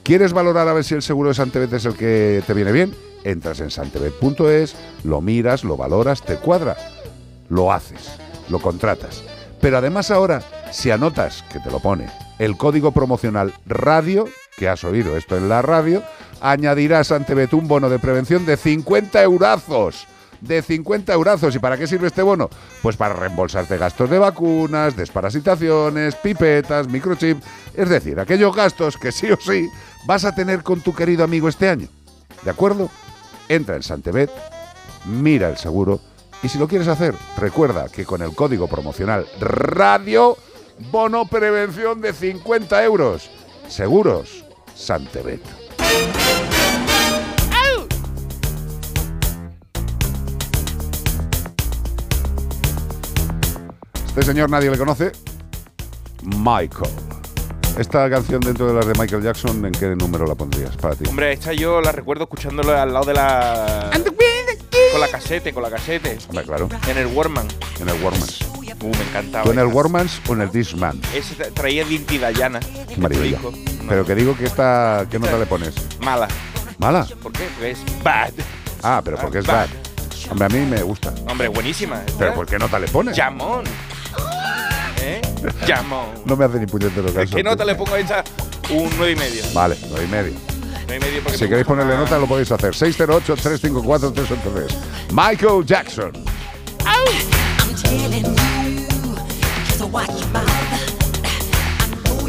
¿Quieres 0.02 0.32
valorar 0.32 0.68
a 0.68 0.72
ver 0.72 0.84
si 0.84 0.94
el 0.94 1.02
seguro 1.02 1.30
de 1.30 1.34
Santebet 1.34 1.72
es 1.72 1.84
el 1.84 1.94
que 1.94 2.42
te 2.46 2.54
viene 2.54 2.72
bien? 2.72 2.94
Entras 3.24 3.60
en 3.60 3.70
santebet.es, 3.70 4.76
lo 5.02 5.20
miras, 5.20 5.64
lo 5.64 5.76
valoras, 5.76 6.22
te 6.22 6.36
cuadra, 6.36 6.76
lo 7.48 7.72
haces, 7.72 8.12
lo 8.48 8.60
contratas. 8.60 9.24
Pero 9.60 9.78
además 9.78 10.12
ahora, 10.12 10.42
si 10.70 10.90
anotas, 10.90 11.42
que 11.52 11.58
te 11.58 11.70
lo 11.70 11.80
pone, 11.80 12.08
el 12.38 12.56
código 12.56 12.92
promocional 12.92 13.52
radio, 13.66 14.28
que 14.56 14.68
has 14.68 14.84
oído 14.84 15.16
esto 15.16 15.36
en 15.36 15.48
la 15.48 15.62
radio, 15.62 16.04
añadirás 16.40 17.10
ante 17.10 17.48
un 17.54 17.66
bono 17.66 17.88
de 17.88 17.98
prevención 17.98 18.46
de 18.46 18.56
50 18.56 19.22
eurazos. 19.22 20.06
De 20.40 20.62
50 20.62 21.12
eurazos. 21.12 21.54
¿Y 21.54 21.58
para 21.58 21.76
qué 21.76 21.86
sirve 21.86 22.08
este 22.08 22.22
bono? 22.22 22.50
Pues 22.82 22.96
para 22.96 23.14
reembolsarte 23.14 23.78
gastos 23.78 24.10
de 24.10 24.18
vacunas, 24.18 24.96
desparasitaciones, 24.96 26.14
pipetas, 26.16 26.88
microchip. 26.88 27.38
Es 27.74 27.88
decir, 27.88 28.20
aquellos 28.20 28.54
gastos 28.54 28.96
que 28.96 29.12
sí 29.12 29.30
o 29.30 29.38
sí 29.40 29.68
vas 30.06 30.24
a 30.24 30.34
tener 30.34 30.62
con 30.62 30.80
tu 30.80 30.94
querido 30.94 31.24
amigo 31.24 31.48
este 31.48 31.68
año. 31.68 31.88
¿De 32.42 32.50
acuerdo? 32.50 32.90
Entra 33.48 33.76
en 33.76 33.82
Santebet, 33.82 34.30
mira 35.06 35.48
el 35.48 35.56
seguro 35.56 36.00
y 36.42 36.48
si 36.48 36.58
lo 36.58 36.68
quieres 36.68 36.88
hacer, 36.88 37.14
recuerda 37.36 37.88
que 37.88 38.04
con 38.04 38.22
el 38.22 38.34
código 38.34 38.68
promocional 38.68 39.26
radio, 39.40 40.36
bono 40.90 41.26
prevención 41.26 42.00
de 42.00 42.12
50 42.12 42.84
euros. 42.84 43.30
Seguros, 43.68 44.44
Santebet. 44.74 45.65
Este 54.16 54.22
señor 54.32 54.48
nadie 54.50 54.70
le 54.70 54.78
conoce. 54.78 55.12
Michael. 56.22 56.90
Esta 57.78 58.08
canción 58.08 58.40
dentro 58.40 58.66
de 58.66 58.72
las 58.74 58.86
de 58.86 58.94
Michael 58.98 59.22
Jackson, 59.22 59.62
¿en 59.66 59.72
qué 59.72 59.88
número 59.94 60.26
la 60.26 60.34
pondrías 60.34 60.74
para 60.78 60.94
ti? 60.94 61.04
Hombre, 61.06 61.34
esta 61.34 61.52
yo 61.52 61.82
la 61.82 61.92
recuerdo 61.92 62.24
escuchándolo 62.24 62.74
al 62.74 62.92
lado 62.92 63.04
de 63.04 63.12
la. 63.14 63.90
Con 64.92 65.00
la 65.00 65.08
casete, 65.08 65.52
con 65.52 65.62
la 65.62 65.68
casete. 65.70 66.16
Hombre, 66.28 66.44
claro. 66.44 66.68
En 66.88 66.96
el 66.96 67.06
Warman. 67.08 67.46
En 67.78 67.88
el 67.90 68.02
Warmans. 68.02 68.40
Uh, 68.80 68.88
me 68.88 69.02
encantaba. 69.02 69.44
¿Tú 69.44 69.52
en 69.52 69.58
el. 69.58 69.66
Warmans 69.66 70.20
o 70.28 70.32
en 70.32 70.40
el 70.40 70.50
Disman? 70.50 70.98
Ese 71.14 71.36
tra- 71.36 71.52
traía 71.52 71.84
Dayana. 72.18 72.60
Qué 72.60 72.96
maravilla. 72.96 73.38
Pero 73.86 74.06
que 74.06 74.14
digo 74.14 74.34
que 74.36 74.46
esta, 74.46 75.06
¿qué 75.10 75.18
nota 75.18 75.36
le 75.36 75.44
pones? 75.44 75.74
Mala. 76.00 76.26
¿Mala? 76.78 77.06
¿Por 77.22 77.32
qué? 77.32 77.44
Porque 77.54 77.70
es 77.72 77.78
bad. 78.02 78.32
Ah, 78.82 79.02
pero 79.04 79.18
porque 79.18 79.38
es 79.40 79.46
Bad. 79.46 79.68
bad. 79.68 80.30
Hombre, 80.30 80.46
a 80.46 80.48
mí 80.48 80.58
me 80.66 80.82
gusta. 80.82 81.12
Hombre, 81.28 81.48
buenísima. 81.48 82.02
¿Pero 82.18 82.34
por 82.34 82.46
qué 82.46 82.58
nota 82.58 82.78
le 82.78 82.88
pones? 82.88 83.14
Jamón. 83.16 83.64
¿Eh? 85.00 85.20
Jamón. 85.66 86.06
No 86.24 86.36
me 86.36 86.44
hace 86.44 86.58
ni 86.58 86.66
puñetero 86.66 87.12
caso. 87.12 87.36
¿Qué 87.36 87.42
nota 87.42 87.64
le 87.64 87.74
pongo 87.74 87.94
a 87.94 87.98
esta? 87.98 88.22
Un 88.70 88.90
9 88.96 89.12
y 89.12 89.16
medio. 89.16 89.42
Vale, 89.54 89.76
nueve 89.88 90.04
y 90.04 90.08
medio. 90.08 90.32
9 90.86 90.96
y 90.96 91.00
medio 91.00 91.22
porque 91.22 91.38
Si 91.38 91.48
queréis 91.48 91.66
ponerle 91.66 91.96
nota, 91.96 92.18
lo 92.18 92.26
podéis 92.26 92.50
hacer. 92.50 92.72
608-354-383. 92.74 95.12
Michael 95.12 95.64
Jackson. 95.64 96.12
I'm 96.84 97.74
telling 97.74 98.24
you, 98.24 99.86
watch 99.86 100.10
your 100.20 100.28
mouth. 100.30 100.46
I 101.24 101.88
know 102.04 102.26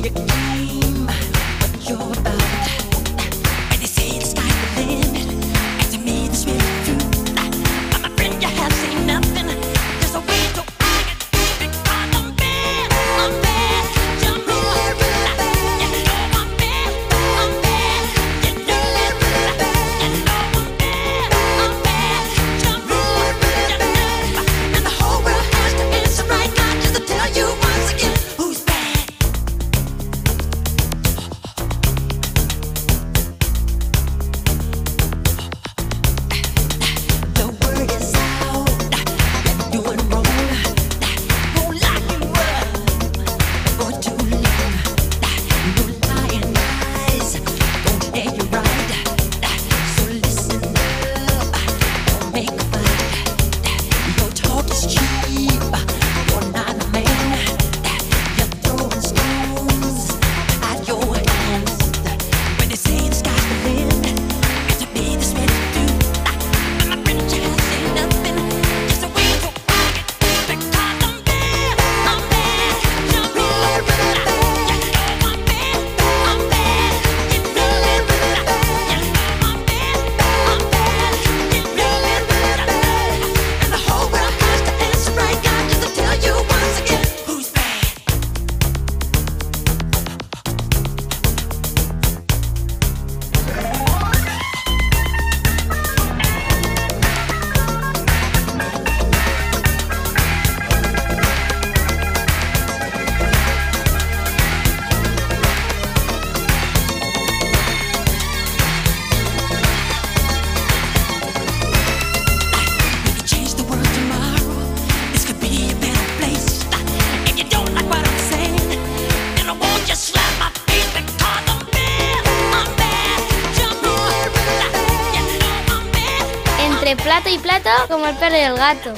como 128.38 128.38
el 128.38 128.38
perro 128.38 128.40
y 128.40 128.44
el 128.44 128.56
gato. 128.58 128.94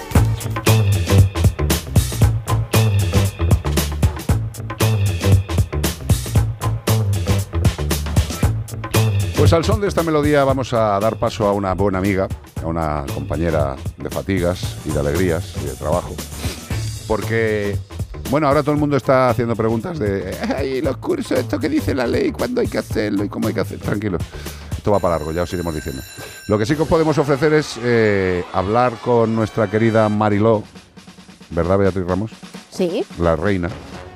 Pues 9.37 9.53
al 9.53 9.63
son 9.63 9.81
de 9.81 9.87
esta 9.87 10.03
melodía 10.03 10.43
vamos 10.43 10.73
a 10.73 10.99
dar 10.99 11.17
paso 11.17 11.47
a 11.47 11.53
una 11.53 11.73
buena 11.73 11.97
amiga, 11.97 12.27
a 12.61 12.67
una 12.67 13.05
compañera 13.13 13.75
de 13.97 14.09
fatigas 14.09 14.77
y 14.85 14.91
de 14.91 14.99
alegrías 14.99 15.55
y 15.61 15.65
de 15.65 15.73
trabajo. 15.75 16.15
Porque, 17.07 17.77
bueno, 18.29 18.47
ahora 18.47 18.61
todo 18.61 18.73
el 18.73 18.79
mundo 18.79 18.95
está 18.97 19.29
haciendo 19.29 19.55
preguntas 19.55 19.97
de, 19.97 20.37
ay, 20.55 20.81
los 20.81 20.97
cursos, 20.97 21.39
esto 21.39 21.59
que 21.59 21.69
dice 21.69 21.95
la 21.95 22.05
ley, 22.05 22.31
cuándo 22.31 22.61
hay 22.61 22.67
que 22.67 22.77
hacerlo 22.77 23.23
y 23.23 23.29
cómo 23.29 23.47
hay 23.47 23.53
que 23.53 23.61
hacerlo. 23.61 23.85
Tranquilo, 23.85 24.17
esto 24.77 24.91
va 24.91 24.99
para 24.99 25.15
largo, 25.15 25.31
ya 25.31 25.43
os 25.43 25.53
iremos 25.53 25.73
diciendo. 25.73 26.03
Lo 26.49 26.57
que 26.57 26.65
sí 26.65 26.75
que 26.75 26.81
os 26.81 26.87
podemos 26.87 27.15
ofrecer 27.19 27.53
es 27.53 27.79
eh, 27.83 28.43
hablar 28.53 28.93
con 29.05 29.35
nuestra 29.35 29.69
querida 29.69 30.09
Mariló, 30.09 30.63
¿verdad, 31.51 31.77
Beatriz 31.77 32.07
Ramos? 32.07 32.31
Sí, 32.71 33.05
La 33.19 33.35
reina. 33.35 33.69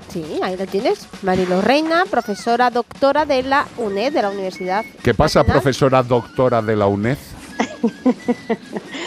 sí, 0.10 0.40
ahí 0.42 0.58
lo 0.58 0.66
tienes. 0.66 1.08
Marilo 1.22 1.62
Reina, 1.62 2.06
profesora 2.10 2.72
doctora 2.72 3.28
de 3.28 3.44
la 3.44 3.68
UNED, 3.78 4.14
de 4.14 4.22
la 4.24 4.32
Universidad. 4.32 4.84
¿Qué 5.04 5.14
pasa, 5.14 5.42
Nacional. 5.42 5.62
profesora 5.62 6.02
doctora 6.02 6.62
de 6.64 6.76
la 6.76 6.88
UNED? 6.88 7.18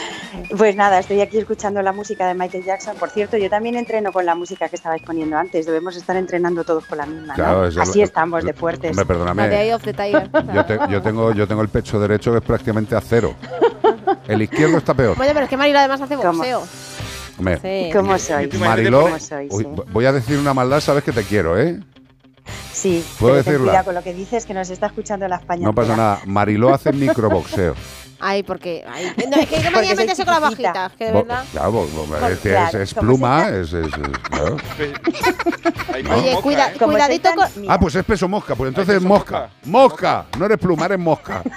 Pues 0.56 0.76
nada, 0.76 0.98
estoy 0.98 1.20
aquí 1.20 1.38
escuchando 1.38 1.82
la 1.82 1.92
música 1.92 2.26
de 2.28 2.34
Michael 2.34 2.64
Jackson. 2.64 2.96
Por 2.96 3.10
cierto, 3.10 3.36
yo 3.36 3.48
también 3.50 3.76
entreno 3.76 4.12
con 4.12 4.24
la 4.26 4.34
música 4.34 4.68
que 4.68 4.76
estabais 4.76 5.02
poniendo 5.02 5.36
antes. 5.36 5.66
Debemos 5.66 5.96
estar 5.96 6.16
entrenando 6.16 6.64
todos 6.64 6.84
con 6.86 6.98
la 6.98 7.06
misma, 7.06 7.28
¿no? 7.28 7.34
Claro, 7.34 7.62
Así 7.80 7.98
lo- 7.98 8.04
estamos 8.04 8.44
de 8.44 8.52
fuertes. 8.52 8.90
Hombre, 8.90 9.06
perdóname. 9.06 9.74
Of 9.74 9.82
the 9.82 9.92
Tiger. 9.92 10.30
Yo, 10.54 10.64
te- 10.64 10.78
yo 10.90 11.02
tengo, 11.02 11.32
yo 11.32 11.46
tengo 11.48 11.62
el 11.62 11.68
pecho 11.68 11.98
derecho 12.00 12.32
que 12.32 12.38
es 12.38 12.44
prácticamente 12.44 12.94
a 12.94 13.00
cero. 13.00 13.34
El 14.28 14.42
izquierdo 14.42 14.78
está 14.78 14.94
peor. 14.94 15.16
Bueno, 15.16 15.32
pero 15.32 15.44
es 15.44 15.50
que 15.50 15.56
Marilo 15.56 15.78
además 15.78 16.00
hace 16.00 16.16
boxeo. 16.16 16.62
Hombre, 17.38 17.58
Sí. 17.60 17.90
¿Cómo 17.92 18.18
sois? 18.18 18.58
Mariló, 18.58 19.08
voy 19.92 20.06
a 20.06 20.12
decir 20.12 20.38
una 20.38 20.54
maldad, 20.54 20.80
sabes 20.80 21.04
que 21.04 21.12
te 21.12 21.22
quiero, 21.22 21.58
¿eh? 21.60 21.80
Sí, 22.72 23.04
¿Puedo 23.18 23.34
decirla? 23.34 23.58
cuidado 23.70 23.84
con 23.86 23.94
lo 23.94 24.02
que 24.02 24.14
dices, 24.14 24.46
que 24.46 24.54
nos 24.54 24.70
está 24.70 24.86
escuchando 24.86 25.26
la 25.28 25.36
España. 25.36 25.64
No 25.64 25.74
pasa 25.74 25.96
nada. 25.96 26.20
Mariló 26.26 26.72
hace 26.72 26.92
microboxeo. 26.92 27.74
Ay, 28.18 28.43
porque. 28.43 28.84
Ay, 28.88 29.12
no, 29.30 29.36
es 29.36 29.48
que 29.48 29.60
qué 29.60 29.70
manía 29.70 29.94
meterse 29.94 30.24
con 30.24 30.32
las 30.34 30.43
bajitas, 30.43 30.93
que 30.94 31.05
de 31.06 31.12
Bo- 31.12 31.18
verdad. 31.24 31.44
claro, 31.52 31.72
bo- 31.72 31.86
bo- 31.86 32.05
Por- 32.06 32.30
es, 32.32 32.38
que 32.38 32.48
claro, 32.51 32.80
es, 32.82 32.94
pluma, 32.94 33.48
es, 33.51 33.72
es- 33.72 33.86
es- 33.86 34.18
claro. 34.30 34.56
Oye, 36.16 36.36
cuida- 36.43 36.72
cuidadito 36.78 37.30
con. 37.34 37.48
mira, 37.56 37.74
Ah, 37.74 37.78
pues 37.80 37.94
es 37.94 38.05
peso 38.05 38.28
mosca, 38.28 38.55
pues 38.55 38.68
entonces 38.68 39.02
mosca. 39.02 39.51
Mosca, 39.64 40.26
no 40.38 40.47
eres 40.47 40.59
pluma, 40.59 40.86
eres 40.86 40.98
mosca. 40.98 41.43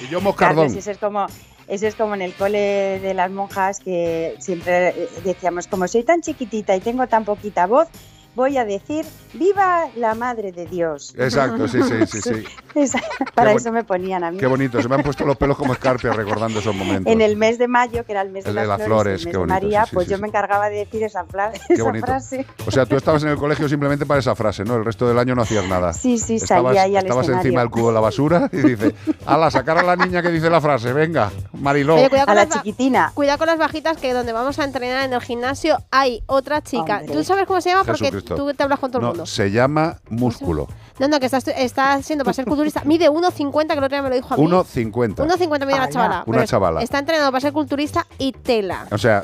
Y 0.00 0.08
yo 0.08 0.20
moscardón. 0.20 0.64
Carlos, 0.64 0.76
eso 0.78 0.90
es 0.90 0.98
como 0.98 1.26
eso 1.68 1.86
es 1.86 1.94
como 1.94 2.14
en 2.14 2.22
el 2.22 2.34
cole 2.34 2.98
de 3.00 3.14
las 3.14 3.30
monjas 3.30 3.78
que 3.78 4.34
siempre 4.40 4.88
eh, 4.88 5.08
decíamos 5.22 5.68
como 5.68 5.86
soy 5.86 6.02
tan 6.02 6.22
chiquitita 6.22 6.74
y 6.74 6.80
tengo 6.80 7.06
tan 7.06 7.24
poquita 7.24 7.66
voz 7.66 7.86
voy 8.34 8.56
a 8.58 8.64
decir 8.64 9.04
viva 9.34 9.86
la 9.96 10.14
madre 10.14 10.52
de 10.52 10.66
Dios 10.66 11.14
Exacto, 11.18 11.68
sí, 11.68 11.80
sí, 11.82 12.06
sí, 12.06 12.20
sí. 12.22 12.44
Para 13.34 13.52
eso 13.52 13.70
me 13.72 13.84
ponían 13.84 14.24
a 14.24 14.30
mí 14.30 14.38
Qué 14.38 14.46
bonito, 14.46 14.80
se 14.80 14.88
me 14.88 14.94
han 14.94 15.02
puesto 15.02 15.24
los 15.26 15.36
pelos 15.36 15.56
como 15.56 15.72
escarpias 15.74 16.16
recordando 16.16 16.60
esos 16.60 16.74
momentos. 16.74 17.12
en 17.12 17.20
el 17.20 17.36
mes 17.36 17.58
de 17.58 17.68
mayo 17.68 18.04
que 18.04 18.12
era 18.12 18.22
el 18.22 18.30
mes 18.30 18.44
de, 18.44 18.50
El 18.50 18.56
de 18.56 18.60
las, 18.66 18.78
las 18.78 18.86
flores, 18.86 18.86
flores, 18.86 19.20
el 19.22 19.26
mes 19.26 19.26
qué 19.26 19.32
de 19.32 19.38
bonito, 19.38 19.54
María 19.54 19.82
sí, 19.84 19.90
sí, 19.90 19.94
pues 19.94 20.06
sí, 20.06 20.10
yo 20.12 20.16
sí. 20.16 20.22
me 20.22 20.28
encargaba 20.28 20.68
de 20.70 20.76
decir 20.76 21.02
esa, 21.02 21.24
Qué 21.66 21.74
esa 21.74 21.82
bonito. 21.84 22.06
frase 22.06 22.46
O 22.66 22.70
sea, 22.70 22.86
tú 22.86 22.96
estabas 22.96 23.22
en 23.22 23.30
el 23.30 23.36
colegio 23.36 23.68
simplemente 23.68 24.06
para 24.06 24.20
esa 24.20 24.34
frase, 24.34 24.64
¿no? 24.64 24.76
El 24.76 24.84
resto 24.84 25.06
del 25.08 25.18
año 25.18 25.34
no 25.34 25.42
hacías 25.42 25.66
nada. 25.66 25.92
Sí, 25.92 26.18
sí, 26.18 26.36
estabas, 26.36 26.64
salía 26.74 26.82
ahí 26.82 26.96
al 26.96 27.04
Estabas 27.04 27.24
escenario. 27.24 27.48
encima 27.48 27.60
del 27.60 27.70
cubo 27.70 27.88
de 27.88 27.94
la 27.94 28.00
basura 28.00 28.48
y 28.52 28.56
dices, 28.58 28.94
ala, 29.26 29.50
sacar 29.50 29.78
a 29.78 29.82
la 29.82 29.96
niña 29.96 30.22
que 30.22 30.30
dice 30.30 30.48
la 30.50 30.60
frase, 30.60 30.92
venga, 30.92 31.30
Mariló. 31.52 31.96
Oye, 31.96 32.08
cuidado 32.08 32.24
a 32.24 32.26
con 32.26 32.36
la 32.36 32.48
chiquitina 32.48 33.12
Cuidado 33.14 33.38
con 33.38 33.46
las 33.48 33.58
bajitas 33.58 33.96
que 33.98 34.12
donde 34.12 34.32
vamos 34.32 34.58
a 34.58 34.64
entrenar 34.64 35.04
en 35.04 35.12
el 35.12 35.20
gimnasio 35.20 35.78
hay 35.90 36.22
otra 36.26 36.62
chica. 36.62 36.98
Hombre. 37.00 37.14
¿Tú 37.14 37.24
sabes 37.24 37.46
cómo 37.46 37.60
se 37.60 37.70
llama? 37.70 37.84
Porque 37.84 38.21
Tú 38.24 38.52
te 38.54 38.62
hablas 38.62 38.78
con 38.78 38.90
todo 38.90 39.02
el 39.02 39.08
mundo. 39.08 39.26
se 39.26 39.50
llama 39.50 39.98
músculo. 40.08 40.68
No, 40.98 41.08
no, 41.08 41.18
que 41.20 41.26
está, 41.26 41.38
está 41.38 42.00
siendo 42.02 42.24
para 42.24 42.34
ser 42.34 42.44
culturista. 42.44 42.82
Mide 42.84 43.08
1,50, 43.10 43.66
que 43.66 43.72
el 43.72 43.78
otro 43.78 43.88
día 43.88 44.02
me 44.02 44.08
lo 44.10 44.14
dijo 44.14 44.34
a 44.34 44.36
mí. 44.36 44.44
1,50. 44.44 45.16
1,50 45.16 45.66
mide 45.66 45.70
la 45.70 45.76
Ala. 45.84 45.88
chavala. 45.88 46.22
Una 46.26 46.38
pero 46.38 46.46
chavala. 46.46 46.82
Está 46.82 46.98
entrenado 46.98 47.30
para 47.32 47.40
ser 47.40 47.52
culturista 47.52 48.06
y 48.18 48.32
tela. 48.32 48.86
O 48.90 48.98
sea, 48.98 49.22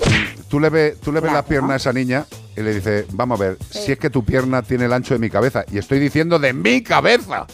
tú 0.49 0.59
le 0.61 0.71
ves, 0.71 0.99
tú 1.01 1.13
le 1.13 1.21
ves 1.21 1.29
Claro. 1.31 1.39
las 1.39 1.45
piernas 1.47 1.71
a 1.73 1.77
esa 1.77 1.93
niña 1.93 2.25
y 2.57 2.63
le 2.63 2.75
dices, 2.75 3.07
vamos 3.13 3.39
a 3.41 3.45
ver, 3.45 3.59
si 3.71 3.93
es 3.93 3.99
que 3.99 4.11
tu 4.11 4.25
pierna 4.25 4.63
tiene 4.63 4.87
el 4.87 4.93
ancho 4.93 5.15
de 5.15 5.21
mi 5.21 5.31
cabeza. 5.31 5.65
Y 5.71 5.79
estoy 5.79 6.01
diciendo 6.01 6.39
de 6.39 6.53
mi 6.55 6.83
cabeza, 6.83 7.47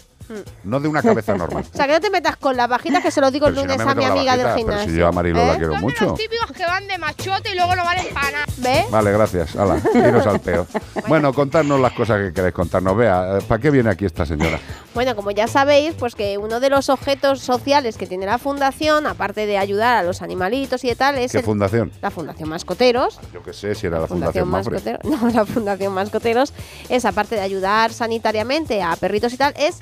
no 0.65 0.81
de 0.81 0.89
una 0.89 1.03
cabeza 1.03 1.35
normal. 1.37 1.65
O 1.75 1.77
sea, 1.77 1.87
que 1.87 1.93
no 1.93 2.01
te 2.01 2.11
metas 2.11 2.37
con 2.37 2.57
las 2.57 2.69
bajitas, 2.69 3.03
que 3.03 3.11
se 3.11 3.21
lo 3.21 3.31
digo 3.31 3.47
el 3.49 3.55
Pero 3.55 3.63
si 3.73 3.79
no 3.79 3.85
lunes 3.85 3.93
a 3.93 3.95
mi 3.99 4.05
amiga 4.05 4.37
del 4.37 4.47
bajita, 4.47 4.59
gimnasio. 4.59 4.81
Pero 4.87 4.93
si 4.93 4.99
yo 4.99 5.09
a 5.09 5.13
Marilo 5.13 5.45
la 5.45 5.55
¿Eh? 5.55 5.59
quiero 5.59 5.75
mucho. 5.77 6.15
típicos 6.15 6.53
que 6.53 6.65
van 6.65 6.87
de 6.87 6.99
machote 6.99 7.51
y 7.53 7.55
luego 7.55 7.75
no 7.77 7.85
valen 7.85 8.07
para 8.15 8.31
nada. 8.31 8.45
¿Ves? 8.59 8.91
Vale, 8.91 9.13
gracias. 9.13 9.57
Hala, 9.57 9.79
iros 9.95 10.27
al 10.27 10.41
peo. 10.41 10.67
Bueno, 11.09 11.33
contadnos 11.35 11.81
las 11.81 11.93
cosas 11.93 12.21
que 12.21 12.33
queréis 12.33 12.55
contarnos. 12.55 12.97
Vea, 12.97 13.39
eh, 13.39 13.43
¿para 13.49 13.61
qué 13.61 13.71
viene 13.71 13.91
aquí 13.91 14.05
esta 14.05 14.25
señora? 14.25 14.59
Bueno, 14.95 15.17
como 15.17 15.31
ya 15.33 15.49
sabéis, 15.49 15.95
pues 15.99 16.15
que 16.15 16.39
uno 16.39 16.61
de 16.61 16.71
los 16.71 16.89
objetos 16.89 17.41
sociales 17.41 17.97
que 17.97 18.07
tiene 18.07 18.27
la 18.27 18.39
fundación, 18.39 19.07
aparte 19.07 19.47
de 19.47 19.59
ayudar 19.59 19.97
a 19.97 20.03
los 20.05 20.23
animalitos 20.23 20.85
y 20.85 20.89
de 20.89 20.97
tal, 20.97 21.19
es 21.19 21.33
¿Qué 21.33 21.39
el- 21.39 21.45
fundación? 21.45 21.91
la 22.01 22.11
Fundación 22.11 22.49
Mascoteros. 22.49 23.19
Yo 23.33 23.43
qué 23.43 23.53
sé 23.53 23.75
si 23.75 23.87
era 23.89 23.99
la 24.01 24.07
Fundación, 24.07 24.49
Mafre. 24.49 24.75
Mascoteros. 24.75 25.01
No, 25.23 25.29
la 25.31 25.45
Fundación 25.47 25.93
Mascoteros 25.93 26.53
es, 26.89 27.05
aparte 27.05 27.35
de 27.35 27.41
ayudar 27.41 27.93
sanitariamente 27.93 28.83
a 28.83 28.95
perritos 28.97 29.33
y 29.33 29.37
tal, 29.37 29.53
es 29.57 29.79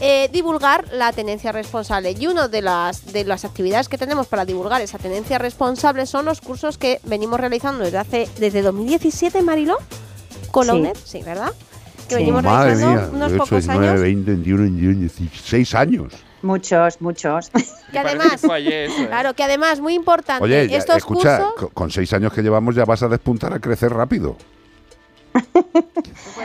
eh, 0.00 0.28
divulgar 0.32 0.84
la 0.92 1.12
tenencia 1.12 1.52
responsable. 1.52 2.14
Y 2.18 2.26
una 2.26 2.48
de 2.48 2.62
las, 2.62 3.12
de 3.12 3.24
las 3.24 3.44
actividades 3.44 3.88
que 3.88 3.98
tenemos 3.98 4.26
para 4.26 4.44
divulgar 4.44 4.80
esa 4.82 4.98
tenencia 4.98 5.38
responsable 5.38 6.06
son 6.06 6.24
los 6.26 6.40
cursos 6.40 6.78
que 6.78 7.00
venimos 7.04 7.40
realizando 7.40 7.84
desde 7.84 7.98
hace 7.98 8.28
desde 8.38 8.62
2017, 8.62 9.42
Mariló, 9.42 9.78
con 10.50 10.66
la 10.66 10.74
Sí. 10.74 10.78
UNED, 10.80 10.96
sí, 11.04 11.22
¿verdad? 11.22 11.52
Que 12.08 12.14
Sí. 12.16 12.20
venimos 12.20 12.42
Madre 12.42 12.66
realizando 12.74 13.00
mía, 13.00 13.10
unos 13.12 13.28
8, 13.32 13.36
pocos 13.38 13.50
19, 13.64 13.88
años. 13.88 14.00
20, 14.02 14.30
21, 14.32 14.62
22, 14.62 14.98
16 15.18 15.74
años. 15.74 16.12
muchos 16.42 17.00
muchos 17.00 17.50
Que 17.90 17.98
además, 17.98 18.40
fue 18.40 18.54
ayer 18.56 18.90
eso, 18.90 19.02
¿eh? 19.02 19.06
claro, 19.08 19.34
que 19.34 19.42
además, 19.42 19.80
muy 19.80 19.94
importante, 19.94 20.44
Oye, 20.44 20.68
ya, 20.68 20.76
estos 20.76 20.98
escucha, 20.98 21.38
cursos... 21.38 21.54
co- 21.58 21.68
con 21.70 21.90
6 21.90 22.12
años 22.12 22.32
que 22.32 22.42
llevamos 22.42 22.74
ya 22.76 22.84
vas 22.84 23.02
a 23.02 23.08
despuntar 23.08 23.52
a 23.54 23.58
crecer 23.60 23.92
rápido. 23.92 24.36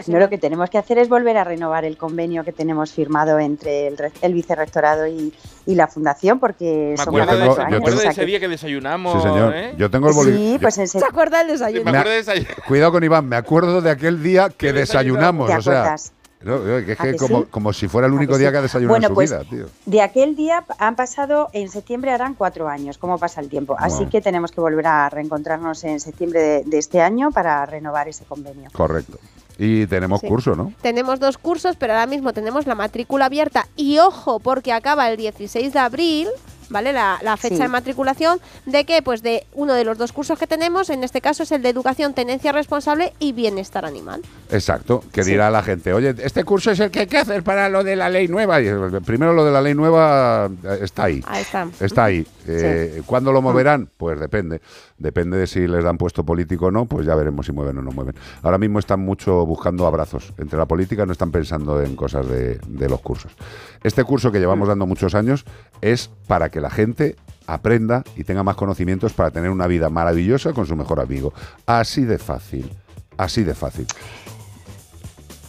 No 0.07 0.19
lo 0.19 0.29
que 0.29 0.37
tenemos 0.37 0.69
que 0.69 0.77
hacer 0.77 0.97
es 0.97 1.09
volver 1.09 1.37
a 1.37 1.43
renovar 1.43 1.85
el 1.85 1.97
convenio 1.97 2.43
que 2.43 2.51
tenemos 2.51 2.91
firmado 2.91 3.39
entre 3.39 3.87
el, 3.87 3.97
re- 3.97 4.11
el 4.21 4.33
vicerrectorado 4.33 5.07
y, 5.07 5.33
y 5.65 5.75
la 5.75 5.87
fundación 5.87 6.39
porque 6.39 6.89
Me 6.91 6.97
son 6.97 7.09
acuerdo, 7.09 7.31
de, 7.33 7.37
me 7.69 7.75
acuerdo 7.77 7.99
o 7.99 8.01
de 8.01 8.07
ese 8.09 8.25
día 8.25 8.39
que 8.39 8.47
desayunamos. 8.47 9.21
Sí, 9.21 9.27
señor. 9.29 9.53
¿eh? 9.55 9.73
Yo 9.77 9.89
tengo 9.89 10.09
el 10.09 10.13
boli. 10.15 10.31
sí 10.33 10.57
pues 10.61 10.75
se- 10.75 10.87
¿Se 10.87 11.05
acuerda 11.05 11.39
del 11.39 11.47
desayuno? 11.49 11.91
Me 11.91 11.97
acuerdo 11.97 12.31
de. 12.33 12.47
Cuidado 12.67 12.91
con 12.91 13.03
Iván, 13.03 13.27
me 13.27 13.35
acuerdo 13.35 13.81
de 13.81 13.91
aquel 13.91 14.21
día 14.23 14.49
que 14.49 14.67
¿Qué 14.67 14.73
desayunamos. 14.73 15.47
¿Te 15.49 15.55
O 15.57 15.61
sea, 15.61 15.79
acuerdas? 15.79 16.13
No, 16.43 16.57
no, 16.59 16.85
que 16.85 16.91
es 16.93 16.99
¿A 16.99 17.03
que 17.03 17.11
que 17.11 17.17
como, 17.17 17.39
sí? 17.41 17.47
como 17.51 17.73
si 17.73 17.87
fuera 17.87 18.07
el 18.07 18.13
¿A 18.13 18.15
único 18.15 18.33
que 18.33 18.39
día 18.39 18.47
sí? 18.49 18.51
que 18.53 18.57
ha 18.57 18.61
desayunado 18.61 18.93
Bueno, 18.93 19.05
en 19.07 19.09
su 19.09 19.15
pues, 19.15 19.29
vida, 19.29 19.43
tío. 19.49 19.65
De 19.85 20.01
aquel 20.01 20.35
día 20.35 20.65
han 20.77 20.95
pasado, 20.95 21.49
en 21.53 21.69
septiembre 21.69 22.11
harán 22.11 22.33
cuatro 22.35 22.67
años, 22.67 22.97
cómo 22.97 23.17
pasa 23.17 23.41
el 23.41 23.49
tiempo. 23.49 23.75
Así 23.79 24.05
que 24.07 24.21
tenemos 24.21 24.51
que 24.51 24.61
volver 24.61 24.87
a 24.87 25.09
reencontrarnos 25.09 25.83
en 25.83 25.99
septiembre 25.99 26.39
de, 26.41 26.63
de 26.65 26.77
este 26.77 27.01
año 27.01 27.31
para 27.31 27.65
renovar 27.65 28.07
ese 28.07 28.25
convenio. 28.25 28.69
Correcto. 28.73 29.17
Y 29.57 29.85
tenemos 29.85 30.21
Sí. 30.21 30.27
curso, 30.27 30.55
¿no? 30.55 30.73
Tenemos 30.81 31.19
dos 31.19 31.37
cursos, 31.37 31.75
pero 31.77 31.93
ahora 31.93 32.07
mismo 32.07 32.33
tenemos 32.33 32.65
la 32.65 32.73
matrícula 32.73 33.25
abierta. 33.25 33.67
Y 33.75 33.99
ojo, 33.99 34.39
porque 34.39 34.73
acaba 34.73 35.07
el 35.09 35.17
16 35.17 35.71
de 35.73 35.79
abril, 35.79 36.27
¿vale? 36.71 36.93
La, 36.93 37.19
la 37.21 37.37
fecha 37.37 37.55
Sí. 37.57 37.61
de 37.61 37.67
matriculación. 37.67 38.39
¿De 38.65 38.85
qué? 38.85 39.01
Pues 39.01 39.21
de 39.21 39.45
uno 39.53 39.73
de 39.75 39.83
los 39.85 39.97
dos 39.97 40.11
cursos 40.13 40.39
que 40.39 40.47
tenemos. 40.47 40.89
En 40.89 41.03
este 41.03 41.21
caso 41.21 41.43
es 41.43 41.51
el 41.51 41.61
de 41.61 41.69
Educación, 41.69 42.13
Tenencia 42.13 42.51
Responsable 42.51 43.13
y 43.19 43.33
Bienestar 43.33 43.85
Animal. 43.85 44.21
Exacto. 44.49 45.03
Que 45.11 45.23
Sí. 45.23 45.31
dirá 45.31 45.49
la 45.51 45.61
gente, 45.63 45.93
oye, 45.93 46.15
este 46.23 46.43
curso 46.43 46.71
es 46.71 46.79
el 46.79 46.89
que 46.91 47.01
hay 47.01 47.07
que 47.07 47.17
hacer 47.19 47.43
para 47.43 47.69
lo 47.69 47.83
de 47.83 47.95
la 47.95 48.09
ley 48.09 48.27
nueva. 48.27 48.61
Y 48.61 48.69
primero 49.05 49.33
lo 49.33 49.45
de 49.45 49.51
la 49.51 49.61
ley 49.61 49.73
nueva 49.75 50.49
eh, 50.63 50.79
está 50.81 51.03
ahí. 51.05 51.21
Ahí 51.27 51.41
está. 51.41 51.67
Está 51.79 52.05
ahí. 52.05 52.25
Eh, 52.47 53.01
¿Cuándo 53.05 53.31
lo 53.31 53.41
moverán? 53.41 53.89
Pues 53.97 54.19
depende. 54.19 54.61
Depende 55.01 55.37
de 55.37 55.47
si 55.47 55.67
les 55.67 55.83
dan 55.83 55.97
puesto 55.97 56.23
político 56.23 56.67
o 56.67 56.71
no, 56.71 56.85
pues 56.85 57.05
ya 57.05 57.15
veremos 57.15 57.45
si 57.45 57.51
mueven 57.51 57.77
o 57.79 57.81
no 57.81 57.91
mueven. 57.91 58.15
Ahora 58.43 58.57
mismo 58.57 58.79
están 58.79 58.99
mucho 58.99 59.45
buscando 59.45 59.87
abrazos. 59.87 60.33
Entre 60.37 60.57
la 60.57 60.67
política 60.67 61.05
no 61.05 61.11
están 61.11 61.31
pensando 61.31 61.81
en 61.81 61.95
cosas 61.95 62.27
de, 62.27 62.59
de 62.67 62.89
los 62.89 63.01
cursos. 63.01 63.35
Este 63.83 64.03
curso 64.03 64.31
que 64.31 64.39
llevamos 64.39 64.67
dando 64.67 64.85
muchos 64.85 65.15
años 65.15 65.45
es 65.81 66.11
para 66.27 66.49
que 66.49 66.61
la 66.61 66.69
gente 66.69 67.15
aprenda 67.47 68.03
y 68.15 68.23
tenga 68.23 68.43
más 68.43 68.55
conocimientos 68.55 69.13
para 69.13 69.31
tener 69.31 69.49
una 69.49 69.67
vida 69.67 69.89
maravillosa 69.89 70.53
con 70.53 70.65
su 70.65 70.75
mejor 70.75 70.99
amigo. 70.99 71.33
Así 71.65 72.05
de 72.05 72.17
fácil. 72.17 72.69
Así 73.17 73.43
de 73.43 73.55
fácil. 73.55 73.87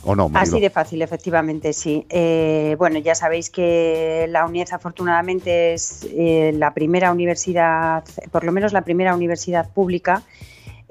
¿O 0.05 0.17
no? 0.17 0.31
Así 0.35 0.59
de 0.61 0.71
fácil, 0.71 1.01
efectivamente, 1.03 1.73
sí. 1.73 2.07
Eh, 2.09 2.75
bueno, 2.79 2.99
ya 2.99 3.15
sabéis 3.15 3.51
que 3.51 4.27
la 4.29 4.45
UNED 4.47 4.69
afortunadamente 4.73 5.75
es 5.75 6.07
eh, 6.13 6.53
la 6.55 6.75
primera 6.75 7.13
universidad, 7.13 8.05
por 8.31 8.45
lo 8.45 8.53
menos 8.53 8.73
la 8.73 8.83
primera 8.83 9.15
universidad 9.15 9.71
pública 9.71 10.23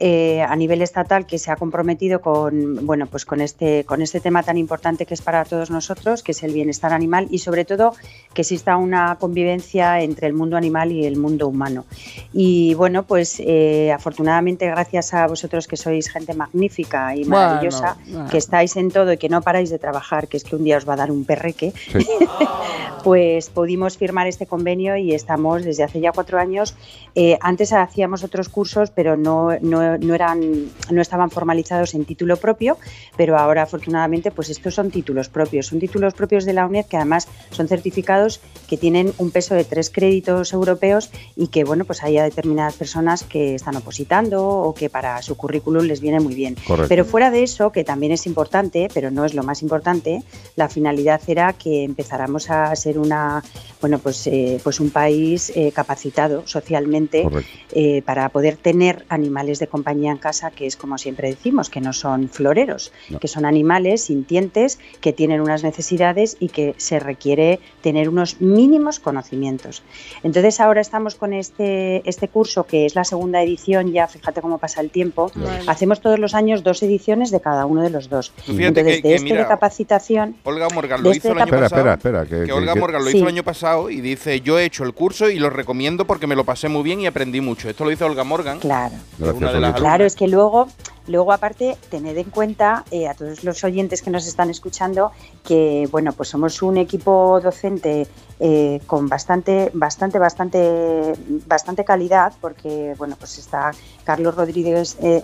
eh, 0.03 0.41
a 0.41 0.55
nivel 0.55 0.81
estatal 0.81 1.27
que 1.27 1.37
se 1.37 1.51
ha 1.51 1.55
comprometido 1.57 2.21
con, 2.21 2.87
bueno, 2.87 3.05
pues 3.05 3.23
con, 3.23 3.39
este, 3.39 3.83
con 3.83 4.01
este 4.01 4.19
tema 4.19 4.41
tan 4.41 4.57
importante 4.57 5.05
que 5.05 5.13
es 5.13 5.21
para 5.21 5.45
todos 5.45 5.69
nosotros, 5.69 6.23
que 6.23 6.31
es 6.31 6.41
el 6.41 6.53
bienestar 6.53 6.91
animal 6.91 7.27
y 7.29 7.37
sobre 7.37 7.65
todo 7.65 7.93
que 8.33 8.41
exista 8.41 8.77
una 8.77 9.17
convivencia 9.19 10.01
entre 10.01 10.25
el 10.25 10.33
mundo 10.33 10.57
animal 10.57 10.91
y 10.91 11.05
el 11.05 11.17
mundo 11.17 11.47
humano. 11.47 11.85
Y 12.33 12.73
bueno, 12.73 13.03
pues 13.03 13.39
eh, 13.41 13.91
afortunadamente 13.91 14.65
gracias 14.65 15.13
a 15.13 15.27
vosotros 15.27 15.67
que 15.67 15.77
sois 15.77 16.09
gente 16.09 16.33
magnífica 16.33 17.15
y 17.15 17.23
maravillosa, 17.25 17.95
bueno. 18.07 18.27
que 18.27 18.39
estáis 18.39 18.75
en 18.77 18.89
todo 18.89 19.13
y 19.13 19.17
que 19.17 19.29
no 19.29 19.43
paráis 19.43 19.69
de 19.69 19.77
trabajar, 19.77 20.27
que 20.27 20.37
es 20.37 20.43
que 20.43 20.55
un 20.55 20.63
día 20.63 20.77
os 20.77 20.89
va 20.89 20.93
a 20.93 20.97
dar 20.97 21.11
un 21.11 21.25
perreque, 21.25 21.73
pues 23.03 23.51
pudimos 23.51 23.99
firmar 23.99 24.25
este 24.25 24.47
convenio 24.47 24.95
y 24.97 25.13
estamos 25.13 25.63
desde 25.63 25.83
hace 25.83 25.99
ya 25.99 26.11
cuatro 26.11 26.39
años. 26.39 26.75
eh, 27.13 27.37
antes 27.41 27.71
hacíamos 27.71 28.23
otros 28.23 28.49
cursos, 28.49 28.89
pero 28.89 29.15
no, 29.15 29.51
no, 29.61 29.90
no 29.97 30.15
eran, 30.15 30.69
no 30.89 31.01
estaban 31.01 31.31
formalizados 31.31 31.93
en 31.93 32.05
título 32.05 32.37
propio, 32.37 32.77
pero 33.17 33.37
ahora 33.37 33.63
afortunadamente 33.63 34.31
pues 34.31 34.49
estos 34.49 34.75
son 34.75 34.91
títulos 34.91 35.29
propios, 35.29 35.67
son 35.67 35.79
títulos 35.79 36.13
propios 36.13 36.45
de 36.45 36.53
la 36.53 36.65
UNED 36.65 36.85
que 36.85 36.97
además 36.97 37.27
son 37.51 37.67
certificados 37.67 38.41
que 38.67 38.77
tienen 38.77 39.13
un 39.17 39.31
peso 39.31 39.55
de 39.55 39.63
tres 39.63 39.89
créditos 39.89 40.53
europeos 40.53 41.09
y 41.35 41.47
que 41.47 41.63
bueno 41.63 41.85
pues 41.85 42.03
hay 42.03 42.17
a 42.17 42.23
determinadas 42.23 42.75
personas 42.75 43.23
que 43.23 43.55
están 43.55 43.75
opositando 43.75 44.45
o 44.45 44.73
que 44.73 44.89
para 44.89 45.21
su 45.21 45.35
currículum 45.35 45.85
les 45.85 46.01
viene 46.01 46.19
muy 46.19 46.35
bien. 46.35 46.55
Correcto. 46.67 46.89
Pero 46.89 47.05
fuera 47.05 47.31
de 47.31 47.43
eso, 47.43 47.71
que 47.71 47.83
también 47.83 48.11
es 48.11 48.25
importante, 48.25 48.87
pero 48.93 49.11
no 49.11 49.25
es 49.25 49.33
lo 49.33 49.43
más 49.43 49.61
importante, 49.61 50.23
la 50.55 50.69
finalidad 50.69 51.21
era 51.27 51.53
que 51.53 51.83
empezáramos 51.83 52.49
a 52.49 52.75
ser 52.75 52.97
una, 52.97 53.43
bueno, 53.79 53.99
pues, 53.99 54.27
eh, 54.27 54.59
pues 54.63 54.79
un 54.79 54.89
país 54.89 55.51
eh, 55.55 55.71
capacitado 55.71 56.43
socialmente 56.45 57.27
eh, 57.71 58.01
para 58.03 58.29
poder 58.29 58.57
tener 58.57 59.05
animales 59.09 59.59
de 59.59 59.67
compañía 59.67 59.80
en 59.85 60.17
casa, 60.17 60.51
que 60.51 60.65
es 60.67 60.75
como 60.77 60.97
siempre 60.97 61.29
decimos, 61.29 61.69
que 61.69 61.81
no 61.81 61.93
son 61.93 62.29
floreros, 62.29 62.91
No. 63.09 63.19
que 63.19 63.27
son 63.27 63.45
animales 63.45 64.03
sintientes 64.03 64.79
que 65.01 65.13
tienen 65.13 65.41
unas 65.41 65.63
necesidades 65.63 66.37
y 66.39 66.49
que 66.49 66.73
se 66.77 66.99
requiere 66.99 67.59
tener 67.81 68.09
unos 68.09 68.39
mínimos 68.41 68.99
conocimientos. 68.99 69.83
Entonces 70.23 70.59
ahora 70.59 70.81
estamos 70.81 71.15
con 71.15 71.33
este, 71.33 72.07
este 72.09 72.27
curso, 72.27 72.65
que 72.65 72.85
es 72.85 72.95
la 72.95 73.03
segunda 73.03 73.41
edición, 73.41 73.91
ya 73.91 74.07
fíjate 74.07 74.41
cómo 74.41 74.57
pasa 74.57 74.81
el 74.81 74.89
tiempo. 74.89 75.31
Hacemos 75.67 76.01
todos 76.01 76.19
los 76.19 76.33
años 76.33 76.63
dos 76.63 76.81
ediciones 76.83 77.31
de 77.31 77.41
cada 77.41 77.65
uno 77.65 77.81
de 77.81 77.89
los 77.89 78.09
dos. 78.09 78.31
Fíjate 78.45 78.67
Entonces, 78.67 78.83
que- 78.83 78.95
de 78.97 79.01
que 79.01 79.15
este 79.15 79.23
mira, 79.25 79.41
de 79.43 79.47
capacitación... 79.47 80.35
Olga 80.43 80.67
Morgan 80.73 80.99
de 81.01 81.09
lo 81.09 81.11
este 81.11 81.27
hizo 81.27 81.31
el 81.35 81.37
año 81.41 81.45
Espera, 81.45 81.61
pasado. 81.69 81.81
espera, 81.93 82.21
espera. 82.21 82.25
Que, 82.25 82.41
Que 82.41 82.45
que- 82.47 82.53
Olga 82.53 82.73
que- 82.73 82.79
Morgan 82.79 83.03
lo 83.03 83.09
Sí. 83.11 83.17
hizo 83.17 83.25
el 83.27 83.33
año 83.33 83.43
pasado 83.43 83.89
y 83.89 84.01
dice, 84.01 84.41
yo 84.41 84.59
he 84.59 84.65
hecho 84.65 84.83
el 84.83 84.93
curso 84.93 85.29
y 85.29 85.39
lo 85.39 85.49
recomiendo 85.49 86.05
porque 86.05 86.27
me 86.27 86.35
lo 86.35 86.43
pasé 86.43 86.69
muy 86.69 86.83
bien 86.83 86.99
y 87.01 87.07
aprendí 87.07 87.41
mucho. 87.41 87.69
Esto 87.69 87.85
lo 87.85 87.91
hizo 87.91 88.05
Olga 88.05 88.23
Morgan. 88.23 88.59
Claro. 88.59 88.95
es 89.19 89.27
una 89.33 89.51
de 89.53 89.59
las 89.59 89.70
Claro, 89.75 90.05
es 90.05 90.15
que 90.15 90.27
luego, 90.27 90.67
luego 91.07 91.31
aparte, 91.31 91.77
tened 91.89 92.17
en 92.17 92.29
cuenta 92.29 92.83
eh, 92.91 93.07
a 93.07 93.13
todos 93.13 93.43
los 93.43 93.63
oyentes 93.63 94.01
que 94.01 94.09
nos 94.09 94.27
están 94.27 94.49
escuchando 94.49 95.11
que, 95.45 95.87
bueno, 95.91 96.13
pues 96.13 96.29
somos 96.29 96.61
un 96.61 96.77
equipo 96.77 97.39
docente 97.41 98.07
eh, 98.39 98.79
con 98.87 99.07
bastante, 99.07 99.69
bastante, 99.73 100.17
bastante, 100.19 101.13
bastante 101.45 101.85
calidad, 101.85 102.33
porque, 102.41 102.95
bueno, 102.97 103.15
pues 103.19 103.37
está 103.37 103.71
Carlos 104.03 104.35
Rodríguez, 104.35 104.97
eh, 105.01 105.23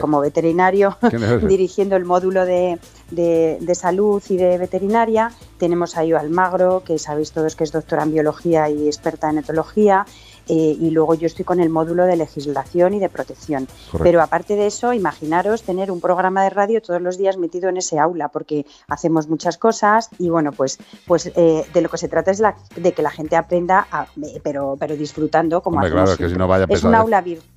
como 0.00 0.20
veterinario 0.20 0.96
dirigiendo 1.48 1.94
el 1.96 2.04
módulo 2.04 2.44
de, 2.44 2.78
de- 3.10 3.58
de 3.60 3.74
salud 3.74 4.22
y 4.28 4.36
de 4.36 4.58
veterinaria. 4.58 5.30
Tenemos 5.58 5.96
a 5.96 6.04
Io 6.04 6.18
Almagro, 6.18 6.82
que 6.84 6.98
sabéis 6.98 7.30
todos 7.32 7.54
que 7.56 7.64
es 7.64 7.72
doctora 7.72 8.02
en 8.02 8.12
biología 8.12 8.68
y 8.68 8.86
experta 8.86 9.30
en 9.30 9.38
etología. 9.38 10.04
Eh, 10.48 10.76
y 10.78 10.90
luego 10.90 11.14
yo 11.14 11.26
estoy 11.26 11.44
con 11.44 11.60
el 11.60 11.70
módulo 11.70 12.04
de 12.06 12.16
legislación 12.16 12.94
y 12.94 12.98
de 12.98 13.08
protección. 13.08 13.66
Correcto. 13.66 13.98
Pero 14.02 14.22
aparte 14.22 14.56
de 14.56 14.66
eso, 14.66 14.92
imaginaros 14.92 15.62
tener 15.62 15.90
un 15.90 16.00
programa 16.00 16.42
de 16.44 16.50
radio 16.50 16.82
todos 16.82 17.00
los 17.00 17.18
días 17.18 17.36
metido 17.36 17.68
en 17.68 17.76
ese 17.76 17.98
aula, 17.98 18.28
porque 18.28 18.66
hacemos 18.88 19.28
muchas 19.28 19.58
cosas 19.58 20.08
y 20.18 20.28
bueno, 20.28 20.52
pues, 20.52 20.78
pues 21.06 21.30
eh, 21.34 21.64
de 21.72 21.80
lo 21.80 21.88
que 21.88 21.98
se 21.98 22.08
trata 22.08 22.30
es 22.30 22.40
la- 22.40 22.56
de 22.76 22.92
que 22.92 23.02
la 23.02 23.10
gente 23.10 23.36
aprenda, 23.36 23.86
a- 23.90 24.06
eh, 24.22 24.40
pero, 24.42 24.76
pero 24.78 24.96
disfrutando 24.96 25.62
como 25.62 25.76
Hombre, 25.76 25.88
hacemos 25.88 26.10
claro, 26.10 26.18
que 26.18 26.28
si 26.32 26.38
no 26.38 26.48
vaya 26.48 26.66
Es 26.68 26.84
un 26.84 26.94
aula 26.94 27.20
virtual. 27.20 27.48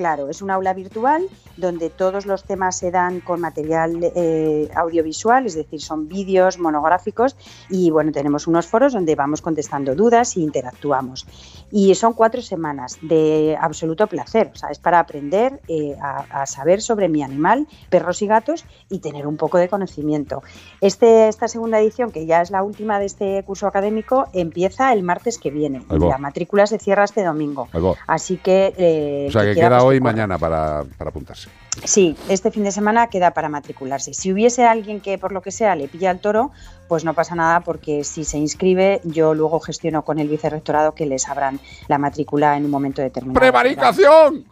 Claro, 0.00 0.30
es 0.30 0.40
un 0.40 0.50
aula 0.50 0.72
virtual 0.72 1.26
donde 1.58 1.90
todos 1.90 2.24
los 2.24 2.44
temas 2.44 2.78
se 2.78 2.90
dan 2.90 3.20
con 3.20 3.38
material 3.38 3.98
eh, 4.16 4.70
audiovisual, 4.74 5.44
es 5.44 5.54
decir, 5.54 5.82
son 5.82 6.08
vídeos 6.08 6.58
monográficos 6.58 7.36
y 7.68 7.90
bueno, 7.90 8.10
tenemos 8.10 8.46
unos 8.46 8.66
foros 8.66 8.94
donde 8.94 9.14
vamos 9.14 9.42
contestando 9.42 9.94
dudas 9.94 10.38
e 10.38 10.40
interactuamos. 10.40 11.26
Y 11.70 11.94
son 11.96 12.14
cuatro 12.14 12.40
semanas 12.40 12.96
de 13.02 13.58
absoluto 13.60 14.06
placer, 14.06 14.50
o 14.54 14.56
sea, 14.56 14.70
es 14.70 14.78
para 14.78 15.00
aprender 15.00 15.60
eh, 15.68 15.94
a, 16.00 16.42
a 16.42 16.46
saber 16.46 16.80
sobre 16.80 17.10
mi 17.10 17.22
animal, 17.22 17.66
perros 17.90 18.22
y 18.22 18.26
gatos 18.26 18.64
y 18.88 19.00
tener 19.00 19.26
un 19.26 19.36
poco 19.36 19.58
de 19.58 19.68
conocimiento. 19.68 20.42
Este, 20.80 21.28
esta 21.28 21.46
segunda 21.46 21.78
edición, 21.78 22.10
que 22.10 22.24
ya 22.24 22.40
es 22.40 22.50
la 22.50 22.62
última 22.62 22.98
de 22.98 23.04
este 23.04 23.42
curso 23.44 23.66
académico, 23.66 24.28
empieza 24.32 24.94
el 24.94 25.02
martes 25.02 25.36
que 25.38 25.50
viene 25.50 25.82
la 26.08 26.16
matrícula 26.16 26.66
se 26.66 26.78
cierra 26.78 27.04
este 27.04 27.22
domingo. 27.22 27.68
Así 28.06 28.38
que... 28.38 28.72
eh, 28.78 29.26
O 29.28 29.30
sea, 29.32 29.42
que 29.42 29.54
queda 29.54 29.89
hoy 29.90 29.96
y 29.98 30.00
mañana 30.00 30.38
para, 30.38 30.84
para 30.96 31.10
apuntarse. 31.10 31.48
Sí, 31.84 32.16
este 32.28 32.50
fin 32.50 32.64
de 32.64 32.72
semana 32.72 33.08
queda 33.08 33.32
para 33.32 33.48
matricularse. 33.48 34.14
Si 34.14 34.32
hubiese 34.32 34.64
alguien 34.64 35.00
que 35.00 35.18
por 35.18 35.32
lo 35.32 35.42
que 35.42 35.50
sea 35.50 35.76
le 35.76 35.88
pilla 35.88 36.10
el 36.10 36.18
toro, 36.20 36.50
pues 36.88 37.04
no 37.04 37.14
pasa 37.14 37.34
nada 37.34 37.60
porque 37.60 38.04
si 38.04 38.24
se 38.24 38.38
inscribe 38.38 39.00
yo 39.04 39.34
luego 39.34 39.60
gestiono 39.60 40.02
con 40.04 40.18
el 40.18 40.28
vicerrectorado 40.28 40.92
que 40.94 41.06
les 41.06 41.28
abran 41.28 41.60
la 41.88 41.98
matrícula 41.98 42.56
en 42.56 42.64
un 42.64 42.70
momento 42.70 43.02
determinado. 43.02 43.38
¡Prevaricación! 43.40 44.44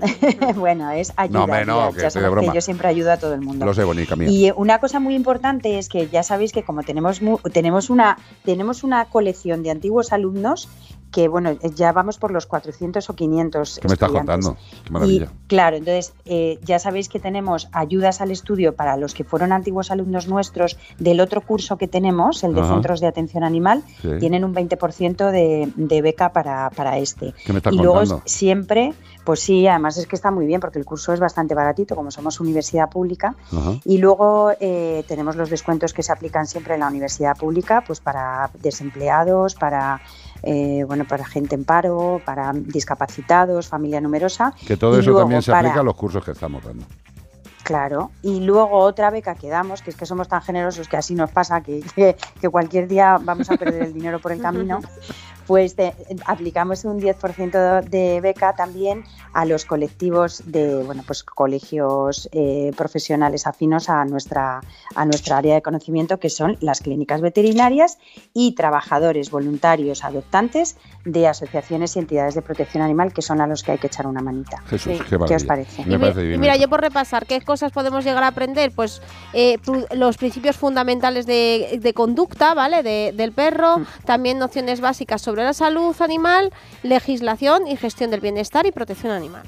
bueno, 0.56 0.90
es 0.92 1.12
ayuda. 1.16 1.38
No, 1.38 1.44
hombre, 1.44 1.66
no, 1.66 1.90
ya- 1.90 1.96
que 2.08 2.20
ya 2.20 2.40
que 2.40 2.54
yo 2.54 2.60
siempre 2.60 2.88
ayudo 2.88 3.12
a 3.12 3.18
todo 3.18 3.34
el 3.34 3.40
mundo. 3.42 3.66
Lo 3.66 3.74
sé, 3.74 3.84
Bonica 3.84 4.16
mía. 4.16 4.28
Y 4.28 4.48
eh, 4.48 4.54
una 4.56 4.78
cosa 4.78 4.98
muy 5.00 5.14
importante 5.14 5.78
es 5.78 5.88
que 5.88 6.08
ya 6.08 6.22
sabéis 6.22 6.52
que 6.52 6.62
como 6.62 6.82
tenemos 6.82 7.20
tenemos 7.52 7.90
una 7.90 8.16
tenemos 8.44 8.82
una 8.82 9.04
colección 9.06 9.62
de 9.62 9.70
antiguos 9.70 10.12
alumnos 10.12 10.68
que 11.10 11.28
bueno, 11.28 11.52
ya 11.74 11.92
vamos 11.92 12.18
por 12.18 12.30
los 12.30 12.46
400 12.46 13.08
o 13.10 13.14
500 13.14 13.78
¿Qué 13.82 13.88
me 13.88 13.94
estás 13.94 14.10
contando? 14.10 14.56
Qué 14.84 14.90
maravilla. 14.90 15.24
Y 15.24 15.46
claro, 15.48 15.76
entonces 15.76 16.14
eh, 16.24 16.58
ya 16.62 16.78
sabéis 16.78 17.08
que 17.08 17.18
tenemos 17.18 17.68
ayudas 17.72 18.20
al 18.20 18.30
estudio 18.30 18.74
para 18.74 18.96
los 18.96 19.14
que 19.14 19.24
fueron 19.24 19.52
antiguos 19.52 19.90
alumnos 19.90 20.28
nuestros 20.28 20.78
del 20.98 21.20
otro 21.20 21.40
curso 21.40 21.76
que 21.78 21.88
tenemos, 21.88 22.44
el 22.44 22.54
de 22.54 22.60
Ajá. 22.60 22.74
Centros 22.74 23.00
de 23.00 23.06
Atención 23.08 23.44
Animal, 23.44 23.82
Sí. 24.02 24.08
tienen 24.20 24.44
un 24.44 24.54
20% 24.54 25.30
de, 25.30 25.72
de 25.74 26.02
beca 26.02 26.32
para, 26.32 26.70
para 26.70 26.98
este. 26.98 27.34
¿Qué 27.44 27.52
me 27.52 27.58
estás 27.58 27.72
y 27.72 27.76
luego 27.76 28.22
siempre, 28.24 28.92
pues 29.24 29.40
sí, 29.40 29.66
además 29.66 29.96
es 29.98 30.06
que 30.06 30.16
está 30.16 30.30
muy 30.30 30.46
bien 30.46 30.60
porque 30.60 30.78
el 30.78 30.84
curso 30.84 31.12
es 31.12 31.20
bastante 31.20 31.54
baratito, 31.54 31.96
como 31.96 32.10
somos 32.10 32.40
universidad 32.40 32.88
pública. 32.88 33.34
Ajá. 33.52 33.74
Y 33.84 33.98
luego 33.98 34.52
eh, 34.60 35.04
tenemos 35.08 35.36
los 35.36 35.50
descuentos 35.50 35.92
que 35.92 36.02
se 36.02 36.12
aplican 36.12 36.46
siempre 36.46 36.74
en 36.74 36.80
la 36.80 36.88
universidad 36.88 37.36
pública, 37.36 37.82
pues 37.86 38.00
para 38.00 38.50
desempleados, 38.62 39.54
para 39.54 40.00
eh, 40.42 40.84
bueno, 40.86 41.04
para 41.06 41.24
gente 41.24 41.54
en 41.54 41.64
paro, 41.64 42.20
para 42.24 42.52
discapacitados, 42.54 43.68
familia 43.68 44.00
numerosa. 44.00 44.52
Que 44.66 44.76
todo 44.76 44.96
Y 44.96 45.00
eso 45.00 45.14
también 45.16 45.42
se 45.42 45.50
para- 45.50 45.68
aplica 45.68 45.80
a 45.80 45.84
los 45.84 45.94
cursos 45.94 46.24
que 46.24 46.32
estamos 46.32 46.64
dando. 46.64 46.84
Claro, 47.62 48.10
y 48.22 48.40
luego 48.40 48.78
otra 48.78 49.10
beca 49.10 49.34
que 49.34 49.48
damos, 49.48 49.82
que 49.82 49.90
es 49.90 49.96
que 49.96 50.06
somos 50.06 50.26
tan 50.28 50.40
generosos 50.42 50.88
que 50.88 50.96
así 50.96 51.14
nos 51.14 51.30
pasa, 51.30 51.60
que, 51.60 51.80
que- 51.94 52.16
que 52.40 52.48
cualquier 52.48 52.88
día 52.88 53.18
vamos 53.22 53.48
a 53.50 53.56
perder 53.56 53.82
el 53.82 53.92
dinero 53.92 54.18
por 54.18 54.32
el 54.32 54.40
camino, 54.40 54.80
pues 55.50 55.74
te- 55.74 55.94
aplicamos 56.26 56.84
un 56.84 57.00
10% 57.00 57.82
de 57.82 58.20
beca 58.20 58.54
también 58.54 59.02
a 59.32 59.44
los 59.44 59.64
colectivos 59.64 60.44
de, 60.46 60.80
bueno, 60.84 61.02
pues 61.04 61.24
colegios 61.24 62.28
eh, 62.30 62.70
profesionales 62.76 63.48
afinos 63.48 63.88
a 63.88 64.04
nuestra, 64.04 64.60
a 64.94 65.04
nuestra 65.04 65.38
área 65.38 65.56
de 65.56 65.60
conocimiento, 65.62 66.20
que 66.20 66.30
son 66.30 66.56
las 66.60 66.80
clínicas 66.80 67.20
veterinarias 67.20 67.98
y 68.32 68.52
trabajadores 68.54 69.32
voluntarios 69.32 70.04
adoptantes 70.04 70.76
de 71.04 71.26
asociaciones 71.26 71.96
y 71.96 71.98
entidades 71.98 72.36
de 72.36 72.42
protección 72.42 72.84
animal, 72.84 73.12
que 73.12 73.22
son 73.22 73.40
a 73.40 73.48
los 73.48 73.64
que 73.64 73.72
hay 73.72 73.78
que 73.78 73.88
echar 73.88 74.06
una 74.06 74.20
manita. 74.20 74.62
Jesús, 74.68 75.00
qué 75.08 75.18
¿Qué 75.26 75.34
os 75.34 75.44
parece? 75.44 75.84
Me 75.84 75.98
parece 75.98 76.32
y 76.32 76.38
mira, 76.38 76.54
yo 76.56 76.68
por 76.68 76.80
repasar, 76.80 77.26
¿qué 77.26 77.40
cosas 77.40 77.72
podemos 77.72 78.04
llegar 78.04 78.22
a 78.22 78.28
aprender? 78.28 78.70
Pues 78.70 79.02
eh, 79.32 79.56
los 79.96 80.16
principios 80.16 80.56
fundamentales 80.56 81.26
de, 81.26 81.80
de 81.82 81.92
conducta, 81.92 82.54
¿vale? 82.54 82.84
De- 82.84 83.12
del 83.16 83.32
perro, 83.32 83.78
Mm. 83.80 83.86
también 84.04 84.38
nociones 84.38 84.80
básicas 84.80 85.20
sobre 85.22 85.39
la 85.44 85.52
salud 85.52 85.94
animal, 86.00 86.52
legislación 86.82 87.66
y 87.66 87.76
gestión 87.76 88.10
del 88.10 88.20
bienestar 88.20 88.66
y 88.66 88.72
protección 88.72 89.12
animal. 89.12 89.42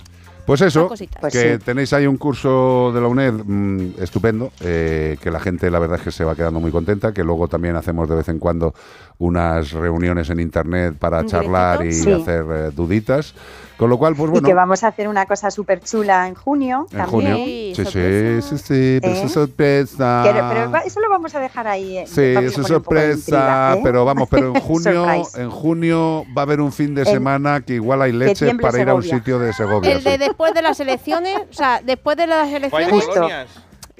Pues 0.46 0.60
eso. 0.60 0.88
Pues 0.88 1.32
que 1.32 1.52
sí. 1.52 1.64
tenéis 1.64 1.92
ahí 1.92 2.06
un 2.06 2.16
curso 2.16 2.90
de 2.92 3.00
la 3.00 3.06
UNED 3.06 3.32
mm, 3.44 4.02
estupendo, 4.02 4.50
eh, 4.60 5.16
que 5.20 5.30
la 5.30 5.38
gente 5.38 5.70
la 5.70 5.78
verdad 5.78 5.98
es 5.98 6.04
que 6.04 6.10
se 6.10 6.24
va 6.24 6.34
quedando 6.34 6.58
muy 6.58 6.72
contenta, 6.72 7.12
que 7.12 7.22
luego 7.22 7.46
también 7.46 7.76
hacemos 7.76 8.08
de 8.08 8.16
vez 8.16 8.28
en 8.28 8.38
cuando 8.40 8.74
unas 9.22 9.70
reuniones 9.70 10.28
en 10.30 10.40
internet 10.40 10.94
para 10.98 11.24
charlar 11.24 11.86
y. 11.86 11.92
Sí. 11.92 12.10
hacer 12.12 12.44
eh, 12.50 12.70
duditas, 12.74 13.34
Con 13.76 13.88
lo 13.90 13.98
cual, 13.98 14.14
pues 14.14 14.28
Y 14.28 14.32
bueno. 14.32 14.46
que 14.46 14.54
vamos 14.54 14.84
a 14.84 14.88
hacer 14.88 15.08
una 15.08 15.26
cosa 15.26 15.50
súper 15.50 15.80
chula 15.80 16.28
en 16.28 16.34
junio 16.34 16.86
En 16.92 16.98
también. 16.98 17.10
junio. 17.10 17.36
Sí, 17.36 17.72
sí, 17.74 18.42
sí, 18.42 18.58
sí, 18.58 18.98
pero 19.00 19.14
¿Eh? 19.14 19.22
es 19.24 19.32
sorpresa. 19.32 20.20
Pero 20.24 20.70
va- 20.70 20.80
eso 20.80 21.00
lo 21.00 21.08
vamos 21.10 21.34
a 21.34 21.40
dejar 21.40 21.66
ahí. 21.66 21.98
eh, 21.98 22.04
Sí, 22.06 22.20
es 22.20 22.52
sorpresa, 22.54 23.16
intriga, 23.18 23.74
¿eh? 23.74 23.80
pero 23.82 24.04
vamos, 24.04 24.28
pero 24.30 24.48
en 24.54 24.60
junio, 24.60 25.06
en 25.36 25.50
junio 25.50 26.24
va 26.36 26.42
a 26.42 26.44
haber 26.44 26.60
un 26.60 26.70
fin 26.70 26.94
de 26.94 27.02
En- 27.02 27.06
semana 27.08 27.60
que 27.62 27.74
igual 27.74 28.02
hay 28.02 28.12
leche 28.12 28.54
para 28.56 28.80
ir 28.80 28.88
a 28.88 28.94
un 28.94 29.02
Segovia. 29.02 29.18
sitio 29.18 29.38
de 29.40 29.52
Segovia. 29.52 29.92
El 29.92 30.04
de 30.04 30.12
sí. 30.12 30.18
después 30.18 30.54
de 30.54 30.62
las 30.62 30.78
elecciones, 30.78 31.36
o 31.50 31.52
sea, 31.52 31.80
después 31.84 32.16
de 32.16 32.26
las 32.28 32.52
elecciones. 32.52 33.04
La 33.16 33.46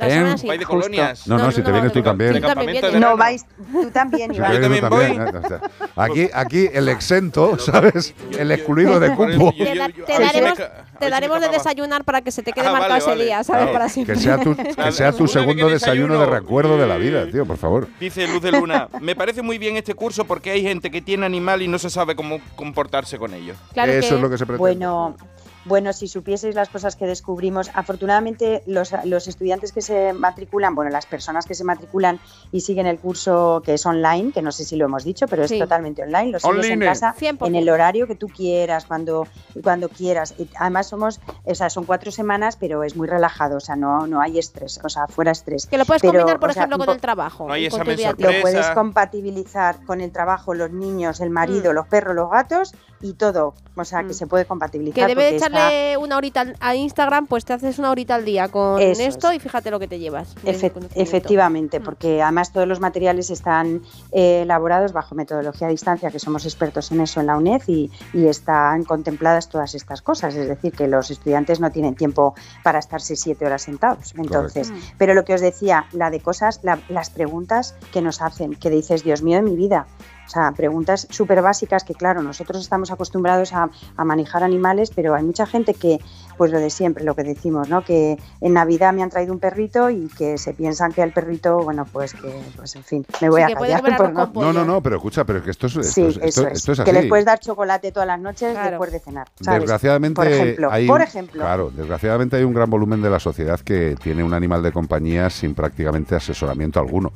¿Eh? 0.07 0.11
semana 0.13 0.37
sí. 0.39 0.47
Vais 0.47 0.61
de 0.61 0.67
colonias. 0.67 1.27
No, 1.27 1.39
no, 1.39 1.53
si 1.53 1.63
te 1.63 1.73
vienes 1.73 1.93
tú 1.93 2.03
también. 2.03 2.41
También. 2.41 3.01
No 3.01 3.17
vais, 3.17 3.45
tú 3.73 3.91
también, 3.91 4.31
Si 4.31 4.37
Iván. 4.39 4.53
te 4.53 4.59
vienes 4.59 4.81
tú 4.81 4.89
también, 4.89 5.23
¿eh? 5.23 5.25
O 5.45 5.49
sea, 5.49 5.61
Aquí, 5.97 6.29
aquí 6.33 6.69
el 6.73 6.89
exento, 6.89 7.59
¿sabes? 7.59 8.15
El 8.39 8.51
excluido 8.53 8.99
de 9.01 9.11
cupo. 9.15 9.53
Te, 9.57 9.75
da- 9.75 9.89
te 9.89 10.19
daremos, 10.19 10.59
te 10.99 11.11
daremos 11.11 11.41
de 11.41 11.49
desayunar 11.49 12.05
para 12.05 12.23
que 12.23 12.31
se 12.31 12.43
te 12.43 12.53
quede 12.53 12.67
Ah, 12.69 12.73
marcado 12.73 13.01
vale, 13.07 13.13
ese 13.15 13.25
día, 13.25 13.45
¿sabes? 13.45 13.63
Claro, 13.63 13.73
Para 13.73 13.89
siempre. 13.89 14.15
que 14.15 14.21
sea 14.21 14.39
tu, 14.39 14.57
que 14.85 14.93
sea 14.93 15.13
tu 15.13 15.27
segundo 15.29 15.69
desayuno 15.69 16.19
de 16.19 16.27
recuerdo 16.27 16.77
de 16.79 16.87
la 16.87 16.97
vida, 16.97 17.27
tío, 17.31 17.45
por 17.47 17.57
favor. 17.59 17.89
Dice 18.01 18.27
Luz 18.27 18.43
de 18.43 18.53
Luna, 18.53 18.89
me 19.01 19.15
parece 19.15 19.43
muy 19.43 19.59
bien 19.59 19.77
este 19.77 19.95
curso 19.95 20.25
porque 20.25 20.51
hay 20.51 20.63
gente 20.63 20.91
que 20.91 21.03
tiene 21.03 21.27
animal 21.27 21.63
y 21.63 21.69
no 21.69 21.79
se 21.79 21.91
sabe 21.91 22.15
cómo 22.17 22.41
comportarse 22.57 23.19
con 23.19 23.35
ellos. 23.35 23.57
Eso 23.75 24.15
es 24.17 24.21
lo 24.21 24.31
que 24.31 24.39
se 24.39 24.47
pretende. 24.47 24.59
Bueno, 24.59 25.17
bueno, 25.65 25.93
si 25.93 26.09
supieseis 26.09 26.55
las 26.55 26.69
cosas 26.69 26.97
que 26.97 27.07
descubrimos, 27.07 27.71
afortunadamente 27.75 28.63
los, 28.67 28.93
los 29.05 29.29
estudiantes 29.29 29.73
que 29.73 29.81
se 29.81 30.13
matriculan, 30.13 30.75
bueno, 30.75 30.91
las 30.91 31.07
personas 31.07 31.47
que 31.47 31.55
se 31.55 31.65
matriculan 31.65 32.19
y 32.51 32.61
siguen 32.61 32.87
el 32.87 32.99
curso 32.99 33.63
que 33.65 33.75
es 33.75 33.87
online, 33.87 34.33
que 34.33 34.43
no 34.43 34.53
sé 34.53 34.65
si 34.65 34.77
lo 34.77 34.87
hemos 34.87 35.05
dicho, 35.05 35.27
pero 35.29 35.45
es 35.45 35.57
totalmente 35.57 36.03
online, 36.03 36.33
lo 36.33 36.41
sigues 36.41 36.67
en 36.67 36.81
casa 36.81 37.15
100%. 37.19 37.47
en 37.47 37.55
el 37.55 37.69
horario 37.69 38.07
que 38.07 38.15
tú 38.15 38.29
quieras, 38.29 38.87
cuando, 38.87 39.27
cuando 39.63 39.89
quieras. 39.89 40.35
Y 40.39 40.49
además 40.59 40.89
somos, 40.89 41.21
o 41.45 41.55
sea, 41.55 41.71
son 41.71 41.85
cuatro 41.85 42.11
semanas, 42.11 42.57
pero 42.57 42.83
es 42.83 42.97
muy 42.97 43.07
relajado, 43.07 43.57
o 43.59 43.61
sea, 43.61 43.77
no, 43.77 44.07
no 44.07 44.21
hay 44.21 44.39
estrés, 44.39 44.81
o 44.83 44.89
sea, 44.89 45.07
fuera 45.07 45.31
estrés. 45.31 45.67
Que 45.67 45.79
lo 45.79 45.85
puedes 45.85 46.03
Pero, 46.03 46.15
combinar, 46.15 46.41
por 46.41 46.51
o 46.51 46.53
sea, 46.53 46.63
ejemplo, 46.63 46.79
con 46.79 46.95
el 46.95 47.01
trabajo. 47.01 47.47
No 47.47 47.53
hay 47.53 47.69
con 47.69 47.81
examen 47.89 48.15
lo 48.19 48.41
puedes 48.41 48.67
compatibilizar 48.71 49.85
con 49.85 50.01
el 50.01 50.11
trabajo, 50.11 50.55
los 50.55 50.71
niños, 50.73 51.21
el 51.21 51.31
marido, 51.31 51.73
los 51.73 51.87
perros, 51.87 52.15
los 52.15 52.31
gatos 52.31 52.75
y 53.01 53.15
todo. 53.15 53.55
O 53.77 53.85
sea, 53.85 54.05
que 54.05 54.15
se 54.15 54.27
puede 54.27 54.45
compatibilizar. 54.45 55.07
Que 55.09 55.15
debe 55.15 55.33
de 55.33 55.52
porque 55.52 55.52
una 55.99 56.17
horita 56.17 56.41
al- 56.43 56.57
a 56.61 56.75
Instagram, 56.75 57.27
pues 57.27 57.45
te 57.45 57.53
haces 57.53 57.79
una 57.79 57.91
horita 57.91 58.15
al 58.15 58.25
día 58.25 58.49
con 58.49 58.81
Eso 58.81 59.03
esto 59.03 59.31
es. 59.31 59.37
y 59.37 59.41
fíjate 59.41 59.71
lo 59.71 59.79
que 59.79 59.89
te 59.89 59.99
llevas. 59.99 60.35
Efe- 60.45 60.73
efectivamente, 60.95 61.81
porque 61.81 62.23
además 62.23 62.53
todos 62.53 62.67
los 62.67 62.81
materiales 62.81 63.31
están 63.31 63.83
eh, 64.13 64.43
elaborados 64.43 64.93
bajo 64.93 65.15
metodología 65.15 65.67
a 65.67 65.71
distancia, 65.71 66.11
que 66.11 66.19
somos 66.19 66.45
expertos 66.45 66.91
en 66.93 67.01
eso 67.01 67.21
en 67.21 67.27
la 67.27 67.37
UNED 67.37 67.63
y, 67.67 67.91
y 68.13 68.27
están 68.27 68.85
contempladas 68.85 69.49
todas 69.49 69.75
estas 69.75 70.03
cosas. 70.03 70.35
Es 70.35 70.49
decir, 70.49 70.73
que 70.73 70.89
los 70.89 71.11
estudiantes 71.11 71.61
no 71.61 71.71
tienen 71.71 71.95
tiempo 71.95 72.35
para 72.63 72.79
estarse 72.79 73.17
siete 73.17 73.47
horas 73.47 73.63
sentados. 73.63 74.15
Entonces, 74.17 74.69
Correcto. 74.69 74.95
pero 74.99 75.15
lo 75.15 75.25
que 75.25 75.35
os 75.35 75.41
decía, 75.41 75.87
la 75.93 76.11
de 76.11 76.21
cosas, 76.21 76.61
la- 76.63 76.81
las 76.89 77.11
preguntas 77.11 77.75
que 77.93 78.01
nos 78.01 78.23
hacen, 78.23 78.55
que 78.55 78.71
dices, 78.71 79.05
Dios 79.05 79.23
mío 79.23 79.37
de 79.37 79.43
mi 79.43 79.57
vida. 79.57 79.87
O 80.27 80.31
sea, 80.33 80.53
preguntas 80.53 81.07
súper 81.11 81.43
básicas 81.43 81.85
que, 81.85 81.95
claro, 81.95 82.23
nosotros 82.23 82.61
estamos 82.63 82.91
acostumbrados 82.91 83.53
a, 83.53 83.69
a 83.97 84.05
manejar 84.05 84.43
animales, 84.45 84.91
pero 84.95 85.15
hay 85.15 85.25
mucha 85.25 85.47
gente 85.47 85.75
que, 85.75 85.99
pues 86.39 86.51
lo 86.53 86.59
de 86.59 86.71
siempre, 86.71 87.05
lo 87.05 87.15
que 87.15 87.23
decimos, 87.25 87.69
¿no? 87.69 87.83
Que 87.85 88.17
en 88.41 88.53
Navidad 88.55 88.93
me 88.95 89.03
han 89.03 89.11
traído 89.11 89.33
un 89.33 89.41
perrito 89.41 89.91
y 89.91 90.09
que 90.17 90.39
se 90.39 90.55
piensan 90.55 90.93
que 90.93 91.03
el 91.03 91.13
perrito, 91.13 91.59
bueno, 91.59 91.85
pues 91.93 92.15
que, 92.15 92.33
pues 92.57 92.75
en 92.77 92.85
fin, 92.85 93.05
me 93.21 93.29
voy 93.29 93.43
Sí, 93.45 93.53
a 93.53 93.55
callar. 93.57 93.81
por 93.83 93.93
arroz 93.93 94.13
no- 94.35 94.43
No, 94.43 94.53
no, 94.53 94.65
no, 94.65 94.81
pero 94.83 94.97
escucha, 94.97 95.25
pero 95.25 95.41
es 95.41 95.45
que 95.45 95.51
esto 95.51 95.67
es, 95.67 95.77
esto 95.77 95.93
Sí, 95.93 96.03
es, 96.03 96.09
esto- 96.17 96.25
eso 96.27 96.47
es. 96.49 96.53
esto 96.59 96.73
es 96.73 96.79
que 96.81 96.91
así. 96.91 96.93
les 97.01 97.09
puedes 97.09 97.25
dar 97.27 97.39
chocolate 97.41 97.93
todas 97.93 98.07
las 98.07 98.21
noches 98.21 98.57
después 98.63 98.93
de 98.93 99.01
cenar. 99.01 99.29
¿sabes? 99.41 99.61
Desgraciadamente 99.61 100.15
por 100.15 100.27
ejemplo, 100.29 100.69
hay 100.71 100.87
por 100.87 101.01
un- 101.01 101.07
ejemplo. 101.07 101.43
claro, 101.43 101.71
desgraciadamente 101.71 102.37
hay 102.37 102.45
un 102.45 102.55
gran 102.55 102.71
volumen 102.71 103.03
de 103.03 103.11
la 103.11 103.19
sociedad 103.21 103.61
que 103.61 103.97
tiene 104.03 104.23
un 104.25 104.33
animal 104.35 104.63
de 104.63 104.73
compañía 104.73 105.29
sin 105.31 105.55
prácticamente 105.55 106.15
asesoramiento 106.15 106.81
alguno. 106.81 107.13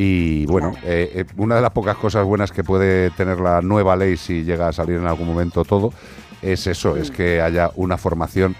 Y 0.00 0.46
bueno, 0.46 0.74
eh, 0.84 1.10
eh, 1.12 1.24
una 1.38 1.56
de 1.56 1.60
las 1.60 1.72
pocas 1.72 1.96
cosas 1.96 2.24
buenas 2.24 2.52
que 2.52 2.62
puede 2.62 3.10
tener 3.10 3.40
la 3.40 3.60
nueva 3.62 3.96
ley 3.96 4.16
si 4.16 4.44
llega 4.44 4.68
a 4.68 4.72
salir 4.72 4.94
en 4.94 5.06
algún 5.08 5.26
momento 5.26 5.64
todo 5.64 5.92
es 6.40 6.68
eso, 6.68 6.96
es 6.96 7.10
que 7.10 7.40
haya 7.40 7.72
una 7.74 7.96
formación 7.96 8.54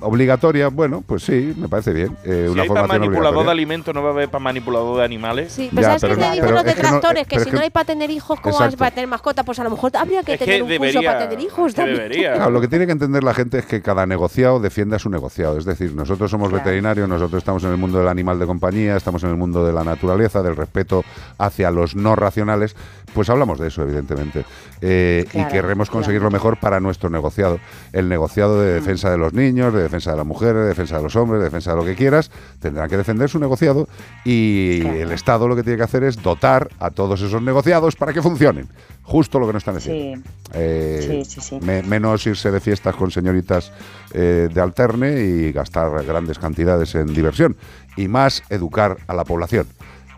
obligatoria. 0.00 0.68
Bueno, 0.68 1.02
pues 1.06 1.22
sí, 1.24 1.54
me 1.56 1.68
parece 1.68 1.92
bien. 1.92 2.16
eh, 2.24 2.44
Si 2.46 2.52
una 2.52 2.62
hay 2.62 2.68
para 2.68 2.80
formación 2.82 3.00
manipulador 3.10 3.44
de 3.46 3.50
alimentos, 3.50 3.94
no 3.94 4.02
va 4.02 4.08
a 4.10 4.12
haber 4.12 4.28
para 4.28 4.42
manipulador 4.42 4.98
de 4.98 5.04
animales. 5.04 5.52
Sí, 5.52 5.68
pero 5.70 5.82
Ya, 5.82 5.86
¿sabes 5.98 6.02
pero 6.02 6.14
qué 6.16 6.20
te 6.22 6.30
dicen 6.34 6.54
los 6.54 6.64
es 6.66 6.74
que 6.74 6.82
no- 6.82 6.88
detractores? 6.88 7.26
que 7.26 7.38
si 7.40 7.44
que- 7.50 7.56
no 7.56 7.60
hay 7.62 7.70
para 7.70 7.84
tener 7.84 8.10
hijos, 8.10 8.40
¿cómo 8.40 8.58
vas 8.58 8.76
para 8.76 8.90
tener 8.90 9.08
mascotas? 9.08 9.44
Pues 9.44 9.58
a 9.58 9.64
lo 9.64 9.70
mejor 9.70 9.90
habría 9.96 10.22
que 10.22 10.34
Es 10.34 10.38
que 10.38 10.44
tener 10.44 10.62
un 10.62 10.68
curso 10.68 10.82
debería- 10.82 11.12
para 11.12 11.28
tener 11.28 11.44
hijos 11.44 11.72
que 11.72 11.76
también. 11.76 11.96
debería. 11.98 12.34
Claro, 12.34 12.50
lo 12.50 12.60
que 12.60 12.68
tiene 12.68 12.86
que 12.86 12.92
entender 12.92 13.24
la 13.24 13.34
gente 13.34 13.58
es 13.58 13.66
que 13.66 13.82
cada 13.82 14.06
negociado 14.06 14.60
defiende 14.60 14.96
a 14.96 14.98
su 14.98 15.10
negociado. 15.10 15.58
Es 15.58 15.64
decir, 15.64 15.94
nosotros 15.94 16.30
somos 16.30 16.48
Claro. 16.50 16.64
veterinarios, 16.64 17.08
nosotros 17.08 17.38
estamos 17.40 17.64
en 17.64 17.70
el 17.70 17.76
mundo 17.76 17.98
del 17.98 18.08
animal 18.08 18.38
de 18.38 18.46
compañía, 18.46 18.96
estamos 18.96 19.22
en 19.24 19.30
el 19.30 19.36
mundo 19.36 19.64
de 19.66 19.72
la 19.72 19.84
naturaleza, 19.84 20.42
del 20.42 20.56
respeto 20.56 21.04
hacia 21.38 21.70
los 21.70 21.96
no 21.96 22.16
racionales. 22.16 22.76
Pues 23.14 23.30
hablamos 23.30 23.58
de 23.58 23.68
eso, 23.68 23.82
evidentemente. 23.82 24.44
Eh, 24.82 25.24
Claro, 25.30 25.48
y 25.48 25.52
querremos 25.52 25.88
conseguir 25.88 26.20
lo 26.20 26.30
mejor 26.30 26.58
para 26.58 26.80
nuestro 26.80 27.08
negociado. 27.08 27.58
El 27.92 28.08
negociado 28.10 28.60
de 28.60 28.74
defensa 28.74 29.10
de 29.10 29.16
los 29.16 29.32
niños, 29.32 29.55
de 29.56 29.82
defensa 29.82 30.10
de 30.12 30.18
las 30.18 30.26
mujeres, 30.26 30.56
de 30.62 30.68
defensa 30.68 30.96
de 30.98 31.02
los 31.02 31.16
hombres, 31.16 31.38
de 31.40 31.44
defensa 31.46 31.70
de 31.72 31.76
lo 31.78 31.84
que 31.84 31.94
quieras, 31.94 32.30
tendrá 32.60 32.86
que 32.88 32.96
defender 32.96 33.28
su 33.28 33.38
negociado 33.38 33.88
y 34.24 34.80
el 34.86 35.10
Estado 35.12 35.48
lo 35.48 35.56
que 35.56 35.62
tiene 35.62 35.76
que 35.78 35.82
hacer 35.84 36.04
es 36.04 36.22
dotar 36.22 36.68
a 36.78 36.90
todos 36.90 37.20
esos 37.22 37.40
negociados 37.42 37.96
para 37.96 38.12
que 38.12 38.22
funcionen. 38.22 38.68
Justo 39.02 39.38
lo 39.38 39.46
que 39.46 39.52
nos 39.54 39.60
están 39.62 39.76
diciendo. 39.76 40.22
Sí. 40.24 40.30
Eh, 40.54 41.24
Sí, 41.24 41.24
sí, 41.24 41.40
sí. 41.40 41.58
me- 41.62 41.82
menos 41.82 42.26
irse 42.26 42.50
de 42.50 42.60
fiestas 42.60 42.94
con 42.96 43.10
señoritas 43.10 43.72
eh, 44.12 44.48
de 44.52 44.60
alterne 44.60 45.20
y 45.22 45.52
gastar 45.52 46.04
grandes 46.04 46.38
cantidades 46.38 46.94
en 46.94 47.06
diversión. 47.14 47.56
Y 47.96 48.08
más 48.08 48.42
educar 48.50 48.98
a 49.06 49.14
la 49.14 49.24
población. 49.24 49.66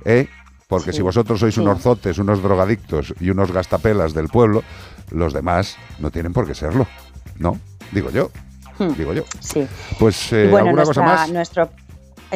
¿eh? 0.05 0.27
Porque 0.69 0.93
si 0.93 1.01
vosotros 1.01 1.41
sois 1.41 1.57
unos 1.59 1.81
zotes, 1.81 2.19
unos 2.19 2.43
drogadictos 2.43 3.15
y 3.21 3.31
unos 3.31 3.53
gastapelas 3.53 4.13
del 4.15 4.29
pueblo, 4.29 4.63
los 5.11 5.33
demás 5.33 5.77
no 5.99 6.11
tienen 6.11 6.33
por 6.33 6.47
qué 6.47 6.55
serlo. 6.55 6.87
¿No? 7.39 7.59
Digo 7.93 8.11
yo. 8.11 8.31
Hmm. 8.79 8.93
Digo 8.97 9.13
yo. 9.13 9.25
Sí. 9.41 9.67
Pues 9.99 10.33
eh, 10.33 10.49
bueno, 10.51 10.67
alguna 10.69 10.85
nuestra- 10.85 11.05
cosa 11.05 11.17
más. 11.17 11.31
Nuestro, 11.33 11.71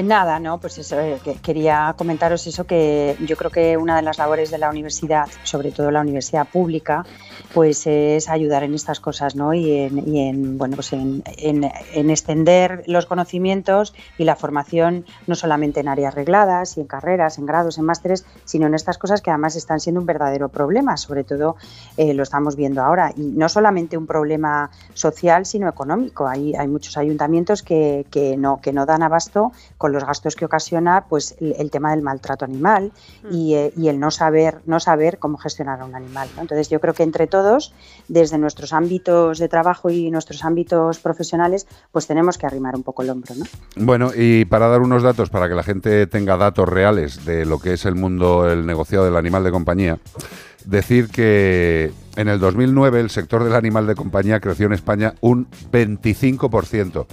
nada, 0.03 0.41
¿no? 0.41 0.59
Pues 0.59 0.79
eso, 0.79 0.99
eh, 1.01 1.21
que 1.23 1.35
quería 1.41 1.95
comentaros 1.99 2.47
eso, 2.47 2.67
que 2.67 3.17
yo 3.21 3.37
creo 3.37 3.51
que 3.51 3.77
una 3.77 3.97
de 3.97 4.03
las 4.03 4.17
labores 4.17 4.51
de 4.51 4.57
la 4.59 4.71
universidad, 4.71 5.31
sobre 5.43 5.71
todo 5.71 5.91
la 5.91 6.01
universidad 6.01 6.49
pública, 6.49 7.07
pues 7.51 7.87
es 7.87 8.31
ayudar 8.31 8.63
en 8.65 8.73
estas 8.73 9.01
cosas, 9.01 9.37
¿no? 9.37 9.53
Y 9.53 9.71
en, 9.77 9.99
y 10.09 10.27
en, 10.29 10.57
bueno, 10.57 10.77
pues 10.77 10.95
en, 10.95 11.23
en- 11.27 11.71
en 11.93 12.09
extender 12.11 12.83
los 12.87 13.05
conocimientos 13.05 13.93
y 14.17 14.25
la 14.25 14.37
formación, 14.37 15.05
no 15.27 15.35
solamente 15.35 15.81
en 15.81 15.89
áreas 15.89 16.15
regladas 16.15 16.79
y 16.79 16.81
en 16.81 16.87
carreras, 16.87 17.37
en 17.37 17.45
grados, 17.45 17.77
en 17.77 17.85
másteres, 17.85 18.25
sino 18.45 18.67
en 18.67 18.75
estas 18.75 18.97
cosas 18.97 19.21
que 19.21 19.31
además 19.31 19.57
están 19.57 19.81
siendo 19.81 20.01
un 20.01 20.07
verdadero 20.07 20.49
problema, 20.49 20.97
sobre 20.97 21.25
todo 21.25 21.57
eh, 21.97 22.15
lo 22.15 22.23
estamos 22.23 22.57
viendo 22.57 22.83
ahora. 22.83 23.13
Y 23.17 23.33
no 23.33 23.49
solamente 23.49 23.97
un 23.99 24.07
problema 24.07 24.71
social, 24.95 25.45
sino 25.47 25.69
económico. 25.69 26.27
Hay, 26.27 26.55
hay 26.55 26.69
muchos 26.69 26.97
ayuntamientos 26.97 27.63
que, 27.63 28.07
que 28.11 28.37
no, 28.37 28.61
que 28.61 28.73
no 28.73 28.87
dan 28.87 29.03
abasto 29.03 29.53
con 29.83 29.91
los 29.91 30.05
gastos 30.05 30.37
que 30.37 30.45
ocasiona 30.45 31.07
pues, 31.09 31.35
el, 31.41 31.57
el 31.59 31.73
tema 31.73 31.91
del 31.91 32.03
maltrato 32.03 32.45
animal 32.45 32.93
y, 33.33 33.55
eh, 33.55 33.73
y 33.77 33.89
el 33.89 33.99
no 33.99 34.13
saber, 34.13 34.61
no 34.65 34.79
saber 34.79 35.19
cómo 35.19 35.39
gestionar 35.39 35.81
a 35.81 35.85
un 35.85 35.97
animal. 35.97 36.29
¿no? 36.37 36.43
Entonces 36.43 36.71
yo 36.71 36.81
creo 36.81 36.95
que 36.95 37.03
entre 37.03 37.27
todos, 37.27 37.75
desde 38.07 38.39
nuestros 38.39 38.73
ámbitos 38.73 39.41
de 39.41 39.49
trabajo 39.49 39.91
y 39.91 40.09
nuestros 40.13 40.45
ámbitos 40.45 41.01
profesionales, 41.01 41.67
pues 41.91 42.07
tenemos 42.07 42.39
que 42.39 42.47
arrimar 42.47 42.77
un 42.77 42.85
poco 42.85 43.03
el 43.03 43.11
hombro. 43.11 43.35
¿no? 43.35 43.45
Bueno, 43.75 44.13
y 44.15 44.45
para 44.45 44.69
dar 44.69 44.83
unos 44.83 45.03
datos, 45.03 45.31
para 45.31 45.49
que 45.49 45.57
la 45.57 45.65
gente 45.65 46.07
tenga 46.07 46.37
datos 46.37 46.69
reales 46.69 47.25
de 47.25 47.45
lo 47.45 47.59
que 47.59 47.73
es 47.73 47.85
el 47.85 47.97
mundo, 47.97 48.49
el 48.49 48.65
negociado 48.65 49.05
del 49.05 49.17
animal 49.17 49.43
de 49.43 49.51
compañía, 49.51 49.99
decir 50.65 51.09
que 51.09 51.93
en 52.15 52.29
el 52.29 52.39
2009 52.39 53.01
el 53.01 53.11
sector 53.11 53.43
del 53.43 53.57
animal 53.57 53.89
de 53.89 53.97
compañía 53.97 54.39
creció 54.39 54.67
en 54.67 54.75
España 54.75 55.15
un 55.21 55.49
25%. 55.73 57.05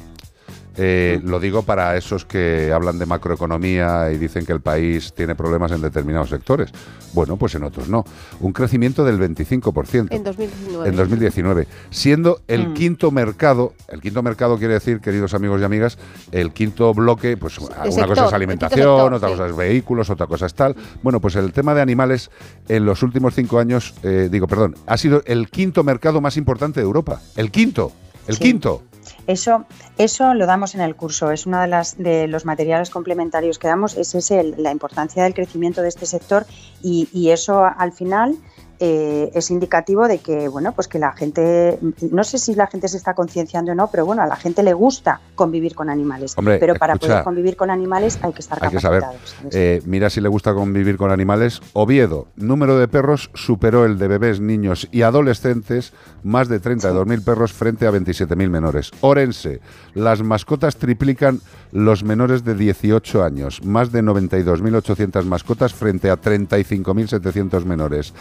Eh, 0.81 1.19
lo 1.25 1.41
digo 1.41 1.63
para 1.63 1.97
esos 1.97 2.23
que 2.23 2.71
hablan 2.73 2.97
de 2.99 3.05
macroeconomía 3.05 4.11
y 4.13 4.17
dicen 4.17 4.45
que 4.45 4.53
el 4.53 4.61
país 4.61 5.11
tiene 5.13 5.35
problemas 5.35 5.73
en 5.73 5.81
determinados 5.81 6.29
sectores. 6.29 6.71
Bueno, 7.13 7.35
pues 7.35 7.53
en 7.55 7.63
otros 7.63 7.89
no. 7.89 8.05
Un 8.39 8.53
crecimiento 8.53 9.03
del 9.03 9.19
25%. 9.19 10.07
En 10.11 10.23
2019. 10.23 10.87
En 10.89 10.95
2019, 10.95 11.67
siendo 11.89 12.39
el 12.47 12.69
Mm. 12.69 12.73
quinto 12.75 13.11
mercado, 13.11 13.73
el 13.89 13.99
quinto 14.01 14.23
mercado 14.23 14.57
quiere 14.57 14.75
decir, 14.75 15.01
queridos 15.01 15.33
amigos 15.33 15.59
y 15.59 15.65
amigas, 15.65 15.97
el 16.31 16.53
quinto 16.53 16.93
bloque, 16.93 17.35
pues 17.35 17.57
una 17.57 17.75
cosa 18.07 18.27
es 18.27 18.33
alimentación, 18.33 18.79
sector, 18.79 19.13
otra 19.13 19.27
sí. 19.29 19.33
cosa 19.35 19.47
es 19.49 19.55
vehículos, 19.57 20.09
otra 20.09 20.27
cosa 20.27 20.45
es 20.45 20.53
tal. 20.53 20.75
Bueno, 21.03 21.19
pues 21.19 21.35
el 21.35 21.51
tema 21.51 21.73
de 21.75 21.81
animales 21.81 22.29
en 22.69 22.85
los 22.85 23.03
últimos 23.03 23.35
cinco 23.35 23.59
años, 23.59 23.95
eh, 24.03 24.29
digo, 24.31 24.47
perdón, 24.47 24.75
ha 24.87 24.97
sido 24.97 25.23
el 25.25 25.49
quinto 25.49 25.83
mercado 25.83 26.21
más 26.21 26.37
importante 26.37 26.79
de 26.79 26.85
Europa. 26.85 27.19
El 27.35 27.51
quinto, 27.51 27.91
el 28.27 28.35
Sí. 28.35 28.43
quinto. 28.43 28.83
Eso, 29.29 29.65
eso 29.99 30.33
lo 30.33 30.47
damos 30.47 30.73
en 30.73 30.81
el 30.81 30.95
curso. 30.95 31.29
Es 31.29 31.45
uno 31.45 31.61
de, 31.61 31.67
las, 31.67 31.99
de 31.99 32.27
los 32.27 32.45
materiales 32.45 32.89
complementarios 32.89 33.59
que 33.59 33.67
damos. 33.67 33.95
Es 33.95 34.15
ese, 34.15 34.55
la 34.57 34.71
importancia 34.71 35.23
del 35.23 35.35
crecimiento 35.35 35.83
de 35.83 35.87
este 35.87 36.07
sector 36.07 36.47
y, 36.81 37.07
y 37.13 37.29
eso 37.29 37.63
al 37.63 37.91
final 37.91 38.35
eh, 38.79 39.31
es 39.33 39.51
indicativo 39.51 40.07
de 40.07 40.19
que, 40.19 40.47
bueno, 40.47 40.71
pues 40.71 40.87
que 40.87 40.99
la 40.99 41.11
gente, 41.11 41.79
no 42.11 42.23
sé 42.23 42.37
si 42.37 42.55
la 42.55 42.67
gente 42.67 42.87
se 42.87 42.97
está 42.97 43.13
concienciando 43.13 43.73
o 43.73 43.75
no, 43.75 43.89
pero 43.91 44.05
bueno, 44.05 44.21
a 44.21 44.25
la 44.25 44.35
gente 44.35 44.63
le 44.63 44.73
gusta 44.73 45.19
convivir 45.35 45.75
con 45.75 45.89
animales. 45.89 46.33
Hombre, 46.37 46.59
pero 46.59 46.75
para 46.75 46.93
escucha, 46.93 47.13
poder 47.13 47.23
convivir 47.23 47.57
con 47.57 47.69
animales 47.69 48.19
hay 48.21 48.31
que 48.31 48.39
estar 48.39 48.57
Hay 48.61 48.71
que 48.71 48.79
saber. 48.79 49.01
capacitados. 49.01 49.53
Eh, 49.53 49.81
mira 49.85 50.09
si 50.09 50.21
le 50.21 50.29
gusta 50.29 50.53
convivir 50.53 50.97
con 50.97 51.11
animales. 51.11 51.61
Oviedo, 51.73 52.27
número 52.35 52.77
de 52.77 52.87
perros 52.87 53.31
superó 53.33 53.85
el 53.85 53.97
de 53.97 54.07
bebés, 54.07 54.39
niños 54.39 54.87
y 54.91 55.01
adolescentes, 55.01 55.93
más 56.23 56.47
de 56.47 56.61
32.000 56.61 57.23
perros 57.23 57.53
frente 57.53 57.85
a 57.85 57.91
27.000 57.91 58.49
menores. 58.49 58.91
Orense, 59.01 59.59
las 59.93 60.21
mascotas 60.21 60.77
triplican 60.77 61.41
los 61.71 62.03
menores 62.03 62.43
de 62.43 62.55
18 62.55 63.23
años, 63.23 63.63
más 63.63 63.91
de 63.91 64.03
92.800 64.03 65.23
mascotas 65.25 65.73
frente 65.73 66.09
a 66.09 66.17
35.700 66.17 67.65
menores. 67.65 68.13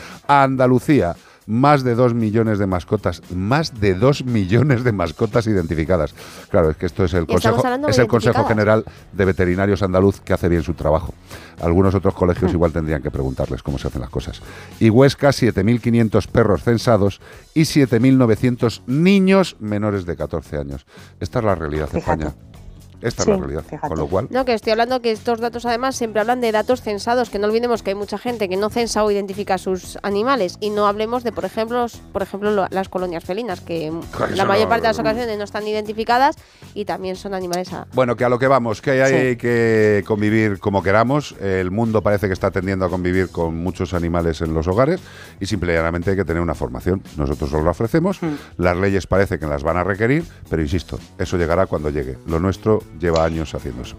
Andalucía, 0.48 1.14
más 1.48 1.82
de 1.82 1.94
2 1.94 2.12
millones 2.12 2.58
de 2.58 2.66
mascotas, 2.66 3.22
más 3.34 3.80
de 3.80 3.94
2 3.94 4.24
millones 4.26 4.84
de 4.84 4.92
mascotas 4.92 5.46
identificadas. 5.46 6.14
Claro, 6.50 6.70
es 6.70 6.76
que 6.76 6.86
esto 6.86 7.04
es 7.04 7.14
el 7.14 7.26
Consejo, 7.26 7.62
es 7.88 7.98
el 7.98 8.06
Consejo. 8.06 8.44
General 8.44 8.84
de 9.12 9.24
Veterinarios 9.24 9.82
Andaluz 9.82 10.20
que 10.20 10.34
hace 10.34 10.48
bien 10.48 10.62
su 10.62 10.74
trabajo. 10.74 11.14
Algunos 11.60 11.94
otros 11.94 12.14
colegios 12.14 12.52
igual 12.52 12.72
tendrían 12.72 13.02
que 13.02 13.10
preguntarles 13.10 13.62
cómo 13.62 13.78
se 13.78 13.88
hacen 13.88 14.02
las 14.02 14.10
cosas. 14.10 14.42
Y 14.78 14.90
Huesca, 14.90 15.30
7.500 15.30 16.28
perros 16.28 16.62
censados 16.62 17.20
y 17.54 17.62
7.900 17.62 18.82
niños 18.86 19.56
menores 19.58 20.04
de 20.04 20.16
14 20.16 20.58
años. 20.58 20.86
Esta 21.18 21.38
es 21.38 21.44
la 21.46 21.54
realidad 21.54 21.88
de 21.90 22.00
Fíjate. 22.00 22.24
España. 22.24 22.47
Esta 23.00 23.22
Sí, 23.22 23.30
es 23.30 23.36
la 23.36 23.40
realidad. 23.46 23.64
fíjate. 23.68 23.88
Con 23.88 23.98
lo 23.98 24.06
cual, 24.08 24.26
No, 24.30 24.44
que 24.44 24.54
estoy 24.54 24.72
hablando 24.72 25.00
que 25.00 25.12
estos 25.12 25.40
datos 25.40 25.64
además 25.66 25.96
siempre 25.96 26.20
hablan 26.20 26.40
de 26.40 26.50
datos 26.52 26.82
censados, 26.82 27.30
que 27.30 27.38
no 27.38 27.46
olvidemos 27.46 27.82
que 27.82 27.90
hay 27.90 27.94
mucha 27.96 28.18
gente 28.18 28.48
que 28.48 28.56
no 28.56 28.70
censa 28.70 29.04
o 29.04 29.10
identifica 29.10 29.54
a 29.54 29.58
sus 29.58 29.98
animales 30.02 30.56
y 30.60 30.70
no 30.70 30.86
hablemos 30.86 31.22
de, 31.24 31.32
por 31.32 31.44
ejemplo, 31.44 31.86
por 32.12 32.22
ejemplo 32.22 32.50
lo- 32.50 32.66
las 32.70 32.88
colonias 32.88 33.24
felinas, 33.24 33.60
que 33.60 33.90
mm, 33.90 34.00
la 34.34 34.44
mayor 34.44 34.64
no- 34.64 34.68
parte 34.70 34.82
de 34.82 34.88
las 34.88 34.98
ocasiones 34.98 35.38
no 35.38 35.44
están 35.44 35.66
identificadas 35.66 36.36
y 36.74 36.84
también 36.84 37.16
son 37.16 37.34
animales 37.34 37.72
a... 37.72 37.86
Bueno, 37.94 38.16
que 38.16 38.24
a 38.24 38.28
lo 38.28 38.38
que 38.38 38.48
vamos, 38.48 38.82
que 38.82 39.02
hay 39.02 39.30
Sí. 39.32 39.36
que 39.36 40.02
convivir 40.06 40.58
como 40.58 40.82
queramos. 40.82 41.34
El 41.40 41.70
mundo 41.70 42.02
parece 42.02 42.26
que 42.26 42.32
está 42.32 42.50
tendiendo 42.50 42.84
a 42.84 42.88
convivir 42.90 43.30
con 43.30 43.54
muchos 43.56 43.94
animales 43.94 44.40
en 44.40 44.54
los 44.54 44.66
hogares 44.66 45.00
y 45.40 45.46
simple 45.46 45.72
y 45.72 45.76
llanamente 45.76 46.10
hay 46.10 46.16
que 46.16 46.24
tener 46.24 46.42
una 46.42 46.54
formación. 46.54 47.02
Nosotros 47.16 47.52
os 47.52 47.62
la 47.64 47.70
ofrecemos, 47.70 48.18
las 48.56 48.76
leyes 48.76 49.06
parece 49.06 49.38
que 49.38 49.46
las 49.46 49.62
van 49.62 49.76
a 49.76 49.84
requerir, 49.84 50.24
pero 50.50 50.62
insisto, 50.62 50.98
eso 51.18 51.36
llegará 51.36 51.66
cuando 51.66 51.90
llegue. 51.90 52.18
Lo 52.26 52.40
nuestro 52.40 52.82
lleva 53.01 53.24
años 53.24 53.55
haciendo 53.55 53.82
eso. 53.82 53.97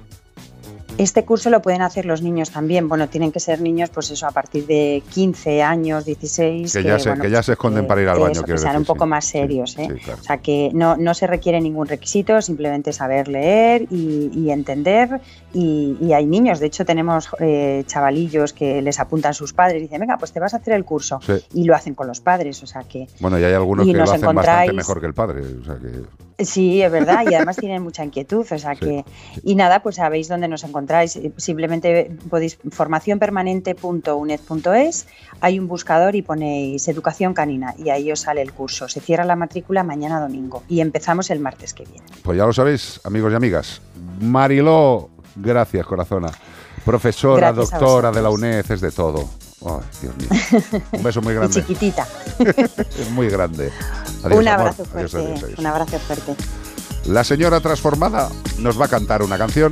Este 0.98 1.24
curso 1.24 1.50
lo 1.50 1.62
pueden 1.62 1.82
hacer 1.82 2.06
los 2.06 2.22
niños 2.22 2.50
también. 2.50 2.90
Bueno, 2.90 3.08
tienen 3.08 3.32
que 3.32 3.40
ser 3.40 3.62
niños, 3.62 3.90
pues 3.90 4.12
eso, 4.12 4.28
a 4.28 4.32
partir 4.32 4.68
de 4.68 5.02
15 5.12 5.64
años, 5.64 6.04
16. 6.04 6.74
Que 6.74 6.84
ya 6.84 7.00
se- 7.00 7.14
que 7.14 7.30
ya 7.30 7.42
se 7.42 7.54
esconden 7.54 7.88
para 7.88 8.02
ir 8.02 8.10
al 8.10 8.20
baño, 8.20 8.42
que 8.42 8.48
quiero 8.48 8.60
decir, 8.60 8.78
un 8.78 8.84
poco 8.84 9.06
sí. 9.06 9.10
más 9.10 9.24
serios. 9.24 9.78
¿eh? 9.78 9.88
Sí, 9.88 10.00
claro. 10.04 10.20
O 10.20 10.24
sea, 10.26 10.38
que 10.40 10.72
no, 10.74 10.98
no 10.98 11.14
se 11.14 11.26
requiere 11.26 11.62
ningún 11.62 11.88
requisito, 11.88 12.42
simplemente 12.42 12.92
saber 12.92 13.30
leer 13.30 13.84
y, 13.90 14.30
y 14.34 14.50
entender. 14.52 15.22
Y, 15.54 15.96
y 16.02 16.12
hay 16.12 16.26
niños, 16.26 16.60
de 16.60 16.66
hecho, 16.66 16.84
tenemos 16.84 17.30
eh, 17.40 17.86
chavalillos 17.88 18.52
que 18.52 18.82
les 18.82 19.00
apuntan 19.00 19.34
sus 19.34 19.54
padres 19.54 19.78
y 19.78 19.84
dicen, 19.84 20.02
venga, 20.02 20.18
pues 20.18 20.34
te 20.34 20.42
vas 20.42 20.54
a 20.54 20.58
hacer 20.58 20.74
el 20.74 20.84
curso. 20.84 21.22
Y 21.54 21.64
lo 21.64 21.76
hacen 21.76 21.96
con 21.96 22.08
los 22.08 22.20
padres. 22.20 22.62
O 22.62 22.68
sea, 22.68 22.82
que 22.84 23.08
Bueno, 23.22 23.40
y 23.40 23.46
hay 23.46 23.54
algunos 23.54 23.88
Y 23.88 23.94
que 23.94 23.98
lo 24.00 24.04
hacen 24.04 24.20
bastante 24.36 24.74
mejor 24.74 25.00
que 25.00 25.08
el 25.08 25.14
padre. 25.14 25.44
O 25.62 25.64
sea 25.64 25.76
que 25.76 26.02
Sí, 26.40 26.82
es 26.82 26.92
verdad, 26.92 27.26
y 27.30 27.36
además 27.36 27.58
tienen 27.58 27.84
mucha 27.84 28.06
inquietud, 28.06 28.46
o 28.50 28.58
sea 28.58 28.76
que... 28.76 29.04
Y 29.44 29.56
nada, 29.56 29.84
pues 29.84 29.98
sabéis 29.98 30.30
dónde 30.30 30.48
nos 30.48 30.64
encontráis, 30.64 31.20
simplemente 31.36 32.16
podéis 32.30 32.58
formacionpermanente.uned.es, 32.72 35.08
hay 35.42 35.60
un 35.60 35.68
buscador 35.68 36.16
y 36.16 36.22
ponéis 36.22 36.88
educación 36.88 37.34
canina 37.34 37.76
y 37.78 37.90
ahí 37.90 38.10
os 38.12 38.22
sale 38.22 38.42
el 38.42 38.54
curso. 38.54 38.88
Se 38.88 39.02
cierra 39.02 39.26
la 39.26 39.36
matrícula 39.36 39.84
mañana 39.84 40.22
domingo 40.22 40.64
y 40.70 40.80
empezamos 40.80 41.30
el 41.30 41.40
martes 41.40 41.74
que 41.74 41.84
viene. 41.84 42.06
Pues 42.24 42.38
ya 42.38 42.46
lo 42.46 42.54
sabéis, 42.54 43.02
amigos 43.04 43.34
y 43.34 43.36
amigas. 43.36 43.82
Mariló, 44.22 45.10
gracias, 45.36 45.86
corazona. 45.86 46.32
Profesora, 46.86 47.52
Gracias 47.52 47.72
doctora 47.72 48.12
de 48.12 48.22
la. 48.22 48.30
UNED, 48.30 48.72
es 48.72 48.82
de 48.82 48.92
todo. 48.92 49.28
Ay, 49.66 49.82
Dios 50.02 50.14
mío. 50.18 50.30
Un 50.94 51.04
beso 51.04 51.22
muy 51.22 51.34
Y 51.34 51.36
grande. 51.36 51.54
chiquitita. 51.62 52.08
Es 53.00 53.10
muy 53.12 53.30
grande. 53.30 53.72
Adiós, 54.24 54.40
un 54.40 54.48
abrazo 54.48 54.86
fuerte, 54.86 55.18
adiós, 55.18 55.44
adiós. 55.44 55.60
un 55.60 55.66
abrazo 55.66 56.00
fuerte. 56.00 56.36
La 57.06 57.24
señora 57.24 57.60
transformada 57.62 58.30
nos 58.58 58.80
va 58.80 58.86
a 58.86 58.88
cantar 58.88 59.22
una 59.24 59.38
canción 59.38 59.72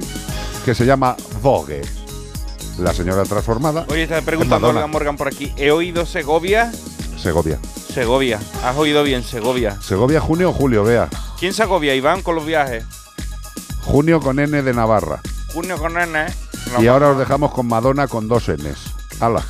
que 0.65 0.73
se 0.76 0.85
llama 0.85 1.15
Vogue. 1.41 1.81
La 2.80 2.93
señora 2.93 3.23
transformada. 3.23 3.85
Oye, 3.89 4.03
está 4.03 4.19
es 4.19 4.23
preguntando. 4.23 4.68
Olga 4.69 4.88
Morgan 4.88 5.18
por 5.18 5.27
aquí. 5.27 5.51
¿He 5.57 5.72
oído 5.72 6.05
Segovia? 6.05 6.72
Segovia. 7.22 7.59
Segovia. 7.93 8.39
Has 8.64 8.76
oído 8.77 9.03
bien, 9.03 9.23
Segovia. 9.23 9.77
Segovia, 9.81 10.19
junio 10.22 10.49
o 10.51 10.53
julio, 10.53 10.84
vea. 10.84 11.09
¿Quién 11.39 11.53
se 11.53 11.64
agobia, 11.64 11.95
Iván, 11.95 12.22
con 12.22 12.35
los 12.35 12.45
viajes? 12.45 12.84
Junio 13.84 14.19
con 14.22 14.39
N 14.39 14.61
de 14.61 14.73
Navarra. 14.73 15.22
Junio 15.53 15.77
con 15.77 15.97
N. 15.97 16.19
¿eh? 16.27 16.34
Y 16.80 16.88
ahora 16.88 17.09
os 17.09 17.18
dejamos 17.18 17.51
con 17.53 17.68
Madonna 17.68 18.07
con 18.07 18.27
dos 18.27 18.47
Ns. 18.49 18.93
¡Hala! 19.19 19.43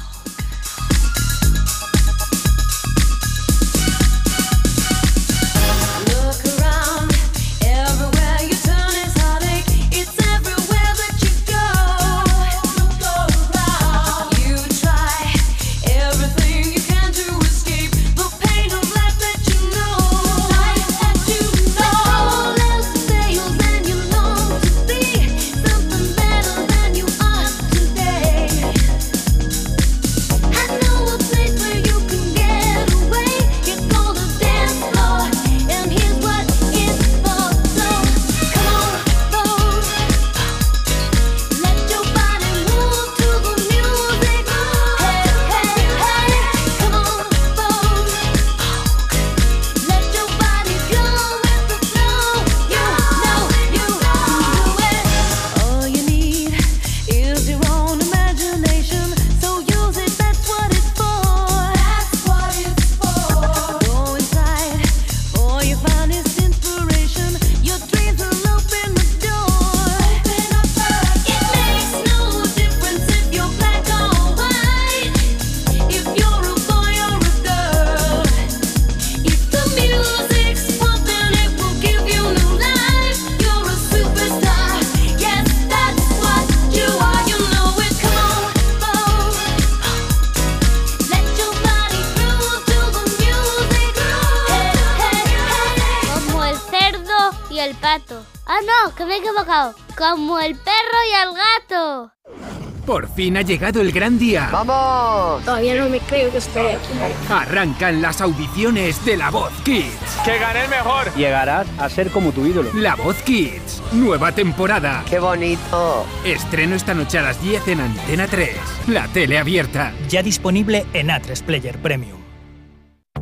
Fin 103.17 103.35
ha 103.35 103.41
llegado 103.41 103.81
el 103.81 103.91
gran 103.91 104.19
día. 104.19 104.47
¡Vamos! 104.51 105.43
Todavía 105.43 105.73
no 105.73 105.89
me 105.89 105.99
creo 106.01 106.31
que 106.31 106.37
estoy 106.37 106.67
aquí. 106.67 106.93
Arrancan 107.27 107.99
las 107.99 108.21
audiciones 108.21 109.03
de 109.05 109.17
La 109.17 109.31
Voz 109.31 109.51
Kids. 109.63 110.19
¡Que 110.23 110.37
gane 110.37 110.65
el 110.65 110.69
mejor! 110.69 111.11
Llegarás 111.15 111.65
a 111.79 111.89
ser 111.89 112.11
como 112.11 112.31
tu 112.31 112.45
ídolo. 112.45 112.69
La 112.75 112.95
Voz 112.95 113.15
Kids. 113.23 113.81
Nueva 113.91 114.33
temporada. 114.33 115.03
¡Qué 115.09 115.17
bonito! 115.17 116.05
Estreno 116.23 116.75
esta 116.75 116.93
noche 116.93 117.17
a 117.17 117.23
las 117.23 117.41
10 117.41 117.67
en 117.69 117.79
Antena 117.81 118.27
3. 118.27 118.51
La 118.85 119.07
tele 119.07 119.39
abierta. 119.39 119.93
Ya 120.07 120.21
disponible 120.21 120.85
en 120.93 121.07
A3 121.07 121.41
Player 121.41 121.79
Premium. 121.79 122.26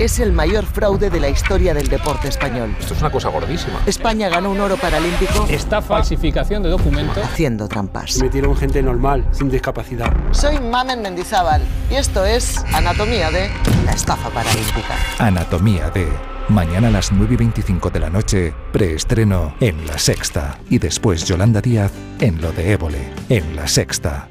Es 0.00 0.18
el 0.18 0.32
mayor 0.32 0.64
fraude 0.64 1.10
de 1.10 1.20
la 1.20 1.28
historia 1.28 1.74
del 1.74 1.88
deporte 1.88 2.28
español. 2.28 2.74
Esto 2.80 2.94
es 2.94 3.00
una 3.02 3.10
cosa 3.10 3.28
gordísima. 3.28 3.82
España 3.84 4.30
ganó 4.30 4.50
un 4.50 4.58
oro 4.58 4.78
paralímpico 4.78 5.46
Esta 5.50 5.82
falsificación 5.82 6.62
de 6.62 6.70
documentos. 6.70 7.22
haciendo 7.22 7.68
trampas. 7.68 8.16
Metieron 8.22 8.56
gente 8.56 8.82
normal, 8.82 9.28
sin 9.30 9.50
discapacidad. 9.50 10.10
Soy 10.30 10.58
Mamen 10.58 11.02
Mendizábal 11.02 11.60
y 11.90 11.96
esto 11.96 12.24
es 12.24 12.64
Anatomía 12.72 13.30
de 13.30 13.50
la 13.84 13.92
estafa 13.92 14.30
paralímpica. 14.30 14.94
Anatomía 15.18 15.90
de. 15.90 16.08
Mañana 16.48 16.88
a 16.88 16.92
las 16.92 17.12
9 17.12 17.34
y 17.34 17.36
25 17.36 17.90
de 17.90 18.00
la 18.00 18.08
noche, 18.08 18.54
preestreno 18.72 19.54
en 19.60 19.86
La 19.86 19.98
Sexta. 19.98 20.58
Y 20.70 20.78
después 20.78 21.26
Yolanda 21.26 21.60
Díaz 21.60 21.92
en 22.20 22.40
Lo 22.40 22.52
de 22.52 22.72
Évole, 22.72 23.12
en 23.28 23.54
La 23.54 23.68
Sexta. 23.68 24.30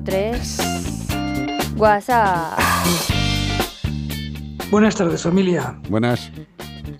383 0.00 1.76
WhatsApp. 1.76 2.58
Buenas 4.70 4.94
tardes, 4.96 5.22
familia. 5.22 5.78
Buenas. 5.88 6.30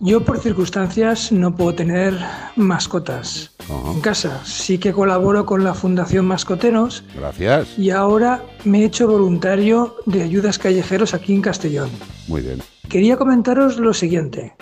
Yo 0.01 0.25
por 0.25 0.39
circunstancias 0.41 1.31
no 1.33 1.55
puedo 1.55 1.75
tener 1.75 2.19
mascotas 2.57 3.55
en 3.95 4.01
casa. 4.01 4.41
Sí 4.45 4.79
que 4.79 4.93
colaboro 4.93 5.47
con 5.47 5.63
la 5.65 5.75
Fundación 5.75 6.27
Mascoteros 6.27 7.05
Gracias. 7.17 7.79
y 7.79 7.91
ahora 7.91 8.43
me 8.65 8.81
he 8.81 8.85
hecho 8.85 9.07
voluntario 9.07 9.97
de 10.07 10.23
ayudas 10.23 10.59
callejeros 10.59 11.15
aquí 11.15 11.35
en 11.35 11.41
Castellón. 11.41 11.89
Muy 12.29 12.43
bien. 12.43 12.59
Quería 12.89 13.17
comentaros 13.17 13.79
lo 13.79 13.95
siguiente. 13.95 14.55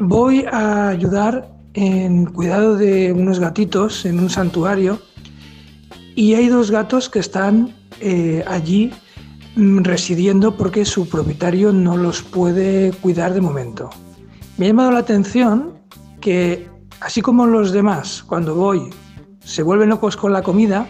Voy 0.00 0.44
a 0.50 0.88
ayudar 0.88 1.48
en 1.74 2.26
cuidado 2.26 2.76
de 2.76 3.12
unos 3.12 3.38
gatitos 3.38 4.04
en 4.04 4.18
un 4.18 4.30
santuario 4.30 5.00
y 6.14 6.34
hay 6.34 6.48
dos 6.48 6.70
gatos 6.70 7.08
que 7.08 7.18
están 7.18 7.74
eh, 8.00 8.44
allí 8.46 8.92
mm, 9.56 9.82
residiendo 9.82 10.56
porque 10.56 10.84
su 10.84 11.08
propietario 11.08 11.72
no 11.72 11.96
los 11.96 12.22
puede 12.22 12.92
cuidar 12.92 13.34
de 13.34 13.40
momento. 13.40 13.90
Me 14.56 14.66
ha 14.66 14.68
llamado 14.68 14.92
la 14.92 15.00
atención 15.00 15.74
que, 16.20 16.68
así 17.00 17.20
como 17.20 17.46
los 17.46 17.72
demás, 17.72 18.22
cuando 18.22 18.54
voy, 18.54 18.90
se 19.40 19.62
vuelven 19.62 19.88
locos 19.88 20.16
con 20.16 20.32
la 20.32 20.42
comida, 20.42 20.88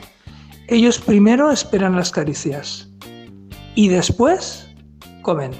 ellos 0.69 0.99
primero 0.99 1.51
esperan 1.51 1.97
las 1.97 2.11
caricias 2.11 2.89
y 3.75 3.89
después 3.89 4.69
comen. 5.23 5.53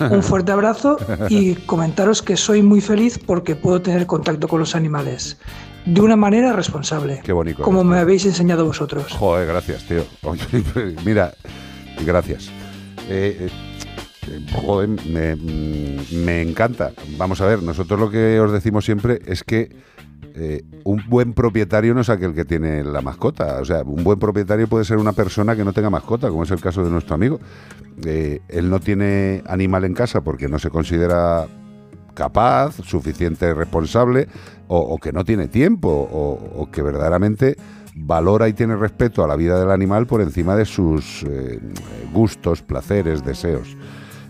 Un 0.00 0.22
fuerte 0.22 0.50
abrazo 0.50 0.96
y 1.28 1.56
comentaros 1.56 2.22
que 2.22 2.34
soy 2.34 2.62
muy 2.62 2.80
feliz 2.80 3.18
porque 3.18 3.54
puedo 3.54 3.82
tener 3.82 4.06
contacto 4.06 4.48
con 4.48 4.58
los 4.58 4.74
animales 4.74 5.38
de 5.86 6.00
una 6.00 6.16
manera 6.16 6.52
responsable, 6.52 7.20
Qué 7.24 7.32
bonito. 7.32 7.62
como 7.62 7.84
me 7.84 7.98
habéis 7.98 8.26
enseñado 8.26 8.64
vosotros. 8.64 9.12
Joder, 9.12 9.46
gracias, 9.46 9.86
tío. 9.86 10.04
Mira, 11.04 11.32
gracias. 12.04 12.50
Eh, 13.08 13.48
eh, 14.28 14.46
joder, 14.52 14.88
me, 14.88 15.36
me 16.12 16.42
encanta. 16.42 16.92
Vamos 17.16 17.40
a 17.40 17.46
ver, 17.46 17.62
nosotros 17.62 17.98
lo 17.98 18.10
que 18.10 18.38
os 18.40 18.52
decimos 18.52 18.84
siempre 18.84 19.20
es 19.26 19.42
que 19.42 19.70
eh, 20.34 20.62
un 20.84 21.02
buen 21.08 21.32
propietario 21.32 21.94
no 21.94 22.02
es 22.02 22.08
aquel 22.08 22.34
que 22.34 22.44
tiene 22.44 22.84
la 22.84 23.00
mascota. 23.00 23.60
O 23.60 23.64
sea, 23.64 23.82
un 23.82 24.04
buen 24.04 24.18
propietario 24.18 24.68
puede 24.68 24.84
ser 24.84 24.98
una 24.98 25.12
persona 25.12 25.56
que 25.56 25.64
no 25.64 25.72
tenga 25.72 25.90
mascota, 25.90 26.28
como 26.28 26.44
es 26.44 26.50
el 26.50 26.60
caso 26.60 26.84
de 26.84 26.90
nuestro 26.90 27.14
amigo. 27.14 27.40
Él 28.04 28.70
no 28.70 28.80
tiene 28.80 29.42
animal 29.46 29.84
en 29.84 29.94
casa 29.94 30.22
porque 30.22 30.48
no 30.48 30.58
se 30.58 30.70
considera 30.70 31.46
capaz, 32.12 32.76
suficiente 32.84 33.52
responsable, 33.54 34.28
o, 34.68 34.98
que 34.98 35.12
no 35.12 35.24
tiene 35.24 35.48
tiempo, 35.48 35.88
o, 35.88 36.62
o 36.62 36.70
que 36.70 36.80
verdaderamente 36.80 37.56
valora 37.94 38.48
y 38.48 38.52
tiene 38.52 38.76
respeto 38.76 39.24
a 39.24 39.28
la 39.28 39.36
vida 39.36 39.58
del 39.58 39.70
animal 39.70 40.06
por 40.06 40.20
encima 40.20 40.56
de 40.56 40.64
sus 40.64 41.24
eh, 41.24 41.60
gustos, 42.12 42.62
placeres, 42.62 43.24
deseos. 43.24 43.76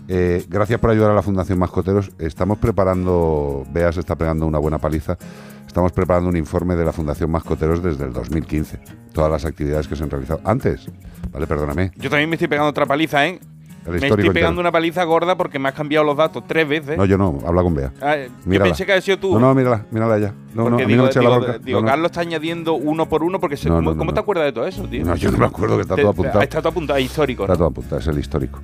Eh, 0.07 0.45
gracias 0.49 0.79
por 0.79 0.89
ayudar 0.89 1.11
a 1.11 1.15
la 1.15 1.21
Fundación 1.21 1.59
Mascoteros. 1.59 2.11
Estamos 2.19 2.57
preparando, 2.57 3.63
Bea 3.71 3.91
se 3.91 4.01
está 4.01 4.15
pegando 4.15 4.45
una 4.45 4.59
buena 4.59 4.77
paliza, 4.77 5.17
estamos 5.65 5.91
preparando 5.91 6.29
un 6.29 6.37
informe 6.37 6.75
de 6.75 6.85
la 6.85 6.91
Fundación 6.91 7.31
Mascoteros 7.31 7.81
desde 7.81 8.05
el 8.05 8.13
2015. 8.13 8.79
Todas 9.13 9.31
las 9.31 9.45
actividades 9.45 9.87
que 9.87 9.95
se 9.95 10.03
han 10.03 10.09
realizado. 10.09 10.41
Antes, 10.43 10.87
vale, 11.31 11.47
perdóname. 11.47 11.91
Yo 11.97 12.09
también 12.09 12.29
me 12.29 12.35
estoy 12.35 12.47
pegando 12.47 12.69
otra 12.69 12.85
paliza, 12.85 13.25
¿eh? 13.27 13.39
El 13.85 13.93
Me 13.93 13.97
estoy 13.97 14.09
pegando 14.17 14.29
entero. 14.39 14.59
una 14.59 14.71
paliza 14.71 15.03
gorda 15.05 15.35
porque 15.35 15.57
me 15.57 15.67
has 15.69 15.73
cambiado 15.73 16.05
los 16.05 16.15
datos 16.15 16.43
tres 16.45 16.67
veces. 16.67 16.97
No, 16.97 17.05
yo 17.05 17.17
no, 17.17 17.39
habla 17.47 17.63
con 17.63 17.73
Bea. 17.73 17.91
Ah, 17.99 18.15
yo 18.45 18.61
pensé 18.61 18.85
que 18.85 18.91
había 18.91 19.01
sido 19.01 19.17
tú. 19.17 19.33
No, 19.33 19.39
no, 19.39 19.55
mírala, 19.55 19.85
mírala 19.89 20.19
ya. 20.19 20.33
No, 20.53 20.65
no, 20.65 20.77
porque 20.77 20.85
digo, 20.85 21.03
no 21.03 21.09
eche 21.09 21.19
la 21.21 21.29
digo- 21.39 21.59
digo, 21.63 21.81
No. 21.81 21.87
Carlos 21.87 22.11
está 22.11 22.21
añadiendo 22.21 22.73
uno 22.73 23.09
por 23.09 23.23
uno 23.23 23.39
porque 23.39 23.57
se- 23.57 23.69
¿cómo, 23.69 24.13
te 24.13 24.19
acuerdas 24.19 24.45
de 24.45 24.51
todo 24.51 24.67
eso, 24.67 24.83
tío? 24.83 25.03
No, 25.03 25.15
yo 25.15 25.31
no 25.31 25.37
me 25.39 25.45
acuerdo 25.45 25.77
que 25.77 25.81
está 25.81 25.95
Te- 25.95 26.01
todo 26.03 26.11
apuntado. 26.11 26.41
Está 26.41 26.59
todo 26.59 26.69
apuntado, 26.69 26.99
histórico. 26.99 27.43
Está 27.43 27.55
todo 27.55 27.67
apuntado, 27.69 27.99
es 28.01 28.07
el 28.07 28.19
histórico. 28.19 28.59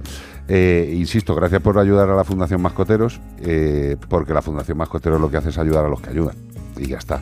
Eh, 0.48 0.94
insisto, 0.96 1.34
gracias 1.34 1.62
por 1.62 1.80
ayudar 1.80 2.10
a 2.10 2.16
la 2.16 2.24
Fundación 2.24 2.62
Mascoteros, 2.62 3.20
eh, 3.42 3.98
porque 4.10 4.34
la 4.36 4.42
Fundación 4.44 4.78
Mascoteros 4.78 5.20
lo 5.20 5.32
que 5.32 5.38
hace 5.38 5.50
es 5.50 5.58
ayudar 5.58 5.86
a 5.86 5.90
los 5.90 6.00
que 6.00 6.12
ayudan. 6.12 6.36
Y 6.78 6.88
ya 6.88 6.98
está. 7.00 7.22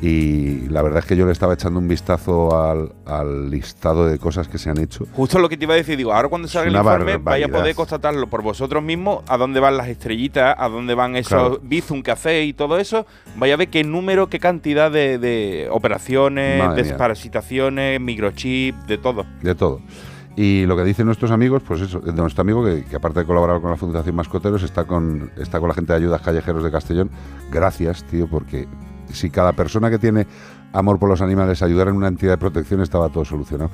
Y 0.00 0.68
la 0.68 0.82
verdad 0.82 0.98
es 1.00 1.04
que 1.04 1.16
yo 1.16 1.26
le 1.26 1.32
estaba 1.32 1.54
echando 1.54 1.78
un 1.78 1.86
vistazo 1.86 2.60
al, 2.60 2.92
al 3.06 3.50
listado 3.50 4.06
de 4.06 4.18
cosas 4.18 4.48
que 4.48 4.58
se 4.58 4.68
han 4.68 4.78
hecho. 4.78 5.06
Justo 5.12 5.38
lo 5.38 5.48
que 5.48 5.56
te 5.56 5.64
iba 5.64 5.74
a 5.74 5.76
decir, 5.76 5.96
digo, 5.96 6.12
ahora 6.12 6.28
cuando 6.28 6.48
salga 6.48 6.70
el 6.70 6.76
informe 6.76 7.18
vaya 7.18 7.46
a 7.46 7.48
poder 7.48 7.74
constatarlo 7.76 8.28
por 8.28 8.42
vosotros 8.42 8.82
mismos, 8.82 9.22
a 9.28 9.36
dónde 9.36 9.60
van 9.60 9.76
las 9.76 9.86
estrellitas, 9.88 10.56
a 10.58 10.68
dónde 10.68 10.94
van 10.94 11.14
esos 11.16 11.28
Claro. 11.32 11.60
bizum 11.62 12.02
hacéis 12.10 12.50
y 12.50 12.52
todo 12.52 12.78
eso, 12.78 13.06
vaya 13.36 13.54
a 13.54 13.56
ver 13.56 13.68
qué 13.68 13.84
número, 13.84 14.28
qué 14.28 14.40
cantidad 14.40 14.90
de, 14.90 15.18
de 15.18 15.68
operaciones, 15.70 16.58
Madre 16.58 16.82
mía. 16.82 16.90
desparasitaciones, 16.90 18.00
microchip, 18.00 18.74
de 18.86 18.98
todo. 18.98 19.24
de 19.40 19.54
todo. 19.54 19.80
Y 20.34 20.64
lo 20.66 20.76
que 20.76 20.84
dicen 20.84 21.04
nuestros 21.06 21.30
amigos, 21.30 21.62
pues 21.66 21.80
eso, 21.82 22.00
de 22.00 22.12
nuestro 22.12 22.40
amigo 22.40 22.64
que, 22.64 22.84
que 22.84 22.96
aparte 22.96 23.20
de 23.20 23.26
colaborar 23.26 23.60
con 23.60 23.70
la 23.70 23.76
Fundación 23.76 24.16
Mascoteros, 24.16 24.62
está 24.62 24.84
con, 24.84 25.30
está 25.36 25.60
con 25.60 25.68
la 25.68 25.74
gente 25.74 25.92
de 25.92 25.98
Ayudas 25.98 26.22
Callejeros 26.22 26.64
de 26.64 26.70
Castellón. 26.70 27.10
Gracias, 27.50 28.02
tío, 28.04 28.26
porque 28.28 28.66
si 29.12 29.30
cada 29.30 29.52
persona 29.52 29.90
que 29.90 29.98
tiene 29.98 30.26
amor 30.72 30.98
por 30.98 31.08
los 31.08 31.20
animales 31.20 31.62
ayudara 31.62 31.90
en 31.90 31.96
una 31.96 32.08
entidad 32.08 32.32
de 32.32 32.38
protección, 32.38 32.80
estaba 32.80 33.08
todo 33.10 33.24
solucionado. 33.24 33.70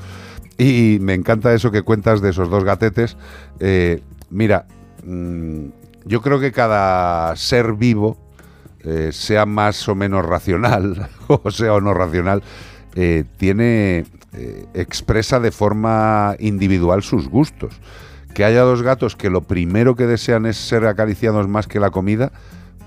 Y 0.57 0.99
me 1.01 1.15
encanta 1.15 1.55
eso 1.55 1.71
que 1.71 1.83
cuentas 1.83 2.21
de 2.21 2.31
esos 2.31 2.51
dos 2.51 2.65
gatetes. 2.65 3.17
Eh, 3.61 4.03
mira, 4.31 4.67
mm, 5.05 5.67
yo 6.05 6.21
creo 6.21 6.41
que 6.41 6.51
cada 6.51 7.35
ser 7.37 7.75
vivo, 7.75 8.19
eh, 8.81 9.11
sea 9.13 9.47
más 9.47 9.89
o 9.89 9.95
menos 9.95 10.27
racional, 10.27 11.09
o 11.29 11.51
sea 11.51 11.75
o 11.75 11.81
no 11.81 11.95
racional, 11.95 12.43
eh, 12.95 13.25
tiene 13.37 14.07
expresa 14.75 15.41
de 15.41 15.51
forma 15.51 16.37
individual 16.39 17.03
sus 17.03 17.29
gustos. 17.29 17.81
Que 18.35 18.45
haya 18.45 18.61
dos 18.61 18.83
gatos 18.83 19.17
que 19.17 19.31
lo 19.31 19.41
primero 19.41 19.97
que 19.97 20.07
desean 20.07 20.47
es 20.47 20.57
ser 20.57 20.87
acariciados 20.87 21.49
más 21.49 21.67
que 21.67 21.81
la 21.81 21.91
comida, 21.91 22.31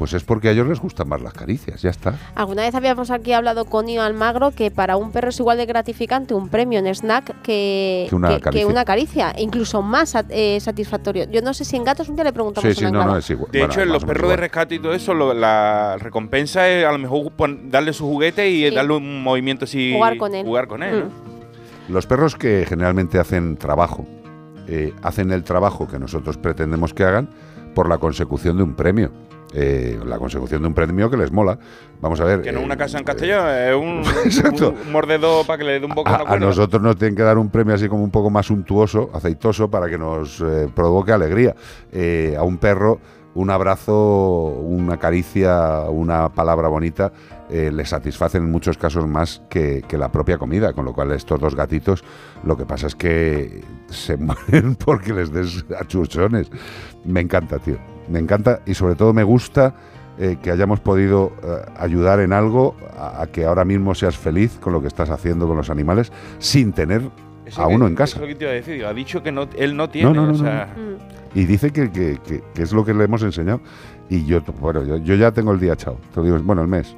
pues 0.02 0.14
es 0.14 0.24
porque 0.24 0.48
a 0.48 0.52
ellos 0.54 0.66
les 0.68 0.80
gustan 0.80 1.08
más 1.08 1.22
las 1.22 1.32
caricias, 1.32 1.80
ya 1.84 1.92
está. 1.92 2.16
Alguna 2.34 2.64
vez 2.64 2.74
habíamos 2.74 3.12
aquí 3.12 3.34
hablado 3.34 3.66
con 3.66 3.88
Io 3.88 4.02
Almagro 4.02 4.50
que 4.50 4.72
para 4.72 4.98
un 4.98 5.12
perro 5.12 5.30
es 5.30 5.40
igual 5.40 5.60
de 5.60 5.68
gratificante 5.68 6.34
un 6.34 6.50
premio 6.50 6.80
en 6.80 6.88
snack 6.88 7.44
que, 7.44 8.08
Que 8.10 8.16
una 8.16 8.30
que- 8.30 8.36
que 8.38 8.42
caricia. 8.42 8.68
una 8.68 8.84
caricia, 8.84 9.34
incluso 9.38 9.84
más 9.84 10.18
eh, 10.30 10.58
satisfactorio. 10.60 11.30
Yo 11.30 11.44
no 11.44 11.54
sé 11.54 11.66
si 11.66 11.76
en 11.76 11.84
gatos 11.84 12.10
un 12.10 12.16
día 12.16 12.24
le 12.24 12.34
preguntamos 12.34 12.68
Sí, 12.76 12.84
sí, 12.84 12.92
no, 12.92 13.06
no, 13.06 13.16
es 13.16 13.30
igual. 13.30 13.52
De 13.52 13.60
Bueno, 13.60 13.72
hecho, 13.74 13.82
en 13.84 13.90
los 13.90 14.04
perros 14.04 14.28
de 14.32 14.38
rescate 14.38 14.74
y 14.74 14.80
todo 14.80 14.94
eso, 14.96 15.14
lo- 15.14 15.36
la 15.36 15.98
recompensa 16.00 16.68
es 16.68 16.84
a 16.84 16.92
lo 16.92 16.98
mejor 16.98 17.32
pon- 17.34 17.70
darle 17.70 17.94
su 17.94 18.08
juguete 18.08 18.50
y 18.50 18.68
Sí. 18.70 18.74
darle 18.74 18.94
un 18.96 19.22
movimiento 19.22 19.66
así. 19.66 19.94
Jugar 19.94 20.18
con 20.18 20.34
él. 20.34 20.44
Jugar 20.48 20.66
con 20.68 20.82
él, 20.82 21.00
¿no? 21.02 21.94
Los 21.94 22.08
perros 22.08 22.36
que 22.36 22.66
generalmente 22.68 23.20
hacen 23.20 23.56
trabajo, 23.56 24.08
eh, 24.68 24.96
hacen 25.04 25.32
el 25.32 25.44
trabajo 25.44 25.88
que 25.88 26.00
nosotros 26.00 26.38
pretendemos 26.40 26.96
que 26.96 27.04
hagan 27.04 27.30
por 27.76 27.88
la 27.88 28.00
consecución 28.00 28.58
de 28.58 28.64
un 28.64 28.74
premio. 28.74 29.12
Eh, 29.54 30.00
la 30.06 30.18
consecución 30.18 30.62
de 30.62 30.68
un 30.70 30.74
premio 30.74 31.10
que 31.10 31.18
les 31.18 31.32
mola. 31.32 31.58
Vamos 32.00 32.20
a 32.22 32.24
ver. 32.26 32.42
Que 32.42 32.52
no 32.52 32.60
eh, 32.60 32.62
es 32.62 32.66
una 32.66 32.78
casa 32.78 32.98
en 32.98 33.04
Castellón, 33.04 33.48
es 33.50 33.76
un, 33.76 34.02
Exacto. 34.26 34.70
un- 34.70 34.88
un 34.88 34.92
mordedor 34.94 35.46
para 35.46 35.58
que 35.58 35.64
le 35.66 35.80
dé 35.80 35.86
un 35.86 35.94
poco 35.94 36.10
a, 36.10 36.24
a 36.26 36.40
nosotros 36.40 36.82
nos 36.82 36.96
tienen 36.98 37.16
que 37.16 37.24
dar 37.24 37.38
un 37.38 37.50
premio 37.50 37.76
así 37.76 37.88
como 37.90 38.04
un 38.04 38.12
poco 38.12 38.30
más 38.30 38.46
suntuoso, 38.46 39.10
aceitoso, 39.14 39.70
para 39.70 39.90
que 39.90 39.98
nos 39.98 40.40
eh, 40.42 40.70
provoque 40.74 41.12
alegría. 41.12 41.54
Eh, 41.92 42.36
a 42.38 42.44
un 42.44 42.58
perro, 42.60 43.00
un 43.34 43.50
abrazo, 43.50 44.46
una 44.46 44.98
caricia, 44.98 45.82
una 45.90 46.30
palabra 46.30 46.68
bonita, 46.68 47.12
eh, 47.50 47.72
le 47.74 47.86
satisfacen 47.86 48.44
en 48.44 48.52
muchos 48.52 48.78
casos 48.78 49.06
más 49.08 49.42
que, 49.50 49.84
que 49.88 49.98
la 49.98 50.12
propia 50.12 50.38
comida. 50.38 50.74
Con 50.74 50.86
lo 50.86 50.94
cual, 50.94 51.12
estos 51.12 51.40
dos 51.40 51.56
gatitos, 51.56 52.04
lo 52.46 52.56
que 52.58 52.66
pasa 52.66 52.88
es 52.88 52.96
que 52.96 53.62
se 53.90 54.16
mueren 54.18 54.76
porque 54.76 55.14
les 55.14 55.32
des 55.32 55.66
achuchones. 55.80 56.50
Me 57.06 57.20
encanta, 57.22 57.60
tío. 57.60 57.78
Me 58.10 58.20
encanta 58.20 58.60
y 58.66 58.74
sobre 58.74 58.96
todo 58.96 59.14
me 59.14 59.24
gusta 59.24 59.74
eh, 60.20 60.38
que 60.42 60.52
hayamos 60.52 60.80
podido 60.80 61.32
eh, 61.44 61.48
ayudar 61.78 62.20
en 62.20 62.34
algo 62.34 62.76
a, 62.98 63.22
a 63.22 63.28
que 63.28 63.46
ahora 63.46 63.64
mismo 63.66 63.96
seas 63.96 64.18
feliz 64.18 64.58
con 64.60 64.74
lo 64.74 64.82
que 64.82 64.88
estás 64.88 65.10
haciendo 65.10 65.48
con 65.48 65.58
los 65.58 65.70
animales 65.70 66.12
sin 66.40 66.74
tener 66.74 67.02
Eso 67.46 67.64
a 67.64 67.68
que- 67.68 67.76
uno 67.76 67.88
en 67.88 67.94
Eso 67.94 67.98
casa. 67.98 68.16
es 68.18 68.22
lo 68.22 68.28
que 68.28 68.36
te 68.36 68.44
iba 68.46 68.52
a 68.52 68.56
decir. 68.56 68.86
Ha 68.86 68.94
dicho 68.94 69.24
que 69.24 69.32
no, 69.32 69.48
él 69.58 69.76
no 69.76 69.90
tiene. 69.90 70.10
No, 70.10 70.14
no, 70.14 70.26
no, 70.28 70.34
o 70.34 70.36
sea, 70.36 70.74
Y 71.34 71.46
dice 71.46 71.72
que, 71.72 71.90
que- 71.92 72.20
que- 72.26 72.62
es 72.62 72.74
lo 72.74 72.84
que 72.84 72.94
le 72.94 73.06
hemos 73.06 73.24
enseñado. 73.24 73.62
Y 74.10 74.26
yo, 74.26 74.42
bueno, 74.60 74.84
yo, 74.84 74.98
yo 74.98 75.16
ya 75.16 75.32
tengo 75.32 75.54
el 75.54 75.60
día 75.62 75.74
echado. 75.74 75.98
Te 76.14 76.22
digo, 76.22 76.38
bueno, 76.44 76.62
el 76.62 76.68
mes. 76.68 76.96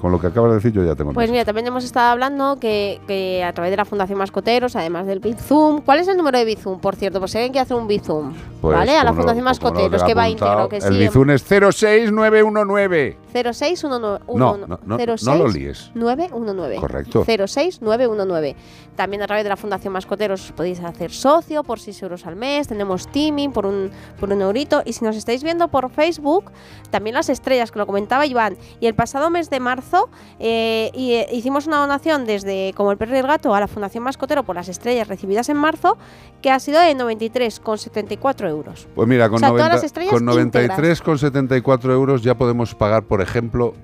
Con 0.00 0.12
lo 0.12 0.20
que 0.20 0.26
acabas 0.26 0.50
de 0.50 0.56
decir, 0.56 0.72
yo 0.72 0.84
ya 0.84 0.94
tengo 0.94 1.12
Pues 1.12 1.30
mira, 1.30 1.44
también 1.44 1.66
hemos 1.66 1.82
estado 1.84 2.10
hablando 2.10 2.58
que, 2.60 3.00
que 3.06 3.42
a 3.42 3.52
través 3.52 3.70
de 3.70 3.76
la 3.78 3.84
Fundación 3.84 4.18
Mascoteros, 4.18 4.76
además 4.76 5.06
del 5.06 5.20
Bizum, 5.20 5.80
¿cuál 5.80 6.00
es 6.00 6.08
el 6.08 6.16
número 6.16 6.38
de 6.38 6.44
Bizum, 6.44 6.80
por 6.80 6.96
cierto? 6.96 7.18
Pues 7.18 7.34
alguien 7.34 7.52
quiere 7.52 7.62
hacer 7.62 7.76
un 7.76 7.86
Bizum, 7.86 8.34
Pues, 8.60 8.76
¿vale? 8.76 8.96
A 8.96 9.04
la 9.04 9.12
Fundación 9.12 9.44
no 9.44 9.50
Mascoteros, 9.50 10.04
que 10.04 10.14
va 10.14 10.28
íntegro, 10.28 10.68
que 10.68 10.76
El 10.76 10.82
sí. 10.82 10.98
Bizun 10.98 11.30
es 11.30 11.42
06919. 11.42 13.16
06119. 13.44 14.20
No, 14.38 14.56
no, 14.56 14.66
no, 14.66 14.96
no 14.96 15.34
lo 15.34 15.48
líes. 15.48 15.90
919. 15.94 16.76
Correcto. 16.76 17.24
06919. 17.24 18.56
También 18.96 19.22
a 19.22 19.26
través 19.26 19.44
de 19.44 19.50
la 19.50 19.56
Fundación 19.56 19.92
Mascoteros 19.92 20.44
os 20.44 20.52
podéis 20.52 20.80
hacer 20.80 21.10
socio 21.10 21.62
por 21.62 21.78
6 21.78 22.02
euros 22.02 22.26
al 22.26 22.36
mes. 22.36 22.68
Tenemos 22.68 23.08
teaming 23.08 23.52
por 23.52 23.66
un, 23.66 23.90
por 24.18 24.32
un 24.32 24.40
eurito. 24.40 24.82
Y 24.84 24.92
si 24.94 25.04
nos 25.04 25.16
estáis 25.16 25.42
viendo 25.42 25.68
por 25.68 25.90
Facebook, 25.90 26.50
también 26.90 27.14
las 27.14 27.28
estrellas, 27.28 27.70
que 27.70 27.78
lo 27.78 27.86
comentaba 27.86 28.26
Iván. 28.26 28.56
Y 28.80 28.86
el 28.86 28.94
pasado 28.94 29.30
mes 29.30 29.50
de 29.50 29.60
marzo 29.60 30.08
eh, 30.38 30.90
y, 30.94 31.12
eh, 31.12 31.26
hicimos 31.32 31.66
una 31.66 31.78
donación 31.78 32.24
desde 32.24 32.72
Como 32.74 32.90
el 32.90 32.98
Perro 32.98 33.16
y 33.16 33.18
el 33.18 33.26
Gato 33.26 33.54
a 33.54 33.60
la 33.60 33.68
Fundación 33.68 34.04
Mascotero 34.04 34.44
por 34.44 34.56
las 34.56 34.68
estrellas 34.68 35.08
recibidas 35.08 35.48
en 35.48 35.56
marzo, 35.56 35.98
que 36.40 36.50
ha 36.50 36.58
sido 36.58 36.80
de 36.80 36.94
93,74 36.94 38.48
euros. 38.48 38.88
Pues 38.94 39.08
mira, 39.08 39.28
con, 39.28 39.36
O 39.36 39.38
sea, 39.38 39.48
todas 39.48 39.68
90 39.68 39.74
las 39.74 39.84
estrellas 39.84 40.12
con 40.12 40.26
93,74 40.26 41.90
euros 41.92 42.22
ya 42.22 42.34
podemos 42.34 42.74
pagar, 42.74 43.04
por 43.04 43.20
ejemplo, 43.20 43.25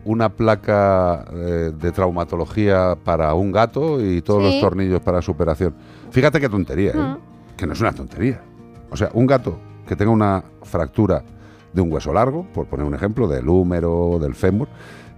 una 0.05 0.28
placa 0.31 1.24
eh, 1.32 1.73
de 1.78 1.93
traumatología 1.93 2.97
para 3.02 3.35
un 3.35 3.52
gato 3.52 4.01
y 4.05 4.23
todos 4.23 4.43
Sí. 4.43 4.51
los 4.52 4.60
tornillos 4.60 5.01
para 5.01 5.20
su 5.23 5.32
operación. 5.32 5.74
Fíjate 6.10 6.40
qué 6.40 6.48
tontería, 6.48 6.93
¿eh? 6.94 7.16
Que 7.56 7.66
no 7.66 7.73
es 7.73 7.81
una 7.81 7.93
tontería. 7.93 8.40
O 8.90 8.97
sea, 8.97 9.10
un 9.14 9.27
gato 9.27 9.59
que 9.86 9.97
tenga 9.97 10.10
una 10.10 10.44
fractura 10.62 11.23
de 11.73 11.81
un 11.81 11.93
hueso 11.93 12.12
largo, 12.12 12.47
por 12.52 12.66
poner 12.66 12.86
un 12.86 12.94
ejemplo, 12.94 13.27
del 13.28 13.48
húmero, 13.48 14.19
del 14.20 14.35
fémur, 14.35 14.69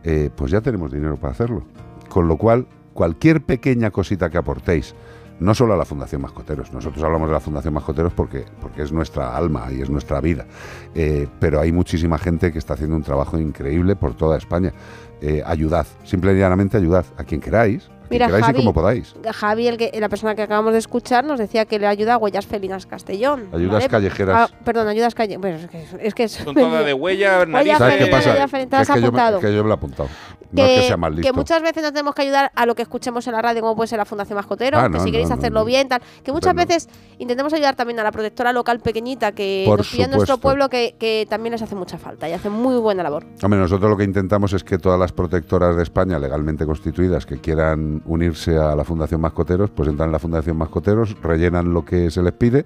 eh, 0.05 0.31
pues 0.35 0.51
ya 0.51 0.61
tenemos 0.61 0.93
dinero 0.93 1.17
para 1.17 1.33
hacerlo. 1.33 1.65
Con 2.09 2.29
lo 2.29 2.37
cual, 2.37 2.67
cualquier 2.93 3.43
pequeña 3.43 3.91
cosita 3.91 4.31
que 4.31 4.39
aportéis, 4.39 4.95
no 5.41 5.55
solo 5.55 5.75
a 5.75 5.77
la 5.77 5.85
Fundación 5.85 6.23
Mascoteros, 6.23 6.73
nosotros 6.73 7.03
hablamos 7.03 7.29
de 7.29 7.35
la 7.35 7.41
Fundación 7.41 7.75
Mascoteros 7.75 8.13
porque, 8.13 8.45
porque 8.61 8.83
es 8.83 8.93
nuestra 8.93 9.37
alma 9.37 9.67
y 9.71 9.83
es 9.83 9.91
nuestra 9.91 10.21
vida, 10.21 10.47
Eh, 10.95 11.27
pero 11.41 11.61
hay 11.61 11.73
muchísima 11.73 12.19
gente 12.19 12.53
que 12.53 12.59
está 12.59 12.75
haciendo 12.75 12.95
un 12.97 13.03
trabajo 13.03 13.39
increíble 13.39 13.97
por 13.97 14.15
toda 14.15 14.39
España. 14.39 14.73
Eh, 15.21 15.43
ayudad, 15.45 15.87
simple 16.05 16.35
y 16.35 16.39
llanamente 16.39 16.77
ayudad 16.77 17.05
a 17.17 17.25
quien 17.25 17.41
queráis, 17.41 17.85
a 17.85 17.87
quien 17.87 18.09
Mira, 18.11 18.27
queráis 18.27 18.45
Javi, 18.45 18.59
y 18.59 18.61
como 18.61 18.75
podáis. 18.75 19.15
Javi, 19.33 19.69
el 19.69 19.77
que, 19.77 19.91
la 19.99 20.09
persona 20.09 20.35
que 20.35 20.43
acabamos 20.43 20.73
de 20.73 20.79
escuchar, 20.79 21.25
nos 21.25 21.39
decía 21.39 21.65
que 21.65 21.79
le 21.79 21.87
ayuda 21.87 22.15
a 22.15 22.17
Huellas 22.19 22.47
Felinas 22.47 22.87
Castellón. 22.87 23.49
Ayudas 23.53 23.89
callejeras. 23.89 24.51
Ah, 24.51 24.55
perdón, 24.65 24.89
ayudas 24.89 25.15
callejeras. 25.15 25.41
Bueno, 25.41 25.57
es 25.57 25.67
que, 25.69 26.07
es 26.07 26.15
que 26.15 26.29
Son 26.29 26.55
todas 26.55 26.85
de 26.85 26.93
huella, 26.93 27.39
Huellas 27.49 27.49
narices. 27.49 27.79
¿Sabes 27.79 28.05
qué 28.05 28.07
pasa? 28.07 28.31
Es 28.45 28.91
que 28.91 29.01
yo, 29.01 29.13
me, 29.13 29.41
que 29.41 29.55
yo 29.55 29.63
me 29.63 29.69
lo 29.69 29.71
he 29.71 29.73
apuntado. 29.73 30.09
No 30.53 30.65
es 30.65 30.81
que 30.81 30.87
sea 30.87 30.97
más 30.97 31.11
que 31.11 31.17
listo. 31.17 31.35
muchas 31.35 31.63
veces 31.63 31.83
no 31.83 31.93
tenemos 31.93 32.15
que 32.15 32.23
ayudar 32.23 32.51
a 32.55 32.67
lo 32.67 32.75
que 32.75 32.83
escuchemos 32.83 33.27
en 33.27 33.33
la 33.35 33.43
radio, 33.43 33.61
como 33.61 33.77
puede 33.77 33.89
ser 33.89 33.99
la 33.99 34.05
Fundación 34.05 34.37
Mascotero, 34.37 34.79
Ah, 34.79 34.85
que 34.85 34.99
no, 34.99 35.01
si 35.05 35.11
queréis 35.11 35.29
no, 35.29 35.35
hacerlo 35.37 35.65
bien, 35.65 35.89
tal. 35.89 36.03
Que 36.23 36.33
muchas 36.33 36.55
veces 36.55 36.89
intentemos 37.19 37.53
ayudar 37.53 37.75
también 37.77 37.99
a 38.01 38.03
la 38.03 38.13
protectora 38.13 38.53
local 38.53 38.81
pequeñita 38.81 39.33
que 39.33 39.65
Por 39.67 39.79
nos 39.79 39.89
pilla 39.91 40.05
en 40.05 40.11
nuestro 40.13 40.39
pueblo, 40.39 40.69
que, 40.69 40.97
que 40.99 41.27
también 41.29 41.53
les 41.53 41.63
hace 41.63 41.75
mucha 41.75 41.99
falta 41.99 42.29
y 42.29 42.33
hace 42.33 42.51
muy 42.51 42.77
buena 42.77 43.03
labor. 43.03 43.25
Hombre, 43.43 43.59
nosotros 43.61 43.91
lo 43.91 43.97
que 43.97 44.05
intentamos 44.05 44.53
es 44.53 44.65
que 44.65 44.79
todas 44.79 44.99
las 44.99 45.13
protectoras 45.13 45.77
de 45.77 45.83
España 45.83 46.19
legalmente 46.19 46.67
constituidas 46.67 47.27
que 47.27 47.41
quieran 47.41 48.03
unirse 48.07 48.57
a 48.59 48.75
la 48.77 48.85
Fundación 48.85 49.21
Mascoteros, 49.21 49.71
pues 49.71 49.89
entran 49.89 50.09
en 50.09 50.13
la 50.13 50.19
Fundación 50.19 50.57
Mascoteros, 50.57 51.17
rellenan 51.23 51.73
lo 51.73 51.85
que 51.85 52.11
se 52.11 52.23
les 52.23 52.33
pide 52.33 52.65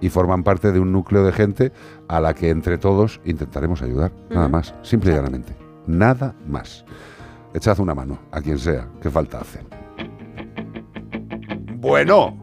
y 0.00 0.08
forman 0.08 0.42
parte 0.42 0.72
de 0.72 0.80
un 0.80 0.92
núcleo 0.92 1.24
de 1.24 1.32
gente 1.32 1.72
a 2.08 2.20
la 2.20 2.34
que 2.34 2.50
entre 2.50 2.78
todos 2.78 3.20
intentaremos 3.24 3.82
ayudar. 3.82 4.12
Nada 4.30 4.46
Ujú. 4.46 4.52
más, 4.56 4.74
simple 4.82 5.12
y 5.12 5.14
llanamente. 5.14 5.54
Nada 5.86 6.34
más. 6.46 6.84
Echad 7.54 7.80
una 7.80 7.94
mano 7.94 8.18
a 8.30 8.40
quien 8.40 8.58
sea, 8.58 8.88
que 9.02 9.10
falta 9.10 9.40
hace. 9.40 9.60
Bueno, 11.74 12.42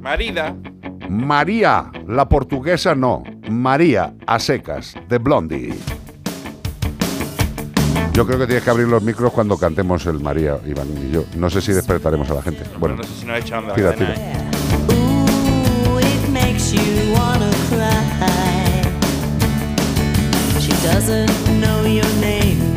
Marida. 0.00 0.56
María, 1.08 1.90
la 2.06 2.28
portuguesa 2.28 2.94
no. 2.94 3.22
María 3.50 4.14
a 4.26 4.38
secas, 4.38 4.94
de 5.08 5.18
Blondie. 5.18 5.74
Yo 8.12 8.26
creo 8.26 8.38
que 8.38 8.46
tienes 8.46 8.64
que 8.64 8.70
abrir 8.70 8.88
los 8.88 9.02
micros 9.02 9.32
cuando 9.32 9.56
cantemos 9.56 10.04
el 10.06 10.20
María, 10.20 10.58
Iván 10.66 10.88
y 11.08 11.12
yo. 11.12 11.24
No 11.36 11.48
sé 11.48 11.60
si 11.60 11.72
despertaremos 11.72 12.28
a 12.30 12.34
la 12.34 12.42
gente. 12.42 12.62
Bueno, 12.78 12.96
no 12.96 13.02
sé 13.04 13.14
si 13.20 13.26
nos 13.26 13.38
echan 13.38 13.62
de 13.62 13.68
la 13.68 13.74
tira, 13.74 13.92
cadena, 13.94 14.14
tira. 14.14 14.32
¿eh? 14.32 14.36
Ooh, 14.92 15.98
it 16.00 16.28
makes 16.30 16.58
makes 16.58 16.72
you 16.72 17.12
wanna 17.12 17.50
cry. 17.70 18.82
She 20.60 20.72
doesn't 20.82 21.30
know 21.60 21.84
your 21.84 22.10
name, 22.20 22.76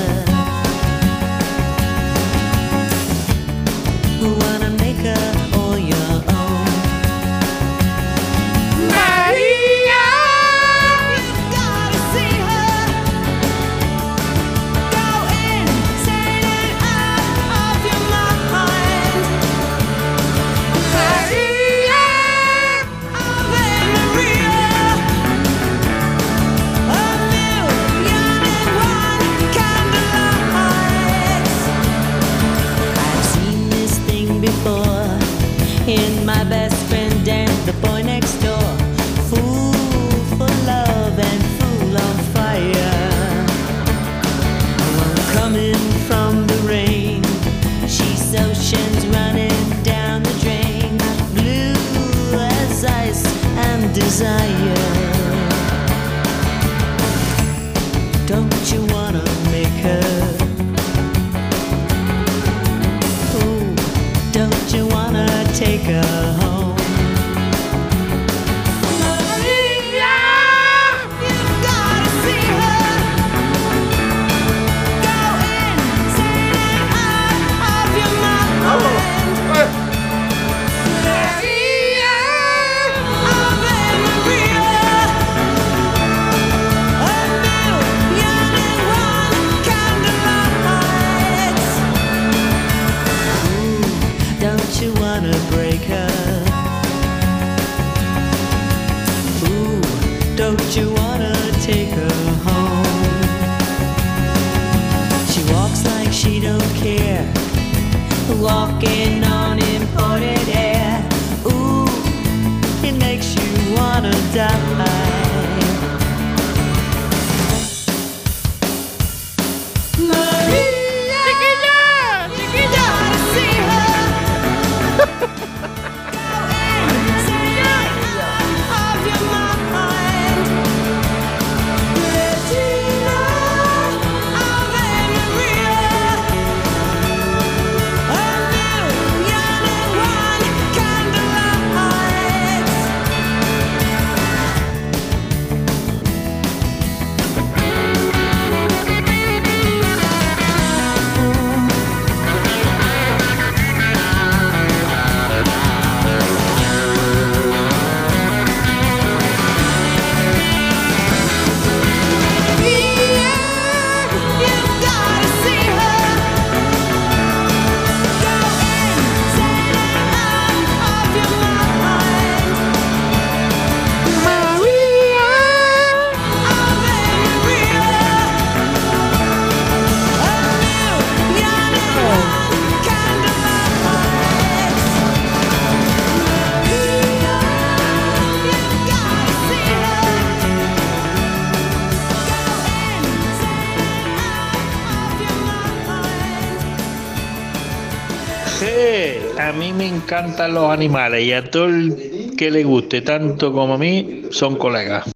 encantan 200.11 200.53
los 200.53 200.69
animales 200.69 201.23
y 201.23 201.31
a 201.31 201.49
todo 201.49 201.67
el 201.67 202.35
que 202.37 202.51
le 202.51 202.65
guste 202.65 203.01
tanto 203.01 203.53
como 203.53 203.75
a 203.75 203.77
mí 203.77 204.23
son 204.29 204.57
colegas. 204.57 205.09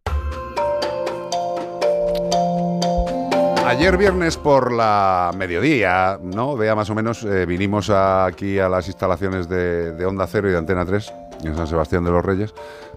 Ayer 3.66 3.98
viernes 3.98 4.38
por 4.38 4.72
la 4.72 5.32
mediodía, 5.36 6.18
¿no? 6.24 6.56
Vea 6.56 6.76
más 6.76 6.90
o 6.90 6.96
menos, 6.96 7.26
eh, 7.26 7.46
vinimos 7.46 7.90
aquí 7.90 8.58
a 8.58 8.70
las 8.70 8.88
instalaciones 8.88 9.50
de, 9.50 9.92
de 9.92 10.06
Onda 10.06 10.28
Cero 10.28 10.48
y 10.48 10.54
de 10.54 10.60
Antena 10.60 10.86
3 10.86 11.14
en 11.44 11.58
San 11.58 11.68
Sebastián 11.68 12.06
de 12.06 12.12
los 12.12 12.24
Reyes. 12.24 12.54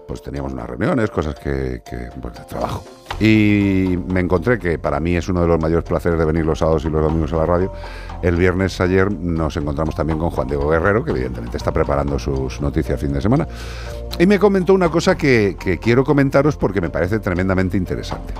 Pues 0.07 0.21
teníamos 0.21 0.53
unas 0.53 0.69
reuniones, 0.69 1.11
cosas 1.11 1.35
que, 1.35 1.81
que, 1.83 2.09
pues, 2.21 2.33
de 2.33 2.45
trabajo. 2.45 2.81
Y 3.19 3.99
me 4.07 4.21
encontré 4.21 4.59
que 4.59 4.79
para 4.79 4.99
mí 4.99 5.15
es 5.15 5.27
uno 5.27 5.41
de 5.41 5.47
los 5.47 5.59
mayores 5.59 5.83
placeres 5.83 6.17
de 6.17 6.25
venir 6.25 6.45
los 6.45 6.59
sábados 6.59 6.85
y 6.85 6.89
los 6.89 7.01
domingos 7.01 7.33
a 7.33 7.37
la 7.37 7.45
radio. 7.45 7.71
El 8.21 8.35
viernes 8.35 8.79
ayer 8.79 9.11
nos 9.11 9.57
encontramos 9.57 9.95
también 9.95 10.19
con 10.19 10.29
Juan 10.29 10.47
Diego 10.47 10.69
Guerrero, 10.69 11.03
que 11.03 11.11
evidentemente 11.11 11.57
está 11.57 11.71
preparando 11.71 12.17
sus 12.17 12.61
noticias 12.61 12.99
fin 12.99 13.13
de 13.13 13.21
semana. 13.21 13.47
Y 14.17 14.25
me 14.25 14.39
comentó 14.39 14.73
una 14.73 14.89
cosa 14.89 15.17
que, 15.17 15.57
quiero 15.81 16.03
comentaros 16.03 16.55
porque 16.55 16.81
me 16.81 16.89
parece 16.89 17.19
tremendamente 17.19 17.77
interesante. 17.77 18.33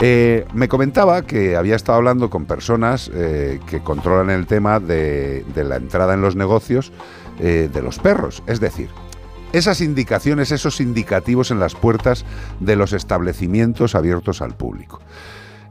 Eh, 0.00 0.46
me 0.54 0.68
comentaba 0.68 1.22
que 1.22 1.56
había 1.56 1.74
estado 1.74 1.98
hablando 1.98 2.30
con 2.30 2.44
personas 2.44 3.10
eh, 3.12 3.58
que 3.66 3.80
controlan 3.80 4.30
el 4.30 4.46
tema 4.46 4.78
de, 4.78 5.44
de 5.54 5.64
la 5.64 5.76
entrada 5.76 6.14
en 6.14 6.20
los 6.20 6.36
negocios 6.36 6.92
eh, 7.40 7.70
de 7.72 7.82
los 7.82 7.98
perros. 7.98 8.42
Es 8.46 8.58
decir, 8.58 8.88
esas 9.52 9.80
indicaciones, 9.80 10.52
esos 10.52 10.80
indicativos 10.80 11.50
en 11.50 11.60
las 11.60 11.74
puertas 11.74 12.24
de 12.60 12.76
los 12.76 12.92
establecimientos 12.92 13.94
abiertos 13.94 14.42
al 14.42 14.54
público. 14.56 15.00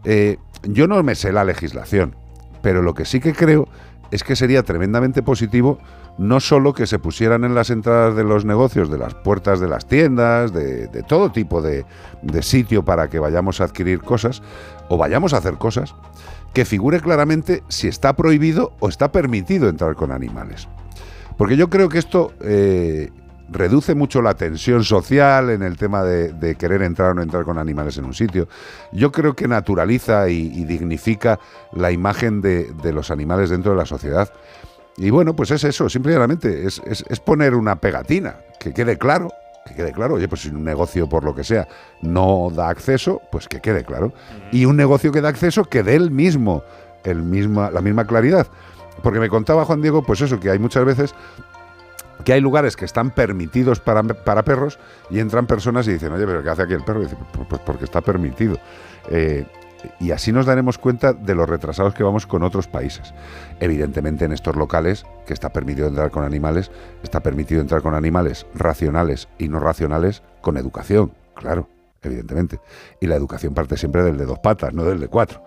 Eh, 0.03 0.37
yo 0.63 0.87
no 0.87 1.01
me 1.03 1.15
sé 1.15 1.31
la 1.31 1.43
legislación, 1.43 2.15
pero 2.61 2.81
lo 2.81 2.93
que 2.93 3.05
sí 3.05 3.19
que 3.19 3.33
creo 3.33 3.67
es 4.11 4.23
que 4.23 4.35
sería 4.35 4.63
tremendamente 4.63 5.21
positivo 5.21 5.79
no 6.17 6.39
solo 6.39 6.73
que 6.73 6.87
se 6.87 6.97
pusieran 6.97 7.43
en 7.43 7.53
las 7.53 7.69
entradas 7.69 8.15
de 8.15 8.23
los 8.23 8.43
negocios, 8.45 8.89
de 8.89 8.97
las 8.97 9.13
puertas 9.13 9.59
de 9.59 9.67
las 9.67 9.87
tiendas, 9.87 10.51
de, 10.51 10.87
todo 11.07 11.31
tipo 11.31 11.61
de, 11.61 11.85
de 12.23 12.41
sitio 12.41 12.83
para 12.83 13.09
que 13.09 13.19
vayamos 13.19 13.61
a 13.61 13.65
adquirir 13.65 14.01
cosas 14.01 14.41
o 14.89 14.97
vayamos 14.97 15.33
a 15.33 15.37
hacer 15.37 15.55
cosas, 15.55 15.93
que 16.53 16.65
figure 16.65 16.99
claramente 17.01 17.63
si 17.67 17.87
está 17.87 18.15
prohibido 18.15 18.73
o 18.79 18.89
está 18.89 19.11
permitido 19.11 19.69
entrar 19.69 19.95
con 19.95 20.11
animales. 20.11 20.67
Porque 21.37 21.55
yo 21.55 21.69
creo 21.69 21.87
que 21.87 21.99
esto 21.99 22.33
eh, 22.41 23.11
reduce 23.49 23.95
mucho 23.95 24.21
la 24.21 24.33
tensión 24.33 24.83
social 24.83 25.49
en 25.49 25.61
el 25.63 25.77
tema 25.77 26.03
de, 26.03 26.33
de 26.33 26.55
querer 26.55 26.81
entrar 26.81 27.11
o 27.11 27.13
no 27.13 27.21
entrar 27.21 27.43
con 27.45 27.57
animales 27.57 27.97
en 27.97 28.05
un 28.05 28.13
sitio. 28.13 28.47
Yo 28.91 29.11
creo 29.11 29.35
que 29.35 29.47
naturaliza 29.47 30.29
y, 30.29 30.51
y 30.53 30.65
dignifica 30.65 31.39
la 31.73 31.91
imagen 31.91 32.41
de, 32.41 32.71
de 32.83 32.93
los 32.93 33.11
animales 33.11 33.49
dentro 33.49 33.71
de 33.71 33.77
la 33.77 33.85
sociedad. 33.85 34.29
Y 34.97 35.09
bueno, 35.11 35.35
pues 35.35 35.51
es 35.51 35.63
eso, 35.63 35.89
simplemente 35.89 36.65
es, 36.65 36.81
es- 36.85 37.05
es 37.07 37.19
poner 37.19 37.53
una 37.55 37.75
pegatina, 37.75 38.35
que 38.59 38.73
quede 38.73 38.97
claro, 38.97 39.29
que 39.65 39.75
quede 39.75 39.91
claro, 39.91 40.15
oye, 40.15 40.27
pues 40.27 40.41
si 40.41 40.49
un 40.49 40.63
negocio 40.63 41.07
por 41.07 41.23
lo 41.23 41.35
que 41.35 41.43
sea 41.43 41.67
no 42.01 42.49
da 42.53 42.69
acceso, 42.69 43.21
pues 43.31 43.47
que 43.47 43.59
quede 43.61 43.83
claro. 43.83 44.11
Y 44.51 44.65
un 44.65 44.75
negocio 44.75 45.11
que 45.11 45.21
da 45.21 45.29
acceso, 45.29 45.65
que 45.65 45.83
dé 45.83 45.95
el 45.95 46.09
mismo, 46.09 46.63
el 47.03 47.21
misma, 47.21 47.69
la 47.69 47.81
misma 47.81 48.05
claridad. 48.07 48.47
Porque 49.03 49.19
me 49.19 49.29
contaba 49.29 49.63
Juan 49.65 49.81
Diego, 49.81 50.01
pues 50.03 50.21
eso, 50.21 50.39
que 50.39 50.49
hay 50.49 50.57
muchas 50.57 50.83
veces 50.83 51.13
que 52.27 52.33
hay 52.33 52.41
lugares 52.41 52.75
que 52.75 52.83
están 52.83 53.11
permitidos 53.11 53.79
para, 53.79 54.03
para 54.03 54.43
perros 54.43 54.79
y 55.09 55.19
entran 55.19 55.47
personas 55.47 55.87
y 55.87 55.93
dicen, 55.93 56.11
oye, 56.11 56.27
pero 56.27 56.43
¿qué 56.43 56.49
hace 56.49 56.63
aquí 56.63 56.73
el 56.73 56.83
perro? 56.83 56.99
Y 56.99 57.03
dice, 57.05 57.15
"Pues- 57.31 57.47
pues 57.47 57.61
porque 57.61 57.85
está 57.85 58.01
permitido. 58.01 58.57
Eh, 59.09 59.45
y 60.01 60.11
así 60.11 60.33
nos 60.33 60.45
daremos 60.45 60.77
cuenta 60.77 61.13
de 61.13 61.33
los 61.35 61.47
retrasados 61.47 61.93
que 61.93 62.03
vamos 62.03 62.27
con 62.27 62.43
otros 62.43 62.67
países. 62.67 63.13
Evidentemente 63.61 64.25
en 64.25 64.33
estos 64.33 64.57
locales, 64.57 65.05
que 65.25 65.33
está 65.33 65.53
permitido 65.53 65.87
entrar 65.87 66.11
con 66.11 66.25
animales, 66.25 66.69
está 67.01 67.21
permitido 67.21 67.61
entrar 67.61 67.81
con 67.81 67.93
animales 67.95 68.45
racionales 68.53 69.29
y 69.37 69.47
no 69.47 69.61
racionales 69.61 70.21
con 70.41 70.57
educación, 70.57 71.13
claro, 71.33 71.69
evidentemente. 72.01 72.59
Y 72.99 73.07
la 73.07 73.15
educación 73.15 73.53
parte 73.53 73.77
siempre 73.77 74.03
del 74.03 74.17
de 74.17 74.25
dos 74.25 74.39
patas, 74.39 74.73
no 74.73 74.83
del 74.83 74.99
de 74.99 75.07
cuatro. 75.07 75.45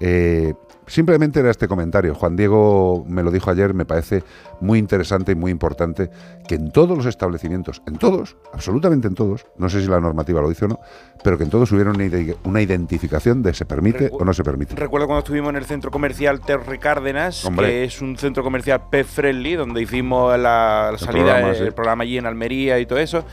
Eh, 0.00 0.54
simplemente 0.88 1.40
era 1.40 1.50
este 1.50 1.68
comentario. 1.68 2.14
Juan 2.14 2.34
Diego 2.36 3.04
me 3.06 3.22
lo 3.22 3.30
dijo 3.30 3.50
ayer, 3.50 3.74
me 3.74 3.84
parece 3.84 4.24
muy 4.60 4.78
interesante 4.78 5.32
y 5.32 5.34
muy 5.36 5.50
importante 5.52 6.10
que 6.48 6.56
en 6.56 6.72
todos 6.72 6.96
los 6.96 7.06
establecimientos, 7.06 7.82
en 7.86 7.96
todos, 7.98 8.36
absolutamente 8.52 9.06
en 9.06 9.14
todos, 9.14 9.46
no 9.56 9.68
sé 9.68 9.80
si 9.80 9.86
la 9.86 10.00
normativa 10.00 10.40
lo 10.40 10.48
dice 10.48 10.64
o 10.64 10.68
no, 10.68 10.80
pero 11.22 11.38
que 11.38 11.44
en 11.44 11.50
todos 11.50 11.70
hubiera 11.72 11.90
una, 11.90 12.04
ide- 12.04 12.36
una 12.44 12.60
identificación 12.60 13.42
de 13.42 13.54
se 13.54 13.64
permite 13.64 14.10
o 14.12 14.24
no 14.24 14.32
se 14.32 14.42
permite. 14.42 14.74
Recuerdo 14.74 15.06
cuando 15.06 15.20
estuvimos 15.20 15.50
en 15.50 15.56
el 15.56 15.64
centro 15.64 15.90
comercial 15.90 16.40
Terre 16.40 16.78
Cárdenas, 16.78 17.44
Hombre. 17.44 17.66
que 17.66 17.84
es 17.84 18.00
un 18.02 18.16
centro 18.16 18.42
comercial 18.42 18.82
pet 18.90 19.06
friendly, 19.06 19.54
donde 19.54 19.82
hicimos 19.82 20.38
la, 20.38 20.88
la 20.92 20.98
salida, 20.98 21.24
programa, 21.24 21.50
el 21.50 21.66
sí. 21.66 21.70
programa 21.70 22.02
allí 22.04 22.18
en 22.18 22.26
Almería 22.26 22.78
y 22.80 22.86
todo 22.86 22.98
eso. 22.98 23.24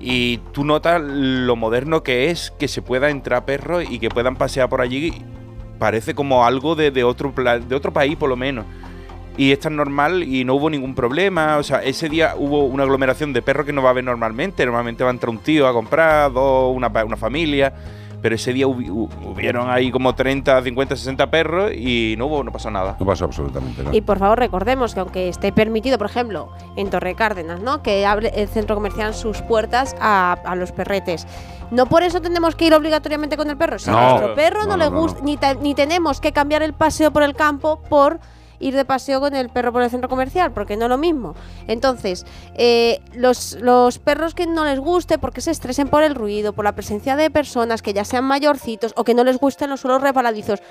Y 0.00 0.38
tú 0.52 0.64
notas 0.64 1.00
lo 1.00 1.54
moderno 1.56 2.02
que 2.02 2.30
es 2.30 2.52
que 2.58 2.66
se 2.68 2.82
pueda 2.82 3.10
entrar 3.10 3.44
perros 3.44 3.84
y 3.88 3.98
que 4.00 4.08
puedan 4.08 4.34
pasear 4.36 4.68
por 4.68 4.80
allí. 4.80 5.12
Parece 5.84 6.14
como 6.14 6.46
algo 6.46 6.74
de, 6.74 7.04
otro, 7.04 7.30
de 7.36 7.74
otro 7.74 7.92
país, 7.92 8.16
por 8.16 8.30
lo 8.30 8.36
menos. 8.36 8.64
Y 9.36 9.52
es 9.52 9.60
tan 9.60 9.76
normal 9.76 10.22
y 10.22 10.42
no 10.42 10.54
hubo 10.54 10.70
ningún 10.70 10.94
problema. 10.94 11.58
O 11.58 11.62
sea, 11.62 11.82
ese 11.82 12.08
día 12.08 12.36
hubo 12.38 12.64
una 12.64 12.84
aglomeración 12.84 13.34
de 13.34 13.42
perros 13.42 13.66
que 13.66 13.72
no 13.74 13.82
va 13.82 13.90
a 13.90 13.90
haber 13.90 14.02
normalmente. 14.02 14.64
Normalmente 14.64 15.04
va 15.04 15.10
a 15.10 15.12
entrar 15.12 15.28
un 15.28 15.40
tío 15.40 15.68
a 15.68 15.74
comprar, 15.74 16.32
dos, 16.32 16.74
una, 16.74 16.88
una 17.04 17.18
familia. 17.18 17.74
Pero 18.24 18.36
ese 18.36 18.54
día 18.54 18.66
hubi- 18.66 18.88
hu- 18.88 19.10
hubieron 19.30 19.68
ahí 19.68 19.90
como 19.90 20.14
30, 20.14 20.62
50, 20.62 20.96
60 20.96 21.30
perros 21.30 21.72
y 21.74 22.14
no 22.16 22.24
hubo, 22.24 22.42
no 22.42 22.50
pasó 22.52 22.70
nada. 22.70 22.96
No 22.98 23.04
pasó 23.04 23.26
absolutamente 23.26 23.82
nada. 23.82 23.94
Y 23.94 24.00
por 24.00 24.18
favor 24.18 24.38
recordemos 24.38 24.94
que 24.94 25.00
aunque 25.00 25.28
esté 25.28 25.52
permitido, 25.52 25.98
por 25.98 26.06
ejemplo, 26.06 26.48
en 26.76 26.88
Torre 26.88 27.14
Cárdenas, 27.16 27.60
¿no? 27.60 27.82
que 27.82 28.06
abre 28.06 28.32
el 28.34 28.48
centro 28.48 28.76
comercial 28.76 29.12
sus 29.12 29.42
puertas 29.42 29.94
a, 30.00 30.38
a 30.42 30.56
los 30.56 30.72
perretes. 30.72 31.26
No 31.70 31.84
por 31.84 32.02
eso 32.02 32.22
tenemos 32.22 32.56
que 32.56 32.64
ir 32.64 32.72
obligatoriamente 32.72 33.36
con 33.36 33.50
el 33.50 33.58
perro. 33.58 33.78
Si 33.78 33.90
a 33.90 33.92
No. 33.92 34.08
nuestro 34.12 34.34
perro 34.34 34.60
no, 34.62 34.68
No, 34.68 34.76
le 34.78 34.84
no, 34.86 34.90
no, 34.92 35.00
gusta, 35.02 35.20
ni, 35.22 35.36
te- 35.36 35.56
ni 35.56 35.74
tenemos 35.74 36.18
que 36.22 36.32
cambiar 36.32 36.62
el 36.62 36.72
paseo 36.72 37.10
por 37.10 37.24
el 37.24 37.34
campo 37.34 37.82
por 37.90 38.20
ir 38.64 38.74
de 38.74 38.84
paseo 38.84 39.20
con 39.20 39.34
el 39.34 39.48
perro 39.50 39.72
por 39.72 39.82
el 39.82 39.90
centro 39.90 40.08
comercial, 40.08 40.52
porque 40.52 40.76
no 40.76 40.86
es 40.86 40.88
lo 40.88 40.98
mismo. 40.98 41.34
Entonces, 41.68 42.24
eh, 42.54 43.00
los, 43.14 43.58
los 43.60 43.98
perros 43.98 44.34
que 44.34 44.46
no 44.46 44.64
les 44.64 44.78
guste 44.80 45.18
porque 45.18 45.40
se 45.40 45.50
estresen 45.50 45.88
por 45.88 46.02
el 46.02 46.14
ruido, 46.14 46.52
por 46.52 46.64
la 46.64 46.72
presencia 46.72 47.16
de 47.16 47.30
personas 47.30 47.82
que 47.82 47.92
ya 47.92 48.04
sean 48.04 48.24
mayorcitos 48.24 48.92
o 48.96 49.04
que 49.04 49.14
no 49.14 49.22
les 49.24 49.38
gusten 49.38 49.70
los 49.70 49.80
suelos 49.80 50.02
resbaladizos, 50.02 50.60
n- 50.60 50.68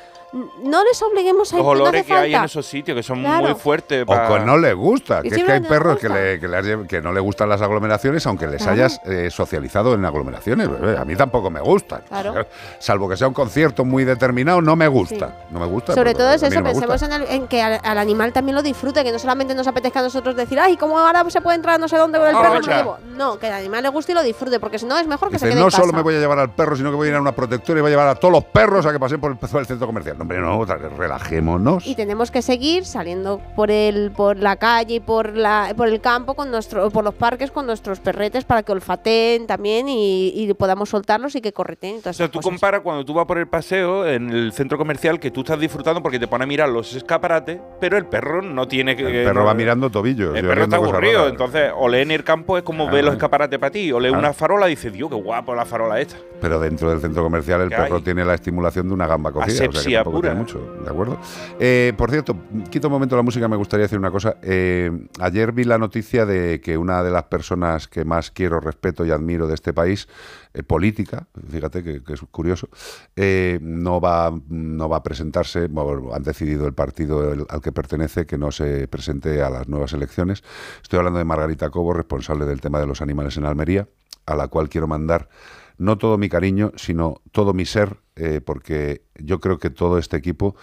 no 0.63 0.83
les 0.83 1.01
obliguemos 1.01 1.53
a 1.53 1.57
ir 1.57 1.63
Los 1.63 1.65
no 1.77 1.83
olores 1.83 2.01
hace 2.01 2.07
que 2.07 2.13
hay 2.17 2.33
en 2.35 2.43
esos 2.43 2.65
sitios 2.65 2.95
que 2.95 3.03
son 3.03 3.21
Claro. 3.21 3.45
muy 3.49 3.55
fuertes. 3.55 4.03
O 4.07 4.13
que 4.33 4.39
no 4.39 4.57
le 4.57 4.73
gusta, 4.73 5.21
que 5.21 5.27
es 5.27 5.43
que 5.43 5.51
hay 5.51 5.59
no 5.61 5.67
perros 5.69 5.99
que, 5.99 6.09
le- 6.09 6.39
que 6.39 6.47
le 6.47 6.87
que 6.87 7.01
no 7.01 7.11
le 7.13 7.19
gustan 7.19 7.49
las 7.49 7.61
aglomeraciones, 7.61 8.25
aunque 8.25 8.47
les 8.47 8.57
Claro. 8.57 8.73
hayas 8.73 8.99
eh, 9.05 9.29
socializado 9.29 9.93
en 9.93 10.03
aglomeraciones. 10.05 10.67
A 10.97 11.05
mí 11.05 11.15
tampoco 11.15 11.49
me 11.51 11.59
gustan. 11.61 12.01
Claro. 12.07 12.45
Salvo 12.79 13.07
que 13.07 13.15
sea 13.17 13.27
un 13.27 13.33
concierto 13.33 13.85
muy 13.85 14.03
determinado, 14.05 14.61
no 14.61 14.75
me 14.75 14.87
gusta. 14.87 15.27
Sí. 15.27 15.47
No 15.51 15.59
me 15.59 15.67
gusta. 15.67 15.93
Sobre 15.93 16.13
todo 16.15 16.31
es 16.31 16.41
eso, 16.41 16.59
no 16.61 16.63
pensemos 16.67 17.01
en, 17.03 17.11
el- 17.13 17.27
en 17.29 17.47
que 17.47 17.61
al, 17.61 17.79
al 17.83 17.97
animal 17.97 18.33
también 18.33 18.55
lo 18.55 18.63
disfrute, 18.63 19.03
que 19.03 19.11
no 19.11 19.19
solamente 19.19 19.53
nos 19.53 19.67
apetezca 19.67 19.99
a 19.99 20.03
nosotros 20.03 20.35
decir, 20.35 20.59
ay, 20.59 20.77
¿cómo 20.77 20.97
ahora 20.97 21.23
se 21.29 21.41
puede 21.41 21.57
entrar 21.57 21.79
no 21.79 21.87
sé 21.87 21.97
dónde 21.97 22.17
con 22.17 22.27
el 22.27 22.33
perro? 22.33 22.43
me 22.43 22.49
lo 22.49 22.55
Aprovecha. 22.57 22.77
llevo?". 22.79 22.97
No, 23.15 23.37
que 23.37 23.47
al 23.47 23.53
animal 23.53 23.83
le 23.83 23.89
guste 23.89 24.13
y 24.13 24.15
lo 24.15 24.23
disfrute, 24.23 24.59
porque 24.59 24.79
si 24.79 24.85
no 24.87 24.97
es 24.97 25.05
mejor 25.05 25.29
que 25.29 25.37
se 25.37 25.45
quede 25.45 25.55
no 25.55 25.65
en 25.65 25.69
casa. 25.69 25.81
solo 25.81 25.93
me 25.93 26.01
voy 26.01 26.15
a 26.15 26.19
llevar 26.19 26.39
al 26.39 26.49
perro, 26.51 26.75
sino 26.75 26.89
que 26.89 26.95
voy 26.95 27.07
a 27.07 27.11
ir 27.11 27.15
a 27.17 27.21
una 27.21 27.33
protectora 27.33 27.79
y 27.79 27.81
voy 27.81 27.89
a 27.89 27.91
llevar 27.91 28.07
a 28.07 28.15
todos 28.15 28.31
los 28.31 28.43
perros 28.45 28.85
a 28.85 28.91
que 28.91 28.99
pasen 28.99 29.21
por 29.21 29.31
el, 29.31 29.37
por 29.37 29.59
el 29.59 29.65
centro 29.67 29.85
comercial. 29.85 30.17
No, 30.23 30.59
otra 30.59 30.77
vez, 30.77 30.91
relajémonos. 30.97 31.85
Y 31.85 31.95
tenemos 31.95 32.31
que 32.31 32.41
seguir 32.41 32.85
saliendo 32.85 33.41
por 33.55 33.71
el 33.71 34.11
por 34.11 34.37
la 34.37 34.55
calle 34.57 34.95
y 34.95 34.99
por 34.99 35.35
la 35.35 35.73
por 35.75 35.87
el 35.87 36.01
campo 36.01 36.33
con 36.35 36.51
nuestro 36.51 36.89
por 36.91 37.03
los 37.03 37.13
parques 37.13 37.51
con 37.51 37.65
nuestros 37.65 37.99
perretes 37.99 38.45
para 38.45 38.63
que 38.63 38.71
olfateen 38.71 39.47
también 39.47 39.87
y, 39.89 40.29
y 40.35 40.53
podamos 40.53 40.89
soltarlos 40.89 41.35
y 41.35 41.41
que 41.41 41.53
correten 41.53 41.99
todas 41.99 42.15
O 42.15 42.17
sea, 42.17 42.27
tú 42.27 42.39
cosas. 42.39 42.51
comparas 42.51 42.81
cuando 42.81 43.03
tú 43.05 43.13
vas 43.13 43.25
por 43.25 43.37
el 43.37 43.47
paseo 43.47 44.07
en 44.07 44.29
el 44.29 44.51
centro 44.53 44.77
comercial 44.77 45.19
que 45.19 45.31
tú 45.31 45.41
estás 45.41 45.59
disfrutando 45.59 46.01
porque 46.01 46.19
te 46.19 46.27
pone 46.27 46.43
a 46.43 46.47
mirar 46.47 46.69
los 46.69 46.93
escaparates, 46.95 47.59
pero 47.79 47.97
el 47.97 48.05
perro 48.05 48.41
no 48.41 48.67
tiene 48.67 48.95
que. 48.95 49.03
El 49.03 49.25
perro 49.25 49.41
no- 49.41 49.45
va 49.45 49.53
mirando 49.53 49.89
tobillos. 49.89 50.35
El 50.35 50.47
perro 50.47 50.63
está 50.63 50.75
aburrido, 50.77 51.27
entonces 51.27 51.71
o 51.75 51.87
lee 51.89 51.99
en 52.01 52.11
el 52.11 52.23
campo 52.23 52.57
es 52.57 52.63
como 52.63 52.83
Claro. 52.85 52.95
ve 52.97 53.03
los 53.03 53.13
escaparates 53.13 53.59
para 53.59 53.71
ti, 53.71 53.91
o 53.91 53.99
lee 53.99 54.09
Claro. 54.09 54.19
una 54.19 54.33
farola 54.33 54.67
y 54.67 54.71
dice, 54.71 54.91
Dios, 54.91 55.09
qué 55.09 55.15
guapo 55.15 55.55
la 55.55 55.65
farola 55.65 55.99
esta. 55.99 56.15
Pero 56.41 56.59
dentro 56.59 56.89
del 56.89 56.99
centro 56.99 57.23
comercial 57.23 57.61
el 57.61 57.69
¿Qué 57.69 57.75
perro 57.75 57.95
hay? 57.97 58.01
tiene 58.01 58.25
la 58.25 58.33
estimulación 58.33 58.87
de 58.87 58.93
una 58.93 59.07
gamba 59.07 59.31
cocida. 59.31 59.53
o 59.53 59.57
sea 59.57 59.67
que 59.69 59.77
Asepsia 59.77 60.03
mucho, 60.13 60.59
¿de 60.83 60.89
acuerdo? 60.89 61.17
Eh, 61.59 61.93
por 61.97 62.11
cierto, 62.11 62.37
quito 62.69 62.87
un 62.87 62.93
momento 62.93 63.15
la 63.15 63.21
música, 63.21 63.47
me 63.47 63.55
gustaría 63.55 63.83
decir 63.83 63.97
una 63.97 64.11
cosa. 64.11 64.37
Eh, 64.41 65.07
ayer 65.19 65.51
vi 65.51 65.63
la 65.63 65.77
noticia 65.77 66.25
de 66.25 66.61
que 66.61 66.77
una 66.77 67.03
de 67.03 67.11
las 67.11 67.23
personas 67.23 67.87
que 67.87 68.05
más 68.05 68.31
quiero, 68.31 68.59
respeto 68.59 69.05
y 69.05 69.11
admiro 69.11 69.47
de 69.47 69.55
este 69.55 69.73
país, 69.73 70.07
eh, 70.53 70.63
política, 70.63 71.27
fíjate 71.49 71.83
que, 71.83 72.13
es 72.13 72.21
curioso, 72.31 72.69
no, 73.61 73.99
va, 73.99 74.31
no 74.49 74.89
va 74.89 74.97
a 74.97 75.03
presentarse, 75.03 75.69
han 76.13 76.23
decidido 76.23 76.67
el 76.67 76.73
partido 76.73 77.47
al 77.49 77.61
que 77.61 77.71
pertenece 77.71 78.25
que 78.25 78.37
no 78.37 78.51
se 78.51 78.87
presente 78.87 79.41
a 79.41 79.49
las 79.49 79.67
nuevas 79.67 79.93
elecciones. 79.93 80.43
Estoy 80.81 80.99
hablando 80.99 81.19
de 81.19 81.25
Margarita 81.25 81.69
Cobo, 81.69 81.93
responsable 81.93 82.45
del 82.45 82.61
tema 82.61 82.79
de 82.79 82.87
los 82.87 83.01
animales 83.01 83.37
en 83.37 83.45
Almería, 83.45 83.87
a 84.25 84.35
la 84.35 84.47
cual 84.47 84.69
quiero 84.69 84.87
mandar 84.87 85.27
no 85.77 85.97
todo 85.97 86.17
mi 86.17 86.29
cariño, 86.29 86.71
sino 86.75 87.21
todo 87.31 87.53
mi 87.53 87.65
ser, 87.65 87.97
eh, 88.15 88.41
porque 88.43 89.01
yo 89.19 89.39
creo 89.39 89.57
que 89.59 89.69
todo 89.69 89.97
este 89.97 90.17
equipo 90.17 90.55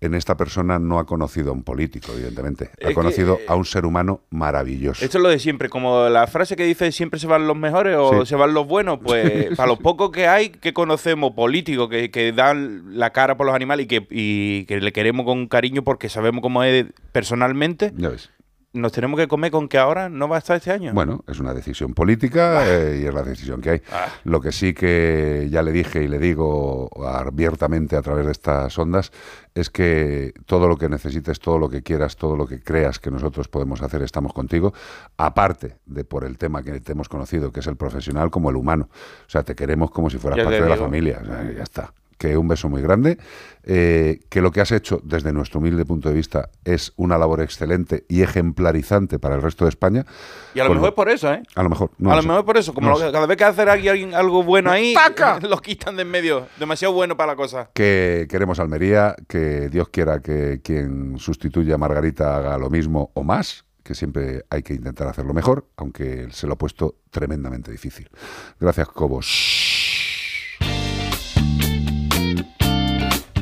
en 0.00 0.14
esta 0.14 0.36
persona 0.36 0.78
no 0.78 1.00
ha 1.00 1.06
conocido 1.06 1.50
a 1.50 1.52
un 1.54 1.64
político, 1.64 2.12
evidentemente. 2.12 2.70
Es 2.78 2.84
Ha 2.84 2.88
que, 2.90 2.94
conocido 2.94 3.34
eh, 3.40 3.44
a 3.48 3.56
un 3.56 3.64
ser 3.64 3.84
humano 3.84 4.20
maravilloso. 4.30 5.04
Esto 5.04 5.18
es 5.18 5.22
lo 5.24 5.28
de 5.28 5.40
siempre, 5.40 5.68
como 5.68 6.08
la 6.08 6.28
frase 6.28 6.54
que 6.54 6.64
dice 6.64 6.92
siempre 6.92 7.18
se 7.18 7.26
van 7.26 7.48
los 7.48 7.56
mejores 7.56 7.96
o 7.98 8.20
Sí. 8.20 8.26
se 8.26 8.36
van 8.36 8.54
los 8.54 8.68
buenos, 8.68 9.00
pues 9.02 9.56
para 9.56 9.66
los 9.66 9.80
pocos 9.80 10.12
que 10.12 10.28
hay 10.28 10.50
que 10.50 10.72
conocemos 10.72 11.32
políticos 11.32 11.88
que, 11.88 12.12
que 12.12 12.30
dan 12.30 12.96
la 12.96 13.10
cara 13.10 13.36
por 13.36 13.46
los 13.46 13.56
animales 13.56 13.86
y 13.86 13.88
que, 13.88 14.06
y 14.10 14.64
que 14.66 14.80
le 14.80 14.92
queremos 14.92 15.26
con 15.26 15.48
cariño 15.48 15.82
porque 15.82 16.08
sabemos 16.08 16.42
cómo 16.42 16.62
es 16.62 16.86
personalmente, 17.10 17.92
Ya 17.96 18.10
ves. 18.10 18.30
Nos 18.72 18.92
tenemos 18.92 19.18
que 19.18 19.28
comer 19.28 19.50
con 19.50 19.68
que 19.68 19.78
ahora 19.78 20.08
no 20.08 20.28
va 20.28 20.36
a 20.36 20.38
estar 20.40 20.56
este 20.56 20.70
año. 20.70 20.92
Bueno, 20.92 21.24
es 21.26 21.40
una 21.40 21.54
decisión 21.54 21.94
política 21.94 22.66
eh, 22.66 23.00
y 23.02 23.06
es 23.06 23.14
la 23.14 23.22
decisión 23.22 23.60
que 23.60 23.70
hay. 23.70 23.82
Ah. 23.90 24.08
Lo 24.24 24.40
que 24.40 24.52
sí 24.52 24.74
que 24.74 25.48
ya 25.50 25.62
le 25.62 25.72
dije 25.72 26.02
y 26.02 26.08
le 26.08 26.18
digo 26.18 26.90
abiertamente 27.06 27.96
a 27.96 28.02
través 28.02 28.26
de 28.26 28.32
estas 28.32 28.78
ondas 28.78 29.10
es 29.54 29.70
que 29.70 30.34
todo 30.44 30.68
lo 30.68 30.76
que 30.76 30.88
necesites, 30.88 31.40
todo 31.40 31.58
lo 31.58 31.68
que 31.68 31.82
quieras, 31.82 32.16
todo 32.16 32.36
lo 32.36 32.46
que 32.46 32.60
creas 32.60 32.98
que 32.98 33.10
nosotros 33.10 33.48
podemos 33.48 33.82
hacer, 33.82 34.02
estamos 34.02 34.32
contigo, 34.32 34.74
aparte 35.16 35.76
de 35.86 36.04
por 36.04 36.24
el 36.24 36.36
tema 36.36 36.62
que 36.62 36.80
te 36.80 36.92
hemos 36.92 37.08
conocido, 37.08 37.50
que 37.50 37.60
es 37.60 37.66
el 37.66 37.76
profesional 37.76 38.30
como 38.30 38.50
el 38.50 38.56
humano. 38.56 38.88
O 39.26 39.30
sea, 39.30 39.42
te 39.42 39.54
queremos 39.54 39.90
como 39.90 40.10
si 40.10 40.18
fueras 40.18 40.36
Ya 40.36 40.44
parte 40.44 40.62
de 40.62 40.68
la 40.68 40.76
familia. 40.76 41.20
O 41.22 41.26
sea, 41.26 41.52
ya 41.52 41.62
está. 41.62 41.92
Que 42.18 42.36
un 42.36 42.48
beso 42.48 42.68
muy 42.68 42.82
grande, 42.82 43.16
eh, 43.62 44.18
que 44.28 44.40
lo 44.40 44.50
que 44.50 44.60
has 44.60 44.72
hecho 44.72 45.00
desde 45.04 45.32
nuestro 45.32 45.60
humilde 45.60 45.84
punto 45.84 46.08
de 46.08 46.16
vista 46.16 46.50
es 46.64 46.92
una 46.96 47.16
labor 47.16 47.40
excelente 47.40 48.04
y 48.08 48.22
ejemplarizante 48.22 49.20
para 49.20 49.36
el 49.36 49.42
resto 49.42 49.64
de 49.64 49.68
España. 49.68 50.04
y 50.52 50.58
a 50.58 50.64
lo 50.64 50.70
Con 50.70 50.78
mejor 50.78 50.88
es 50.88 50.94
por 50.96 51.08
eso, 51.10 51.32
¿eh? 51.32 51.42
a 51.54 51.62
lo 51.62 51.68
mejor. 51.68 51.90
no 51.98 52.10
a 52.10 52.14
lo 52.14 52.16
lo 52.16 52.22
sé. 52.22 52.28
mejor 52.28 52.44
por 52.44 52.56
eso, 52.56 52.74
como 52.74 52.88
No 52.88 52.94
lo- 52.94 53.06
sé. 53.06 53.12
cada 53.12 53.26
vez 53.26 53.36
que 53.36 53.44
hace 53.44 53.62
alguien 53.62 54.14
algo 54.14 54.42
bueno 54.42 54.70
ahí, 54.72 54.94
lo 55.48 55.58
quitan 55.60 55.94
de 55.94 56.02
en 56.02 56.10
medio. 56.10 56.48
Demasiado 56.58 56.92
bueno 56.92 57.16
para 57.16 57.32
la 57.32 57.36
cosa. 57.36 57.70
Que 57.72 58.26
queremos 58.28 58.58
Almería, 58.58 59.14
que 59.28 59.68
Dios 59.68 59.88
quiera 59.90 60.18
que 60.20 60.60
quien 60.62 61.18
sustituya 61.18 61.76
a 61.76 61.78
Margarita 61.78 62.36
haga 62.36 62.58
lo 62.58 62.68
mismo 62.68 63.12
o 63.14 63.22
más, 63.22 63.64
que 63.84 63.94
siempre 63.94 64.44
hay 64.50 64.64
que 64.64 64.74
intentar 64.74 65.06
hacerlo 65.06 65.32
mejor, 65.34 65.66
aunque 65.76 66.26
se 66.32 66.48
lo 66.48 66.54
ha 66.54 66.58
puesto 66.58 66.96
tremendamente 67.10 67.70
difícil. 67.70 68.10
Gracias, 68.58 68.88
Cobos. 68.88 69.77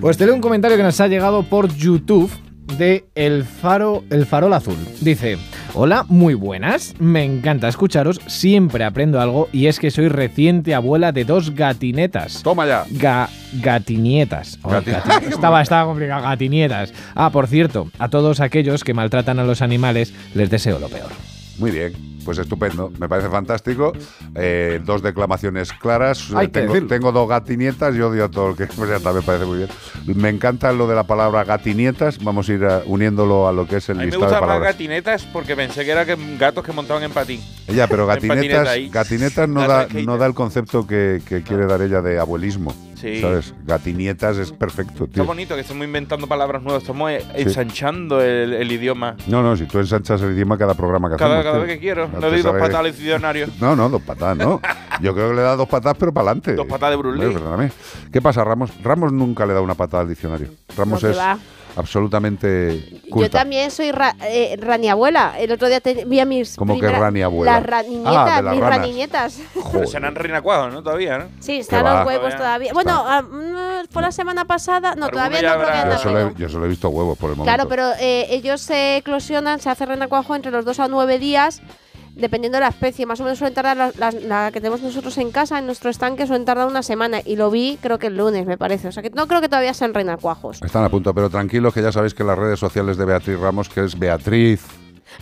Pues 0.06 0.16
te 0.18 0.24
leo 0.24 0.36
un 0.36 0.40
comentario 0.40 0.76
que 0.76 0.84
nos 0.84 1.00
ha 1.00 1.08
llegado 1.08 1.42
por 1.42 1.66
YouTube 1.74 2.30
de 2.78 3.06
El 3.16 3.42
Faro, 3.44 4.04
El 4.08 4.24
Farol 4.24 4.52
Azul. 4.52 4.76
Dice, 5.00 5.36
Hola, 5.74 6.06
muy 6.08 6.34
buenas. 6.34 6.94
Me 7.00 7.24
encanta 7.24 7.66
escucharos, 7.66 8.20
siempre 8.28 8.84
aprendo 8.84 9.20
algo 9.20 9.48
y 9.50 9.66
es 9.66 9.80
que 9.80 9.90
soy 9.90 10.06
reciente 10.06 10.76
abuela 10.76 11.10
de 11.10 11.24
dos 11.24 11.56
gatinetas. 11.56 12.40
Toma 12.44 12.66
ya. 12.68 12.84
Ga 12.88 13.28
gatinietas. 13.54 14.60
Oh, 14.62 14.70
Gati- 14.70 14.92
gati- 14.92 15.26
estaba, 15.28 15.60
estaba 15.60 15.86
complicado, 15.86 16.22
gatinietas. 16.22 16.92
Ah, 17.16 17.30
por 17.30 17.48
cierto, 17.48 17.90
a 17.98 18.08
todos 18.08 18.38
aquellos 18.38 18.84
que 18.84 18.94
maltratan 18.94 19.40
a 19.40 19.44
los 19.44 19.60
animales 19.60 20.14
les 20.36 20.48
deseo 20.50 20.78
lo 20.78 20.88
peor. 20.88 21.10
Muy 21.58 21.70
bien, 21.70 21.92
pues 22.24 22.36
estupendo, 22.38 22.92
me 22.98 23.08
parece 23.08 23.28
fantástico. 23.30 23.92
Eh, 24.34 24.80
dos 24.84 25.02
declamaciones 25.02 25.72
claras. 25.72 26.30
Hay 26.34 26.48
que 26.48 26.60
tengo, 26.60 26.74
decirlo. 26.74 26.88
tengo 26.88 27.12
dos 27.12 27.28
gatinietas 27.28 27.94
y 27.94 28.00
odio 28.00 28.24
a 28.26 28.28
todo 28.30 28.50
el 28.50 28.56
que 28.56 28.66
pues 28.76 28.90
ya 28.90 28.96
está, 28.96 29.12
me 29.12 29.22
parece 29.22 29.46
muy 29.46 29.58
bien. 29.58 29.68
Me 30.14 30.28
encanta 30.28 30.70
lo 30.72 30.86
de 30.86 30.94
la 30.94 31.04
palabra 31.04 31.44
gatinietas. 31.44 32.22
Vamos 32.22 32.48
a 32.48 32.52
ir 32.52 32.66
uniéndolo 32.86 33.48
a 33.48 33.52
lo 33.52 33.66
que 33.66 33.76
es 33.76 33.88
el 33.88 33.96
A 33.96 34.00
mí 34.00 34.06
me 34.06 34.10
listado 34.12 34.34
de 34.34 34.40
más 34.46 34.60
gatinetas 34.60 35.24
porque 35.32 35.56
pensé 35.56 35.84
que 35.84 35.92
eran 35.92 36.06
que- 36.06 36.36
gatos 36.38 36.62
que 36.64 36.72
montaban 36.72 37.02
en 37.02 37.12
patín. 37.12 37.40
Ya, 37.68 37.86
pero 37.86 38.06
gatinetas, 38.06 38.66
patineta 38.68 38.92
gatinetas 38.92 39.48
no, 39.48 39.66
da, 39.66 39.86
no 40.04 40.18
da 40.18 40.26
el 40.26 40.34
concepto 40.34 40.86
que, 40.86 41.22
que 41.26 41.42
quiere 41.42 41.66
dar 41.66 41.80
ella 41.80 42.02
de 42.02 42.18
abuelismo. 42.18 42.74
Sí. 42.96 43.20
¿Sabes? 43.20 43.54
Gatinietas 43.64 44.38
es 44.38 44.52
perfecto, 44.52 45.04
Está 45.04 45.14
tío. 45.14 45.24
bonito 45.24 45.54
que 45.54 45.60
estamos 45.60 45.84
inventando 45.84 46.26
palabras 46.26 46.62
nuevas, 46.62 46.82
estamos 46.82 47.10
eh, 47.10 47.22
ensanchando 47.34 48.20
el, 48.22 48.54
el 48.54 48.72
idioma. 48.72 49.16
No, 49.26 49.42
no, 49.42 49.56
si 49.56 49.66
tú 49.66 49.78
ensanchas 49.78 50.20
el 50.22 50.32
idioma 50.32 50.56
cada 50.58 50.74
programa 50.74 51.10
que 51.10 51.16
Cada, 51.16 51.36
hacemos. 51.40 51.44
cada 51.44 51.56
tío. 51.58 51.66
vez 51.66 51.74
que 51.76 51.80
quiero. 51.80 52.08
No 52.08 52.20
te 52.20 52.26
doy 52.26 52.36
dos 52.42 52.52
sabes- 52.52 52.62
patadas 52.62 52.86
al 52.86 52.92
diccionario. 52.92 53.46
No, 53.60 53.76
no, 53.76 53.88
dos 53.88 54.02
patadas, 54.02 54.36
no. 54.36 54.60
Yo 55.02 55.14
creo 55.14 55.28
que 55.30 55.36
le 55.36 55.42
da 55.42 55.56
dos 55.56 55.68
patadas, 55.68 55.96
pero 55.98 56.12
para 56.12 56.28
adelante. 56.30 56.54
Dos 56.54 56.66
patadas 56.66 56.92
de 56.92 56.96
Bruce 56.96 57.18
Lee. 57.26 57.32
perdóname. 57.34 57.70
¿Qué 58.12 58.22
pasa, 58.22 58.42
Ramos? 58.44 58.70
Ramos 58.82 59.12
nunca 59.12 59.44
le 59.46 59.52
da 59.54 59.60
una 59.60 59.74
patada 59.74 60.02
al 60.02 60.08
diccionario. 60.08 60.48
Ramos 60.76 61.02
No, 61.02 61.08
es 61.10 61.18
va. 61.18 61.38
Absolutamente 61.76 63.00
Yo 63.04 63.10
culta. 63.10 63.38
también 63.38 63.70
soy 63.70 63.92
ra- 63.92 64.16
eh, 64.22 64.56
raniabuela. 64.60 65.34
El 65.38 65.52
otro 65.52 65.68
día 65.68 65.80
te- 65.80 66.04
vi 66.04 66.20
a 66.20 66.24
mis. 66.24 66.56
¿Cómo 66.56 66.78
que 66.78 66.88
raniabuela? 66.90 67.52
Las 67.60 67.66
raniñetas, 67.66 68.14
Ah, 68.16 68.42
las 68.42 68.52
mis 68.54 68.60
ranas. 68.62 68.78
raniñetas. 68.78 69.40
Pero 69.72 69.86
serán 69.86 70.14
renacuajos, 70.14 70.72
¿no? 70.72 70.82
Todavía, 70.82 71.18
¿no? 71.18 71.24
Sí, 71.40 71.58
están 71.58 71.84
los 71.84 72.06
huevos 72.06 72.34
todavía. 72.36 72.72
Bueno, 72.72 73.04
ah, 73.06 73.22
mm, 73.22 73.86
fue 73.90 74.02
la 74.02 74.12
semana 74.12 74.44
pasada. 74.44 74.94
No, 74.94 75.08
todavía 75.08 75.42
no 75.42 75.48
habrá- 75.50 75.90
Yo 75.92 75.98
solo, 75.98 76.20
he, 76.20 76.34
yo 76.36 76.48
solo 76.48 76.66
he 76.66 76.68
visto 76.68 76.88
huevos 76.88 77.16
por 77.18 77.30
el 77.30 77.36
momento. 77.36 77.54
Claro, 77.54 77.68
pero 77.68 77.92
eh, 78.00 78.26
ellos 78.30 78.60
se 78.60 78.96
eclosionan, 78.98 79.60
se 79.60 79.70
hace 79.70 79.86
renacuajo 79.86 80.34
entre 80.34 80.50
los 80.50 80.64
dos 80.64 80.80
a 80.80 80.88
nueve 80.88 81.18
días, 81.18 81.62
dependiendo 82.16 82.56
de 82.56 82.62
la 82.62 82.68
especie. 82.70 83.06
Más 83.06 83.20
o 83.20 83.24
menos 83.24 83.38
suelen 83.38 83.54
tardar, 83.54 83.76
la, 83.76 83.92
la- 83.98 84.10
la 84.10 84.50
que 84.52 84.60
tenemos 84.60 84.82
nosotros 84.82 85.16
en 85.18 85.30
casa, 85.30 85.58
en 85.58 85.66
nuestro 85.66 85.90
estanque, 85.90 86.26
suelen 86.26 86.44
tardar 86.44 86.66
una 86.66 86.82
semana. 86.82 87.20
Y 87.24 87.36
lo 87.36 87.50
vi, 87.50 87.78
creo 87.80 87.98
que 87.98 88.08
el 88.08 88.16
lunes, 88.16 88.46
me 88.46 88.58
parece. 88.58 88.88
O 88.88 88.92
sea 88.92 89.02
que 89.02 89.10
no 89.10 89.28
creo 89.28 89.40
que 89.40 89.48
todavía 89.48 89.72
sean 89.74 89.94
renacuajos. 89.94 90.60
Están 90.62 90.82
a 90.84 90.88
punto, 90.88 91.14
pero 91.14 91.30
tranquilos 91.30 91.72
que 91.72 91.82
ya 91.82 91.92
sabéis 91.92 92.14
que 92.14 92.24
las 92.24 92.36
redes 92.38 92.58
sociales 92.58 92.96
de 92.96 93.04
Beatriz 93.04 93.38
Ramos, 93.38 93.68
que 93.68 93.84
es 93.84 93.98
Beatriz, 93.98 94.62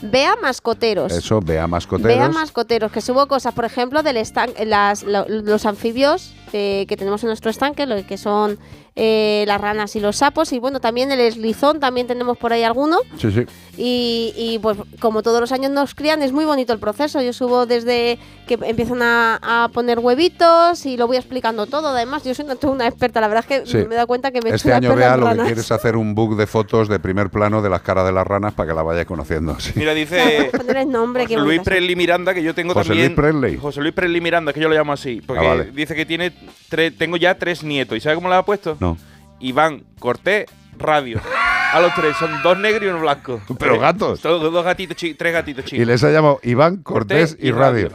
Vea 0.00 0.34
mascoteros. 0.40 1.12
eso, 1.12 1.40
Bea 1.40 1.66
Mascoteros. 1.66 2.16
Vea 2.16 2.28
mascoteros, 2.30 2.90
que 2.90 3.00
subo 3.02 3.26
cosas, 3.28 3.52
por 3.54 3.64
ejemplo, 3.66 4.02
del 4.02 4.16
estanque, 4.16 4.64
las, 4.64 5.02
lo- 5.02 5.26
los 5.28 5.66
anfibios 5.66 6.34
eh, 6.54 6.86
que 6.88 6.96
tenemos 6.96 7.22
en 7.22 7.28
nuestro 7.28 7.50
estanque, 7.50 7.84
lo 7.86 8.04
que 8.06 8.16
son 8.16 8.58
eh, 8.96 9.44
las 9.48 9.60
ranas 9.60 9.96
y 9.96 10.00
los 10.00 10.16
sapos, 10.16 10.52
y 10.52 10.58
bueno, 10.58 10.78
también 10.80 11.10
el 11.10 11.20
eslizón, 11.20 11.80
también 11.80 12.06
tenemos 12.06 12.38
por 12.38 12.52
ahí 12.52 12.62
alguno. 12.62 12.98
Sí, 13.18 13.30
sí. 13.32 13.44
Y, 13.76 14.32
y, 14.36 14.60
pues 14.60 14.78
como 15.00 15.22
todos 15.24 15.40
los 15.40 15.50
años 15.50 15.72
nos 15.72 15.96
crían, 15.96 16.22
es 16.22 16.30
muy 16.30 16.44
bonito 16.44 16.72
el 16.72 16.78
proceso. 16.78 17.20
Yo 17.20 17.32
subo 17.32 17.66
desde 17.66 18.20
que 18.46 18.56
empiezan 18.62 19.02
a, 19.02 19.40
a 19.64 19.68
poner 19.70 19.98
huevitos 19.98 20.86
y 20.86 20.96
lo 20.96 21.08
voy 21.08 21.16
explicando 21.16 21.66
todo. 21.66 21.88
Además, 21.88 22.22
yo 22.22 22.34
soy 22.36 22.44
una, 22.44 22.56
una 22.70 22.86
experta, 22.86 23.20
la 23.20 23.26
verdad 23.26 23.44
es 23.50 23.62
que 23.62 23.66
Sí. 23.66 23.78
me 23.78 23.94
he 23.94 23.96
dado 23.96 24.06
cuenta 24.06 24.30
que 24.30 24.40
me 24.42 24.50
he 24.50 24.54
Este 24.54 24.72
año, 24.72 24.92
en 24.92 25.20
lo 25.20 25.28
que 25.30 25.42
quieres 25.42 25.72
hacer 25.72 25.96
un 25.96 26.14
book 26.14 26.36
de 26.36 26.46
fotos 26.46 26.86
de 26.88 27.00
primer 27.00 27.30
plano 27.30 27.62
de 27.62 27.68
las 27.70 27.82
caras 27.82 28.06
de 28.06 28.12
las 28.12 28.24
ranas 28.24 28.54
para 28.54 28.68
que 28.68 28.74
la 28.76 28.82
vayas 28.84 29.06
conociendo. 29.06 29.58
sí. 29.58 29.72
Mira, 29.74 29.92
dice 29.92 30.50
Poner 30.56 30.76
el 30.76 30.90
nombre, 30.90 31.24
José 31.24 31.36
Luis. 31.38 31.60
Presley 31.64 31.96
Miranda, 31.96 32.32
que 32.32 32.44
yo 32.44 32.54
tengo 32.54 32.74
José 32.74 32.90
también. 32.90 33.06
Luis 33.08 33.16
Presley. 33.16 33.56
José 33.56 33.80
Luis 33.80 33.92
Presley 33.92 34.20
Miranda, 34.20 34.52
que 34.52 34.60
yo 34.60 34.68
lo 34.68 34.74
llamo 34.76 34.92
así. 34.92 35.20
Porque 35.26 35.44
Ah, 35.44 35.48
vale. 35.48 35.72
dice 35.72 35.96
que 35.96 36.06
tiene 36.06 36.32
tres, 36.68 36.96
tengo 36.96 37.16
ya 37.16 37.36
tres 37.36 37.64
nietos. 37.64 37.98
¿Y 37.98 38.00
sabe 38.00 38.14
cómo 38.14 38.28
le 38.28 38.36
ha 38.36 38.42
puesto? 38.44 38.76
No. 38.85 38.98
Iván, 39.40 39.85
Cortés, 39.98 40.44
Radio. 40.77 41.19
A 41.74 41.80
los 41.80 41.92
tres, 41.94 42.16
son 42.16 42.30
dos 42.42 42.56
negros 42.56 42.84
y 42.84 42.86
uno 42.86 43.01
blanco. 43.01 43.40
Pero 43.59 43.78
gatos. 43.80 44.22
Dos, 44.22 44.40
dos 44.52 44.64
gatitos, 44.64 44.96
tres 45.18 45.32
gatitos 45.32 45.64
chicos. 45.64 45.82
Y 45.82 45.84
les 45.84 46.05
ha 46.05 46.10
llamado 46.10 46.38
Iván, 46.44 46.76
Cortés, 46.84 47.36
y 47.40 47.51
Radio. 47.51 47.90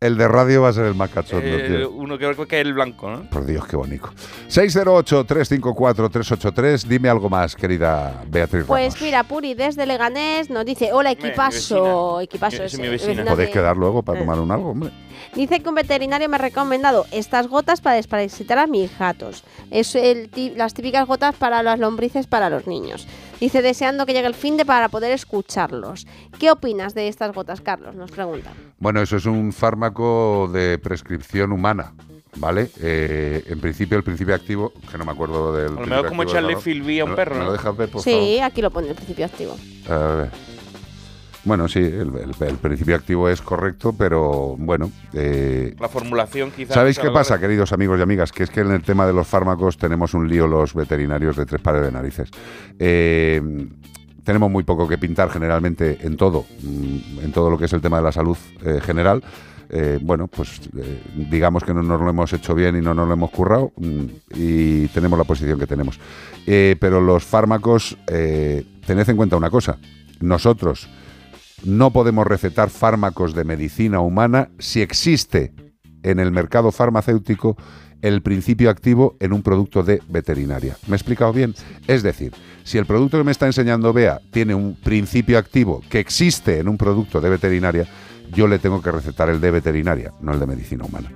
El 0.00 0.16
de 0.16 0.28
radio 0.28 0.62
va 0.62 0.68
a 0.68 0.72
ser 0.72 0.84
el 0.86 0.94
más 0.94 1.10
cachondo, 1.10 1.44
Eh, 1.44 1.78
tío. 1.78 1.90
uno 1.90 2.16
que 2.16 2.32
creo 2.32 2.46
que 2.46 2.60
es 2.60 2.66
el 2.66 2.72
blanco, 2.72 3.10
¿no? 3.10 3.28
Por 3.28 3.44
Dios, 3.46 3.66
qué 3.66 3.74
bonito. 3.76 4.08
608-354-383. 4.48 6.84
Dime 6.86 7.08
algo 7.08 7.28
más, 7.28 7.56
querida 7.56 8.22
Beatriz 8.28 8.64
Pues 8.66 8.94
Ramos. 8.94 9.02
mira, 9.02 9.24
Puri 9.24 9.54
desde 9.54 9.86
Leganés 9.86 10.50
nos 10.50 10.64
dice, 10.64 10.90
hola 10.92 11.10
equipazo, 11.10 12.20
equipazo. 12.20 12.62
Es 12.62 12.78
mi 12.78 12.88
vecina. 12.88 13.24
Podéis 13.24 13.50
quedar 13.50 13.76
luego 13.76 14.02
para 14.02 14.18
Eh. 14.18 14.22
tomar 14.22 14.38
un 14.38 14.50
algo, 14.50 14.70
hombre. 14.70 14.90
Dice 15.34 15.60
que 15.60 15.68
un 15.68 15.74
veterinario 15.74 16.28
me 16.28 16.36
ha 16.36 16.38
recomendado 16.38 17.06
estas 17.12 17.46
gotas 17.46 17.80
para 17.80 17.96
desparasitar 17.96 18.58
a 18.58 18.66
mis 18.66 18.96
gatos. 18.98 19.44
Es 19.70 19.94
el 19.94 20.28
ti- 20.30 20.52
las 20.56 20.74
típicas 20.74 21.06
gotas 21.06 21.34
para 21.36 21.62
las 21.62 21.78
lombrices 21.78 22.26
para 22.26 22.50
los 22.50 22.66
niños. 22.66 22.99
Dice 23.40 23.62
deseando 23.62 24.04
que 24.06 24.12
llegue 24.12 24.26
el 24.26 24.34
fin 24.34 24.56
de 24.56 24.64
para 24.64 24.88
poder 24.88 25.12
escucharlos. 25.12 26.06
¿Qué 26.38 26.50
opinas 26.50 26.94
de 26.94 27.08
estas 27.08 27.34
gotas, 27.34 27.60
Carlos? 27.60 27.94
Nos 27.94 28.10
pregunta. 28.10 28.52
Bueno, 28.78 29.00
eso 29.00 29.16
es 29.16 29.26
un 29.26 29.52
fármaco 29.52 30.48
de 30.52 30.78
prescripción 30.78 31.52
humana, 31.52 31.94
¿vale? 32.36 32.70
Eh, 32.80 33.44
en 33.46 33.60
principio, 33.60 33.96
el 33.96 34.04
principio 34.04 34.34
activo, 34.34 34.72
que 34.90 34.98
no 34.98 35.04
me 35.04 35.12
acuerdo 35.12 35.54
del. 35.54 35.68
A 35.78 35.80
lo 35.80 35.86
mejor 35.86 36.08
como 36.08 36.22
echarle. 36.24 36.56
Filbí 36.56 37.00
a 37.00 37.04
un 37.04 37.10
¿Me 37.10 37.12
lo- 37.12 37.16
perro, 37.16 37.34
¿Me 37.34 37.40
¿no? 37.40 37.46
lo 37.46 37.52
dejas 37.52 37.76
ver, 37.76 37.88
por 37.90 38.02
sí, 38.02 38.38
aquí 38.40 38.60
lo 38.60 38.70
pone 38.70 38.88
el 38.88 38.94
principio 38.94 39.24
activo. 39.24 39.56
A 39.88 39.96
ver. 40.14 40.30
Bueno, 41.44 41.68
sí, 41.68 41.78
el, 41.78 42.12
el- 42.16 42.48
el 42.48 42.56
principio 42.56 42.94
activo 42.96 43.28
es 43.28 43.40
correcto, 43.40 43.94
pero 43.96 44.56
bueno. 44.58 44.90
eh, 45.14 45.74
La 45.80 45.88
formulación 45.88 46.50
quizás. 46.50 46.74
¿Sabéis 46.74 46.98
qué 46.98 47.10
pasa, 47.10 47.38
queridos 47.40 47.72
amigos 47.72 47.98
y 47.98 48.02
amigas? 48.02 48.30
Que 48.30 48.42
es 48.42 48.50
que 48.50 48.60
en 48.60 48.70
el 48.72 48.82
tema 48.82 49.06
de 49.06 49.12
los 49.14 49.26
fármacos 49.26 49.78
tenemos 49.78 50.12
un 50.12 50.28
lío 50.28 50.46
los 50.46 50.74
veterinarios 50.74 51.36
de 51.36 51.46
tres 51.46 51.62
pares 51.62 51.82
de 51.82 51.92
narices. 51.92 52.28
Eh, 52.78 53.40
tenemos 54.22 54.50
muy 54.50 54.64
poco 54.64 54.86
que 54.86 54.98
pintar 54.98 55.30
generalmente 55.30 55.98
en 56.02 56.16
todo, 56.18 56.44
mm, 56.62 57.20
en 57.24 57.32
todo 57.32 57.48
lo 57.50 57.56
que 57.56 57.64
es 57.64 57.72
el 57.72 57.80
tema 57.80 57.96
de 57.96 58.02
la 58.02 58.12
salud 58.12 58.36
eh, 58.64 58.80
general. 58.82 59.22
Eh, 59.70 59.98
bueno, 60.02 60.26
pues 60.26 60.60
eh, 60.76 61.00
digamos 61.30 61.64
que 61.64 61.72
no 61.72 61.82
nos 61.82 62.00
lo 62.00 62.10
hemos 62.10 62.32
hecho 62.34 62.54
bien 62.54 62.76
y 62.76 62.80
no 62.82 62.92
nos 62.92 63.06
lo 63.06 63.14
hemos 63.14 63.30
currado 63.30 63.72
mm, 63.76 64.04
y 64.34 64.88
tenemos 64.88 65.18
la 65.18 65.24
posición 65.24 65.58
que 65.58 65.66
tenemos. 65.66 65.98
Eh, 66.46 66.76
pero 66.78 67.00
los 67.00 67.24
fármacos, 67.24 67.96
eh, 68.08 68.64
tened 68.84 69.08
en 69.08 69.16
cuenta 69.16 69.36
una 69.36 69.48
cosa, 69.48 69.78
nosotros 70.20 70.88
no 71.64 71.90
podemos 71.92 72.26
recetar 72.26 72.70
fármacos 72.70 73.34
de 73.34 73.44
medicina 73.44 74.00
humana 74.00 74.50
si 74.58 74.80
existe 74.82 75.52
en 76.02 76.18
el 76.18 76.30
mercado 76.30 76.72
farmacéutico 76.72 77.56
el 78.02 78.22
principio 78.22 78.70
activo 78.70 79.16
en 79.20 79.32
un 79.32 79.42
producto 79.42 79.82
de 79.82 80.00
veterinaria. 80.08 80.76
¿Me 80.86 80.94
he 80.94 80.96
explicado 80.96 81.32
bien? 81.32 81.54
Es 81.86 82.02
decir, 82.02 82.32
si 82.64 82.78
el 82.78 82.86
producto 82.86 83.18
que 83.18 83.24
me 83.24 83.32
está 83.32 83.46
enseñando 83.46 83.92
Bea 83.92 84.20
tiene 84.30 84.54
un 84.54 84.74
principio 84.74 85.38
activo 85.38 85.82
que 85.90 86.00
existe 86.00 86.58
en 86.58 86.68
un 86.68 86.78
producto 86.78 87.20
de 87.20 87.28
veterinaria, 87.28 87.86
yo 88.32 88.46
le 88.46 88.58
tengo 88.58 88.80
que 88.80 88.90
recetar 88.90 89.28
el 89.28 89.40
de 89.40 89.50
veterinaria, 89.50 90.12
no 90.20 90.32
el 90.32 90.40
de 90.40 90.46
medicina 90.46 90.84
humana. 90.84 91.12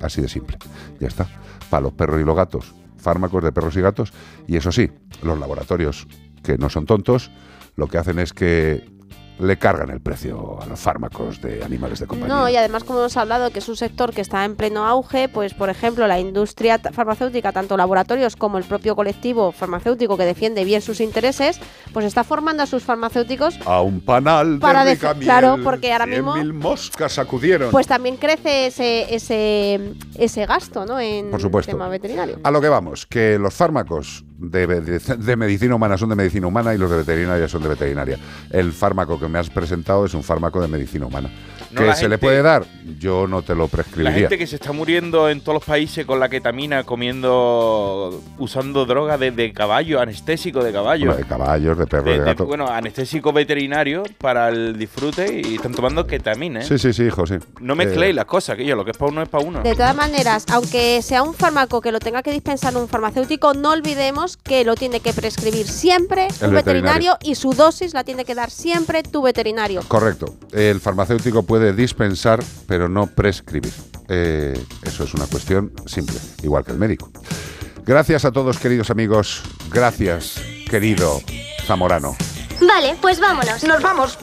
Así 0.00 0.20
de 0.20 0.28
simple. 0.28 0.58
Ya 1.00 1.08
está. 1.08 1.26
Para 1.70 1.82
los 1.82 1.92
perros 1.92 2.20
y 2.20 2.24
los 2.24 2.36
gatos, 2.36 2.74
fármacos 2.98 3.42
de 3.42 3.52
perros 3.52 3.76
y 3.76 3.80
gatos. 3.80 4.12
Y 4.46 4.56
eso 4.56 4.70
sí, 4.72 4.90
los 5.22 5.38
laboratorios, 5.38 6.06
que 6.42 6.58
no 6.58 6.68
son 6.68 6.86
tontos, 6.86 7.30
lo 7.76 7.86
que 7.86 7.98
hacen 7.98 8.18
es 8.18 8.32
que 8.32 8.97
le 9.38 9.56
cargan 9.56 9.90
el 9.90 10.00
precio 10.00 10.58
a 10.60 10.66
los 10.66 10.80
fármacos 10.80 11.40
de 11.40 11.62
animales 11.64 12.00
de 12.00 12.06
compañía. 12.06 12.34
No, 12.34 12.48
y 12.48 12.56
además, 12.56 12.84
como 12.84 12.98
hemos 13.00 13.16
hablado, 13.16 13.50
que 13.50 13.60
es 13.60 13.68
un 13.68 13.76
sector 13.76 14.12
que 14.12 14.20
está 14.20 14.44
en 14.44 14.56
pleno 14.56 14.84
auge, 14.86 15.28
pues, 15.28 15.54
por 15.54 15.70
ejemplo, 15.70 16.06
la 16.06 16.18
industria 16.18 16.78
farmacéutica, 16.78 17.52
tanto 17.52 17.76
laboratorios 17.76 18.34
como 18.36 18.58
el 18.58 18.64
propio 18.64 18.96
colectivo 18.96 19.52
farmacéutico 19.52 20.16
que 20.16 20.24
defiende 20.24 20.64
bien 20.64 20.82
sus 20.82 21.00
intereses, 21.00 21.60
pues 21.92 22.04
está 22.06 22.24
formando 22.24 22.62
a 22.62 22.66
sus 22.66 22.82
farmacéuticos, 22.82 23.58
A 23.64 23.80
un 23.80 24.00
panal 24.00 24.58
Para 24.58 24.84
de 24.84 24.92
rica 24.94 25.14
miel, 25.14 25.24
claro, 25.24 25.56
porque 25.62 25.92
ahora 25.92 26.06
mismo- 26.06 26.34
100.000 26.34 26.52
moscas 26.52 27.18
acudieron. 27.18 27.70
pues 27.70 27.86
también 27.86 28.16
crece 28.16 28.66
ese, 28.66 29.14
ese, 29.14 29.92
ese 30.16 30.46
gasto, 30.46 30.84
¿no? 30.84 30.98
En 30.98 31.30
Por 31.30 31.40
supuesto. 31.40 31.70
tema 31.72 31.88
veterinario. 31.88 32.40
A 32.42 32.50
lo 32.50 32.60
que 32.60 32.68
vamos, 32.68 33.06
que 33.06 33.38
los 33.38 33.54
fármacos 33.54 34.24
de, 34.38 34.66
de- 34.80 34.98
de 35.16 35.36
medicina 35.36 35.74
humana 35.74 35.98
son 35.98 36.08
de 36.10 36.14
medicina 36.16 36.46
humana 36.46 36.72
y 36.74 36.78
los 36.78 36.90
de 36.90 36.98
veterinaria 36.98 37.48
son 37.48 37.62
de 37.62 37.68
veterinaria. 37.68 38.18
El 38.50 38.72
fármaco 38.72 39.18
que 39.18 39.28
me 39.28 39.38
has 39.38 39.50
presentado 39.50 40.04
es 40.06 40.14
un 40.14 40.22
fármaco 40.22 40.60
de 40.60 40.68
medicina 40.68 41.06
humana. 41.06 41.30
No, 41.70 41.82
¿Que 41.82 41.86
la 41.88 41.94
se 41.94 42.08
le 42.08 42.16
puede 42.16 42.40
dar? 42.40 42.64
Yo 42.98 43.26
no 43.26 43.42
te 43.42 43.54
lo 43.54 43.64
La 43.64 43.68
prescribiría. 43.68 44.12
gente 44.20 44.38
que 44.38 44.46
se 44.46 44.54
está 44.56 44.72
muriendo 44.72 45.28
en 45.28 45.40
todos 45.42 45.54
los 45.56 45.64
países 45.64 46.06
con 46.06 46.18
la 46.18 46.28
ketamina, 46.30 46.84
comiendo, 46.84 48.22
usando 48.38 48.86
droga 48.86 49.18
de, 49.18 49.30
de 49.30 49.52
caballo, 49.52 50.00
anestésico 50.00 50.62
de 50.62 50.72
caballo. 50.72 51.06
Bueno, 51.06 51.18
de 51.22 51.28
caballos, 51.28 51.76
de 51.78 51.86
perros, 51.86 52.04
de, 52.06 52.12
De- 52.12 52.18
de- 52.20 52.24
gato. 52.24 52.46
bueno, 52.46 52.68
anestésico 52.68 53.32
veterinario 53.32 54.02
para 54.18 54.48
el 54.48 54.78
disfrute 54.78 55.42
y 55.44 55.56
están 55.56 55.72
tomando 55.74 56.06
ketamina. 56.06 56.60
¿eh? 56.60 56.64
Sí, 56.64 56.78
sí, 56.78 56.92
sí, 56.92 57.04
hijo, 57.04 57.26
sí. 57.26 57.34
No 57.60 57.74
mezcléis 57.76 58.12
Eh, 58.12 58.14
las 58.14 58.24
cosas, 58.24 58.56
que 58.56 58.64
yo 58.64 58.74
lo 58.76 58.84
que 58.84 58.92
es 58.92 58.96
para 58.96 59.10
uno 59.12 59.22
es 59.22 59.28
para 59.28 59.44
uno. 59.44 59.62
De 59.62 59.74
todas 59.74 59.94
maneras, 59.94 60.46
aunque 60.52 61.02
sea 61.02 61.22
un 61.22 61.34
fármaco 61.34 61.80
que 61.80 61.92
lo 61.92 61.98
tenga 62.00 62.22
que 62.22 62.30
dispensar 62.32 62.76
un 62.76 62.88
farmacéutico, 62.88 63.52
no 63.54 63.70
olvidemos 63.72 64.27
sabemos 64.28 64.36
que 64.36 64.64
lo 64.64 64.74
tiene 64.74 65.00
que 65.00 65.12
prescribir 65.12 65.66
siempre 65.68 66.26
El 66.40 66.50
veterinario. 66.50 66.54
veterinario 66.54 67.18
y 67.22 67.34
su 67.34 67.52
dosis 67.52 67.94
la 67.94 68.04
tiene 68.04 68.24
que 68.24 68.34
dar 68.34 68.50
siempre 68.50 69.02
tu 69.02 69.22
veterinario. 69.22 69.82
Correcto. 69.88 70.36
El 70.52 70.80
farmacéutico 70.80 71.42
puede 71.44 71.72
dispensar, 71.72 72.42
pero 72.66 72.88
no 72.88 73.06
prescribir. 73.06 73.72
Eh, 74.08 74.58
eso 74.82 75.04
es 75.04 75.14
una 75.14 75.26
cuestión 75.26 75.72
simple, 75.86 76.18
igual 76.42 76.64
que 76.64 76.72
el 76.72 76.78
médico. 76.78 77.10
Gracias 77.84 78.24
a 78.24 78.32
todos, 78.32 78.58
queridos 78.58 78.90
amigos. 78.90 79.42
Gracias, 79.70 80.40
querido 80.68 81.20
Zamorano. 81.66 82.16
Vale, 82.60 82.96
pues 83.00 83.20
vámonos. 83.20 83.62
Nos 83.64 83.82
vamos. 83.82 84.18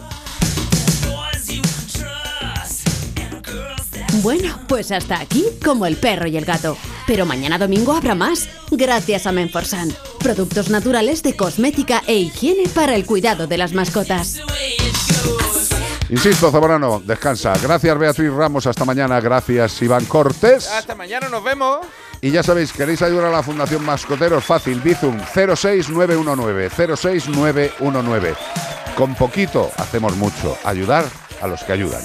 Bueno, 4.22 4.60
pues 4.68 4.92
hasta 4.92 5.20
aquí 5.20 5.46
como 5.64 5.86
el 5.86 5.98
perro 5.98 6.28
y 6.28 6.38
el 6.38 6.46
gato. 6.46 6.78
Pero 7.08 7.26
mañana 7.26 7.58
domingo 7.58 7.94
habrá 7.94 8.16
más, 8.16 8.50
gracias 8.72 9.28
a 9.28 9.32
Menforsan. 9.32 9.90
Productos 10.20 10.70
naturales 10.70 11.22
de 11.22 11.36
cosmética 11.36 12.02
e 12.08 12.16
higiene 12.16 12.68
para 12.70 12.96
el 12.96 13.06
cuidado 13.06 13.48
de 13.48 13.58
las 13.58 13.74
mascotas. 13.74 14.42
Insisto, 16.10 16.52
Zamorano, 16.52 17.02
descansa. 17.04 17.54
Gracias, 17.62 17.98
Beatriz 17.98 18.32
Ramos. 18.32 18.68
Hasta 18.68 18.86
mañana. 18.86 19.20
Gracias, 19.20 19.82
Iván 19.82 20.06
Cortés. 20.06 20.68
Hasta 20.70 20.96
mañana, 20.96 21.30
nos 21.30 21.44
vemos. 21.44 21.80
Y 22.22 22.32
ya 22.32 22.44
sabéis, 22.44 22.72
queréis 22.74 23.02
ayudar 23.02 23.26
a 23.26 23.32
la 23.32 23.44
Fundación 23.44 23.84
Mascoteros, 23.84 24.44
fácil, 24.44 24.82
Bizum 24.82 25.20
06919, 25.34 26.70
06919. 26.70 28.36
Con 28.96 29.14
poquito 29.16 29.72
hacemos 29.78 30.16
mucho, 30.16 30.58
ayudar 30.64 31.06
a 31.42 31.48
los 31.48 31.64
que 31.64 31.74
ayudan. 31.74 32.02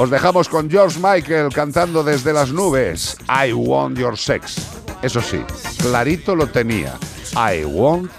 Os 0.00 0.08
dejamos 0.08 0.48
con 0.48 0.70
George 0.70 0.98
Michael 0.98 1.52
cantando 1.52 2.02
desde 2.02 2.32
las 2.32 2.50
nubes, 2.52 3.18
I 3.28 3.52
want 3.52 3.98
your 3.98 4.16
sex. 4.16 4.56
Eso 5.02 5.20
sí, 5.20 5.44
clarito 5.76 6.34
lo 6.34 6.46
tenía, 6.46 6.98
I 7.34 7.66
want 7.66 8.10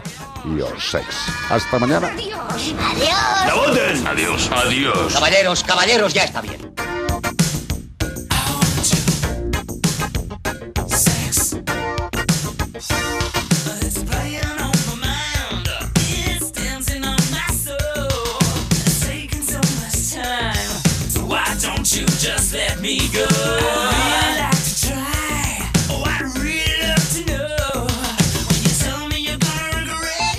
your 0.55 0.79
sex. 0.79 1.07
Hasta 1.49 1.79
mañana. 1.79 2.11
Adiós. 2.13 2.75
Adiós, 4.05 4.51
adiós. 4.53 5.13
Caballeros, 5.13 5.63
caballeros, 5.63 6.13
ya 6.13 6.25
está 6.25 6.41
bien. 6.41 6.71
Sex. 10.87 11.55
You 21.93 22.05
just 22.05 22.53
let 22.53 22.80
me 22.80 22.99
go? 23.11 24.01